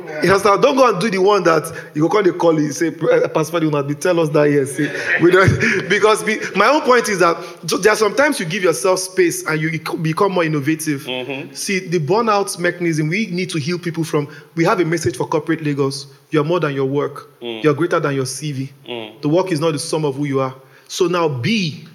You 0.06 0.30
understand? 0.30 0.60
Don't 0.62 0.76
go 0.76 0.88
and 0.88 1.00
do 1.00 1.10
the 1.10 1.18
one 1.18 1.42
that 1.44 1.72
you 1.94 2.02
go 2.06 2.32
call 2.32 2.54
the 2.54 2.62
you 2.62 2.72
say 2.72 2.88
"Eh, 2.88 3.28
Pastor 3.28 3.62
you 3.62 3.70
must 3.70 3.88
be 3.88 3.94
tell 3.94 4.20
us 4.20 4.28
that 4.30 4.44
yes. 4.44 4.72
See, 4.72 4.88
we 5.22 5.30
don't, 5.30 5.88
because 5.88 6.22
be, 6.22 6.38
my 6.54 6.66
own 6.66 6.82
point 6.82 7.08
is 7.08 7.20
that 7.20 7.36
there 7.82 7.92
are 7.92 7.96
sometimes 7.96 8.38
you 8.38 8.44
give 8.46 8.62
yourself 8.62 8.98
space 8.98 9.46
and 9.46 9.60
you 9.60 9.70
become 10.02 10.32
more 10.32 10.44
innovative. 10.44 11.02
Mm-hmm. 11.02 11.54
See 11.54 11.78
the 11.80 11.98
burnout 11.98 12.58
mechanism 12.58 13.08
we 13.08 13.26
need 13.26 13.48
to 13.50 13.58
heal 13.58 13.78
people 13.78 14.04
from. 14.04 14.28
We 14.54 14.64
have 14.64 14.80
a 14.80 14.84
message 14.84 15.16
for 15.16 15.26
corporate 15.26 15.62
Lagos. 15.62 16.06
You're 16.30 16.44
more 16.44 16.60
than 16.60 16.74
your 16.74 16.86
work. 16.86 17.40
Mm. 17.40 17.64
You're 17.64 17.74
greater 17.74 17.98
than 18.00 18.14
your 18.14 18.24
CV. 18.24 18.70
Mm. 18.86 19.22
The 19.22 19.28
work 19.28 19.50
is 19.50 19.60
not 19.60 19.72
the 19.72 19.78
sum 19.78 20.04
of 20.04 20.16
who 20.16 20.26
you 20.26 20.40
are. 20.40 20.54
So 20.88 21.06
now 21.06 21.28
be 21.28 21.88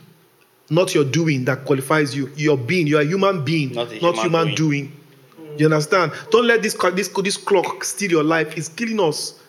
not 0.70 0.93
your 0.93 1.03
doing 1.03 1.45
that 1.45 1.65
qualifies 1.65 2.15
you. 2.15 2.32
Your 2.36 2.57
being. 2.57 2.88
You're 2.88 3.01
a 3.01 3.05
human 3.05 3.43
being, 3.43 3.74
Not 3.74 3.89
not, 4.01 4.15
human 4.15 4.15
human 4.20 4.55
doing. 4.55 4.93
doing. 5.38 5.57
You 5.57 5.65
understand? 5.65 6.11
Don't 6.32 6.45
let 6.45 6.61
this 6.61 6.76
this 6.93 7.07
this 7.09 7.38
clock 7.38 7.84
steal 7.84 8.11
your 8.11 8.24
life. 8.24 8.57
It's 8.57 8.70
killing 8.70 8.99
us. 8.99 9.39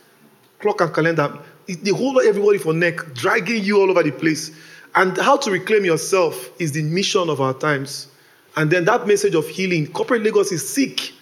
Clock 0.58 0.80
and 0.80 0.94
calendar. 0.94 1.38
It, 1.68 1.84
they 1.84 1.90
hold 1.90 2.20
everybody 2.24 2.58
for 2.58 2.72
neck, 2.72 3.14
dragging 3.14 3.62
you 3.62 3.80
all 3.80 3.90
over 3.90 4.02
the 4.02 4.10
place. 4.10 4.50
And 4.94 5.16
how 5.18 5.36
to 5.36 5.50
reclaim 5.50 5.84
yourself 5.84 6.50
is 6.58 6.72
the 6.72 6.82
mission 6.82 7.28
of 7.30 7.40
our 7.40 7.54
times. 7.54 8.08
And 8.56 8.70
then 8.70 8.84
that 8.86 9.06
message 9.06 9.34
of 9.36 9.46
healing. 9.46 9.86
Corporate 9.92 10.22
Lagos 10.22 10.50
is 10.50 10.68
sick. 10.68 11.12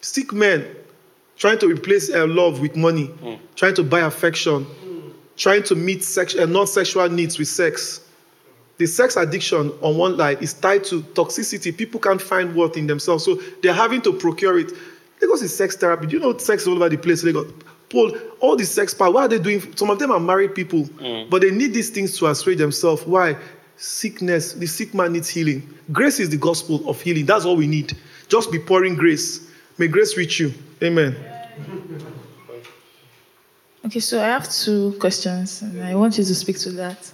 Sick 0.00 0.32
men 0.32 0.64
trying 1.36 1.58
to 1.58 1.66
replace 1.66 2.10
uh, 2.14 2.26
love 2.26 2.60
with 2.60 2.76
money, 2.76 3.10
trying 3.56 3.74
to 3.74 3.82
buy 3.82 4.00
affection, 4.00 4.66
trying 5.36 5.62
to 5.64 5.74
meet 5.74 6.04
sex, 6.04 6.36
uh, 6.36 6.46
non-sexual 6.46 7.08
needs 7.08 7.38
with 7.38 7.48
sex. 7.48 8.03
The 8.78 8.86
sex 8.86 9.16
addiction 9.16 9.72
on 9.82 9.96
one 9.96 10.16
line 10.16 10.38
is 10.40 10.52
tied 10.52 10.84
to 10.84 11.02
toxicity. 11.02 11.76
People 11.76 12.00
can't 12.00 12.20
find 12.20 12.54
worth 12.56 12.76
in 12.76 12.86
themselves, 12.86 13.24
so 13.24 13.36
they're 13.62 13.72
having 13.72 14.02
to 14.02 14.12
procure 14.12 14.58
it. 14.58 14.72
Lagos 15.20 15.42
is 15.42 15.56
sex 15.56 15.76
therapy. 15.76 16.06
Do 16.06 16.16
you 16.16 16.20
know 16.20 16.36
sex 16.38 16.62
is 16.62 16.68
all 16.68 16.74
over 16.74 16.88
the 16.88 16.98
place? 16.98 17.22
Lagos. 17.22 17.52
Paul, 17.88 18.12
all 18.40 18.56
the 18.56 18.64
sex 18.64 18.92
part, 18.92 19.12
what 19.12 19.24
are 19.24 19.28
they 19.28 19.38
doing? 19.38 19.76
Some 19.76 19.90
of 19.90 19.98
them 19.98 20.10
are 20.10 20.18
married 20.18 20.54
people, 20.54 20.84
mm. 20.84 21.30
but 21.30 21.42
they 21.42 21.50
need 21.50 21.72
these 21.72 21.90
things 21.90 22.18
to 22.18 22.26
assuage 22.26 22.58
themselves. 22.58 23.06
Why? 23.06 23.36
Sickness. 23.76 24.54
The 24.54 24.66
sick 24.66 24.94
man 24.94 25.12
needs 25.12 25.28
healing. 25.28 25.62
Grace 25.92 26.18
is 26.18 26.30
the 26.30 26.36
gospel 26.36 26.88
of 26.88 27.00
healing. 27.00 27.26
That's 27.26 27.44
all 27.44 27.56
we 27.56 27.68
need. 27.68 27.96
Just 28.28 28.50
be 28.50 28.58
pouring 28.58 28.96
grace. 28.96 29.48
May 29.78 29.86
grace 29.86 30.16
reach 30.16 30.40
you. 30.40 30.52
Amen. 30.82 31.16
Okay, 33.86 34.00
so 34.00 34.20
I 34.20 34.26
have 34.26 34.50
two 34.50 34.96
questions, 34.98 35.62
and 35.62 35.82
I 35.82 35.94
want 35.94 36.16
you 36.18 36.24
to 36.24 36.34
speak 36.34 36.58
to 36.60 36.70
that. 36.72 37.12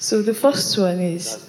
So 0.00 0.22
the 0.22 0.32
first 0.32 0.78
one 0.78 0.98
is 0.98 1.46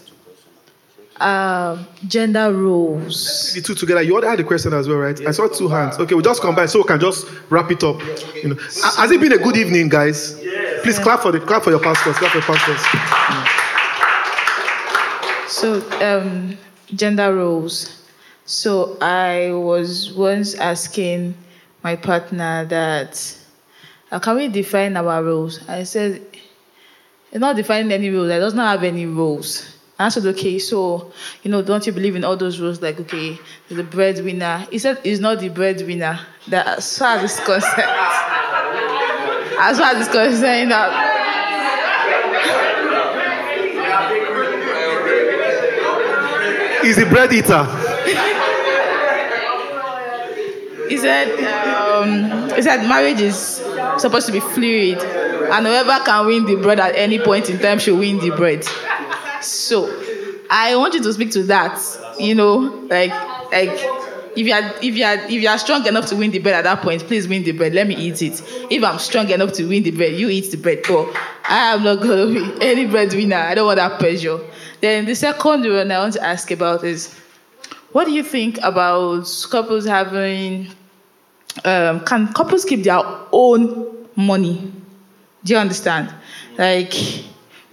um, 1.22 1.88
gender 2.06 2.54
roles. 2.54 3.54
The 3.54 3.62
two 3.62 3.76
together. 3.76 4.02
You 4.02 4.12
already 4.12 4.28
had 4.28 4.39
a 4.41 4.43
question 4.43 4.74
as 4.74 4.89
well, 4.89 4.97
right? 4.97 5.20
I 5.26 5.32
saw 5.32 5.48
two 5.48 5.69
hands. 5.69 5.98
Okay, 5.98 6.15
we'll 6.15 6.23
just 6.23 6.41
combine 6.41 6.68
so 6.68 6.80
we 6.80 6.84
can 6.84 6.99
just 6.99 7.28
wrap 7.49 7.72
it 7.72 7.82
up. 7.82 8.02
You 8.44 8.49
know, 8.49 8.56
has 8.56 9.10
it 9.10 9.22
been 9.22 9.32
a 9.32 9.38
good 9.38 9.56
evening, 9.56 9.88
guys? 9.88 10.38
Please 10.84 10.99
clap 10.99 11.22
for 11.22 11.32
the 11.32 11.40
clap 11.40 11.64
for 11.64 11.69
your 11.69 11.80
pastors. 11.80 12.18
Clap 12.18 12.32
for 12.32 12.40
your 12.40 12.45
pastors. 12.45 12.82
So 15.48 15.82
um, 16.02 16.57
gender 16.94 17.34
roles. 17.34 18.03
So 18.45 18.98
I 18.99 19.52
was 19.53 20.11
once 20.11 20.56
asking 20.56 21.36
my 21.86 21.95
partner 21.95 22.65
that 22.65 23.38
uh, 24.11 24.19
can 24.19 24.36
we 24.36 24.49
define 24.49 24.98
our 24.98 25.23
roles? 25.23 25.65
I 25.69 25.84
said 25.84 26.22
it's 27.32 27.40
not 27.40 27.56
defining 27.56 27.91
any 27.91 28.10
rules. 28.10 28.30
It 28.30 28.40
does 28.40 28.53
not 28.53 28.72
have 28.72 28.84
any 28.84 29.06
rules. 29.06 29.78
I 29.98 30.10
said, 30.10 30.26
okay, 30.26 30.58
so, 30.58 31.12
you 31.44 31.52
know, 31.52 31.62
don't 31.62 31.86
you 31.86 31.94
believe 31.94 32.16
in 32.16 32.24
all 32.24 32.36
those 32.36 32.60
rules? 32.60 32.82
Like, 32.82 32.99
okay, 32.99 33.38
the 33.70 33.84
breadwinner. 33.84 34.66
He 34.72 34.80
said, 34.80 34.99
it's 35.03 35.22
not 35.22 35.40
the 35.40 35.49
breadwinner. 35.49 36.20
That 36.48 36.66
as 36.80 36.98
far 36.98 37.18
as 37.18 37.24
it's 37.24 37.45
concerned, 37.45 37.90
as 39.60 39.78
far 39.78 39.95
as 39.95 40.08
it's 40.08 40.12
concerned, 40.12 40.72
that 40.72 41.20
He's 46.84 46.98
a 46.98 47.06
bread 47.06 47.32
eater. 47.32 47.64
he 50.90 50.98
said, 50.98 51.30
um, 51.70 52.49
he 52.56 52.62
said, 52.64 52.88
marriage 52.88 53.22
is 53.22 53.36
supposed 53.99 54.26
to 54.26 54.32
be 54.32 54.40
fluid, 54.40 54.98
and 55.52 55.65
whoever 55.65 56.03
can 56.06 56.26
win 56.26 56.45
the 56.45 56.56
bread 56.56 56.80
at 56.80 56.95
any 56.95 57.19
point 57.19 57.49
in 57.49 57.60
time 57.60 57.80
should 57.80 57.98
win 57.98 58.19
the 58.19 58.32
bread. 58.32 58.65
So, 59.41 59.90
I 60.49 60.76
want 60.76 60.94
you 60.94 61.02
to 61.03 61.14
speak 61.14 61.32
to 61.32 61.44
that. 61.44 61.80
You 62.19 62.36
know, 62.36 62.86
like, 62.90 63.11
like 63.52 63.80
if 64.36 64.48
you 64.48 64.53
are 64.53 64.73
if 64.82 64.95
you 64.95 65.03
are 65.03 65.15
if 65.15 65.32
you 65.32 65.48
are 65.48 65.57
strong 65.57 65.86
enough 65.88 66.06
to 66.07 66.15
win 66.15 66.32
the 66.32 66.40
bread 66.40 66.56
at 66.56 66.64
that 66.64 66.82
point, 66.82 67.02
please 67.03 67.28
win 67.28 67.44
the 67.44 67.52
bread. 67.52 67.73
Let 67.73 67.88
me 67.88 67.95
eat 67.95 68.22
it. 68.22 68.41
If 68.69 68.84
I'm 68.84 68.99
strong 68.99 69.30
enough 69.30 69.53
to 69.53 69.65
win 69.68 69.84
the 69.84 69.91
bread, 69.91 70.14
you 70.14 70.30
eat 70.30 70.52
the 70.52 70.57
bread. 70.57 70.82
But 70.88 71.07
I 71.49 71.73
am 71.73 71.84
not 71.84 72.02
gonna 72.02 72.28
be 72.28 72.61
any 72.61 72.86
breadwinner. 72.86 73.36
I 73.36 73.56
don't 73.56 73.65
want 73.65 73.78
that 73.78 73.99
pressure. 73.99 74.40
Then 74.80 75.06
the 75.06 75.15
second 75.15 75.64
one 75.72 75.91
I 75.91 75.99
want 75.99 76.14
to 76.14 76.23
ask 76.23 76.49
about 76.52 76.84
is, 76.84 77.14
what 77.91 78.06
do 78.06 78.11
you 78.11 78.23
think 78.23 78.57
about 78.64 79.28
couples 79.49 79.86
having 79.86 80.68
um, 81.65 81.99
can 82.02 82.32
couples 82.34 82.65
keep 82.65 82.84
their 82.84 83.02
own 83.32 84.07
money? 84.15 84.72
Do 85.43 85.53
you 85.53 85.59
understand? 85.59 86.13
Like 86.57 86.93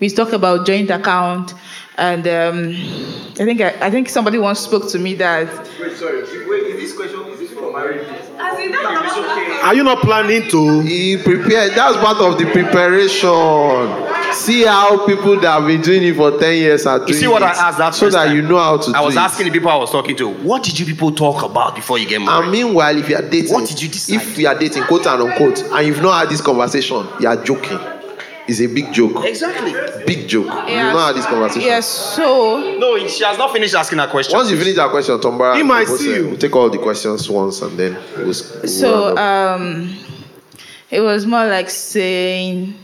we 0.01 0.09
talk 0.09 0.33
about 0.33 0.67
joint 0.67 0.91
account, 0.91 1.55
and 1.97 2.27
um, 2.27 2.69
I 3.41 3.45
think 3.45 3.61
I, 3.61 3.75
I 3.81 3.91
think 3.91 4.09
somebody 4.09 4.39
once 4.39 4.61
spoke 4.61 4.89
to 4.91 4.99
me 4.99 5.15
that. 5.15 5.49
Wait, 5.81 5.97
sorry. 5.97 6.23
Wait, 6.49 6.63
is 6.63 6.81
this 6.81 6.97
question 6.97 7.21
is 7.33 7.41
this 7.41 7.53
for 7.53 7.73
marriage? 7.73 8.07
Are 9.63 9.75
you 9.75 9.83
not 9.83 9.99
planning 10.03 10.49
to? 10.51 10.81
He 10.81 11.17
prepared. 11.17 11.73
That's 11.73 11.97
part 11.99 12.19
of 12.19 12.39
the 12.39 12.51
preparation. 12.51 14.18
See 14.33 14.65
how 14.65 15.07
people 15.07 15.39
that 15.41 15.51
have 15.61 15.67
been 15.67 15.81
doing 15.81 16.03
it 16.05 16.17
for 16.17 16.39
ten 16.39 16.57
years 16.57 16.87
are 16.87 16.99
doing 16.99 17.09
it. 17.11 17.13
You 17.15 17.21
see 17.21 17.27
what 17.29 17.43
it, 17.43 17.47
I 17.47 17.69
asked 17.69 17.79
that 17.79 17.95
so 17.95 18.09
that 18.11 18.27
time? 18.27 18.37
you 18.37 18.43
know 18.43 18.59
how 18.59 18.77
to 18.79 18.91
I 18.95 19.01
do 19.01 19.05
was 19.07 19.17
it. 19.17 19.19
asking 19.21 19.47
the 19.47 19.53
people 19.53 19.71
I 19.71 19.77
was 19.77 19.91
talking 19.91 20.17
to, 20.17 20.29
what 20.29 20.63
did 20.63 20.79
you 20.79 20.87
people 20.87 21.13
talk 21.13 21.43
about 21.43 21.75
before 21.75 21.99
you 21.99 22.07
get 22.09 22.21
married? 22.21 22.45
And 22.45 22.53
meanwhile, 22.53 22.97
if 22.97 23.09
you 23.09 23.17
are 23.17 23.23
dating, 23.23 23.53
What 23.53 23.69
did 23.69 23.81
you 23.83 23.89
decide? 23.89 24.17
If 24.17 24.39
you 24.39 24.47
are 24.49 24.59
dating, 24.59 24.85
quote 24.85 25.07
and 25.07 25.23
unquote, 25.23 25.63
and 25.63 25.87
you've 25.87 26.03
not 26.03 26.21
had 26.21 26.29
this 26.29 26.41
conversation, 26.41 27.07
you 27.21 27.29
are 27.29 27.37
joking. 27.43 27.79
It's 28.47 28.61
a 28.61 28.67
big 28.67 28.93
joke. 28.95 29.25
exactly. 29.27 29.73
Big 30.07 30.27
joke. 30.27 30.47
You've 30.47 30.95
not 30.95 31.09
had 31.09 31.17
this 31.17 31.27
conversation. 31.27 31.63
Yes, 31.69 31.87
so 31.87 32.79
No, 32.79 32.97
she 33.07 33.23
has 33.25 33.37
not 33.37 33.53
finished 33.53 33.75
asking 33.75 33.99
her 33.99 34.07
question. 34.07 34.35
Once 34.37 34.51
you 34.51 34.59
finish 34.59 34.77
that 34.77 34.91
question, 34.91 35.19
Tombara, 35.21 35.57
He 35.57 35.63
might 35.63 35.87
we'll 35.87 35.99
see 35.99 36.15
you. 36.15 36.29
We'll 36.29 36.39
take 36.39 36.57
all 36.57 36.71
the 36.71 36.79
questions 36.79 37.29
once 37.29 37.61
and 37.61 37.79
then 37.79 37.93
we'll, 38.17 38.25
we'll 38.27 38.33
so 38.35 39.15
um, 39.19 39.95
it 40.91 41.01
was 41.01 41.27
more 41.27 41.45
like 41.47 41.69
saying, 41.69 42.75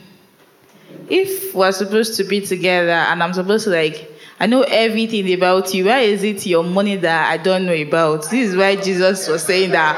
if 1.09 1.55
we're 1.55 1.73
supposed 1.73 2.17
to 2.17 2.25
be 2.25 2.41
together 2.41 2.91
and 2.91 3.23
I'm 3.23 3.33
supposed 3.33 3.65
to 3.65 3.71
like, 3.71 4.11
I 4.41 4.47
know 4.47 4.63
everything 4.63 5.33
about 5.33 5.73
you. 5.73 5.87
Why 5.87 6.01
is 6.01 6.23
it 6.25 6.45
your 6.47 6.65
money 6.65 6.97
that 6.97 7.31
I 7.31 7.37
don't 7.37 7.67
know 7.67 7.75
about? 7.75 8.23
This 8.23 8.51
is 8.51 8.57
why 8.57 8.77
Jesus 8.77 9.29
was 9.29 9.45
saying 9.45 9.71
that. 9.71 9.97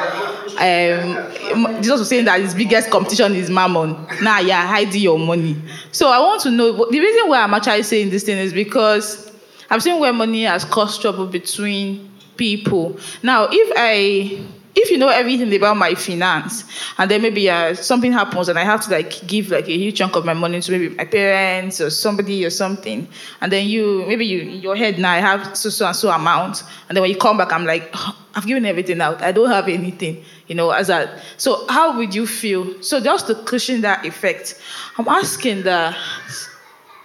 Um, 0.58 1.82
Jesus 1.82 2.00
was 2.00 2.08
saying 2.08 2.26
that 2.26 2.40
his 2.40 2.54
biggest 2.54 2.90
competition 2.90 3.34
is 3.34 3.50
mammon. 3.50 4.06
Now, 4.22 4.40
yeah, 4.40 4.66
hiding 4.66 5.00
your 5.00 5.18
money. 5.18 5.56
So 5.92 6.10
I 6.10 6.18
want 6.18 6.42
to 6.42 6.50
know 6.50 6.72
the 6.90 7.00
reason 7.00 7.28
why 7.28 7.42
I'm 7.42 7.54
actually 7.54 7.82
saying 7.82 8.10
this 8.10 8.24
thing 8.24 8.38
is 8.38 8.52
because 8.52 9.32
I've 9.70 9.82
seen 9.82 10.00
where 10.00 10.12
money 10.12 10.44
has 10.44 10.64
caused 10.64 11.00
trouble 11.00 11.26
between 11.26 12.10
people. 12.36 12.98
Now, 13.22 13.48
if 13.50 13.72
I 13.76 14.44
if 14.78 14.90
you 14.90 14.98
know 14.98 15.08
everything 15.08 15.52
about 15.54 15.76
my 15.76 15.94
finance 15.94 16.64
and 16.98 17.10
then 17.10 17.22
maybe 17.22 17.48
uh, 17.48 17.74
something 17.74 18.12
happens 18.12 18.48
and 18.50 18.58
I 18.58 18.64
have 18.64 18.82
to 18.82 18.90
like 18.90 19.26
give 19.26 19.48
like 19.50 19.66
a 19.68 19.76
huge 19.76 19.96
chunk 19.96 20.14
of 20.16 20.24
my 20.26 20.34
money 20.34 20.60
to 20.60 20.70
maybe 20.72 20.90
my 20.90 21.06
parents 21.06 21.80
or 21.80 21.88
somebody 21.88 22.44
or 22.44 22.50
something, 22.50 23.08
and 23.40 23.50
then 23.50 23.66
you 23.66 24.04
maybe 24.06 24.26
you 24.26 24.40
in 24.40 24.60
your 24.60 24.76
head 24.76 24.98
now 24.98 25.12
I 25.12 25.18
have 25.18 25.56
so 25.56 25.70
so 25.70 25.86
and 25.86 25.96
so 25.96 26.10
amount, 26.10 26.62
and 26.88 26.96
then 26.96 27.02
when 27.02 27.10
you 27.10 27.16
come 27.16 27.38
back 27.38 27.52
I'm 27.52 27.64
like 27.64 27.90
"Oh, 27.94 28.16
I've 28.34 28.46
given 28.46 28.66
everything 28.66 29.00
out, 29.00 29.22
I 29.22 29.32
don't 29.32 29.50
have 29.50 29.66
anything, 29.66 30.22
you 30.46 30.54
know, 30.54 30.70
as 30.70 30.90
a 30.90 31.18
So 31.38 31.66
how 31.68 31.96
would 31.96 32.14
you 32.14 32.26
feel? 32.26 32.82
So 32.82 33.00
just 33.00 33.28
to 33.28 33.34
cushion 33.34 33.80
that 33.80 34.04
effect, 34.04 34.60
I'm 34.98 35.08
asking 35.08 35.62
that 35.62 35.96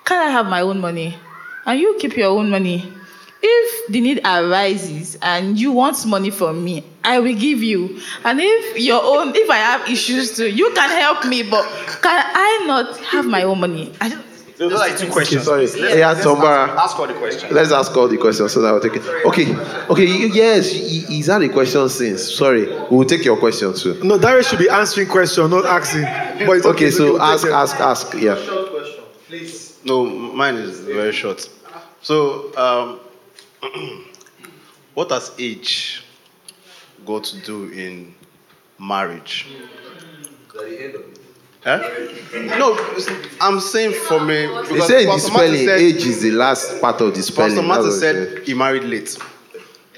can 0.04 0.28
I 0.28 0.30
have 0.30 0.46
my 0.46 0.60
own 0.62 0.82
money? 0.82 1.16
And 1.66 1.80
you 1.80 1.98
keep 2.00 2.18
your 2.18 2.32
own 2.38 2.50
money. 2.50 2.92
If 3.42 3.92
the 3.92 4.02
need 4.02 4.20
arises 4.26 5.18
and 5.22 5.58
you 5.58 5.72
want 5.72 6.06
money 6.06 6.32
from 6.32 6.64
me, 6.64 6.84
I 7.04 7.20
will 7.20 7.34
give 7.36 7.64
you. 7.64 8.00
And 8.24 8.40
if 8.42 8.80
your 8.80 9.02
own, 9.04 9.34
if 9.36 9.50
I 9.50 9.58
have 9.58 9.90
issues 9.90 10.36
too, 10.38 10.50
you 10.50 10.72
can 10.74 10.90
help 10.90 11.26
me. 11.26 11.44
But 11.44 11.66
can 12.02 12.24
I 12.34 12.64
not 12.68 12.98
have 13.00 13.26
my 13.26 13.44
own 13.44 13.60
money? 13.60 13.92
I 14.00 14.10
don't, 14.10 14.24
Those 14.58 14.74
are 14.80 14.90
the 14.92 14.98
two 15.06 15.12
questions. 15.12 15.46
sorry. 15.46 15.66
Let's- 15.66 15.98
Yeah, 15.98 16.12
let's 16.12 16.24
Tombara. 16.24 16.68
Ask, 16.70 16.78
ask 16.92 17.00
all 17.00 17.08
the 17.08 17.14
questions. 17.16 17.52
Let's 17.52 17.72
ask 17.72 17.98
all 17.98 18.08
the 18.08 18.18
questions 18.18 18.52
so 18.52 18.62
that 18.62 18.72
we'll 18.72 18.82
take 18.82 18.96
it. 18.98 19.26
Okay, 19.26 19.56
okay, 19.90 20.06
yes, 20.28 20.70
he- 20.70 21.00
he's 21.16 21.26
had 21.26 21.42
a 21.42 21.50
question 21.50 21.90
since. 21.90 22.22
Sorry, 22.36 22.68
we'll 22.92 23.06
take 23.08 23.26
your 23.26 23.38
question 23.38 23.74
too. 23.74 24.00
No, 24.04 24.20
Darius 24.20 24.50
should 24.50 24.60
be 24.60 24.70
answering 24.70 25.08
question, 25.08 25.50
not 25.50 25.66
asking. 25.66 26.04
But 26.46 26.58
it's 26.58 26.66
Okay, 26.68 26.92
so 26.92 27.04
we'll 27.06 27.14
take 27.14 27.22
ask, 27.34 27.44
them. 27.46 27.54
ask, 27.54 27.80
ask. 27.80 28.14
Yeah. 28.20 28.36
Short 28.46 28.70
question, 28.72 29.04
please. 29.28 29.78
No, 29.84 30.06
mine 30.06 30.56
is 30.58 30.82
very 30.82 31.12
short. 31.14 31.50
So, 32.04 32.52
um, 32.56 33.00
what 34.94 35.10
has 35.12 35.32
age 35.40 36.01
got 37.06 37.24
to 37.26 37.38
do 37.40 37.70
in 37.70 38.14
marriage? 38.80 39.48
Huh? 41.64 41.78
No, 42.58 42.76
I'm 43.40 43.60
saying 43.60 43.94
for 44.08 44.20
me. 44.20 44.48
They 44.70 44.80
say 44.82 45.04
in 45.04 45.10
the 45.10 45.20
spelling, 45.20 45.66
said- 45.66 45.80
age 45.80 46.06
is 46.06 46.22
the 46.22 46.32
last 46.32 46.82
part 46.82 47.00
of 47.02 47.14
the 47.14 47.22
spelling. 47.22 47.52
Pastor 47.52 47.68
Martin 47.68 47.86
That's 47.90 48.02
what 48.02 48.16
it 48.16 48.36
said 48.38 48.48
he 48.48 48.54
married 48.54 48.84
late. 48.84 49.18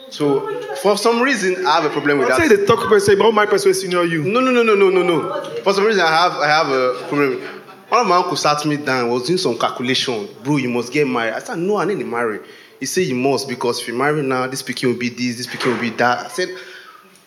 So, 0.10 0.62
for 0.76 0.96
some 0.98 1.22
reason, 1.22 1.66
I 1.66 1.82
have 1.82 1.86
a 1.86 1.90
problem 1.90 2.20
with 2.20 2.28
Don't 2.28 2.40
that. 2.40 2.50
say 2.50 2.56
the 2.56 2.66
talk 2.68 2.88
person, 2.88 3.18
but 3.18 3.32
my 3.32 3.48
person 3.48 3.74
senior 3.74 4.04
you. 4.04 4.24
No, 4.24 4.42
no, 4.42 4.52
no, 4.52 4.62
no, 4.62 4.76
no, 4.76 4.90
no, 4.90 5.02
no. 5.02 5.44
For 5.64 5.74
some 5.74 5.86
reason, 5.86 6.02
I 6.04 6.12
have 6.12 6.34
I 6.34 6.48
have 6.48 6.70
a 6.70 6.94
problem. 7.08 7.42
One 7.90 8.02
of 8.02 8.08
my 8.08 8.18
uncles 8.18 8.42
sat 8.42 8.64
me 8.66 8.78
down, 8.78 9.06
I 9.06 9.10
was 9.10 9.24
doing 9.24 9.38
some 9.38 9.58
calculation. 9.58 10.28
Bro, 10.44 10.58
you 10.58 10.70
must 10.70 10.92
get 10.92 11.08
married. 11.08 11.34
I 11.34 11.40
said, 11.40 11.60
no, 11.60 11.78
I 11.78 11.86
need 11.86 12.00
to 12.00 12.06
marry. 12.06 12.40
He 12.80 12.86
said, 12.88 13.02
you 13.06 13.16
must, 13.16 13.48
because 13.48 13.80
if 13.82 13.88
you 13.88 13.94
marry 13.94 14.22
now, 14.24 14.48
this 14.48 14.62
picking 14.64 14.90
will 14.90 14.98
be 14.98 15.10
this, 15.10 15.38
this 15.38 15.48
picking 15.48 15.72
will 15.72 15.80
be 15.80 15.92
that. 15.92 16.26
I 16.26 16.28
said, 16.28 16.50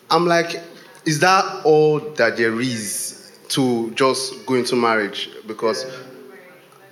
I'm 0.09 0.25
like, 0.25 0.61
is 1.05 1.19
that 1.19 1.65
all 1.65 1.99
that 1.99 2.37
there 2.37 2.59
is 2.59 3.31
to 3.49 3.91
just 3.91 4.45
go 4.45 4.55
into 4.55 4.75
marriage? 4.75 5.29
Because 5.47 5.85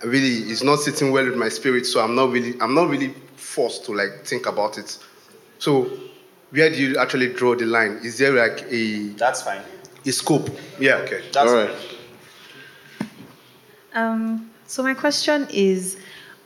really, 0.04 0.50
it's 0.50 0.62
not 0.62 0.80
sitting 0.80 1.12
well 1.12 1.24
with 1.24 1.36
my 1.36 1.48
spirit, 1.48 1.86
so 1.86 2.02
I'm 2.02 2.14
not 2.14 2.30
really, 2.30 2.60
I'm 2.60 2.74
not 2.74 2.88
really 2.88 3.14
forced 3.36 3.84
to 3.86 3.92
like 3.92 4.24
think 4.24 4.46
about 4.46 4.78
it. 4.78 4.98
So, 5.58 5.90
where 6.50 6.70
do 6.70 6.76
you 6.76 6.98
actually 6.98 7.32
draw 7.32 7.54
the 7.54 7.66
line? 7.66 8.00
Is 8.02 8.18
there 8.18 8.32
like 8.32 8.64
a 8.70 9.08
That's 9.14 9.42
fine. 9.42 9.62
a 10.04 10.12
scope. 10.12 10.50
Yeah, 10.78 10.96
okay. 10.96 11.22
That's 11.32 11.50
All 11.50 11.56
right. 11.56 11.74
Um, 13.94 14.50
so 14.66 14.82
my 14.82 14.94
question 14.94 15.46
is, 15.50 15.98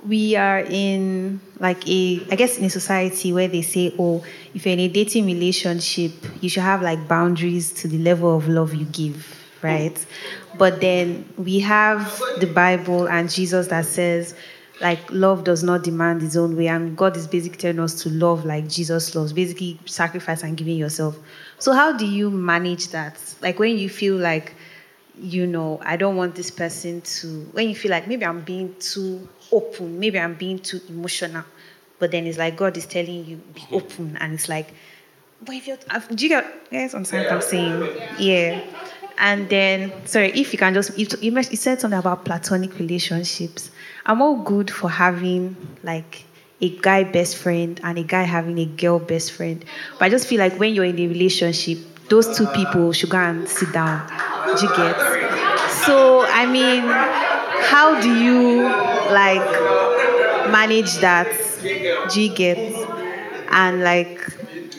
we 0.07 0.37
are 0.37 0.61
in 0.61 1.41
like 1.59 1.87
a, 1.89 2.27
I 2.31 2.37
guess 2.37 2.59
in 2.59 2.65
a 2.65 2.71
society 2.71 3.33
where 3.33 3.49
they 3.49 3.63
say, 3.63 3.95
oh, 3.99 4.25
if 4.55 4.65
you're 4.65 4.73
in 4.73 4.81
a 4.81 4.89
dating 4.89 5.27
relationship, 5.27 6.13
you 6.41 6.49
should 6.49 6.63
have 6.63 6.83
like 6.83 7.07
boundaries 7.07 7.73
to 7.75 7.89
the 7.89 7.99
level 7.99 8.37
of 8.37 8.49
love 8.49 8.75
you 8.75 8.87
give, 8.87 9.37
right? 9.63 10.05
But 10.59 10.81
then 10.81 11.29
we 11.37 11.61
have 11.61 12.21
the 12.39 12.47
Bible 12.47 13.09
and 13.09 13.31
Jesus 13.31 13.69
that 13.69 13.85
says, 13.85 14.35
like 14.81 14.99
love 15.11 15.45
does 15.45 15.63
not 15.63 15.83
demand 15.83 16.23
its 16.23 16.37
own 16.37 16.57
way, 16.57 16.69
and 16.69 16.97
God 16.97 17.15
is 17.15 17.27
basically 17.27 17.59
telling 17.59 17.81
us 17.81 18.03
to 18.03 18.09
love 18.09 18.47
like 18.47 18.67
Jesus 18.67 19.15
loves, 19.15 19.35
basically 19.35 19.79
sacrifice 19.85 20.43
and 20.43 20.57
giving 20.57 20.79
yourself. 20.79 21.19
So 21.59 21.75
how 21.75 21.95
do 21.95 22.07
you 22.07 22.31
manage 22.31 22.89
that? 22.89 23.19
Like 23.43 23.59
when 23.59 23.77
you 23.77 23.91
feel 23.91 24.17
like 24.17 24.55
you 25.21 25.47
know, 25.47 25.79
I 25.85 25.97
don't 25.97 26.17
want 26.17 26.35
this 26.35 26.51
person 26.51 27.03
to, 27.03 27.43
when 27.53 27.69
you 27.69 27.75
feel 27.75 27.91
like 27.91 28.09
maybe 28.09 28.25
I'm 28.25 28.41
being 28.41 28.75
too 28.79 29.29
open, 29.53 29.99
maybe 29.99 30.19
I'm 30.19 30.35
being 30.35 30.59
too 30.59 30.81
emotional, 30.89 31.45
but 31.99 32.11
then 32.11 32.27
it's 32.27 32.39
like 32.39 32.57
God 32.57 32.77
is 32.77 32.87
telling 32.87 33.25
you, 33.25 33.37
be 33.37 33.61
mm-hmm. 33.61 33.75
open. 33.75 34.17
And 34.21 34.35
it's 34.35 34.49
like, 34.49 34.73
but 35.43 35.55
if 35.55 35.67
you're, 35.67 35.79
do 36.15 36.25
you 36.25 36.29
get, 36.29 36.71
guys 36.71 36.95
understand 36.95 37.25
what 37.27 37.35
I'm 37.35 37.43
saying? 37.43 37.97
Yeah. 38.19 38.63
And 39.19 39.49
then, 39.49 39.93
sorry, 40.07 40.33
if 40.33 40.53
you 40.53 40.59
can 40.59 40.75
just, 40.75 40.99
you, 40.99 41.07
you 41.21 41.43
said 41.43 41.81
something 41.81 41.99
about 41.99 42.25
platonic 42.25 42.79
relationships. 42.79 43.71
I'm 44.07 44.23
all 44.23 44.37
good 44.37 44.71
for 44.71 44.89
having 44.89 45.57
like 45.83 46.25
a 46.63 46.77
guy 46.79 47.05
best 47.05 47.37
friend 47.37 47.79
and 47.83 47.99
a 47.99 48.03
guy 48.03 48.23
having 48.23 48.59
a 48.59 48.67
girl 48.67 48.99
best 48.99 49.33
friend. 49.33 49.65
But 49.99 50.07
I 50.07 50.09
just 50.09 50.27
feel 50.27 50.39
like 50.39 50.59
when 50.59 50.75
you're 50.75 50.87
in 50.87 50.99
a 50.99 51.07
relationship, 51.07 51.79
those 52.09 52.37
two 52.37 52.47
people 52.49 52.93
should 52.93 53.11
go 53.11 53.19
and 53.19 53.49
sit 53.49 53.73
down. 53.73 54.07
Do 54.57 54.67
you 54.67 54.77
get? 54.77 54.97
So, 55.87 56.25
I 56.27 56.47
mean, 56.47 56.83
how 57.63 58.01
do 58.01 58.13
you 58.15 58.63
like 59.13 59.51
manage 60.51 60.97
that? 60.99 61.29
You 62.15 62.35
get? 62.35 62.59
And 63.51 63.83
like 63.83 64.21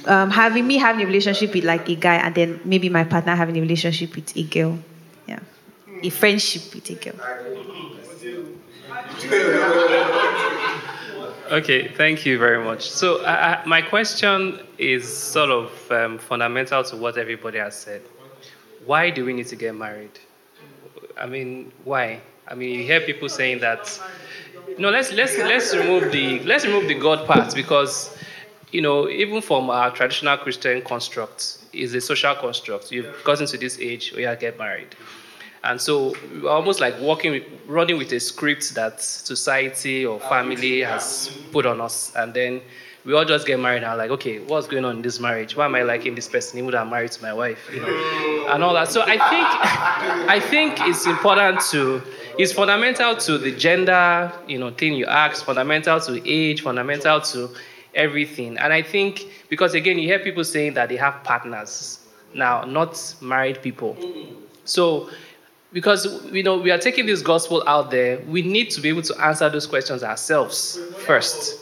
um, 0.08 0.30
having 0.30 0.66
me 0.66 0.78
having 0.78 1.04
a 1.04 1.06
relationship 1.06 1.54
with 1.54 1.64
like 1.64 1.88
a 1.90 1.96
guy, 1.96 2.16
and 2.16 2.34
then 2.34 2.60
maybe 2.66 2.90
my 2.90 3.04
partner 3.04 3.36
having 3.36 3.58
a 3.58 3.62
relationship 3.62 4.16
with 4.16 4.36
a 4.36 4.44
girl. 4.44 4.80
Yeah, 5.28 5.40
a 6.04 6.10
friendship 6.10 6.74
with 6.74 6.90
a 6.90 6.96
girl. 6.96 7.16
Okay, 11.52 11.90
thank 11.90 12.26
you 12.26 12.40
very 12.40 12.64
much. 12.64 12.90
So, 12.90 13.18
uh, 13.26 13.62
my 13.66 13.82
question 13.82 14.62
is 14.78 15.06
sort 15.06 15.50
of 15.50 15.92
um, 15.92 16.18
fundamental 16.18 16.82
to 16.86 16.96
what 16.96 17.18
everybody 17.18 17.58
has 17.58 17.78
said. 17.78 18.02
Why 18.86 19.10
do 19.10 19.26
we 19.26 19.34
need 19.34 19.48
to 19.48 19.58
get 19.58 19.76
married? 19.76 20.18
I 21.20 21.26
mean, 21.26 21.74
why? 21.84 22.22
I 22.52 22.56
mean, 22.56 22.78
you 22.78 22.84
hear 22.84 23.00
people 23.00 23.30
saying 23.30 23.60
that. 23.62 24.00
No, 24.78 24.90
let's 24.90 25.12
let's 25.14 25.38
let's 25.38 25.74
remove 25.76 26.12
the 26.12 26.40
let's 26.40 26.66
remove 26.66 26.88
the 26.88 26.96
God 26.96 27.26
part 27.26 27.56
because, 27.56 28.18
you 28.72 28.82
know, 28.82 29.08
even 29.08 29.42
from 29.42 29.70
our 29.70 29.90
traditional 29.92 30.38
Christian 30.38 30.82
construct, 30.82 31.60
is 31.72 31.94
a 31.94 32.02
social 32.02 32.36
construct. 32.36 32.92
You've 32.92 33.24
gotten 33.24 33.48
to 33.48 33.58
this 33.58 33.80
age 33.80 34.12
where 34.12 34.30
you 34.30 34.38
get 34.38 34.60
married. 34.60 34.96
And 35.64 35.80
so 35.80 36.16
we're 36.42 36.50
almost 36.50 36.80
like 36.80 37.00
walking, 37.00 37.34
with, 37.34 37.44
running 37.68 37.98
with 37.98 38.12
a 38.14 38.20
script 38.20 38.74
that 38.74 39.00
society 39.00 40.06
or 40.06 40.20
family 40.20 40.80
has 40.82 41.30
put 41.52 41.66
on 41.66 41.80
us. 41.80 42.12
And 42.16 42.34
then 42.34 42.62
we 43.04 43.14
all 43.14 43.26
just 43.26 43.48
get 43.48 43.60
married 43.60 43.84
and 43.84 43.98
like, 43.98 44.12
okay, 44.12 44.40
what's 44.40 44.68
going 44.68 44.86
on 44.86 44.98
in 44.98 45.02
this 45.02 45.20
marriage? 45.20 45.56
Why 45.56 45.66
am 45.66 45.76
I 45.76 45.82
liking 45.82 46.14
this 46.14 46.28
person 46.28 46.60
even 46.60 46.72
though 46.72 46.78
I'm 46.78 46.90
married 46.90 47.12
to 47.14 47.22
my 47.22 47.34
wife? 47.34 47.60
You 47.74 47.82
know, 47.82 48.48
and 48.50 48.64
all 48.64 48.74
that. 48.74 48.92
So 48.92 49.02
I 49.02 49.18
think 49.30 50.30
I 50.30 50.40
think 50.40 50.80
it's 50.82 51.08
important 51.08 51.62
to 51.72 52.02
it's 52.38 52.54
fundamental 52.54 53.16
to 53.16 53.38
the 53.38 53.52
gender, 53.52 54.32
you 54.48 54.60
know, 54.60 54.72
thing 54.72 54.94
you 54.94 55.06
ask, 55.06 55.44
fundamental 55.44 56.00
to 56.00 56.30
age, 56.30 56.62
fundamental 56.62 57.22
to 57.22 57.50
everything. 57.96 58.58
And 58.58 58.72
I 58.72 58.84
think 58.84 59.26
because 59.50 59.74
again 59.74 59.98
you 59.98 60.08
hear 60.08 60.20
people 60.20 60.44
saying 60.44 60.76
that 60.76 60.90
they 60.90 60.98
have 60.98 61.24
partners 61.24 62.00
now, 62.36 62.64
not 62.66 63.16
married 63.20 63.62
people. 63.64 63.98
So 64.64 65.10
because 65.74 66.24
you 66.32 66.44
know 66.44 66.60
we 66.60 66.70
are 66.70 66.78
taking 66.78 67.08
this 67.08 67.24
gospel 67.24 67.64
out 67.66 67.90
there, 67.90 68.20
we 68.28 68.44
need 68.44 68.70
to 68.72 68.82
be 68.82 68.90
able 68.90 69.02
to 69.02 69.26
answer 69.26 69.50
those 69.50 69.66
questions 69.66 70.04
ourselves 70.04 70.78
first 71.00 71.61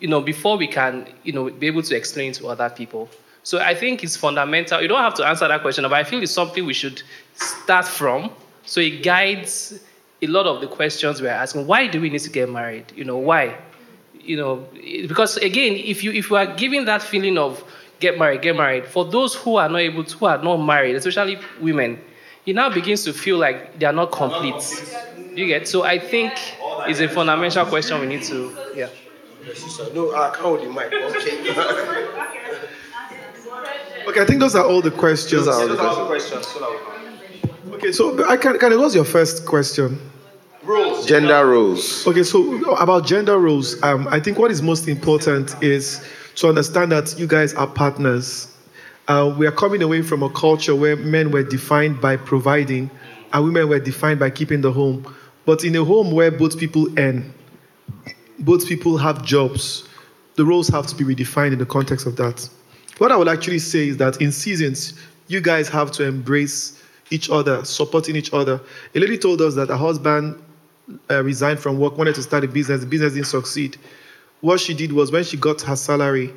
you 0.00 0.08
know, 0.08 0.20
before 0.20 0.56
we 0.56 0.66
can, 0.66 1.06
you 1.24 1.32
know, 1.32 1.50
be 1.50 1.66
able 1.66 1.82
to 1.82 1.96
explain 1.96 2.32
to 2.32 2.48
other 2.48 2.70
people. 2.70 3.08
So 3.42 3.58
I 3.58 3.74
think 3.74 4.02
it's 4.04 4.16
fundamental. 4.16 4.80
You 4.82 4.88
don't 4.88 5.02
have 5.02 5.14
to 5.14 5.26
answer 5.26 5.48
that 5.48 5.62
question, 5.62 5.84
but 5.84 5.92
I 5.92 6.04
feel 6.04 6.22
it's 6.22 6.32
something 6.32 6.64
we 6.64 6.74
should 6.74 7.02
start 7.34 7.86
from. 7.86 8.30
So 8.64 8.80
it 8.80 9.02
guides 9.02 9.80
a 10.22 10.26
lot 10.26 10.46
of 10.46 10.60
the 10.60 10.66
questions 10.66 11.22
we're 11.22 11.28
asking. 11.28 11.66
Why 11.66 11.86
do 11.86 12.00
we 12.00 12.10
need 12.10 12.20
to 12.20 12.30
get 12.30 12.50
married? 12.50 12.92
You 12.94 13.04
know, 13.04 13.16
why? 13.16 13.56
You 14.20 14.36
know, 14.36 14.68
because 15.08 15.38
again, 15.38 15.74
if 15.76 16.04
you 16.04 16.12
if 16.12 16.28
you 16.30 16.36
are 16.36 16.46
giving 16.46 16.84
that 16.84 17.02
feeling 17.02 17.38
of 17.38 17.64
get 18.00 18.18
married, 18.18 18.42
get 18.42 18.56
married, 18.56 18.86
for 18.86 19.04
those 19.04 19.34
who 19.34 19.56
are 19.56 19.68
not 19.68 19.78
able 19.78 20.04
to, 20.04 20.16
who 20.18 20.26
are 20.26 20.42
not 20.42 20.58
married, 20.58 20.96
especially 20.96 21.38
women, 21.60 21.98
it 22.44 22.54
now 22.54 22.68
begins 22.68 23.04
to 23.04 23.12
feel 23.12 23.38
like 23.38 23.78
they 23.78 23.86
are 23.86 23.92
not 23.92 24.12
complete. 24.12 24.62
You 25.34 25.46
get? 25.46 25.66
So 25.66 25.84
I 25.84 25.98
think 25.98 26.32
it's 26.86 27.00
a 27.00 27.08
fundamental 27.08 27.64
question 27.66 28.00
we 28.00 28.06
need 28.06 28.22
to, 28.24 28.56
yeah. 28.74 28.88
No, 29.94 30.14
I 30.14 30.30
can't 30.30 30.36
hold 30.36 30.60
the 30.60 30.68
mic. 30.68 30.92
Okay. 34.06 34.10
Okay, 34.10 34.20
I 34.20 34.24
think 34.24 34.40
those 34.40 34.54
are 34.54 34.64
all 34.64 34.80
the 34.80 34.90
questions. 34.90 35.44
Those 35.44 35.48
are 35.48 35.60
all 35.62 35.68
the 35.68 36.06
questions. 36.06 36.46
Okay, 37.72 37.92
so 37.92 38.26
I 38.28 38.36
can, 38.36 38.58
can 38.58 38.78
what's 38.78 38.94
your 38.94 39.04
first 39.04 39.46
question? 39.46 40.00
Roles. 40.62 41.06
Gender 41.06 41.46
roles. 41.46 42.06
Okay, 42.06 42.22
so 42.22 42.74
about 42.74 43.06
gender 43.06 43.38
roles, 43.38 43.80
um, 43.82 44.08
I 44.08 44.20
think 44.20 44.38
what 44.38 44.50
is 44.50 44.62
most 44.62 44.88
important 44.88 45.54
is 45.62 46.04
to 46.36 46.48
understand 46.48 46.92
that 46.92 47.18
you 47.18 47.26
guys 47.26 47.54
are 47.54 47.66
partners. 47.66 48.54
Uh, 49.08 49.34
we 49.38 49.46
are 49.46 49.52
coming 49.52 49.82
away 49.82 50.02
from 50.02 50.22
a 50.22 50.30
culture 50.30 50.74
where 50.74 50.96
men 50.96 51.30
were 51.30 51.42
defined 51.42 52.00
by 52.00 52.16
providing 52.16 52.90
and 53.32 53.44
women 53.44 53.68
were 53.68 53.80
defined 53.80 54.20
by 54.20 54.30
keeping 54.30 54.60
the 54.60 54.72
home. 54.72 55.14
But 55.46 55.64
in 55.64 55.76
a 55.76 55.84
home 55.84 56.12
where 56.12 56.30
both 56.30 56.58
people 56.58 56.86
earn, 56.98 57.32
both 58.40 58.66
people 58.66 58.96
have 58.96 59.24
jobs, 59.24 59.88
the 60.36 60.44
roles 60.44 60.68
have 60.68 60.86
to 60.88 60.94
be 60.94 61.04
redefined 61.04 61.52
in 61.52 61.58
the 61.58 61.66
context 61.66 62.06
of 62.06 62.16
that. 62.16 62.48
What 62.98 63.12
I 63.12 63.16
would 63.16 63.28
actually 63.28 63.58
say 63.58 63.88
is 63.88 63.96
that 63.98 64.20
in 64.20 64.32
seasons, 64.32 64.94
you 65.28 65.40
guys 65.40 65.68
have 65.68 65.90
to 65.92 66.04
embrace 66.04 66.82
each 67.10 67.30
other, 67.30 67.64
supporting 67.64 68.16
each 68.16 68.32
other. 68.32 68.60
A 68.94 68.98
lady 68.98 69.18
told 69.18 69.40
us 69.40 69.54
that 69.54 69.68
her 69.68 69.76
husband 69.76 70.42
uh, 71.10 71.22
resigned 71.22 71.60
from 71.60 71.78
work, 71.78 71.96
wanted 71.96 72.14
to 72.16 72.22
start 72.22 72.44
a 72.44 72.48
business, 72.48 72.80
the 72.80 72.86
business 72.86 73.14
didn't 73.14 73.26
succeed. 73.26 73.76
What 74.40 74.60
she 74.60 74.74
did 74.74 74.92
was 74.92 75.12
when 75.12 75.24
she 75.24 75.36
got 75.36 75.60
her 75.62 75.76
salary, 75.76 76.32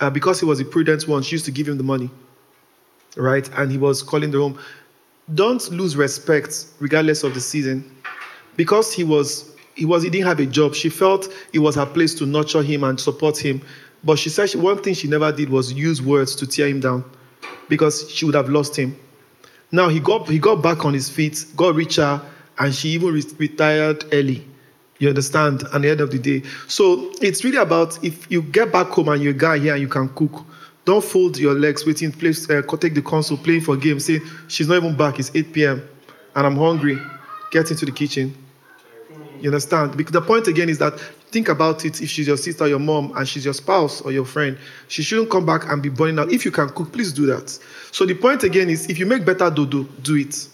uh, 0.00 0.10
because 0.10 0.40
he 0.40 0.46
was 0.46 0.60
a 0.60 0.64
prudent 0.64 1.06
one, 1.08 1.22
she 1.22 1.32
used 1.32 1.44
to 1.46 1.50
give 1.50 1.68
him 1.68 1.78
the 1.78 1.84
money, 1.84 2.10
right? 3.16 3.48
And 3.56 3.70
he 3.70 3.78
was 3.78 4.02
calling 4.02 4.30
the 4.30 4.38
home. 4.38 4.58
Don't 5.34 5.70
lose 5.70 5.96
respect 5.96 6.66
regardless 6.80 7.22
of 7.22 7.34
the 7.34 7.40
season. 7.40 7.90
Because 8.56 8.92
he 8.92 9.04
was 9.04 9.51
he 9.74 9.84
was 9.84 10.02
he 10.02 10.10
didn't 10.10 10.26
have 10.26 10.40
a 10.40 10.46
job. 10.46 10.74
She 10.74 10.88
felt 10.88 11.32
it 11.52 11.58
was 11.58 11.76
her 11.76 11.86
place 11.86 12.14
to 12.16 12.26
nurture 12.26 12.62
him 12.62 12.84
and 12.84 12.98
support 12.98 13.38
him. 13.38 13.62
But 14.04 14.18
she 14.18 14.28
said 14.30 14.50
she, 14.50 14.58
one 14.58 14.82
thing 14.82 14.94
she 14.94 15.08
never 15.08 15.30
did 15.32 15.48
was 15.48 15.72
use 15.72 16.02
words 16.02 16.34
to 16.36 16.46
tear 16.46 16.68
him 16.68 16.80
down 16.80 17.04
because 17.68 18.10
she 18.10 18.24
would 18.24 18.34
have 18.34 18.48
lost 18.48 18.76
him. 18.76 18.96
Now 19.70 19.88
he 19.88 20.00
got 20.00 20.28
he 20.28 20.38
got 20.38 20.62
back 20.62 20.84
on 20.84 20.92
his 20.92 21.08
feet, 21.08 21.44
got 21.56 21.74
richer, 21.74 22.20
and 22.58 22.74
she 22.74 22.90
even 22.90 23.14
re- 23.14 23.22
retired 23.38 24.04
early. 24.12 24.46
You 24.98 25.08
understand? 25.08 25.64
At 25.72 25.82
the 25.82 25.90
end 25.90 26.00
of 26.00 26.10
the 26.10 26.18
day, 26.18 26.42
so 26.68 27.10
it's 27.20 27.42
really 27.42 27.56
about 27.56 28.02
if 28.04 28.30
you 28.30 28.42
get 28.42 28.70
back 28.70 28.88
home 28.88 29.08
and 29.08 29.22
you're 29.22 29.32
a 29.32 29.36
guy 29.36 29.58
here 29.58 29.72
and 29.72 29.80
you 29.80 29.88
can 29.88 30.08
cook, 30.10 30.44
don't 30.84 31.02
fold 31.02 31.38
your 31.38 31.54
legs 31.54 31.84
waiting, 31.84 32.12
place, 32.12 32.48
uh, 32.48 32.62
take 32.78 32.94
the 32.94 33.02
console, 33.02 33.36
playing 33.36 33.62
for 33.62 33.76
games, 33.76 34.04
say 34.04 34.20
she's 34.46 34.68
not 34.68 34.76
even 34.76 34.96
back. 34.96 35.18
It's 35.18 35.34
8 35.34 35.52
p.m. 35.52 35.88
and 36.36 36.46
I'm 36.46 36.56
hungry. 36.56 36.98
Get 37.50 37.70
into 37.72 37.84
the 37.84 37.90
kitchen 37.90 38.41
you 39.42 39.48
understand? 39.48 39.96
Because 39.96 40.12
the 40.12 40.22
point 40.22 40.46
again 40.46 40.68
is 40.68 40.78
that 40.78 41.00
think 41.00 41.48
about 41.48 41.84
it 41.84 42.00
if 42.00 42.08
she's 42.08 42.28
your 42.28 42.36
sister, 42.36 42.68
your 42.68 42.78
mom, 42.78 43.12
and 43.16 43.26
she's 43.26 43.44
your 43.44 43.54
spouse 43.54 44.00
or 44.00 44.12
your 44.12 44.24
friend, 44.24 44.56
she 44.86 45.02
shouldn't 45.02 45.30
come 45.30 45.44
back 45.44 45.68
and 45.68 45.82
be 45.82 45.88
burning 45.88 46.20
out. 46.20 46.32
If 46.32 46.44
you 46.44 46.52
can 46.52 46.68
cook, 46.68 46.92
please 46.92 47.12
do 47.12 47.26
that. 47.26 47.50
So 47.90 48.06
the 48.06 48.14
point 48.14 48.44
again 48.44 48.70
is 48.70 48.88
if 48.88 49.00
you 49.00 49.06
make 49.06 49.24
better 49.24 49.50
dodo, 49.50 49.82
do 50.02 50.14
it. 50.14 50.48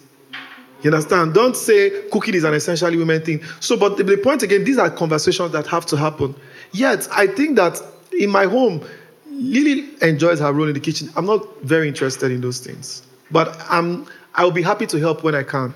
You 0.82 0.90
understand? 0.90 1.34
Don't 1.34 1.54
say 1.54 2.08
cooking 2.10 2.34
is 2.34 2.44
an 2.44 2.54
essentially 2.54 2.96
women 2.96 3.20
thing. 3.20 3.42
So, 3.60 3.76
but 3.76 3.98
the, 3.98 4.04
the 4.04 4.16
point 4.16 4.42
again, 4.42 4.64
these 4.64 4.78
are 4.78 4.88
conversations 4.88 5.52
that 5.52 5.66
have 5.66 5.84
to 5.86 5.96
happen. 5.96 6.34
Yet, 6.72 7.08
I 7.12 7.26
think 7.26 7.56
that 7.56 7.82
in 8.18 8.30
my 8.30 8.44
home, 8.46 8.86
Lily 9.26 9.90
enjoys 10.00 10.38
her 10.38 10.50
role 10.50 10.68
in 10.68 10.74
the 10.74 10.80
kitchen. 10.80 11.10
I'm 11.14 11.26
not 11.26 11.60
very 11.62 11.88
interested 11.88 12.30
in 12.32 12.40
those 12.40 12.60
things, 12.60 13.02
but 13.30 13.54
I'm. 13.68 14.06
I'll 14.34 14.52
be 14.52 14.62
happy 14.62 14.86
to 14.86 14.98
help 15.00 15.24
when 15.24 15.34
I 15.34 15.42
can 15.42 15.74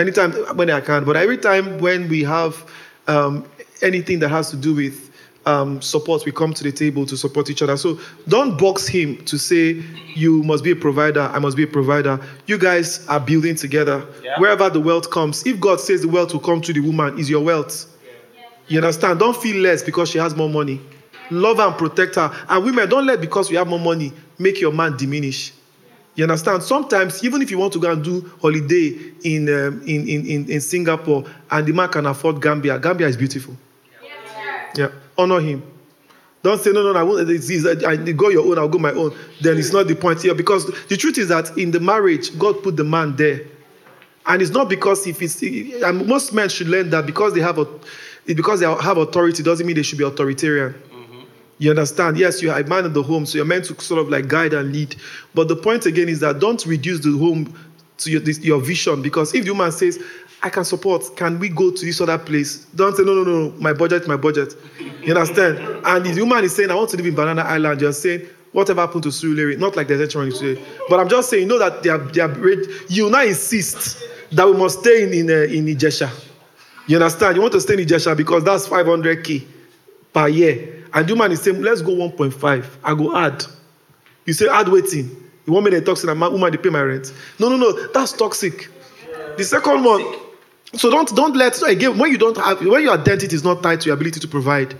anytime 0.00 0.32
when 0.56 0.70
I 0.70 0.80
can. 0.80 1.04
But 1.04 1.16
every 1.16 1.38
time 1.38 1.78
when 1.78 2.08
we 2.08 2.22
have 2.24 2.64
um, 3.06 3.48
anything 3.82 4.18
that 4.20 4.28
has 4.28 4.50
to 4.50 4.56
do 4.56 4.74
with 4.74 5.10
um, 5.46 5.80
support, 5.80 6.24
we 6.24 6.32
come 6.32 6.52
to 6.54 6.64
the 6.64 6.72
table 6.72 7.06
to 7.06 7.16
support 7.16 7.50
each 7.50 7.62
other. 7.62 7.76
So 7.76 7.98
don't 8.28 8.58
box 8.58 8.86
him 8.86 9.24
to 9.24 9.38
say 9.38 9.82
you 10.14 10.42
must 10.42 10.64
be 10.64 10.72
a 10.72 10.76
provider, 10.76 11.22
I 11.22 11.38
must 11.38 11.56
be 11.56 11.62
a 11.62 11.66
provider. 11.66 12.20
You 12.46 12.58
guys 12.58 13.06
are 13.08 13.20
building 13.20 13.54
together. 13.54 14.06
Yeah. 14.22 14.38
Wherever 14.38 14.68
the 14.70 14.80
wealth 14.80 15.10
comes, 15.10 15.46
if 15.46 15.58
God 15.60 15.80
says 15.80 16.02
the 16.02 16.08
wealth 16.08 16.32
will 16.32 16.40
come 16.40 16.60
to 16.62 16.72
the 16.72 16.80
woman, 16.80 17.18
is 17.18 17.30
your 17.30 17.42
wealth. 17.42 17.86
Yeah. 18.04 18.46
You 18.68 18.78
understand? 18.78 19.18
Don't 19.18 19.36
feel 19.36 19.56
less 19.56 19.82
because 19.82 20.10
she 20.10 20.18
has 20.18 20.34
more 20.36 20.48
money. 20.48 20.80
Love 21.30 21.60
and 21.60 21.76
protect 21.76 22.16
her. 22.16 22.30
And 22.48 22.64
women, 22.64 22.88
don't 22.88 23.06
let 23.06 23.20
because 23.20 23.50
we 23.50 23.56
have 23.56 23.68
more 23.68 23.78
money 23.78 24.12
make 24.38 24.60
your 24.60 24.72
man 24.72 24.96
diminish. 24.96 25.52
You 26.14 26.24
understand? 26.24 26.62
Sometimes, 26.62 27.22
even 27.24 27.40
if 27.40 27.50
you 27.50 27.58
want 27.58 27.72
to 27.74 27.78
go 27.78 27.90
and 27.90 28.02
do 28.02 28.30
holiday 28.40 28.98
in, 29.22 29.48
um, 29.48 29.82
in, 29.86 30.08
in, 30.08 30.50
in, 30.50 30.60
Singapore 30.60 31.24
and 31.50 31.66
the 31.66 31.72
man 31.72 31.88
can 31.88 32.06
afford 32.06 32.42
Gambia, 32.42 32.78
Gambia 32.78 33.06
is 33.06 33.16
beautiful. 33.16 33.56
Yes, 34.02 34.76
yeah, 34.76 34.88
honor 35.16 35.40
him. 35.40 35.62
Don't 36.42 36.60
say, 36.60 36.72
no, 36.72 36.82
no, 36.82 36.92
no, 36.92 36.98
I, 36.98 37.02
won't, 37.02 37.28
it's, 37.30 37.50
it's, 37.50 37.84
I 37.84 37.96
go 37.96 38.30
your 38.30 38.46
own, 38.46 38.58
I'll 38.58 38.68
go 38.68 38.78
my 38.78 38.92
own. 38.92 39.14
Then 39.42 39.58
it's 39.58 39.72
not 39.72 39.88
the 39.88 39.94
point 39.94 40.22
here. 40.22 40.34
Because 40.34 40.66
the 40.88 40.96
truth 40.96 41.18
is 41.18 41.28
that 41.28 41.56
in 41.58 41.70
the 41.70 41.80
marriage, 41.80 42.36
God 42.38 42.62
put 42.62 42.76
the 42.76 42.84
man 42.84 43.14
there. 43.16 43.42
And 44.26 44.40
it's 44.40 44.50
not 44.50 44.68
because 44.68 45.06
if 45.06 45.20
it's, 45.20 45.42
and 45.42 46.06
most 46.06 46.32
men 46.32 46.48
should 46.48 46.68
learn 46.68 46.90
that 46.90 47.04
because 47.04 47.34
they 47.34 47.40
have 47.40 47.58
a, 47.58 47.66
because 48.26 48.60
they 48.60 48.66
have 48.66 48.96
authority 48.96 49.42
doesn't 49.42 49.66
mean 49.66 49.76
they 49.76 49.82
should 49.82 49.98
be 49.98 50.04
authoritarian. 50.04 50.74
You 51.60 51.68
understand? 51.68 52.18
Yes, 52.18 52.40
you 52.40 52.50
are 52.50 52.58
a 52.58 52.66
man 52.66 52.86
of 52.86 52.94
the 52.94 53.02
home, 53.02 53.26
so 53.26 53.36
you're 53.36 53.44
meant 53.44 53.66
to 53.66 53.78
sort 53.82 54.00
of 54.00 54.08
like 54.08 54.28
guide 54.28 54.54
and 54.54 54.72
lead. 54.72 54.96
But 55.34 55.48
the 55.48 55.56
point 55.56 55.84
again 55.84 56.08
is 56.08 56.18
that 56.20 56.38
don't 56.38 56.64
reduce 56.64 57.00
the 57.00 57.16
home 57.18 57.54
to 57.98 58.10
your, 58.10 58.20
this, 58.20 58.40
your 58.40 58.62
vision 58.62 59.02
because 59.02 59.34
if 59.34 59.44
the 59.44 59.50
woman 59.50 59.70
says, 59.70 60.02
I 60.42 60.48
can 60.48 60.64
support, 60.64 61.04
can 61.16 61.38
we 61.38 61.50
go 61.50 61.70
to 61.70 61.84
this 61.84 62.00
other 62.00 62.16
place? 62.16 62.64
Don't 62.74 62.96
say, 62.96 63.02
no, 63.02 63.12
no, 63.12 63.24
no, 63.24 63.50
my 63.58 63.74
budget, 63.74 64.08
my 64.08 64.16
budget. 64.16 64.54
You 65.02 65.14
understand? 65.14 65.58
And 65.84 66.06
if 66.06 66.14
the 66.14 66.22
woman 66.22 66.44
is 66.44 66.56
saying, 66.56 66.70
I 66.70 66.74
want 66.74 66.88
to 66.90 66.96
live 66.96 67.04
in 67.04 67.14
Banana 67.14 67.42
Island, 67.42 67.78
you're 67.82 67.92
saying, 67.92 68.26
whatever 68.52 68.80
happened 68.80 69.02
to 69.02 69.10
Surulere? 69.10 69.58
Not 69.58 69.76
like 69.76 69.88
there's 69.88 70.00
anything 70.00 70.18
wrong 70.18 70.32
today. 70.32 70.64
But 70.88 70.98
I'm 70.98 71.10
just 71.10 71.28
saying, 71.28 71.42
you 71.42 71.48
know 71.50 71.58
that 71.58 71.82
they 71.82 71.90
are, 71.90 71.98
they 71.98 72.22
are 72.22 72.34
you 72.88 73.10
now 73.10 73.22
insist 73.22 74.02
that 74.32 74.46
we 74.46 74.54
must 74.56 74.80
stay 74.80 75.02
in, 75.02 75.12
in, 75.12 75.30
uh, 75.30 75.42
in 75.42 75.66
Ijesha. 75.66 76.10
You 76.86 76.96
understand? 76.96 77.36
You 77.36 77.42
want 77.42 77.52
to 77.52 77.60
stay 77.60 77.74
in 77.74 77.80
Ijesha 77.80 78.16
because 78.16 78.44
that's 78.44 78.66
500k 78.66 79.46
per 80.14 80.28
year. 80.28 80.79
And 80.92 81.08
the 81.08 81.16
man 81.16 81.32
is 81.32 81.42
saying, 81.42 81.62
let's 81.62 81.82
go 81.82 81.92
1.5. 81.92 82.66
I 82.82 82.94
go 82.94 83.16
add. 83.16 83.44
You 84.26 84.32
say 84.32 84.48
add 84.48 84.68
waiting. 84.68 85.08
You 85.46 85.52
want 85.52 85.64
me 85.64 85.70
to 85.72 85.80
talk 85.80 85.98
to 85.98 86.14
my 86.14 86.28
woman, 86.28 86.52
they 86.52 86.58
pay 86.58 86.68
my 86.68 86.82
rent. 86.82 87.12
No, 87.38 87.48
no, 87.48 87.56
no. 87.56 87.86
That's 87.88 88.12
toxic. 88.12 88.68
The 89.36 89.44
second 89.44 89.84
one. 89.84 90.04
So 90.74 90.90
don't 90.90 91.08
don't 91.16 91.34
let 91.34 91.56
so 91.56 91.66
again 91.66 91.98
when 91.98 92.12
you 92.12 92.18
don't 92.18 92.36
have 92.36 92.64
when 92.64 92.82
your 92.84 92.94
identity 92.94 93.34
is 93.34 93.42
not 93.42 93.60
tied 93.60 93.80
to 93.80 93.86
your 93.86 93.94
ability 93.94 94.20
to 94.20 94.28
provide, 94.28 94.76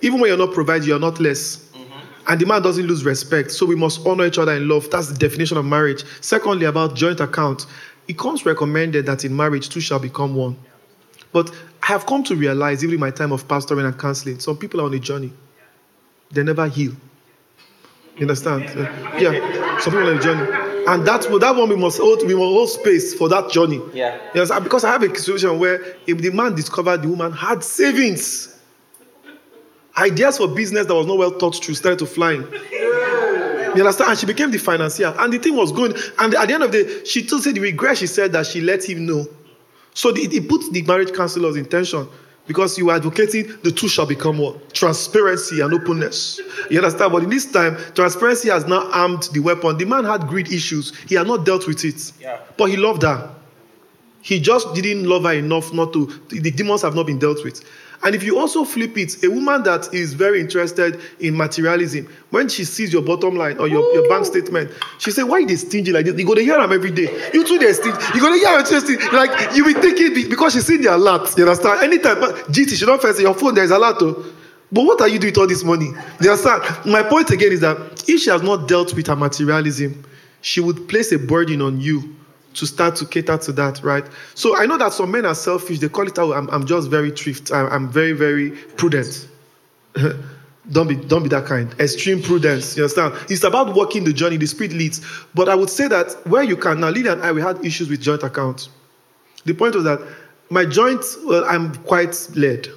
even 0.00 0.18
when 0.18 0.28
you're 0.28 0.38
not 0.38 0.54
providing, 0.54 0.88
you're 0.88 0.98
not 0.98 1.20
less. 1.20 1.56
Mm-hmm. 1.56 2.28
And 2.28 2.40
the 2.40 2.46
man 2.46 2.62
doesn't 2.62 2.86
lose 2.86 3.04
respect. 3.04 3.50
So 3.50 3.66
we 3.66 3.76
must 3.76 4.06
honor 4.06 4.24
each 4.24 4.38
other 4.38 4.54
in 4.54 4.68
love. 4.68 4.90
That's 4.90 5.08
the 5.08 5.18
definition 5.18 5.58
of 5.58 5.66
marriage. 5.66 6.04
Secondly, 6.22 6.64
about 6.64 6.96
joint 6.96 7.20
account, 7.20 7.66
it 8.08 8.16
comes 8.16 8.46
recommended 8.46 9.04
that 9.04 9.26
in 9.26 9.36
marriage 9.36 9.68
two 9.68 9.80
shall 9.80 9.98
become 9.98 10.34
one. 10.34 10.56
But 11.32 11.50
I 11.82 11.88
have 11.88 12.06
come 12.06 12.24
to 12.24 12.36
realize, 12.36 12.82
even 12.82 12.94
in 12.94 13.00
my 13.00 13.10
time 13.10 13.32
of 13.32 13.46
pastoring 13.46 13.84
and 13.84 13.98
counseling, 13.98 14.38
some 14.38 14.56
people 14.56 14.80
are 14.80 14.84
on 14.84 14.94
a 14.94 14.98
journey 14.98 15.32
they 16.30 16.42
never 16.42 16.66
heal. 16.68 16.92
You 18.16 18.22
understand? 18.22 18.64
Uh, 18.76 18.82
yeah, 19.18 19.78
some 19.80 19.92
people 19.92 20.08
on 20.08 20.16
the 20.16 20.22
journey. 20.22 20.50
And 20.86 21.06
that, 21.06 21.22
that 21.22 21.56
one 21.56 21.68
we 21.68 21.76
must 21.76 21.98
hold, 21.98 22.20
we 22.26 22.34
must 22.34 22.44
hold 22.44 22.68
space 22.68 23.14
for 23.14 23.28
that 23.30 23.50
journey. 23.50 23.80
Yeah. 23.92 24.18
Yes, 24.34 24.50
because 24.60 24.84
I 24.84 24.92
have 24.92 25.02
a 25.02 25.08
situation 25.16 25.58
where 25.58 25.82
if 26.06 26.18
the 26.18 26.30
man 26.30 26.54
discovered 26.54 27.02
the 27.02 27.08
woman 27.08 27.32
had 27.32 27.64
savings, 27.64 28.54
Ideas 29.96 30.38
for 30.38 30.48
business 30.48 30.86
that 30.86 30.94
was 30.94 31.06
not 31.06 31.18
well 31.18 31.30
thought 31.30 31.54
through 31.54 31.74
started 31.74 32.00
to 32.00 32.06
fly. 32.06 32.32
You 32.32 33.80
understand? 33.80 34.10
And 34.10 34.18
she 34.18 34.26
became 34.26 34.50
the 34.50 34.58
financier. 34.58 35.14
And 35.18 35.32
the 35.32 35.38
thing 35.38 35.54
was 35.56 35.70
going. 35.70 35.94
And 36.18 36.34
at 36.34 36.48
the 36.48 36.54
end 36.54 36.62
of 36.64 36.72
the 36.72 36.84
day, 36.84 37.04
she 37.04 37.24
still 37.24 37.40
said 37.40 37.54
the 37.54 37.60
regret 37.60 37.98
she 37.98 38.08
said 38.08 38.32
that 38.32 38.46
she 38.46 38.60
let 38.60 38.88
him 38.88 39.06
know. 39.06 39.26
So 39.92 40.10
the, 40.10 40.22
it 40.22 40.48
put 40.48 40.72
the 40.72 40.82
marriage 40.82 41.12
counselor's 41.12 41.56
intention 41.56 42.08
because 42.46 42.76
you 42.78 42.90
are 42.90 42.96
advocating 42.96 43.46
the 43.62 43.70
two 43.70 43.88
shall 43.88 44.06
become 44.06 44.38
what? 44.38 44.74
Transparency 44.74 45.60
and 45.60 45.72
openness. 45.72 46.40
You 46.70 46.78
understand? 46.78 47.12
But 47.12 47.22
in 47.24 47.30
this 47.30 47.50
time, 47.50 47.76
transparency 47.94 48.50
has 48.50 48.66
now 48.66 48.90
armed 48.92 49.24
the 49.32 49.40
weapon. 49.40 49.78
The 49.78 49.86
man 49.86 50.04
had 50.04 50.26
greed 50.26 50.52
issues. 50.52 50.96
He 51.08 51.14
had 51.14 51.26
not 51.26 51.46
dealt 51.46 51.66
with 51.66 51.84
it. 51.84 52.12
Yeah. 52.20 52.40
But 52.56 52.66
he 52.66 52.76
loved 52.76 53.02
her. 53.02 53.34
He 54.20 54.40
just 54.40 54.74
didn't 54.74 55.04
love 55.04 55.24
her 55.24 55.34
enough 55.34 55.72
not 55.72 55.92
to. 55.92 56.06
The 56.28 56.50
demons 56.50 56.82
have 56.82 56.94
not 56.94 57.06
been 57.06 57.18
dealt 57.18 57.44
with. 57.44 57.62
And 58.02 58.14
if 58.14 58.22
you 58.22 58.38
also 58.38 58.64
flip 58.64 58.96
it, 58.98 59.22
a 59.24 59.30
woman 59.30 59.62
that 59.62 59.92
is 59.94 60.14
very 60.14 60.40
interested 60.40 61.00
in 61.20 61.36
materialism, 61.36 62.08
when 62.30 62.48
she 62.48 62.64
sees 62.64 62.92
your 62.92 63.02
bottom 63.02 63.36
line 63.36 63.58
or 63.58 63.68
your, 63.68 63.82
your 63.94 64.08
bank 64.08 64.26
statement, 64.26 64.70
she 64.98 65.10
say, 65.10 65.22
"Why 65.22 65.44
they 65.44 65.56
stingy 65.56 65.92
like 65.92 66.06
this?" 66.06 66.18
You 66.18 66.26
go 66.26 66.34
to 66.34 66.42
hear 66.42 66.58
them 66.58 66.72
every 66.72 66.90
day. 66.90 67.08
You 67.32 67.46
too, 67.46 67.58
they 67.58 67.72
stingy. 67.72 67.96
You 68.14 68.20
go 68.20 68.32
to 68.32 68.38
hear 68.38 68.62
them 68.62 68.80
stingy. 68.80 69.08
Like 69.12 69.56
you 69.56 69.64
be 69.64 69.74
thinking 69.74 70.14
be- 70.14 70.28
because 70.28 70.52
she's 70.52 70.66
see 70.66 70.76
the 70.78 70.94
alert. 70.94 71.36
You 71.36 71.44
understand? 71.44 71.82
Anytime, 71.82 72.20
but 72.20 72.34
GT, 72.48 72.76
she 72.76 72.86
don't 72.86 73.00
first 73.00 73.20
your 73.20 73.34
phone. 73.34 73.54
There 73.54 73.64
is 73.64 73.70
alert. 73.70 73.96
Oh. 74.00 74.24
But 74.72 74.84
what 74.84 75.00
are 75.00 75.08
you 75.08 75.18
doing 75.18 75.32
with 75.32 75.38
all 75.38 75.46
this 75.46 75.62
money? 75.62 75.86
You 76.20 76.30
understand? 76.30 76.62
My 76.86 77.02
point 77.02 77.30
again 77.30 77.52
is 77.52 77.60
that 77.60 77.78
if 78.08 78.20
she 78.20 78.30
has 78.30 78.42
not 78.42 78.66
dealt 78.66 78.92
with 78.94 79.06
her 79.06 79.16
materialism, 79.16 80.04
she 80.40 80.60
would 80.60 80.88
place 80.88 81.12
a 81.12 81.18
burden 81.18 81.62
on 81.62 81.80
you 81.80 82.14
to 82.54 82.66
start 82.66 82.96
to 82.96 83.06
cater 83.06 83.36
to 83.36 83.52
that, 83.52 83.82
right? 83.82 84.04
So 84.34 84.56
I 84.56 84.66
know 84.66 84.78
that 84.78 84.92
some 84.92 85.10
men 85.10 85.26
are 85.26 85.34
selfish. 85.34 85.80
They 85.80 85.88
call 85.88 86.06
it 86.06 86.18
out. 86.18 86.32
I'm, 86.32 86.48
I'm 86.50 86.66
just 86.66 86.88
very 86.88 87.10
thrift. 87.10 87.52
I'm, 87.52 87.66
I'm 87.66 87.88
very, 87.88 88.12
very 88.12 88.50
prudent. 88.50 89.28
don't 90.70 90.88
be, 90.88 90.96
don't 90.96 91.22
be 91.22 91.28
that 91.30 91.46
kind. 91.46 91.74
Extreme 91.78 92.22
prudence. 92.22 92.76
You 92.76 92.84
understand? 92.84 93.14
It's 93.28 93.44
about 93.44 93.74
walking 93.74 94.04
the 94.04 94.12
journey. 94.12 94.36
The 94.36 94.46
spirit 94.46 94.72
leads. 94.72 95.04
But 95.34 95.48
I 95.48 95.54
would 95.54 95.70
say 95.70 95.88
that 95.88 96.12
where 96.26 96.42
you 96.42 96.56
can 96.56 96.80
now, 96.80 96.90
Lily 96.90 97.10
and 97.10 97.22
I, 97.22 97.32
we 97.32 97.42
had 97.42 97.64
issues 97.64 97.88
with 97.88 98.00
joint 98.00 98.22
accounts. 98.22 98.68
The 99.44 99.52
point 99.52 99.74
was 99.74 99.84
that 99.84 100.00
my 100.50 100.64
joint, 100.64 101.04
well, 101.24 101.44
I'm 101.46 101.74
quite 101.84 102.28
led. 102.34 102.68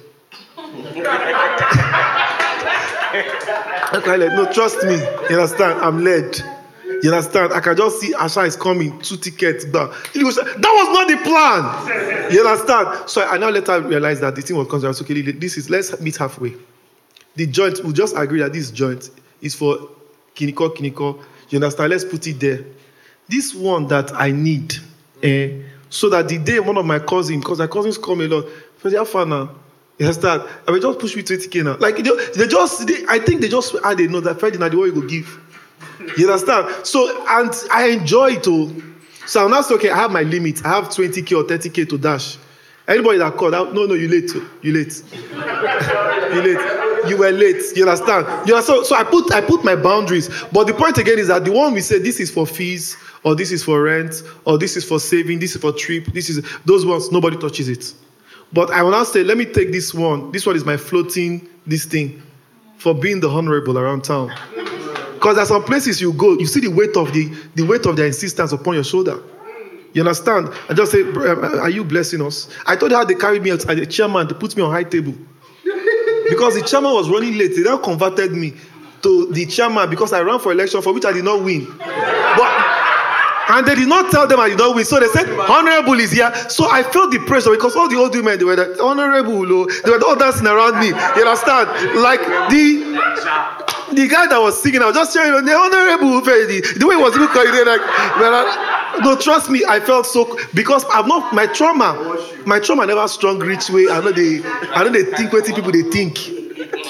I'm 0.56 0.82
quite 4.02 4.18
led. 4.18 4.32
No, 4.32 4.50
trust 4.52 4.84
me. 4.84 4.96
You 5.30 5.40
understand? 5.40 5.80
I'm 5.80 6.04
led. 6.04 6.57
You 7.02 7.12
understand? 7.12 7.52
I 7.52 7.60
can 7.60 7.76
just 7.76 8.00
see 8.00 8.12
Asha 8.14 8.46
is 8.46 8.56
coming, 8.56 8.98
two 9.00 9.16
tickets, 9.16 9.64
but 9.64 9.90
that 10.14 10.22
was 10.24 10.36
not 10.36 11.08
the 11.08 11.16
plan. 11.24 12.32
You 12.32 12.46
understand? 12.46 13.08
So 13.08 13.24
I 13.24 13.38
now 13.38 13.50
later 13.50 13.72
I 13.72 13.76
realized 13.76 14.20
that 14.22 14.34
the 14.34 14.42
thing 14.42 14.56
was 14.56 14.68
concerned. 14.68 14.98
Okay, 15.00 15.20
this 15.32 15.56
is 15.56 15.70
let's 15.70 16.00
meet 16.00 16.16
halfway. 16.16 16.54
The 17.36 17.46
joint, 17.46 17.84
we 17.84 17.92
just 17.92 18.16
agree 18.16 18.40
that 18.40 18.52
this 18.52 18.70
joint 18.70 19.10
is 19.40 19.54
for 19.54 19.78
kiniko 20.34 20.74
kiniko. 20.74 21.22
You 21.50 21.58
understand? 21.58 21.90
Let's 21.90 22.04
put 22.04 22.26
it 22.26 22.40
there. 22.40 22.64
This 23.28 23.54
one 23.54 23.86
that 23.88 24.12
I 24.14 24.32
need, 24.32 24.74
eh, 25.22 25.62
so 25.90 26.08
that 26.10 26.28
the 26.28 26.38
day 26.38 26.60
one 26.60 26.76
of 26.76 26.84
my 26.84 26.98
cousins, 26.98 27.44
because 27.44 27.58
my 27.58 27.66
cousins 27.66 27.96
come 27.98 28.20
a 28.22 28.26
lot, 28.26 28.44
for 28.78 28.90
the 28.90 29.04
far 29.04 29.26
now. 29.26 29.50
You 29.98 30.06
understand? 30.06 30.42
I 30.66 30.70
will 30.70 30.80
just 30.80 30.98
push 31.00 31.16
me 31.16 31.22
20k 31.22 31.64
now. 31.64 31.76
Like 31.76 31.96
they, 31.96 32.10
they 32.36 32.46
just, 32.46 32.86
they, 32.86 33.04
I 33.08 33.18
think 33.18 33.40
they 33.40 33.48
just 33.48 33.74
add 33.84 33.98
a 33.98 34.08
note 34.08 34.24
that 34.24 34.38
Ferdinand, 34.38 34.70
the 34.70 34.78
way 34.78 34.86
you 34.86 34.92
go 34.92 35.00
give. 35.02 35.40
You 36.16 36.30
understand? 36.30 36.86
So, 36.86 37.24
and 37.28 37.52
I 37.72 37.88
enjoy 37.88 38.32
it 38.32 38.46
all. 38.46 38.70
So 39.26 39.44
I'm 39.44 39.50
not 39.50 39.70
okay. 39.70 39.90
I 39.90 39.96
have 39.96 40.10
my 40.10 40.22
limit. 40.22 40.64
I 40.64 40.68
have 40.68 40.84
20k 40.84 41.36
or 41.36 41.44
30k 41.44 41.88
to 41.90 41.98
dash. 41.98 42.38
Anybody 42.86 43.18
that 43.18 43.36
called, 43.36 43.52
no, 43.52 43.84
no, 43.84 43.92
you 43.92 44.08
late. 44.08 44.30
Oh. 44.34 44.50
You 44.62 44.72
late. 44.72 45.02
you 45.12 46.42
late. 46.42 47.08
You 47.08 47.18
were 47.18 47.30
late. 47.30 47.62
You 47.76 47.88
understand? 47.88 48.48
You 48.48 48.54
know, 48.54 48.60
so, 48.62 48.82
so 48.82 48.96
I 48.96 49.04
put 49.04 49.30
I 49.32 49.42
put 49.42 49.62
my 49.62 49.76
boundaries. 49.76 50.30
But 50.52 50.66
the 50.66 50.74
point 50.74 50.96
again 50.96 51.18
is 51.18 51.28
that 51.28 51.44
the 51.44 51.52
one 51.52 51.74
we 51.74 51.82
say 51.82 51.98
this 51.98 52.18
is 52.18 52.30
for 52.30 52.46
fees, 52.46 52.96
or 53.24 53.34
this 53.34 53.52
is 53.52 53.62
for 53.62 53.82
rent, 53.82 54.22
or 54.46 54.56
this 54.56 54.76
is 54.76 54.84
for 54.84 54.98
saving, 54.98 55.38
this 55.38 55.54
is 55.54 55.60
for 55.60 55.72
trip, 55.72 56.06
this 56.06 56.30
is 56.30 56.44
those 56.64 56.86
ones, 56.86 57.12
nobody 57.12 57.36
touches 57.36 57.68
it. 57.68 57.92
But 58.52 58.70
I 58.70 58.82
will 58.82 58.92
now 58.92 59.04
say, 59.04 59.22
let 59.22 59.36
me 59.36 59.44
take 59.44 59.72
this 59.72 59.92
one. 59.92 60.32
This 60.32 60.46
one 60.46 60.56
is 60.56 60.64
my 60.64 60.76
floating 60.78 61.46
this 61.66 61.84
thing 61.84 62.22
for 62.78 62.94
being 62.94 63.20
the 63.20 63.28
honorable 63.28 63.78
around 63.78 64.04
town. 64.04 64.32
Because 65.18 65.34
there's 65.34 65.48
some 65.48 65.64
places 65.64 66.00
you 66.00 66.12
go, 66.12 66.38
you 66.38 66.46
see 66.46 66.60
the 66.60 66.68
weight 66.68 66.96
of 66.96 67.12
the, 67.12 67.26
the 67.56 67.64
weight 67.64 67.84
of 67.86 67.96
their 67.96 68.06
insistence 68.06 68.52
upon 68.52 68.74
your 68.74 68.84
shoulder. 68.84 69.20
You 69.92 70.02
understand? 70.02 70.48
I 70.68 70.74
just 70.74 70.92
say, 70.92 71.02
um, 71.02 71.42
uh, 71.42 71.58
are 71.58 71.70
you 71.70 71.82
blessing 71.82 72.22
us? 72.22 72.48
I 72.66 72.76
told 72.76 72.92
you 72.92 72.98
how 72.98 73.04
they 73.04 73.16
carried 73.16 73.42
me 73.42 73.50
as 73.50 73.64
a 73.64 73.84
chairman 73.84 74.28
to 74.28 74.34
put 74.36 74.56
me 74.56 74.62
on 74.62 74.70
high 74.70 74.84
table. 74.84 75.14
Because 76.28 76.54
the 76.54 76.62
chairman 76.62 76.92
was 76.92 77.10
running 77.10 77.36
late. 77.36 77.56
They 77.56 77.62
now 77.62 77.78
converted 77.78 78.30
me 78.30 78.52
to 79.02 79.32
the 79.32 79.44
chairman 79.46 79.90
because 79.90 80.12
I 80.12 80.20
ran 80.20 80.38
for 80.38 80.52
election 80.52 80.82
for 80.82 80.92
which 80.92 81.04
I 81.04 81.12
did 81.12 81.24
not 81.24 81.42
win. 81.42 81.66
But 81.66 82.57
and 83.48 83.66
they 83.66 83.74
did 83.74 83.88
not 83.88 84.10
tell 84.10 84.26
them 84.26 84.40
I 84.40 84.50
did 84.50 84.58
not 84.58 84.74
win. 84.74 84.84
So 84.84 85.00
they 85.00 85.08
said, 85.08 85.28
Honorable 85.30 85.98
is 86.00 86.12
here. 86.12 86.32
So 86.48 86.70
I 86.70 86.82
felt 86.82 87.10
the 87.12 87.18
pressure 87.20 87.50
because 87.50 87.74
all 87.76 87.88
the 87.88 87.96
old 87.96 88.14
women, 88.14 88.38
they 88.38 88.44
were 88.44 88.56
the 88.56 88.82
Honorable, 88.82 89.46
they 89.46 89.90
were 89.90 90.04
all 90.04 90.16
dancing 90.16 90.46
around 90.46 90.78
me. 90.80 90.88
You 90.88 91.26
understand? 91.26 91.68
Like 92.00 92.20
the 92.50 93.48
the 93.92 94.06
guy 94.06 94.26
that 94.26 94.38
was 94.38 94.62
singing, 94.62 94.82
I 94.82 94.86
was 94.86 94.94
just 94.94 95.14
sharing 95.14 95.44
the 95.44 95.54
honorable 95.54 96.20
the, 96.20 96.76
the 96.78 96.86
way 96.86 96.96
he 96.96 97.02
was 97.02 97.16
looking 97.16 97.40
at 97.40 97.66
like, 97.66 97.80
I, 97.82 99.00
no, 99.02 99.16
trust 99.16 99.50
me, 99.50 99.64
I 99.66 99.80
felt 99.80 100.06
so 100.06 100.38
because 100.54 100.84
I'm 100.90 101.08
not 101.08 101.34
my 101.34 101.46
trauma. 101.46 102.18
My 102.46 102.60
trauma 102.60 102.86
never 102.86 103.06
strong 103.08 103.38
reach 103.38 103.70
way. 103.70 103.86
I 103.90 104.00
know 104.00 104.12
they, 104.12 104.42
I 104.44 104.84
know 104.84 104.90
they 104.90 105.04
think 105.04 105.32
what 105.32 105.46
people 105.46 105.72
they 105.72 105.82
think. 105.82 106.37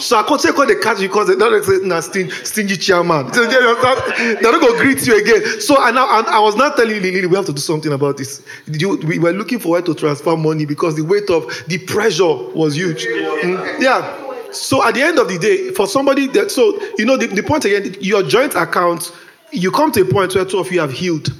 So 0.01 0.17
I 0.17 0.23
can't 0.23 0.41
say 0.41 0.53
call 0.53 0.67
the 0.67 0.77
catch 0.77 0.99
because 0.99 1.29
they 1.29 1.37
don't 1.37 1.65
say 1.65 1.87
nah, 1.87 2.01
stingy, 2.01 2.31
stingy 2.31 2.77
chairman. 2.77 3.33
So 3.33 3.47
they're 3.47 3.63
not 3.63 4.61
gonna 4.61 4.79
greet 4.79 5.07
you 5.07 5.19
again. 5.19 5.61
So 5.61 5.81
I 5.81 5.91
now 5.91 6.19
and 6.19 6.27
I 6.29 6.41
was 6.41 6.57
not 6.57 6.77
telling 6.77 7.01
Lily 7.03 7.27
we 7.27 7.37
have 7.37 7.47
to 7.47 7.53
do 7.53 7.61
something 7.61 7.93
about 7.93 8.17
this. 8.17 8.45
You, 8.67 8.97
we 8.99 9.19
were 9.19 9.33
looking 9.33 9.59
for 9.59 9.71
where 9.71 9.83
to 9.83 9.95
transfer 9.95 10.37
money 10.37 10.67
because 10.67 10.97
the 10.97 11.05
weight 11.05 11.31
of 11.31 11.47
the 11.67 11.79
pressure 11.79 12.35
was 12.55 12.77
huge. 12.77 13.05
Mm, 13.05 13.81
yeah. 13.81 14.53
So 14.53 14.87
at 14.87 14.95
the 14.95 15.03
end 15.03 15.19
of 15.19 15.29
the 15.29 15.39
day, 15.39 15.71
for 15.73 15.87
somebody 15.87 16.27
that 16.29 16.51
so 16.51 16.79
you 16.97 17.05
know 17.05 17.17
the, 17.17 17.27
the 17.27 17.43
point 17.43 17.65
again, 17.65 17.95
your 18.01 18.23
joint 18.23 18.55
account, 18.55 19.13
you 19.53 19.71
come 19.71 19.93
to 19.93 20.03
a 20.03 20.05
point 20.05 20.35
where 20.35 20.45
two 20.45 20.59
of 20.59 20.71
you 20.73 20.81
have 20.81 20.93
healed. 20.93 21.33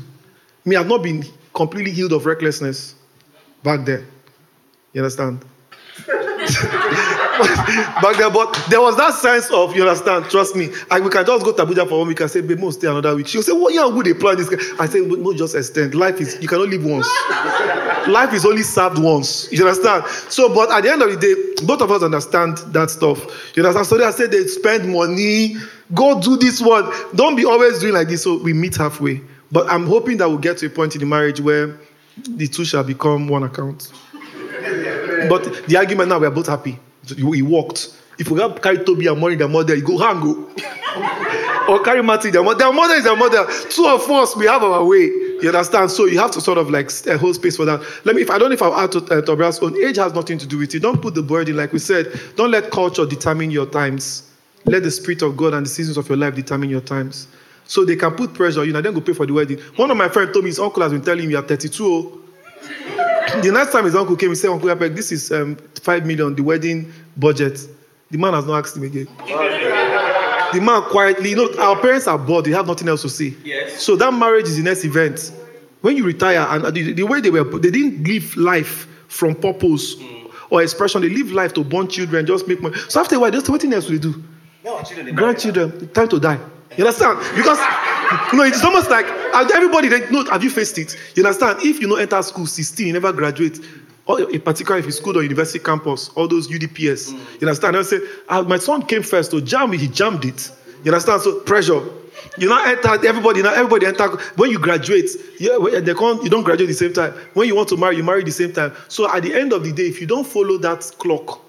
Me, 0.65 0.77
I've 0.77 0.89
not 0.89 1.03
been 1.03 1.25
completely 1.55 1.91
healed 1.93 2.13
of 2.13 2.27
recklessness 2.27 2.95
back 3.63 3.85
then. 3.85 4.07
You 4.93 5.03
understand? 5.03 5.45
back 8.03 8.17
there, 8.17 8.31
but 8.31 8.53
there 8.71 8.81
was 8.81 8.97
that 8.97 9.15
sense 9.15 9.51
of 9.51 9.77
you 9.77 9.83
understand. 9.83 10.25
Trust 10.31 10.57
me, 10.57 10.71
I, 10.91 11.01
we 11.01 11.11
can 11.11 11.25
just 11.27 11.45
go 11.45 11.53
to 11.53 11.65
Abuja 11.65 11.89
for 11.89 11.99
one 11.99 12.09
week 12.09 12.21
and 12.21 12.31
say, 12.31 12.41
"Babe, 12.41 12.71
stay 12.71 12.87
another 12.89 13.15
week." 13.15 13.27
She'll 13.27 13.43
say, 13.43 13.53
"What? 13.53 13.75
Yeah, 13.75 13.87
would 13.87 14.07
they 14.07 14.15
plan 14.15 14.37
this?" 14.37 14.49
I 14.79 14.87
say, 14.87 15.01
"No, 15.01 15.35
just 15.35 15.55
extend. 15.55 15.95
Life 15.95 16.21
is 16.21 16.41
you 16.41 16.49
cannot 16.49 16.69
live 16.69 16.85
once. 16.85 17.09
Life 18.09 18.33
is 18.33 18.47
only 18.47 18.63
served 18.63 18.99
once. 18.99 19.51
You 19.53 19.67
understand? 19.67 20.05
So, 20.29 20.53
but 20.55 20.71
at 20.71 20.83
the 20.83 20.91
end 20.91 21.03
of 21.03 21.11
the 21.11 21.17
day, 21.17 21.65
both 21.65 21.83
of 21.83 21.91
us 21.91 22.03
understand 22.03 22.59
that 22.73 22.91
stuff. 22.91 23.57
You 23.57 23.65
understand? 23.65 23.87
So 23.87 24.05
I 24.07 24.11
said 24.11 24.31
they 24.31 24.47
spend 24.47 24.91
money, 24.93 25.57
go 25.95 26.21
do 26.21 26.37
this 26.37 26.61
one. 26.61 26.91
Don't 27.15 27.37
be 27.37 27.45
always 27.45 27.81
doing 27.81 27.95
like 27.95 28.09
this. 28.09 28.23
So 28.23 28.39
we 28.43 28.53
meet 28.53 28.77
halfway. 28.77 29.21
But 29.51 29.71
I'm 29.71 29.87
hoping 29.87 30.19
that 30.19 30.29
we'll 30.29 30.39
get 30.39 30.59
to 30.59 30.67
a 30.67 30.71
point 30.71 30.95
in 30.95 31.01
the 31.01 31.07
marriage 31.07 31.41
where 31.41 31.79
the 32.29 32.49
two 32.49 32.65
shall 32.65 32.85
become 32.85 33.29
one 33.29 33.43
account. 33.43 33.93
But 35.29 35.67
the 35.67 35.77
argument 35.77 36.09
now, 36.09 36.19
we 36.19 36.27
are 36.27 36.31
both 36.31 36.47
happy. 36.47 36.79
He 37.17 37.43
walked. 37.43 37.95
If 38.19 38.31
we 38.31 38.41
have 38.41 38.61
carry 38.61 38.85
Toby 38.85 39.07
and 39.07 39.21
money 39.21 39.37
their 39.37 39.49
mother, 39.49 39.75
you 39.75 39.83
go 39.83 39.97
hang 39.97 40.21
go. 40.21 40.51
or 41.69 41.83
carry 41.83 42.03
Martin 42.03 42.33
their 42.33 42.43
mother. 42.43 42.59
Their 42.59 42.73
mother 42.73 42.95
is 42.95 43.05
their 43.05 43.17
mother. 43.17 43.47
Two 43.71 43.87
of 43.87 44.11
us, 44.11 44.35
we 44.35 44.47
have 44.47 44.63
our 44.63 44.85
way. 44.85 45.05
You 45.41 45.49
understand? 45.49 45.91
So 45.91 46.07
you 46.07 46.19
have 46.19 46.33
to 46.33 46.41
sort 46.41 46.59
of 46.59 46.71
like 46.71 46.91
hold 47.21 47.37
space 47.37 47.57
for 47.57 47.65
that. 47.67 47.81
Let 48.05 48.17
me, 48.17 48.23
if 48.23 48.31
I 48.31 48.39
don't 48.39 48.49
know 48.49 48.55
if 48.55 48.63
I'll 48.63 48.75
add 48.75 48.91
to 48.93 48.99
uh, 49.05 49.23
Tobias' 49.23 49.61
own 49.61 49.77
age 49.83 49.97
has 49.97 50.13
nothing 50.15 50.39
to 50.39 50.47
do 50.47 50.59
with 50.59 50.75
it. 50.75 50.81
Don't 50.81 51.01
put 51.01 51.15
the 51.15 51.23
burden, 51.23 51.57
like 51.57 51.73
we 51.73 51.79
said. 51.79 52.21
Don't 52.35 52.51
let 52.51 52.71
culture 52.71 53.07
determine 53.07 53.51
your 53.51 53.67
times. 53.67 54.33
Let 54.65 54.83
the 54.83 54.91
spirit 54.91 55.23
of 55.23 55.37
God 55.37 55.55
and 55.55 55.65
the 55.65 55.71
seasons 55.71 55.97
of 55.97 56.09
your 56.09 56.19
life 56.19 56.35
determine 56.35 56.71
your 56.71 56.81
times. 56.81 57.29
So 57.65 57.85
they 57.85 57.97
can 57.97 58.13
put 58.13 58.35
pressure. 58.35 58.65
You 58.65 58.73
know, 58.73 58.81
then 58.81 58.95
go 58.95 59.01
pay 59.01 59.13
for 59.13 59.27
the 59.27 59.33
wedding. 59.33 59.59
One 59.77 59.91
of 59.91 59.97
my 59.97 60.09
friends 60.09 60.33
told 60.33 60.45
me 60.45 60.51
his 60.51 60.59
uncle 60.59 60.83
has 60.83 60.91
been 60.91 61.03
telling 61.03 61.25
him 61.25 61.31
you 61.31 61.39
are 61.39 61.43
32. 61.43 62.25
the 63.43 63.51
next 63.53 63.73
time 63.73 63.85
his 63.85 63.95
uncle 63.95 64.17
came, 64.17 64.31
he 64.31 64.35
said, 64.35 64.51
Uncle 64.51 64.69
Yapek, 64.69 64.95
this 64.95 65.13
is 65.13 65.31
um, 65.33 65.57
5 65.57 66.07
million, 66.07 66.35
the 66.35 66.43
wedding 66.43 66.93
budget. 67.17 67.61
The 68.11 68.19
man 68.19 68.35
has 68.35 68.47
not 68.47 68.65
asked 68.65 68.77
him 68.77 68.85
again. 68.85 69.07
the 70.53 70.61
man 70.61 70.83
quietly, 70.83 71.31
you 71.31 71.37
know, 71.37 71.63
our 71.63 71.79
parents 71.81 72.07
are 72.07 72.19
bored, 72.19 72.45
they 72.45 72.53
have 72.53 72.67
nothing 72.67 72.89
else 72.89 73.03
to 73.03 73.09
see. 73.09 73.37
Yes. 73.45 73.83
So 73.83 73.97
that 73.97 74.13
marriage 74.13 74.47
is 74.47 74.57
the 74.57 74.63
next 74.63 74.85
event. 74.85 75.33
When 75.81 75.97
you 75.97 76.05
retire, 76.05 76.47
and 76.49 76.75
the, 76.75 76.93
the 76.93 77.03
way 77.05 77.21
they 77.21 77.31
were, 77.31 77.45
they 77.45 77.71
didn't 77.71 78.07
live 78.07 78.37
life 78.37 78.89
from 79.09 79.35
purpose 79.35 79.95
mm. 79.95 80.33
or 80.51 80.63
expression, 80.63 81.03
they 81.03 81.09
live 81.09 81.31
life 81.33 81.53
to 81.55 81.65
born 81.65 81.89
children, 81.89 82.27
just 82.27 82.49
make 82.49 82.61
money. 82.61 82.77
So 82.89 83.01
after 83.01 83.17
a 83.17 83.21
while, 83.21 83.31
just 83.31 83.49
what 83.49 83.65
else 83.65 83.89
will 83.89 83.99
they 83.99 84.03
do? 84.03 84.25
No, 84.65 84.83
children, 84.83 85.15
Grandchildren, 85.15 85.89
time 85.91 86.09
to 86.09 86.19
die. 86.19 86.39
You 86.77 86.85
understand? 86.85 87.19
Because 87.35 87.59
you 88.33 88.39
know, 88.39 88.45
it's 88.45 88.63
almost 88.65 88.91
like 88.91 89.07
everybody 89.55 89.89
they 89.89 90.09
know, 90.11 90.25
have 90.27 90.45
you 90.45 90.51
faced 90.51 90.79
it? 90.79 90.97
You 91.15 91.25
understand? 91.25 91.61
If 91.63 91.81
you 91.81 91.89
know 91.89 91.97
enter 91.97 92.23
school 92.23 92.47
16, 92.47 92.87
you 92.87 92.93
never 92.93 93.13
graduate, 93.13 93.61
or 94.07 94.31
in 94.31 94.41
particular 94.41 94.79
if 94.79 94.87
it's 94.87 94.97
school 94.97 95.19
or 95.19 95.23
university 95.23 95.59
campus, 95.59 96.09
all 96.11 96.29
those 96.29 96.49
UDPS. 96.49 97.13
You 97.41 97.49
understand? 97.49 97.77
I 97.77 97.83
say, 97.83 98.01
ah, 98.29 98.43
my 98.43 98.59
son 98.59 98.83
came 98.83 99.03
first 99.03 99.31
to 99.33 99.41
jam 99.41 99.73
he 99.73 99.89
jammed 99.89 100.25
it. 100.25 100.51
You 100.85 100.93
understand? 100.93 101.23
So 101.23 101.41
pressure. 101.41 101.83
You 102.37 102.49
not 102.49 102.67
enter 102.67 103.07
everybody. 103.07 103.43
Now 103.43 103.53
everybody 103.53 103.87
enter 103.87 104.09
when 104.37 104.51
you 104.51 104.59
graduate. 104.59 105.11
Yeah, 105.39 105.59
they 105.81 105.95
come, 105.95 106.21
you 106.23 106.31
don't 106.31 106.43
graduate 106.43 106.69
the 106.69 106.75
same 106.75 106.93
time. 106.93 107.13
When 107.35 107.49
you 107.49 107.55
want 107.55 107.69
to 107.71 107.77
marry, 107.77 107.97
you 107.97 108.03
marry 108.03 108.25
the 108.25 108.31
same 108.33 108.53
time. 108.53 108.73
So 108.89 109.13
at 109.13 109.23
the 109.23 109.35
end 109.35 109.53
of 109.53 109.65
the 109.65 109.73
day, 109.73 109.85
if 109.85 110.01
you 110.01 110.07
don't 110.07 110.27
follow 110.27 110.59
that 110.59 110.91
clock, 110.99 111.41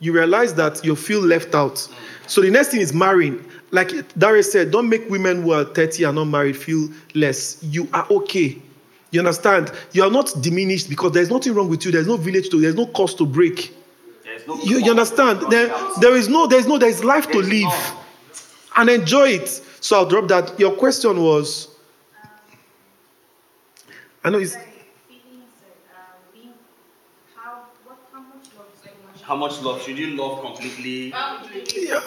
you 0.00 0.12
realize 0.12 0.54
that 0.54 0.84
you 0.84 0.94
feel 0.96 1.20
left 1.20 1.54
out. 1.54 1.88
So 2.26 2.40
the 2.40 2.50
next 2.50 2.68
thing 2.68 2.80
is 2.80 2.92
marrying. 2.92 3.44
Like 3.70 3.90
Darius 4.18 4.50
said, 4.50 4.70
don't 4.70 4.88
make 4.88 5.08
women 5.10 5.42
who 5.42 5.52
are 5.52 5.64
30 5.64 6.04
and 6.04 6.14
not 6.16 6.24
married 6.24 6.56
feel 6.56 6.88
less. 7.14 7.62
You 7.62 7.88
are 7.92 8.06
okay. 8.10 8.60
You 9.10 9.20
understand? 9.20 9.72
You 9.92 10.04
are 10.04 10.10
not 10.10 10.32
diminished 10.40 10.88
because 10.88 11.12
there's 11.12 11.30
nothing 11.30 11.54
wrong 11.54 11.68
with 11.68 11.84
you. 11.84 11.90
There's 11.90 12.06
no 12.06 12.16
village 12.16 12.50
to, 12.50 12.60
there's 12.60 12.74
no 12.74 12.86
cost 12.86 13.18
to 13.18 13.26
break. 13.26 13.74
you, 14.64 14.78
you 14.78 14.90
understand? 14.90 15.40
There, 15.50 15.74
there 16.00 16.16
is 16.16 16.28
no, 16.28 16.46
there's 16.46 16.66
no, 16.66 16.78
there's 16.78 17.04
life 17.04 17.30
to 17.30 17.38
live 17.38 17.94
and 18.76 18.88
enjoy 18.90 19.30
it. 19.30 19.48
So 19.80 19.96
I'll 19.96 20.06
drop 20.06 20.28
that. 20.28 20.58
Your 20.58 20.72
question 20.72 21.22
was, 21.22 21.68
I 24.24 24.30
know 24.30 24.38
it's. 24.38 24.56
How 29.28 29.36
much 29.36 29.60
love? 29.60 29.82
Should 29.82 29.98
you 29.98 30.16
love 30.16 30.40
completely? 30.40 31.10
Yeah. 31.10 32.00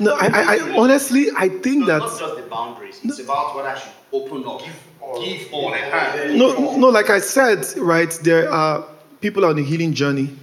No, 0.00 0.16
I, 0.16 0.26
I, 0.26 0.56
I 0.56 0.58
honestly, 0.76 1.28
I 1.36 1.48
think 1.48 1.82
no, 1.82 1.86
that. 1.86 1.98
Not 2.00 2.18
just 2.18 2.34
the 2.34 2.42
boundaries. 2.42 3.00
It's 3.04 3.20
about 3.20 3.54
what 3.54 3.66
I 3.66 3.78
should 3.78 3.92
open 4.12 4.44
up. 4.44 4.58
Give 4.58 4.74
all. 5.00 5.24
Give 5.24 5.48
all. 5.52 5.70
No, 6.36 6.76
no, 6.76 6.88
like 6.88 7.08
I 7.08 7.20
said, 7.20 7.64
right, 7.76 8.10
there 8.24 8.50
are 8.50 8.84
people 9.20 9.44
on 9.44 9.56
a 9.60 9.62
healing 9.62 9.94
journey. 9.94 10.36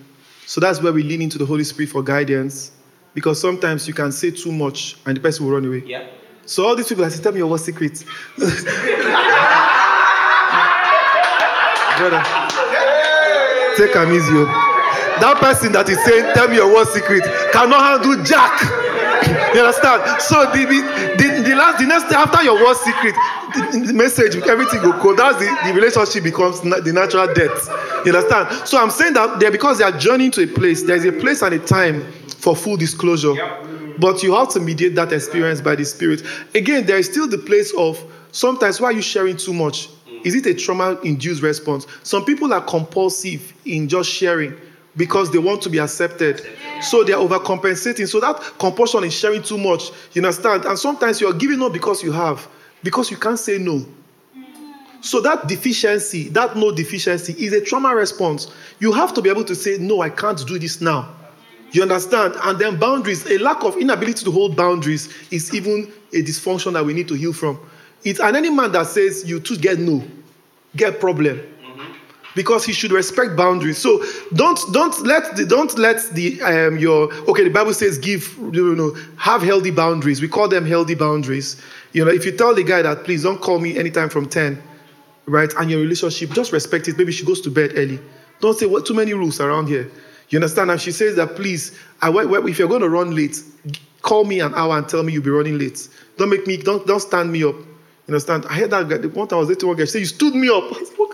So 0.46 0.62
that's 0.62 0.82
where 0.82 0.94
we 0.94 1.04
lean 1.04 1.22
into 1.22 1.38
the 1.38 1.46
Holy 1.46 1.66
Spirit 1.66 1.90
for 1.90 2.02
guidance. 2.02 2.72
Because 3.14 3.42
sometimes 3.42 3.86
you 3.86 3.94
can 3.94 4.14
say 4.14 4.32
too 4.32 4.54
much 4.54 4.96
and 5.06 5.18
the 5.18 5.22
person 5.22 5.46
will 5.46 5.56
run 5.56 5.66
away. 5.66 5.84
Yeah. 5.86 6.08
So 6.46 6.66
all 6.66 6.78
these 6.78 6.88
people, 6.88 7.04
I 7.04 7.10
say, 7.10 7.22
tell 7.22 7.34
me 7.34 7.40
your 7.40 7.48
worst 7.48 7.66
secret. 7.66 8.02
Brother, 8.38 8.54
take 13.76 13.94
am 13.98 14.14
easy. 14.14 14.32
Oh. 14.32 14.70
That 15.20 15.38
person 15.40 15.72
that 15.74 15.90
is 15.90 16.04
saying, 16.06 16.34
tell 16.34 16.48
me 16.48 16.56
your 16.56 16.74
worst 16.74 16.94
secret, 16.94 17.24
cannot 17.52 17.82
handle 17.82 18.24
jack. 18.24 18.62
you 19.54 19.62
understand? 19.62 20.22
So 20.22 20.46
the, 20.52 20.66
the, 21.18 21.44
the, 21.50 21.56
last, 21.56 21.80
the 21.80 21.88
next 21.88 22.10
day 22.10 22.16
after 22.16 22.44
your 22.44 22.56
worst 22.56 22.84
secret, 22.84 23.16
the, 23.54 23.88
the 23.88 23.94
message, 23.94 24.36
everything 24.48 24.82
go 24.82 24.92
go. 25.02 25.16
That's 25.16 25.38
the, 25.38 25.50
the 25.66 25.74
relationship 25.74 26.24
becomes 26.24 26.64
na- 26.64 26.80
the 26.80 26.92
natural 26.92 27.28
death. 27.34 27.70
You 28.06 28.16
understand? 28.16 28.68
So 28.68 28.82
I'm 28.82 28.90
saying 28.90 29.14
that 29.14 29.40
there 29.40 29.52
because 29.52 29.78
they 29.78 29.84
are 29.84 29.98
journeying 29.98 30.32
to 30.32 30.44
a 30.44 30.48
place, 30.48 30.84
there's 30.84 31.06
a 31.06 31.12
place 31.12 31.42
and 31.42 31.54
a 31.54 31.60
time 31.60 32.04
for 32.38 32.56
full 32.56 32.78
disclosure. 32.78 33.34
But 34.00 34.24
you 34.24 34.34
have 34.34 34.50
to 34.50 34.60
mediate 34.60 34.96
that 34.96 35.14
experience 35.14 35.62
by 35.62 35.76
the 35.76 35.86
Spirit. 35.86 36.24
Again, 36.56 36.86
there 36.86 36.98
is 36.98 37.06
still 37.06 37.28
the 37.28 37.38
place 37.38 37.74
of 37.78 38.04
sometimes 38.32 38.82
why 38.82 38.90
are 38.90 38.94
you 38.94 39.02
sharing 39.02 39.38
too 39.38 39.54
much? 39.54 39.90
Is 40.24 40.36
it 40.36 40.46
a 40.46 40.54
trauma 40.54 41.00
induced 41.04 41.42
response? 41.42 41.86
Some 42.04 42.26
people 42.26 42.54
are 42.54 42.62
compulsive 42.62 43.54
in 43.66 43.88
just 43.88 44.10
sharing 44.10 44.56
because 44.96 45.32
they 45.32 45.40
want 45.40 45.62
to 45.64 45.70
be 45.70 45.80
accepted. 45.80 46.46
So 46.82 47.04
they 47.04 47.14
are 47.14 47.26
overcompensating. 47.26 48.08
So 48.08 48.20
that 48.20 48.40
compulsion 48.60 49.04
is 49.04 49.14
sharing 49.14 49.42
too 49.42 49.58
much. 49.58 49.92
You 50.14 50.22
understand? 50.22 50.66
And 50.66 50.78
sometimes 50.78 51.22
you 51.22 51.28
are 51.28 51.34
giving 51.34 51.62
up 51.62 51.74
because 51.74 52.04
you 52.04 52.12
have, 52.12 52.48
because 52.84 53.10
you 53.10 53.18
can't 53.18 53.40
say 53.40 53.58
no. 53.58 53.86
So 55.02 55.20
that 55.22 55.48
deficiency, 55.48 56.30
that 56.30 56.56
no 56.56 56.72
deficiency, 56.72 57.34
is 57.34 57.52
a 57.52 57.60
trauma 57.60 57.94
response. 57.94 58.52
You 58.80 58.94
have 58.94 59.14
to 59.16 59.22
be 59.22 59.30
able 59.30 59.44
to 59.46 59.56
say, 59.56 59.78
no, 59.78 60.02
I 60.02 60.10
can't 60.10 60.46
do 60.48 60.58
this 60.58 60.80
now. 60.80 61.14
You 61.72 61.82
understand? 61.82 62.36
And 62.44 62.58
then 62.60 62.78
boundaries, 62.78 63.26
a 63.30 63.38
lack 63.40 63.64
of 63.64 63.76
inability 63.78 64.24
to 64.26 64.32
hold 64.32 64.56
boundaries 64.56 65.14
is 65.32 65.54
even 65.54 65.92
a 66.14 66.22
dysfunction 66.22 66.74
that 66.74 66.86
we 66.86 66.94
need 66.94 67.08
to 67.08 67.16
heal 67.16 67.34
from. 67.34 67.60
It's 68.04 68.20
and 68.20 68.38
any 68.38 68.50
man 68.50 68.72
that 68.74 68.88
says 68.88 69.28
you 69.28 69.40
too 69.40 69.58
get 69.58 69.80
no, 69.80 70.04
get 70.76 71.00
problem. 71.00 71.42
Because 72.36 72.66
he 72.66 72.74
should 72.74 72.92
respect 72.92 73.36
boundaries. 73.36 73.78
So 73.78 74.04
don't 74.34 74.60
don't 74.72 75.00
let 75.06 75.36
the 75.36 75.46
don't 75.46 75.78
let 75.78 76.02
the 76.14 76.42
um 76.42 76.78
your 76.78 77.14
okay 77.30 77.44
the 77.44 77.50
Bible 77.50 77.74
says 77.74 77.98
give 77.98 78.36
you 78.52 78.76
know 78.76 78.96
have 79.18 79.42
healthy 79.42 79.72
boundaries. 79.72 80.22
We 80.22 80.28
call 80.28 80.48
them 80.48 80.66
healthy 80.66 80.96
boundaries. 80.96 81.62
You 81.92 82.04
know, 82.04 82.12
if 82.12 82.26
you 82.26 82.36
tell 82.36 82.56
the 82.56 82.64
guy 82.64 82.82
that 82.82 83.04
please 83.04 83.24
don't 83.24 83.40
call 83.40 83.60
me 83.60 83.78
anytime 83.78 84.10
from 84.10 84.28
10, 84.28 84.62
right? 85.28 85.54
And 85.60 85.70
your 85.70 85.80
relationship, 85.80 86.32
just 86.32 86.52
respect 86.52 86.88
it. 86.88 86.98
Maybe 86.98 87.12
she 87.12 87.24
goes 87.24 87.40
to 87.42 87.52
bed 87.52 87.74
early. 87.76 88.00
Don't 88.40 88.58
say 88.58 88.66
what 88.66 88.86
too 88.86 88.96
many 88.96 89.14
rules 89.14 89.40
around 89.40 89.68
here. 89.68 89.90
You 90.30 90.38
understand? 90.38 90.72
And 90.72 90.82
she 90.82 90.92
says 90.92 91.16
that 91.18 91.36
please, 91.36 91.78
I, 92.02 92.12
if 92.12 92.58
you're 92.58 92.68
going 92.68 92.82
to 92.82 92.90
run 92.90 93.16
late, 93.16 93.42
call 94.02 94.26
me 94.26 94.40
an 94.40 94.54
hour 94.56 94.78
and 94.78 94.90
tell 94.90 95.04
me 95.04 95.14
you'll 95.14 95.24
be 95.24 95.30
running 95.30 95.60
late. 95.60 95.88
Don't 96.18 96.30
make 96.30 96.48
me, 96.48 96.58
don't, 96.58 96.86
don't 96.88 97.00
stand 97.00 97.32
me 97.32 97.44
up. 97.44 97.56
You 97.56 97.66
understand? 98.10 98.46
I 98.50 98.56
heard 98.56 98.72
that 98.72 98.90
guy, 98.90 98.98
one 99.08 99.28
time 99.28 99.38
I 99.38 99.40
was 99.42 99.50
dating 99.50 99.68
one 99.68 99.78
guy, 99.78 99.86
she 99.86 99.92
said, 99.92 100.00
You 100.00 100.06
stood 100.08 100.36
me 100.36 100.50
up. 100.50 100.64
I 100.76 100.84
said, 100.84 100.98
what? 100.98 101.13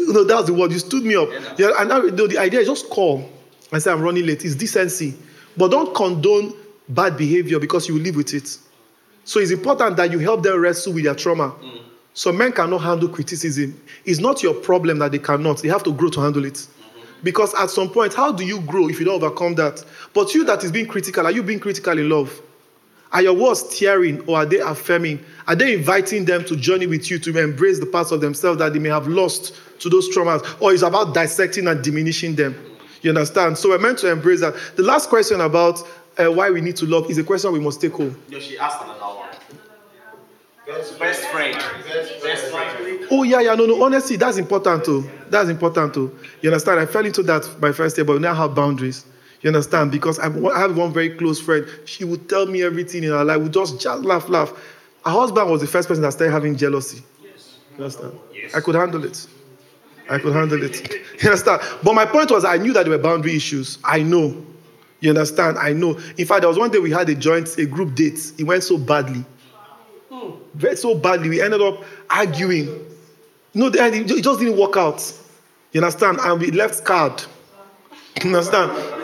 No, 0.00 0.24
that's 0.24 0.46
the 0.46 0.54
word. 0.54 0.72
You 0.72 0.78
stood 0.78 1.04
me 1.04 1.16
up. 1.16 1.28
Yeah, 1.58 1.70
and 1.78 1.88
now 1.88 1.98
no, 1.98 2.26
the 2.26 2.38
idea 2.38 2.60
is 2.60 2.68
just 2.68 2.88
call 2.90 3.28
and 3.72 3.82
say, 3.82 3.90
I'm 3.90 4.02
running 4.02 4.26
late. 4.26 4.44
It's 4.44 4.54
decency. 4.54 5.14
But 5.56 5.70
don't 5.70 5.94
condone 5.94 6.54
bad 6.88 7.16
behavior 7.16 7.58
because 7.58 7.88
you 7.88 7.94
will 7.94 8.02
live 8.02 8.16
with 8.16 8.34
it. 8.34 8.58
So 9.24 9.40
it's 9.40 9.50
important 9.50 9.96
that 9.96 10.10
you 10.10 10.18
help 10.18 10.42
them 10.42 10.60
wrestle 10.60 10.92
with 10.92 11.04
their 11.04 11.14
trauma. 11.14 11.54
So 12.14 12.32
men 12.32 12.52
cannot 12.52 12.78
handle 12.78 13.08
criticism. 13.08 13.80
It's 14.04 14.20
not 14.20 14.42
your 14.42 14.54
problem 14.54 14.98
that 14.98 15.12
they 15.12 15.18
cannot. 15.18 15.62
They 15.62 15.68
have 15.68 15.82
to 15.84 15.92
grow 15.92 16.10
to 16.10 16.20
handle 16.20 16.44
it. 16.44 16.66
Because 17.22 17.54
at 17.54 17.70
some 17.70 17.88
point, 17.88 18.14
how 18.14 18.32
do 18.32 18.44
you 18.44 18.60
grow 18.62 18.88
if 18.88 18.98
you 18.98 19.06
don't 19.06 19.22
overcome 19.22 19.54
that? 19.54 19.84
But 20.12 20.34
you 20.34 20.44
that 20.44 20.64
is 20.64 20.72
being 20.72 20.86
critical, 20.86 21.24
are 21.24 21.30
you 21.30 21.42
being 21.42 21.60
critical 21.60 21.96
in 21.96 22.08
love? 22.08 22.42
Are 23.12 23.20
your 23.20 23.34
words 23.34 23.78
tearing 23.78 24.20
or 24.26 24.38
are 24.38 24.46
they 24.46 24.58
affirming? 24.58 25.22
Are 25.46 25.54
they 25.54 25.74
inviting 25.74 26.24
them 26.24 26.44
to 26.46 26.56
journey 26.56 26.86
with 26.86 27.10
you 27.10 27.18
to 27.18 27.38
embrace 27.38 27.78
the 27.78 27.86
parts 27.86 28.10
of 28.10 28.20
themselves 28.20 28.58
that 28.58 28.72
they 28.72 28.78
may 28.78 28.88
have 28.88 29.06
lost 29.06 29.54
to 29.80 29.90
those 29.90 30.08
traumas? 30.14 30.42
Or 30.62 30.72
is 30.72 30.82
about 30.82 31.14
dissecting 31.14 31.68
and 31.68 31.84
diminishing 31.84 32.34
them? 32.34 32.54
You 33.02 33.10
understand? 33.10 33.58
So 33.58 33.70
we're 33.70 33.78
meant 33.78 33.98
to 33.98 34.10
embrace 34.10 34.40
that. 34.40 34.54
The 34.76 34.82
last 34.82 35.10
question 35.10 35.40
about 35.40 35.82
uh, 36.18 36.30
why 36.30 36.50
we 36.50 36.60
need 36.60 36.76
to 36.76 36.86
love 36.86 37.10
is 37.10 37.18
a 37.18 37.24
question 37.24 37.52
we 37.52 37.60
must 37.60 37.80
take 37.80 37.92
home. 37.92 38.16
No, 38.30 38.38
she 38.38 38.58
asked 38.58 38.82
another 38.82 39.00
one. 39.00 39.28
Best 40.98 41.24
friend. 41.24 41.54
Best 42.22 42.50
friend. 42.50 43.06
Oh 43.10 43.24
yeah, 43.24 43.40
yeah, 43.40 43.54
no, 43.54 43.66
no. 43.66 43.82
Honestly, 43.82 44.16
that's 44.16 44.38
important 44.38 44.84
too. 44.84 45.10
That's 45.28 45.50
important 45.50 45.92
too. 45.92 46.16
You 46.40 46.50
understand? 46.50 46.80
I 46.80 46.86
fell 46.86 47.04
into 47.04 47.22
that 47.24 47.60
my 47.60 47.72
first 47.72 47.98
year, 47.98 48.04
but 48.04 48.14
we 48.14 48.20
now 48.20 48.34
have 48.34 48.54
boundaries. 48.54 49.04
You 49.42 49.48
understand? 49.48 49.90
Because 49.90 50.18
I 50.20 50.24
have 50.58 50.76
one 50.76 50.92
very 50.92 51.10
close 51.10 51.40
friend. 51.40 51.66
She 51.84 52.04
would 52.04 52.28
tell 52.28 52.46
me 52.46 52.62
everything 52.62 53.02
in 53.02 53.10
her 53.10 53.24
life. 53.24 53.40
We 53.42 53.48
just 53.48 53.80
just 53.80 54.04
laugh, 54.04 54.28
laugh. 54.28 54.50
Her 55.04 55.10
husband 55.10 55.50
was 55.50 55.60
the 55.60 55.66
first 55.66 55.88
person 55.88 56.02
that 56.02 56.12
started 56.12 56.32
having 56.32 56.56
jealousy. 56.56 57.02
You 57.76 57.84
understand? 57.84 58.12
Yes. 58.32 58.54
I 58.54 58.60
could 58.60 58.76
handle 58.76 59.04
it. 59.04 59.26
I 60.08 60.18
could 60.18 60.32
handle 60.32 60.62
it. 60.62 60.94
You 61.22 61.28
understand? 61.28 61.62
But 61.84 61.94
my 61.94 62.04
point 62.04 62.32
was, 62.32 62.44
I 62.44 62.56
knew 62.56 62.72
that 62.72 62.84
there 62.84 62.90
were 62.90 63.02
boundary 63.02 63.36
issues. 63.36 63.78
I 63.84 64.02
know. 64.02 64.44
You 64.98 65.10
understand? 65.10 65.56
I 65.56 65.72
know. 65.72 65.98
In 66.18 66.26
fact, 66.26 66.40
there 66.40 66.48
was 66.48 66.58
one 66.58 66.70
day 66.70 66.78
we 66.78 66.90
had 66.90 67.08
a 67.08 67.14
joint, 67.14 67.56
a 67.58 67.66
group 67.66 67.94
date. 67.94 68.32
It 68.38 68.44
went 68.44 68.64
so 68.64 68.76
badly. 68.76 69.24
Very 70.54 70.76
so 70.76 70.96
badly. 70.96 71.28
We 71.28 71.40
ended 71.40 71.60
up 71.62 71.84
arguing. 72.10 72.66
No, 73.54 73.66
it 73.72 74.22
just 74.22 74.40
didn't 74.40 74.58
work 74.58 74.76
out. 74.76 75.00
You 75.72 75.80
understand? 75.80 76.18
And 76.20 76.40
we 76.40 76.50
left 76.50 76.74
scarred. 76.74 77.22
You 78.22 78.34
understand? 78.34 79.01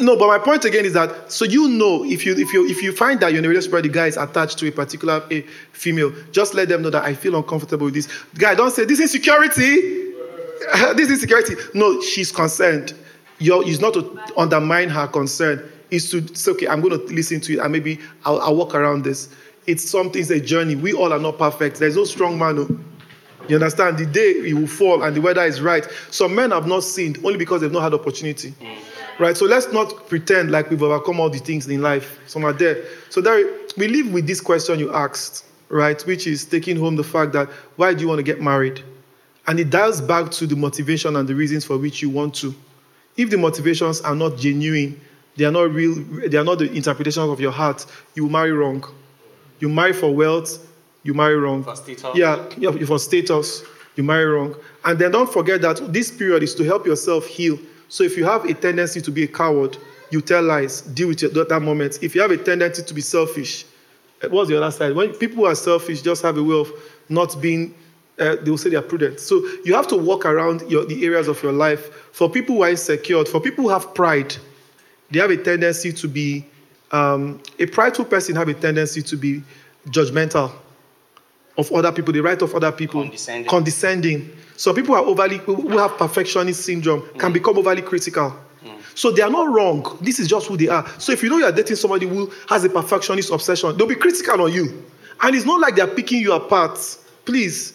No, 0.00 0.16
but 0.16 0.28
my 0.28 0.38
point 0.38 0.64
again 0.64 0.84
is 0.84 0.92
that 0.92 1.32
so 1.32 1.44
you 1.44 1.68
know 1.68 2.04
if 2.04 2.26
you 2.26 2.34
if 2.36 2.52
you 2.52 2.66
if 2.68 2.82
you 2.82 2.92
find 2.92 3.18
that 3.20 3.32
a 3.32 3.36
relationship 3.36 3.72
where 3.72 3.82
the 3.82 3.88
guy 3.88 4.06
is 4.06 4.16
attached 4.16 4.58
to 4.58 4.68
a 4.68 4.72
particular 4.72 5.22
a 5.30 5.42
female, 5.72 6.12
just 6.32 6.54
let 6.54 6.68
them 6.68 6.82
know 6.82 6.90
that 6.90 7.04
I 7.04 7.14
feel 7.14 7.36
uncomfortable 7.36 7.86
with 7.86 7.94
this. 7.94 8.08
Guy, 8.34 8.54
don't 8.54 8.70
say 8.70 8.84
this 8.84 9.00
is 9.00 9.10
security. 9.10 9.54
this 10.96 11.10
is 11.10 11.20
security. 11.20 11.54
No, 11.74 12.00
she's 12.02 12.32
concerned. 12.32 12.94
Your 13.38 13.66
is 13.66 13.80
not 13.80 13.94
to 13.94 14.18
undermine 14.36 14.88
her 14.88 15.06
concern. 15.06 15.70
Is 15.90 16.10
to 16.10 16.34
say, 16.34 16.50
okay, 16.52 16.68
I'm 16.68 16.80
going 16.80 16.98
to 16.98 17.14
listen 17.14 17.40
to 17.42 17.52
it 17.54 17.58
and 17.60 17.70
maybe 17.70 18.00
I'll, 18.24 18.40
I'll 18.40 18.56
walk 18.56 18.74
around 18.74 19.04
this. 19.04 19.28
It's 19.66 19.88
something, 19.88 20.20
it's 20.20 20.30
a 20.30 20.40
journey. 20.40 20.74
We 20.74 20.92
all 20.92 21.12
are 21.12 21.18
not 21.18 21.38
perfect. 21.38 21.78
There's 21.78 21.96
no 21.96 22.04
strong 22.04 22.38
man. 22.38 22.58
oh. 22.58 22.80
You 23.48 23.56
understand? 23.56 23.98
The 23.98 24.06
day 24.06 24.44
he 24.44 24.52
will 24.54 24.66
fall 24.66 25.04
and 25.04 25.16
the 25.16 25.20
weather 25.20 25.44
is 25.44 25.60
right. 25.60 25.86
Some 26.10 26.34
men 26.34 26.50
have 26.50 26.66
not 26.66 26.82
sinned 26.82 27.18
only 27.24 27.38
because 27.38 27.60
they've 27.60 27.70
not 27.70 27.82
had 27.82 27.94
opportunity. 27.94 28.50
Mm. 28.50 28.78
Right? 29.18 29.36
So 29.36 29.46
let's 29.46 29.72
not 29.72 30.08
pretend 30.08 30.50
like 30.50 30.70
we've 30.70 30.82
overcome 30.82 31.20
all 31.20 31.30
the 31.30 31.38
things 31.38 31.66
in 31.68 31.80
life. 31.80 32.18
Some 32.26 32.44
are 32.44 32.52
there. 32.52 32.84
So 33.08 33.20
there, 33.20 33.50
we 33.76 33.88
live 33.88 34.12
with 34.12 34.26
this 34.26 34.40
question 34.40 34.78
you 34.78 34.92
asked, 34.92 35.44
right? 35.68 36.00
Which 36.02 36.26
is 36.26 36.44
taking 36.44 36.76
home 36.76 36.96
the 36.96 37.04
fact 37.04 37.32
that 37.32 37.48
why 37.76 37.94
do 37.94 38.02
you 38.02 38.08
want 38.08 38.18
to 38.18 38.22
get 38.22 38.40
married? 38.42 38.82
And 39.46 39.58
it 39.58 39.70
dials 39.70 40.00
back 40.00 40.30
to 40.32 40.46
the 40.46 40.56
motivation 40.56 41.16
and 41.16 41.26
the 41.26 41.34
reasons 41.34 41.64
for 41.64 41.78
which 41.78 42.02
you 42.02 42.10
want 42.10 42.34
to. 42.36 42.54
If 43.16 43.30
the 43.30 43.38
motivations 43.38 44.02
are 44.02 44.14
not 44.14 44.36
genuine, 44.36 45.00
they 45.36 45.44
are 45.44 45.52
not 45.52 45.70
real, 45.72 45.94
they 46.28 46.36
are 46.36 46.44
not 46.44 46.58
the 46.58 46.70
interpretations 46.72 47.30
of 47.30 47.40
your 47.40 47.52
heart, 47.52 47.86
you 48.14 48.24
will 48.24 48.32
marry 48.32 48.52
wrong. 48.52 48.84
You 49.60 49.70
marry 49.70 49.94
for 49.94 50.14
wealth, 50.14 50.70
you 51.02 51.14
marry 51.14 51.36
wrong. 51.36 51.64
For 51.64 51.76
status. 51.76 52.04
Yeah, 52.14 52.44
yeah, 52.58 52.72
for 52.84 52.98
status. 52.98 53.62
you 53.96 54.04
marry 54.04 54.26
wrong. 54.26 54.54
And 54.84 54.98
then 54.98 55.10
don't 55.10 55.30
forget 55.30 55.62
that 55.62 55.92
this 55.92 56.10
period 56.10 56.42
is 56.42 56.54
to 56.56 56.64
help 56.64 56.86
yourself 56.86 57.26
heal. 57.26 57.58
So 57.88 58.04
if 58.04 58.16
you 58.16 58.24
have 58.24 58.44
a 58.44 58.54
tendency 58.54 59.00
to 59.00 59.10
be 59.10 59.24
a 59.24 59.28
coward, 59.28 59.76
you 60.10 60.20
tell 60.20 60.42
lies, 60.42 60.82
deal 60.82 61.08
with 61.08 61.22
your, 61.22 61.30
that 61.30 61.60
moment. 61.62 61.98
If 62.02 62.14
you 62.14 62.20
have 62.20 62.30
a 62.30 62.36
tendency 62.36 62.82
to 62.82 62.94
be 62.94 63.00
selfish, 63.00 63.64
eh, 64.22 64.28
what's 64.28 64.48
the 64.48 64.56
other 64.56 64.70
side? 64.70 64.94
When 64.94 65.12
people 65.14 65.46
are 65.46 65.54
selfish, 65.54 66.02
just 66.02 66.22
have 66.22 66.36
a 66.36 66.42
way 66.42 66.58
of 66.58 66.70
not 67.08 67.40
being, 67.40 67.74
uh, 68.18 68.36
they 68.36 68.50
will 68.50 68.58
say 68.58 68.70
they 68.70 68.76
are 68.76 68.82
prudent. 68.82 69.20
So 69.20 69.36
you 69.64 69.74
have 69.74 69.86
to 69.88 69.96
walk 69.96 70.26
around 70.26 70.62
your, 70.70 70.84
the 70.84 71.04
areas 71.04 71.28
of 71.28 71.42
your 71.42 71.52
life. 71.52 71.92
For 72.12 72.30
people 72.30 72.56
who 72.56 72.62
are 72.62 72.70
insecure, 72.70 73.24
for 73.24 73.40
people 73.40 73.64
who 73.64 73.70
have 73.70 73.94
pride, 73.94 74.36
they 75.10 75.20
have 75.20 75.30
a 75.30 75.36
tendency 75.36 75.92
to 75.92 76.08
be, 76.08 76.44
um, 76.92 77.40
a 77.58 77.66
prideful 77.66 78.04
person 78.04 78.36
have 78.36 78.48
a 78.48 78.54
tendency 78.54 79.02
to 79.02 79.16
be 79.16 79.42
judgmental 79.88 80.52
of 81.58 81.72
other 81.72 81.92
people, 81.92 82.12
the 82.12 82.20
right 82.20 82.40
of 82.40 82.54
other 82.54 82.72
people, 82.72 83.02
Condescending. 83.02 83.48
condescending. 83.48 84.36
So 84.56 84.72
people 84.72 84.94
who 84.94 85.02
are 85.02 85.06
overly 85.06 85.38
who 85.38 85.76
have 85.78 85.96
perfectionist 85.96 86.64
syndrome 86.64 87.02
mm. 87.02 87.18
can 87.18 87.32
become 87.32 87.58
overly 87.58 87.82
critical. 87.82 88.34
Mm. 88.64 88.78
So 88.94 89.10
they 89.10 89.22
are 89.22 89.30
not 89.30 89.48
wrong. 89.48 89.98
This 90.00 90.18
is 90.18 90.28
just 90.28 90.46
who 90.46 90.56
they 90.56 90.68
are. 90.68 90.86
So 90.98 91.12
if 91.12 91.22
you 91.22 91.30
know 91.30 91.38
you 91.38 91.44
are 91.44 91.52
dating 91.52 91.76
somebody 91.76 92.06
who 92.06 92.30
has 92.48 92.64
a 92.64 92.68
perfectionist 92.68 93.30
obsession, 93.30 93.76
they'll 93.76 93.86
be 93.86 93.94
critical 93.94 94.42
on 94.42 94.52
you. 94.52 94.84
And 95.22 95.34
it's 95.34 95.46
not 95.46 95.60
like 95.60 95.76
they're 95.76 95.86
picking 95.86 96.20
you 96.20 96.32
apart. 96.32 96.78
Please, 97.24 97.74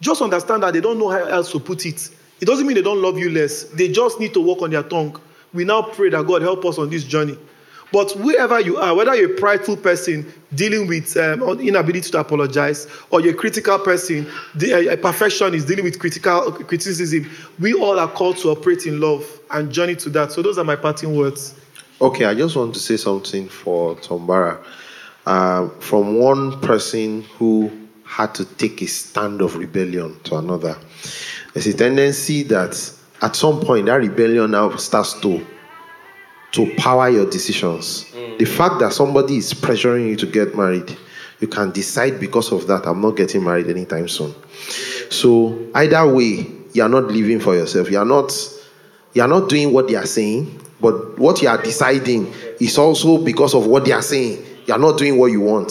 just 0.00 0.22
understand 0.22 0.62
that 0.62 0.72
they 0.72 0.80
don't 0.80 0.98
know 0.98 1.10
how 1.10 1.24
else 1.24 1.50
to 1.52 1.60
put 1.60 1.86
it. 1.86 2.10
It 2.40 2.44
doesn't 2.44 2.66
mean 2.66 2.74
they 2.74 2.82
don't 2.82 3.00
love 3.00 3.18
you 3.18 3.30
less. 3.30 3.64
They 3.64 3.88
just 3.88 4.20
need 4.20 4.34
to 4.34 4.40
work 4.40 4.62
on 4.62 4.70
their 4.70 4.82
tongue. 4.82 5.18
We 5.52 5.64
now 5.64 5.82
pray 5.82 6.10
that 6.10 6.26
God 6.26 6.42
help 6.42 6.64
us 6.64 6.78
on 6.78 6.90
this 6.90 7.04
journey. 7.04 7.38
But 7.92 8.12
wherever 8.12 8.60
you 8.60 8.78
are, 8.78 8.94
whether 8.94 9.14
you're 9.14 9.32
a 9.36 9.40
prideful 9.40 9.76
person 9.76 10.32
dealing 10.54 10.88
with 10.88 11.16
um, 11.16 11.42
inability 11.60 12.10
to 12.10 12.20
apologize, 12.20 12.88
or 13.10 13.20
you're 13.20 13.34
a 13.34 13.36
critical 13.36 13.78
person, 13.78 14.26
the, 14.54 14.92
a, 14.92 14.96
perfectionist 14.96 15.68
dealing 15.68 15.84
with 15.84 15.98
critical 15.98 16.52
criticism, 16.52 17.30
we 17.60 17.74
all 17.74 17.98
are 17.98 18.08
called 18.08 18.38
to 18.38 18.48
operate 18.48 18.86
in 18.86 19.00
love 19.00 19.24
and 19.52 19.72
journey 19.72 19.94
to 19.96 20.10
that. 20.10 20.32
So 20.32 20.42
those 20.42 20.58
are 20.58 20.64
my 20.64 20.76
parting 20.76 21.16
words. 21.16 21.54
Okay, 22.00 22.24
I 22.24 22.34
just 22.34 22.56
want 22.56 22.74
to 22.74 22.80
say 22.80 22.96
something 22.96 23.48
for 23.48 23.94
Tombara. 23.96 24.62
Uh, 25.24 25.68
from 25.80 26.18
one 26.18 26.60
person 26.60 27.22
who 27.38 27.70
had 28.04 28.34
to 28.34 28.44
take 28.44 28.82
a 28.82 28.86
stand 28.86 29.40
of 29.40 29.56
rebellion 29.56 30.18
to 30.24 30.36
another, 30.36 30.76
there's 31.54 31.66
a 31.66 31.74
tendency 31.74 32.42
that 32.44 32.92
at 33.22 33.34
some 33.34 33.60
point 33.60 33.86
that 33.86 33.94
rebellion 33.94 34.50
now 34.50 34.76
starts 34.76 35.18
to 35.20 35.44
to 36.56 36.74
power 36.76 37.10
your 37.10 37.28
decisions. 37.28 38.06
Mm. 38.12 38.38
The 38.38 38.46
fact 38.46 38.78
that 38.80 38.94
somebody 38.94 39.36
is 39.36 39.52
pressuring 39.52 40.08
you 40.08 40.16
to 40.16 40.26
get 40.26 40.56
married, 40.56 40.96
you 41.40 41.48
can 41.48 41.70
decide 41.70 42.18
because 42.18 42.50
of 42.50 42.66
that, 42.66 42.86
I'm 42.86 43.02
not 43.02 43.10
getting 43.10 43.44
married 43.44 43.68
anytime 43.68 44.08
soon. 44.08 44.34
So 45.10 45.68
either 45.74 46.06
way, 46.12 46.46
you 46.72 46.82
are 46.82 46.88
not 46.88 47.04
living 47.04 47.40
for 47.40 47.54
yourself. 47.54 47.90
You 47.90 47.98
are 47.98 48.06
not 48.06 48.32
you 49.12 49.22
are 49.22 49.28
not 49.28 49.48
doing 49.48 49.72
what 49.72 49.88
they 49.88 49.94
are 49.94 50.06
saying, 50.06 50.60
but 50.80 51.18
what 51.18 51.40
you 51.40 51.48
are 51.48 51.60
deciding 51.62 52.32
is 52.60 52.76
also 52.78 53.22
because 53.22 53.54
of 53.54 53.66
what 53.66 53.84
they 53.84 53.92
are 53.92 54.02
saying. 54.02 54.44
You 54.66 54.74
are 54.74 54.78
not 54.78 54.98
doing 54.98 55.18
what 55.18 55.32
you 55.32 55.40
want. 55.40 55.70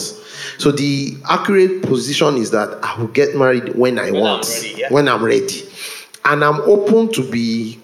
So 0.58 0.70
the 0.70 1.16
accurate 1.28 1.82
position 1.82 2.36
is 2.36 2.50
that 2.52 2.78
I 2.82 2.98
will 2.98 3.08
get 3.08 3.36
married 3.36 3.74
when 3.76 3.98
I 3.98 4.10
want, 4.10 4.48
ready, 4.48 4.74
yeah. 4.78 4.92
when 4.92 5.08
I'm 5.08 5.24
ready, 5.24 5.68
and 6.24 6.44
I'm 6.44 6.60
open 6.62 7.12
to 7.12 7.28
be 7.28 7.78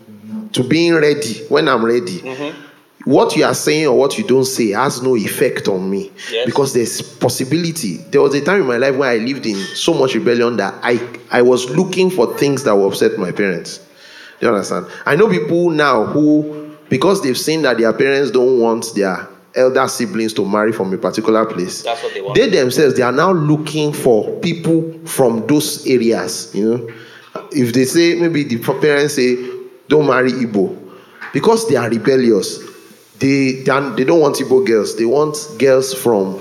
to 0.52 0.62
being 0.62 0.94
ready 0.94 1.44
when 1.48 1.68
I'm 1.68 1.84
ready. 1.84 2.20
Mm-hmm. 2.20 2.71
What 3.04 3.34
you 3.36 3.44
are 3.44 3.54
saying 3.54 3.86
or 3.88 3.98
what 3.98 4.16
you 4.16 4.24
don't 4.24 4.44
say 4.44 4.70
has 4.70 5.02
no 5.02 5.16
effect 5.16 5.66
on 5.68 5.90
me 5.90 6.12
Yes. 6.30 6.46
because 6.46 6.72
there's 6.72 7.02
possibility. 7.02 7.96
There 7.96 8.20
was 8.20 8.34
a 8.34 8.40
time 8.40 8.60
in 8.60 8.66
my 8.66 8.76
life 8.76 8.94
where 8.96 9.10
I 9.10 9.16
lived 9.18 9.44
in 9.46 9.56
so 9.56 9.92
much 9.94 10.14
rebellion 10.14 10.56
that 10.58 10.74
I 10.82 11.00
I 11.30 11.42
was 11.42 11.68
looking 11.70 12.10
for 12.10 12.36
things 12.38 12.62
that 12.64 12.74
will 12.74 12.88
upset 12.88 13.18
my 13.18 13.32
parents. 13.32 13.78
Do 14.40 14.46
you 14.46 14.52
understand? 14.54 14.86
I 15.06 15.16
know 15.16 15.28
people 15.28 15.70
now 15.70 16.04
who, 16.04 16.76
because 16.88 17.22
they've 17.22 17.38
seen 17.38 17.62
that 17.62 17.78
their 17.78 17.92
parents 17.92 18.30
don't 18.30 18.60
want 18.60 18.86
their 18.94 19.28
elder 19.54 19.86
siblings 19.88 20.32
to 20.34 20.44
marry 20.48 20.72
from 20.72 20.92
a 20.94 20.98
particular 20.98 21.44
place, 21.44 21.82
That's 21.82 22.02
what 22.02 22.14
they 22.14 22.20
want. 22.22 22.34
they 22.36 22.48
themselves 22.48 22.94
they 22.96 23.02
are 23.02 23.12
now 23.12 23.32
looking 23.32 23.92
for 23.92 24.30
people 24.40 24.98
from 25.06 25.46
those 25.46 25.86
areas. 25.86 26.50
You 26.54 26.70
know, 26.70 26.88
if 27.50 27.72
they 27.72 27.84
say 27.84 28.14
maybe 28.14 28.44
the 28.44 28.58
parents 28.58 29.14
say 29.14 29.36
don't 29.88 30.06
marry 30.06 30.32
Igbo 30.32 30.76
because 31.32 31.68
they 31.68 31.76
are 31.76 31.88
rebellious, 31.90 32.60
they 33.22 33.52
they, 33.52 34.04
don't 34.04 34.20
want 34.20 34.36
Igbo 34.36 34.66
girls. 34.66 34.96
They 34.96 35.04
want 35.04 35.36
girls 35.58 35.94
from 35.94 36.40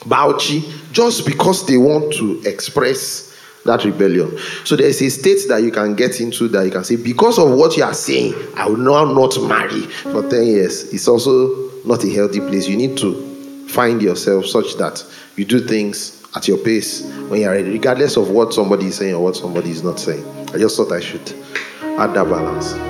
Bauchi 0.00 0.92
just 0.92 1.26
because 1.26 1.66
they 1.66 1.76
want 1.76 2.14
to 2.14 2.40
express 2.48 3.36
that 3.64 3.84
rebellion. 3.84 4.38
So 4.64 4.76
there's 4.76 5.02
a 5.02 5.10
state 5.10 5.40
that 5.48 5.62
you 5.62 5.72
can 5.72 5.94
get 5.96 6.20
into 6.20 6.48
that 6.48 6.64
you 6.64 6.70
can 6.70 6.84
say, 6.84 6.96
because 6.96 7.38
of 7.38 7.50
what 7.50 7.76
you 7.76 7.82
are 7.82 7.92
saying, 7.92 8.34
I 8.56 8.68
will 8.68 8.76
now 8.76 9.04
not 9.04 9.36
marry 9.42 9.82
for 9.82 10.28
10 10.28 10.44
years. 10.46 10.92
It's 10.94 11.08
also 11.08 11.70
not 11.84 12.04
a 12.04 12.08
healthy 12.10 12.38
place. 12.40 12.68
You 12.68 12.76
need 12.76 12.96
to 12.98 13.66
find 13.66 14.00
yourself 14.00 14.46
such 14.46 14.76
that 14.76 15.04
you 15.36 15.44
do 15.44 15.60
things 15.60 16.24
at 16.36 16.46
your 16.46 16.58
pace 16.58 17.04
when 17.28 17.40
you're 17.40 17.50
ready, 17.52 17.70
regardless 17.70 18.16
of 18.16 18.30
what 18.30 18.54
somebody 18.54 18.86
is 18.86 18.96
saying 18.96 19.14
or 19.14 19.22
what 19.24 19.36
somebody 19.36 19.70
is 19.70 19.82
not 19.82 19.98
saying. 19.98 20.24
I 20.54 20.58
just 20.58 20.76
thought 20.76 20.92
I 20.92 21.00
should 21.00 21.32
add 21.82 22.14
that 22.14 22.28
balance. 22.28 22.89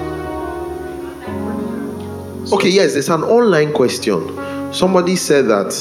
Okay, 2.52 2.68
yes, 2.68 2.94
there's 2.94 3.08
an 3.08 3.22
online 3.22 3.72
question. 3.72 4.20
Somebody 4.72 5.14
said 5.16 5.46
that 5.46 5.72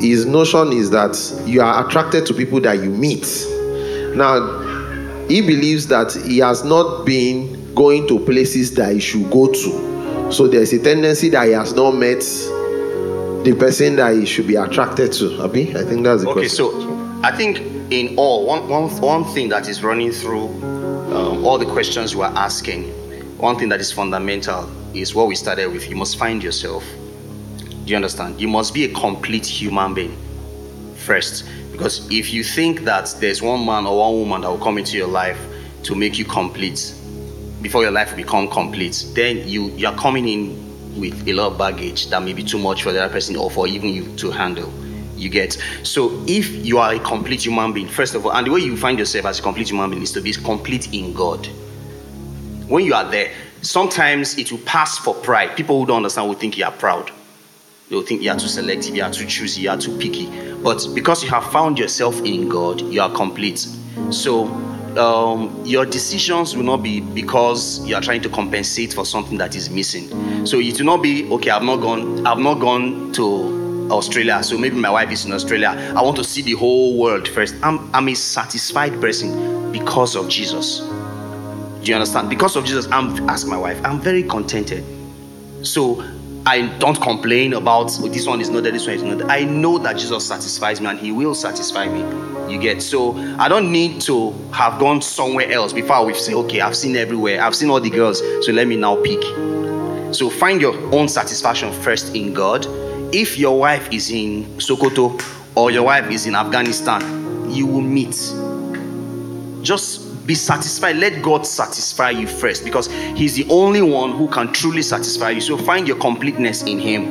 his 0.00 0.26
notion 0.26 0.72
is 0.72 0.90
that 0.90 1.16
you 1.46 1.60
are 1.60 1.86
attracted 1.86 2.26
to 2.26 2.34
people 2.34 2.60
that 2.62 2.82
you 2.82 2.90
meet. 2.90 3.26
Now, 4.16 4.58
he 5.28 5.40
believes 5.40 5.86
that 5.88 6.12
he 6.12 6.38
has 6.38 6.64
not 6.64 7.04
been 7.04 7.72
going 7.74 8.08
to 8.08 8.18
places 8.24 8.74
that 8.74 8.92
he 8.94 9.00
should 9.00 9.30
go 9.30 9.46
to. 9.46 10.32
So 10.32 10.48
there's 10.48 10.72
a 10.72 10.82
tendency 10.82 11.28
that 11.30 11.46
he 11.46 11.52
has 11.52 11.72
not 11.74 11.92
met 11.92 12.20
the 13.44 13.54
person 13.58 13.96
that 13.96 14.14
he 14.14 14.26
should 14.26 14.48
be 14.48 14.56
attracted 14.56 15.12
to. 15.14 15.40
Abi, 15.42 15.70
I 15.76 15.84
think 15.84 16.02
that's 16.04 16.22
the 16.22 16.30
Okay, 16.30 16.40
question. 16.40 16.48
so 16.56 17.20
I 17.22 17.30
think 17.36 17.58
in 17.92 18.16
all, 18.16 18.44
one, 18.46 18.68
one, 18.68 18.90
one 19.00 19.24
thing 19.34 19.48
that 19.50 19.68
is 19.68 19.82
running 19.84 20.10
through 20.10 20.46
um, 21.14 21.44
all 21.44 21.58
the 21.58 21.66
questions 21.66 22.12
you 22.12 22.22
are 22.22 22.32
asking, 22.36 22.84
one 23.38 23.56
thing 23.56 23.68
that 23.68 23.80
is 23.80 23.92
fundamental 23.92 24.68
is 24.94 25.14
what 25.14 25.28
we 25.28 25.34
started 25.34 25.72
with. 25.72 25.88
You 25.88 25.96
must 25.96 26.16
find 26.18 26.42
yourself. 26.42 26.84
Do 27.84 27.90
you 27.90 27.96
understand? 27.96 28.40
You 28.40 28.48
must 28.48 28.74
be 28.74 28.84
a 28.84 28.92
complete 28.92 29.46
human 29.46 29.94
being 29.94 30.16
first. 30.96 31.44
Because 31.72 32.10
if 32.10 32.32
you 32.32 32.44
think 32.44 32.80
that 32.80 33.14
there's 33.20 33.42
one 33.42 33.64
man 33.64 33.86
or 33.86 33.98
one 33.98 34.14
woman 34.14 34.40
that 34.42 34.50
will 34.50 34.58
come 34.58 34.78
into 34.78 34.96
your 34.96 35.08
life 35.08 35.38
to 35.84 35.94
make 35.94 36.18
you 36.18 36.24
complete, 36.24 36.94
before 37.62 37.82
your 37.82 37.90
life 37.90 38.10
will 38.10 38.16
become 38.16 38.48
complete, 38.48 39.06
then 39.14 39.46
you, 39.48 39.70
you 39.70 39.86
are 39.86 39.96
coming 39.96 40.28
in 40.28 41.00
with 41.00 41.28
a 41.28 41.32
lot 41.32 41.52
of 41.52 41.58
baggage 41.58 42.08
that 42.08 42.22
may 42.22 42.32
be 42.32 42.42
too 42.42 42.58
much 42.58 42.82
for 42.82 42.92
the 42.92 43.02
other 43.02 43.12
person 43.12 43.36
or 43.36 43.50
for 43.50 43.66
even 43.66 43.90
you 43.90 44.14
to 44.16 44.30
handle. 44.30 44.72
You 45.16 45.28
get 45.28 45.52
so 45.82 46.24
if 46.26 46.48
you 46.64 46.78
are 46.78 46.94
a 46.94 46.98
complete 46.98 47.44
human 47.44 47.72
being, 47.72 47.88
first 47.88 48.14
of 48.14 48.24
all, 48.24 48.32
and 48.32 48.46
the 48.46 48.50
way 48.50 48.60
you 48.60 48.76
find 48.76 48.98
yourself 48.98 49.26
as 49.26 49.38
a 49.38 49.42
complete 49.42 49.68
human 49.68 49.90
being 49.90 50.02
is 50.02 50.12
to 50.12 50.20
be 50.20 50.32
complete 50.32 50.94
in 50.94 51.12
God. 51.12 51.46
When 52.68 52.84
you 52.84 52.94
are 52.94 53.10
there, 53.10 53.30
sometimes 53.62 54.38
it 54.38 54.50
will 54.50 54.60
pass 54.60 54.98
for 54.98 55.14
pride. 55.14 55.56
People 55.56 55.80
who 55.80 55.86
don't 55.86 55.98
understand 55.98 56.28
will 56.28 56.36
think 56.36 56.56
you 56.56 56.64
are 56.64 56.72
proud. 56.72 57.10
They'll 57.88 58.02
think 58.02 58.22
you 58.22 58.30
are 58.30 58.38
too 58.38 58.46
selective, 58.46 58.94
you 58.94 59.02
are 59.02 59.10
too 59.10 59.26
choosy, 59.26 59.62
you 59.62 59.70
are 59.70 59.76
too 59.76 59.96
picky. 59.98 60.30
But 60.62 60.86
because 60.94 61.24
you 61.24 61.30
have 61.30 61.44
found 61.50 61.78
yourself 61.78 62.20
in 62.24 62.48
God, 62.48 62.80
you 62.80 63.00
are 63.00 63.10
complete. 63.10 63.66
So 64.10 64.44
um, 64.96 65.62
your 65.64 65.84
decisions 65.86 66.56
will 66.56 66.64
not 66.64 66.82
be 66.82 67.00
because 67.00 67.84
you 67.86 67.96
are 67.96 68.00
trying 68.00 68.22
to 68.22 68.28
compensate 68.28 68.92
for 68.92 69.04
something 69.04 69.38
that 69.38 69.56
is 69.56 69.70
missing. 69.70 70.46
So 70.46 70.60
it 70.60 70.78
will 70.78 70.86
not 70.86 71.02
be 71.02 71.28
okay. 71.32 71.50
I've 71.50 71.64
not 71.64 71.78
gone. 71.78 72.24
I've 72.26 72.38
not 72.38 72.60
gone 72.60 73.12
to 73.14 73.88
Australia. 73.90 74.42
So 74.42 74.56
maybe 74.56 74.76
my 74.76 74.90
wife 74.90 75.10
is 75.10 75.24
in 75.24 75.32
Australia. 75.32 75.70
I 75.96 76.02
want 76.02 76.16
to 76.18 76.24
see 76.24 76.42
the 76.42 76.52
whole 76.52 76.96
world 76.96 77.26
first. 77.28 77.56
I'm, 77.62 77.92
I'm 77.92 78.08
a 78.08 78.14
satisfied 78.14 79.00
person 79.00 79.72
because 79.72 80.14
of 80.14 80.28
Jesus. 80.28 80.80
Do 81.82 81.86
you 81.86 81.94
understand? 81.94 82.28
Because 82.28 82.56
of 82.56 82.64
Jesus, 82.64 82.86
I'm 82.90 83.28
ask 83.28 83.46
my 83.46 83.56
wife. 83.56 83.80
I'm 83.84 84.00
very 84.00 84.22
contented. 84.22 84.84
So 85.62 86.04
I 86.46 86.66
don't 86.78 87.00
complain 87.00 87.54
about 87.54 87.90
"Oh, 88.00 88.08
this 88.08 88.26
one 88.26 88.40
is 88.40 88.50
not 88.50 88.62
there, 88.62 88.72
this 88.72 88.86
one 88.86 88.96
is 88.96 89.02
not 89.02 89.18
there. 89.18 89.28
I 89.28 89.44
know 89.44 89.78
that 89.78 89.96
Jesus 89.96 90.26
satisfies 90.26 90.80
me 90.80 90.88
and 90.88 90.98
He 90.98 91.12
will 91.12 91.34
satisfy 91.34 91.86
me. 91.88 92.52
You 92.52 92.58
get 92.58 92.82
so 92.82 93.14
I 93.38 93.48
don't 93.48 93.70
need 93.70 94.00
to 94.02 94.32
have 94.52 94.78
gone 94.78 95.00
somewhere 95.00 95.50
else 95.50 95.72
before 95.72 96.04
will 96.04 96.14
say, 96.14 96.34
okay, 96.34 96.60
I've 96.60 96.76
seen 96.76 96.96
everywhere, 96.96 97.40
I've 97.40 97.54
seen 97.54 97.70
all 97.70 97.80
the 97.80 97.90
girls, 97.90 98.20
so 98.44 98.52
let 98.52 98.66
me 98.66 98.76
now 98.76 99.02
pick. 99.02 99.22
So 100.14 100.28
find 100.28 100.60
your 100.60 100.74
own 100.94 101.08
satisfaction 101.08 101.72
first 101.72 102.14
in 102.14 102.34
God. 102.34 102.66
If 103.14 103.38
your 103.38 103.58
wife 103.58 103.92
is 103.92 104.10
in 104.10 104.44
Sokoto 104.58 105.20
or 105.54 105.70
your 105.70 105.84
wife 105.84 106.10
is 106.10 106.26
in 106.26 106.34
Afghanistan, 106.34 107.50
you 107.50 107.66
will 107.66 107.80
meet 107.80 108.16
just 109.62 110.09
be 110.26 110.34
satisfied. 110.34 110.96
Let 110.96 111.22
God 111.22 111.46
satisfy 111.46 112.10
you 112.10 112.26
first 112.26 112.64
because 112.64 112.88
He's 113.16 113.34
the 113.34 113.46
only 113.50 113.82
one 113.82 114.12
who 114.12 114.28
can 114.28 114.52
truly 114.52 114.82
satisfy 114.82 115.30
you. 115.30 115.40
So 115.40 115.56
find 115.56 115.86
your 115.86 115.98
completeness 115.98 116.62
in 116.62 116.78
Him. 116.78 117.10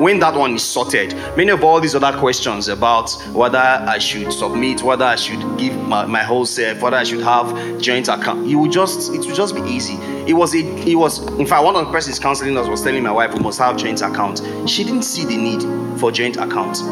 when 0.00 0.18
that 0.18 0.34
one 0.34 0.54
is 0.54 0.62
sorted, 0.62 1.14
many 1.36 1.50
of 1.50 1.64
all 1.64 1.80
these 1.80 1.94
other 1.94 2.16
questions 2.18 2.68
about 2.68 3.10
whether 3.32 3.58
I 3.58 3.98
should 3.98 4.32
submit, 4.32 4.82
whether 4.82 5.04
I 5.04 5.16
should 5.16 5.40
give 5.58 5.74
my, 5.74 6.04
my 6.04 6.22
whole 6.22 6.44
self, 6.44 6.82
whether 6.82 6.96
I 6.96 7.04
should 7.04 7.22
have 7.22 7.80
joint 7.80 8.08
account, 8.08 8.46
you 8.46 8.58
will 8.58 8.70
just 8.70 9.12
it 9.14 9.20
will 9.20 9.34
just 9.34 9.54
be 9.54 9.62
easy. 9.62 9.94
It 10.28 10.34
was 10.34 10.54
a 10.54 10.58
it 10.86 10.96
was 10.96 11.26
in 11.38 11.46
fact 11.46 11.64
one 11.64 11.76
of 11.76 11.86
the 11.86 11.92
persons 11.92 12.18
counseling 12.18 12.56
us 12.58 12.68
was 12.68 12.82
telling 12.82 13.02
my 13.02 13.12
wife 13.12 13.32
we 13.32 13.40
must 13.40 13.58
have 13.58 13.76
joint 13.76 14.02
account. 14.02 14.42
She 14.68 14.84
didn't 14.84 15.02
see 15.02 15.24
the 15.24 15.36
need 15.36 15.98
for 15.98 16.12
joint 16.12 16.36
account 16.36 16.82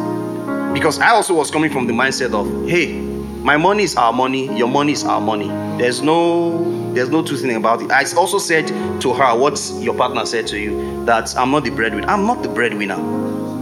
because 0.72 0.98
I 0.98 1.10
also 1.10 1.34
was 1.34 1.50
coming 1.50 1.70
from 1.70 1.86
the 1.86 1.92
mindset 1.92 2.32
of 2.32 2.68
hey, 2.68 3.13
my 3.44 3.58
money 3.58 3.82
is 3.82 3.94
our 3.94 4.10
money, 4.10 4.56
your 4.56 4.68
money 4.68 4.92
is 4.92 5.04
our 5.04 5.20
money. 5.20 5.48
There's 5.76 6.00
no 6.00 6.64
there's 6.94 7.10
no 7.10 7.22
two 7.22 7.36
thing 7.36 7.54
about 7.54 7.82
it. 7.82 7.90
I 7.90 8.04
also 8.16 8.38
said 8.38 8.68
to 9.02 9.12
her 9.12 9.36
what 9.36 9.60
your 9.80 9.94
partner 9.94 10.24
said 10.24 10.46
to 10.46 10.58
you 10.58 11.04
that 11.04 11.36
I'm 11.36 11.50
not 11.50 11.64
the 11.64 11.70
breadwinner. 11.70 12.08
I'm 12.08 12.24
not 12.24 12.42
the 12.42 12.48
breadwinner. 12.48 12.96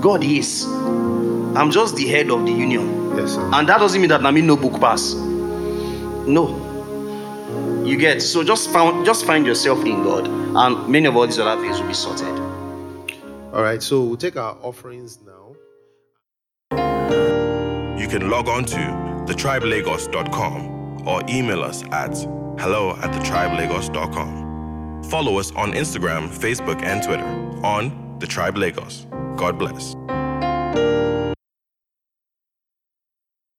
God 0.01 0.23
is. 0.23 0.67
I'm 1.57 1.73
just 1.73 1.97
the 1.97 2.07
head 2.07 2.31
of 2.31 2.47
the 2.47 2.53
union. 2.53 3.17
Yes, 3.17 3.35
sir. 3.35 3.51
And 3.53 3.69
that 3.69 3.79
doesn't 3.79 4.01
mean 4.01 4.11
that 4.11 4.25
I 4.25 4.31
mean 4.31 4.47
no 4.47 4.57
book 4.57 4.81
pass. 4.81 5.15
No. 5.15 6.61
You 7.85 7.97
get 7.97 8.23
so 8.23 8.45
just 8.45 8.71
found 8.71 9.05
just 9.05 9.25
find 9.27 9.45
yourself 9.45 9.85
in 9.85 10.05
God, 10.05 10.29
and 10.29 10.89
many 10.89 11.07
of 11.07 11.17
all 11.17 11.27
these 11.27 11.41
other 11.41 11.61
things 11.61 11.81
will 11.81 11.89
be 11.89 11.95
sorted. 11.95 12.39
All 13.53 13.63
right, 13.63 13.83
so 13.83 14.01
we'll 14.05 14.17
take 14.17 14.37
our 14.37 14.57
offerings 14.63 15.19
now. 15.27 15.57
You 17.99 18.07
can 18.07 18.31
log 18.31 18.49
on 18.49 18.65
to 18.67 19.12
thetribelagos.com 19.33 21.07
or 21.07 21.23
email 21.29 21.63
us 21.63 21.83
at 21.91 22.17
hello 22.61 22.91
at 23.03 23.11
thetribelagos.com. 23.13 25.03
Follow 25.05 25.39
us 25.39 25.53
on 25.53 25.73
Instagram, 25.73 26.29
Facebook, 26.29 26.83
and 26.83 27.03
Twitter 27.03 27.25
on 27.65 28.19
The 28.19 28.27
Tribe 28.27 28.57
Lagos. 28.57 29.07
God 29.37 29.59
bless. 29.59 29.97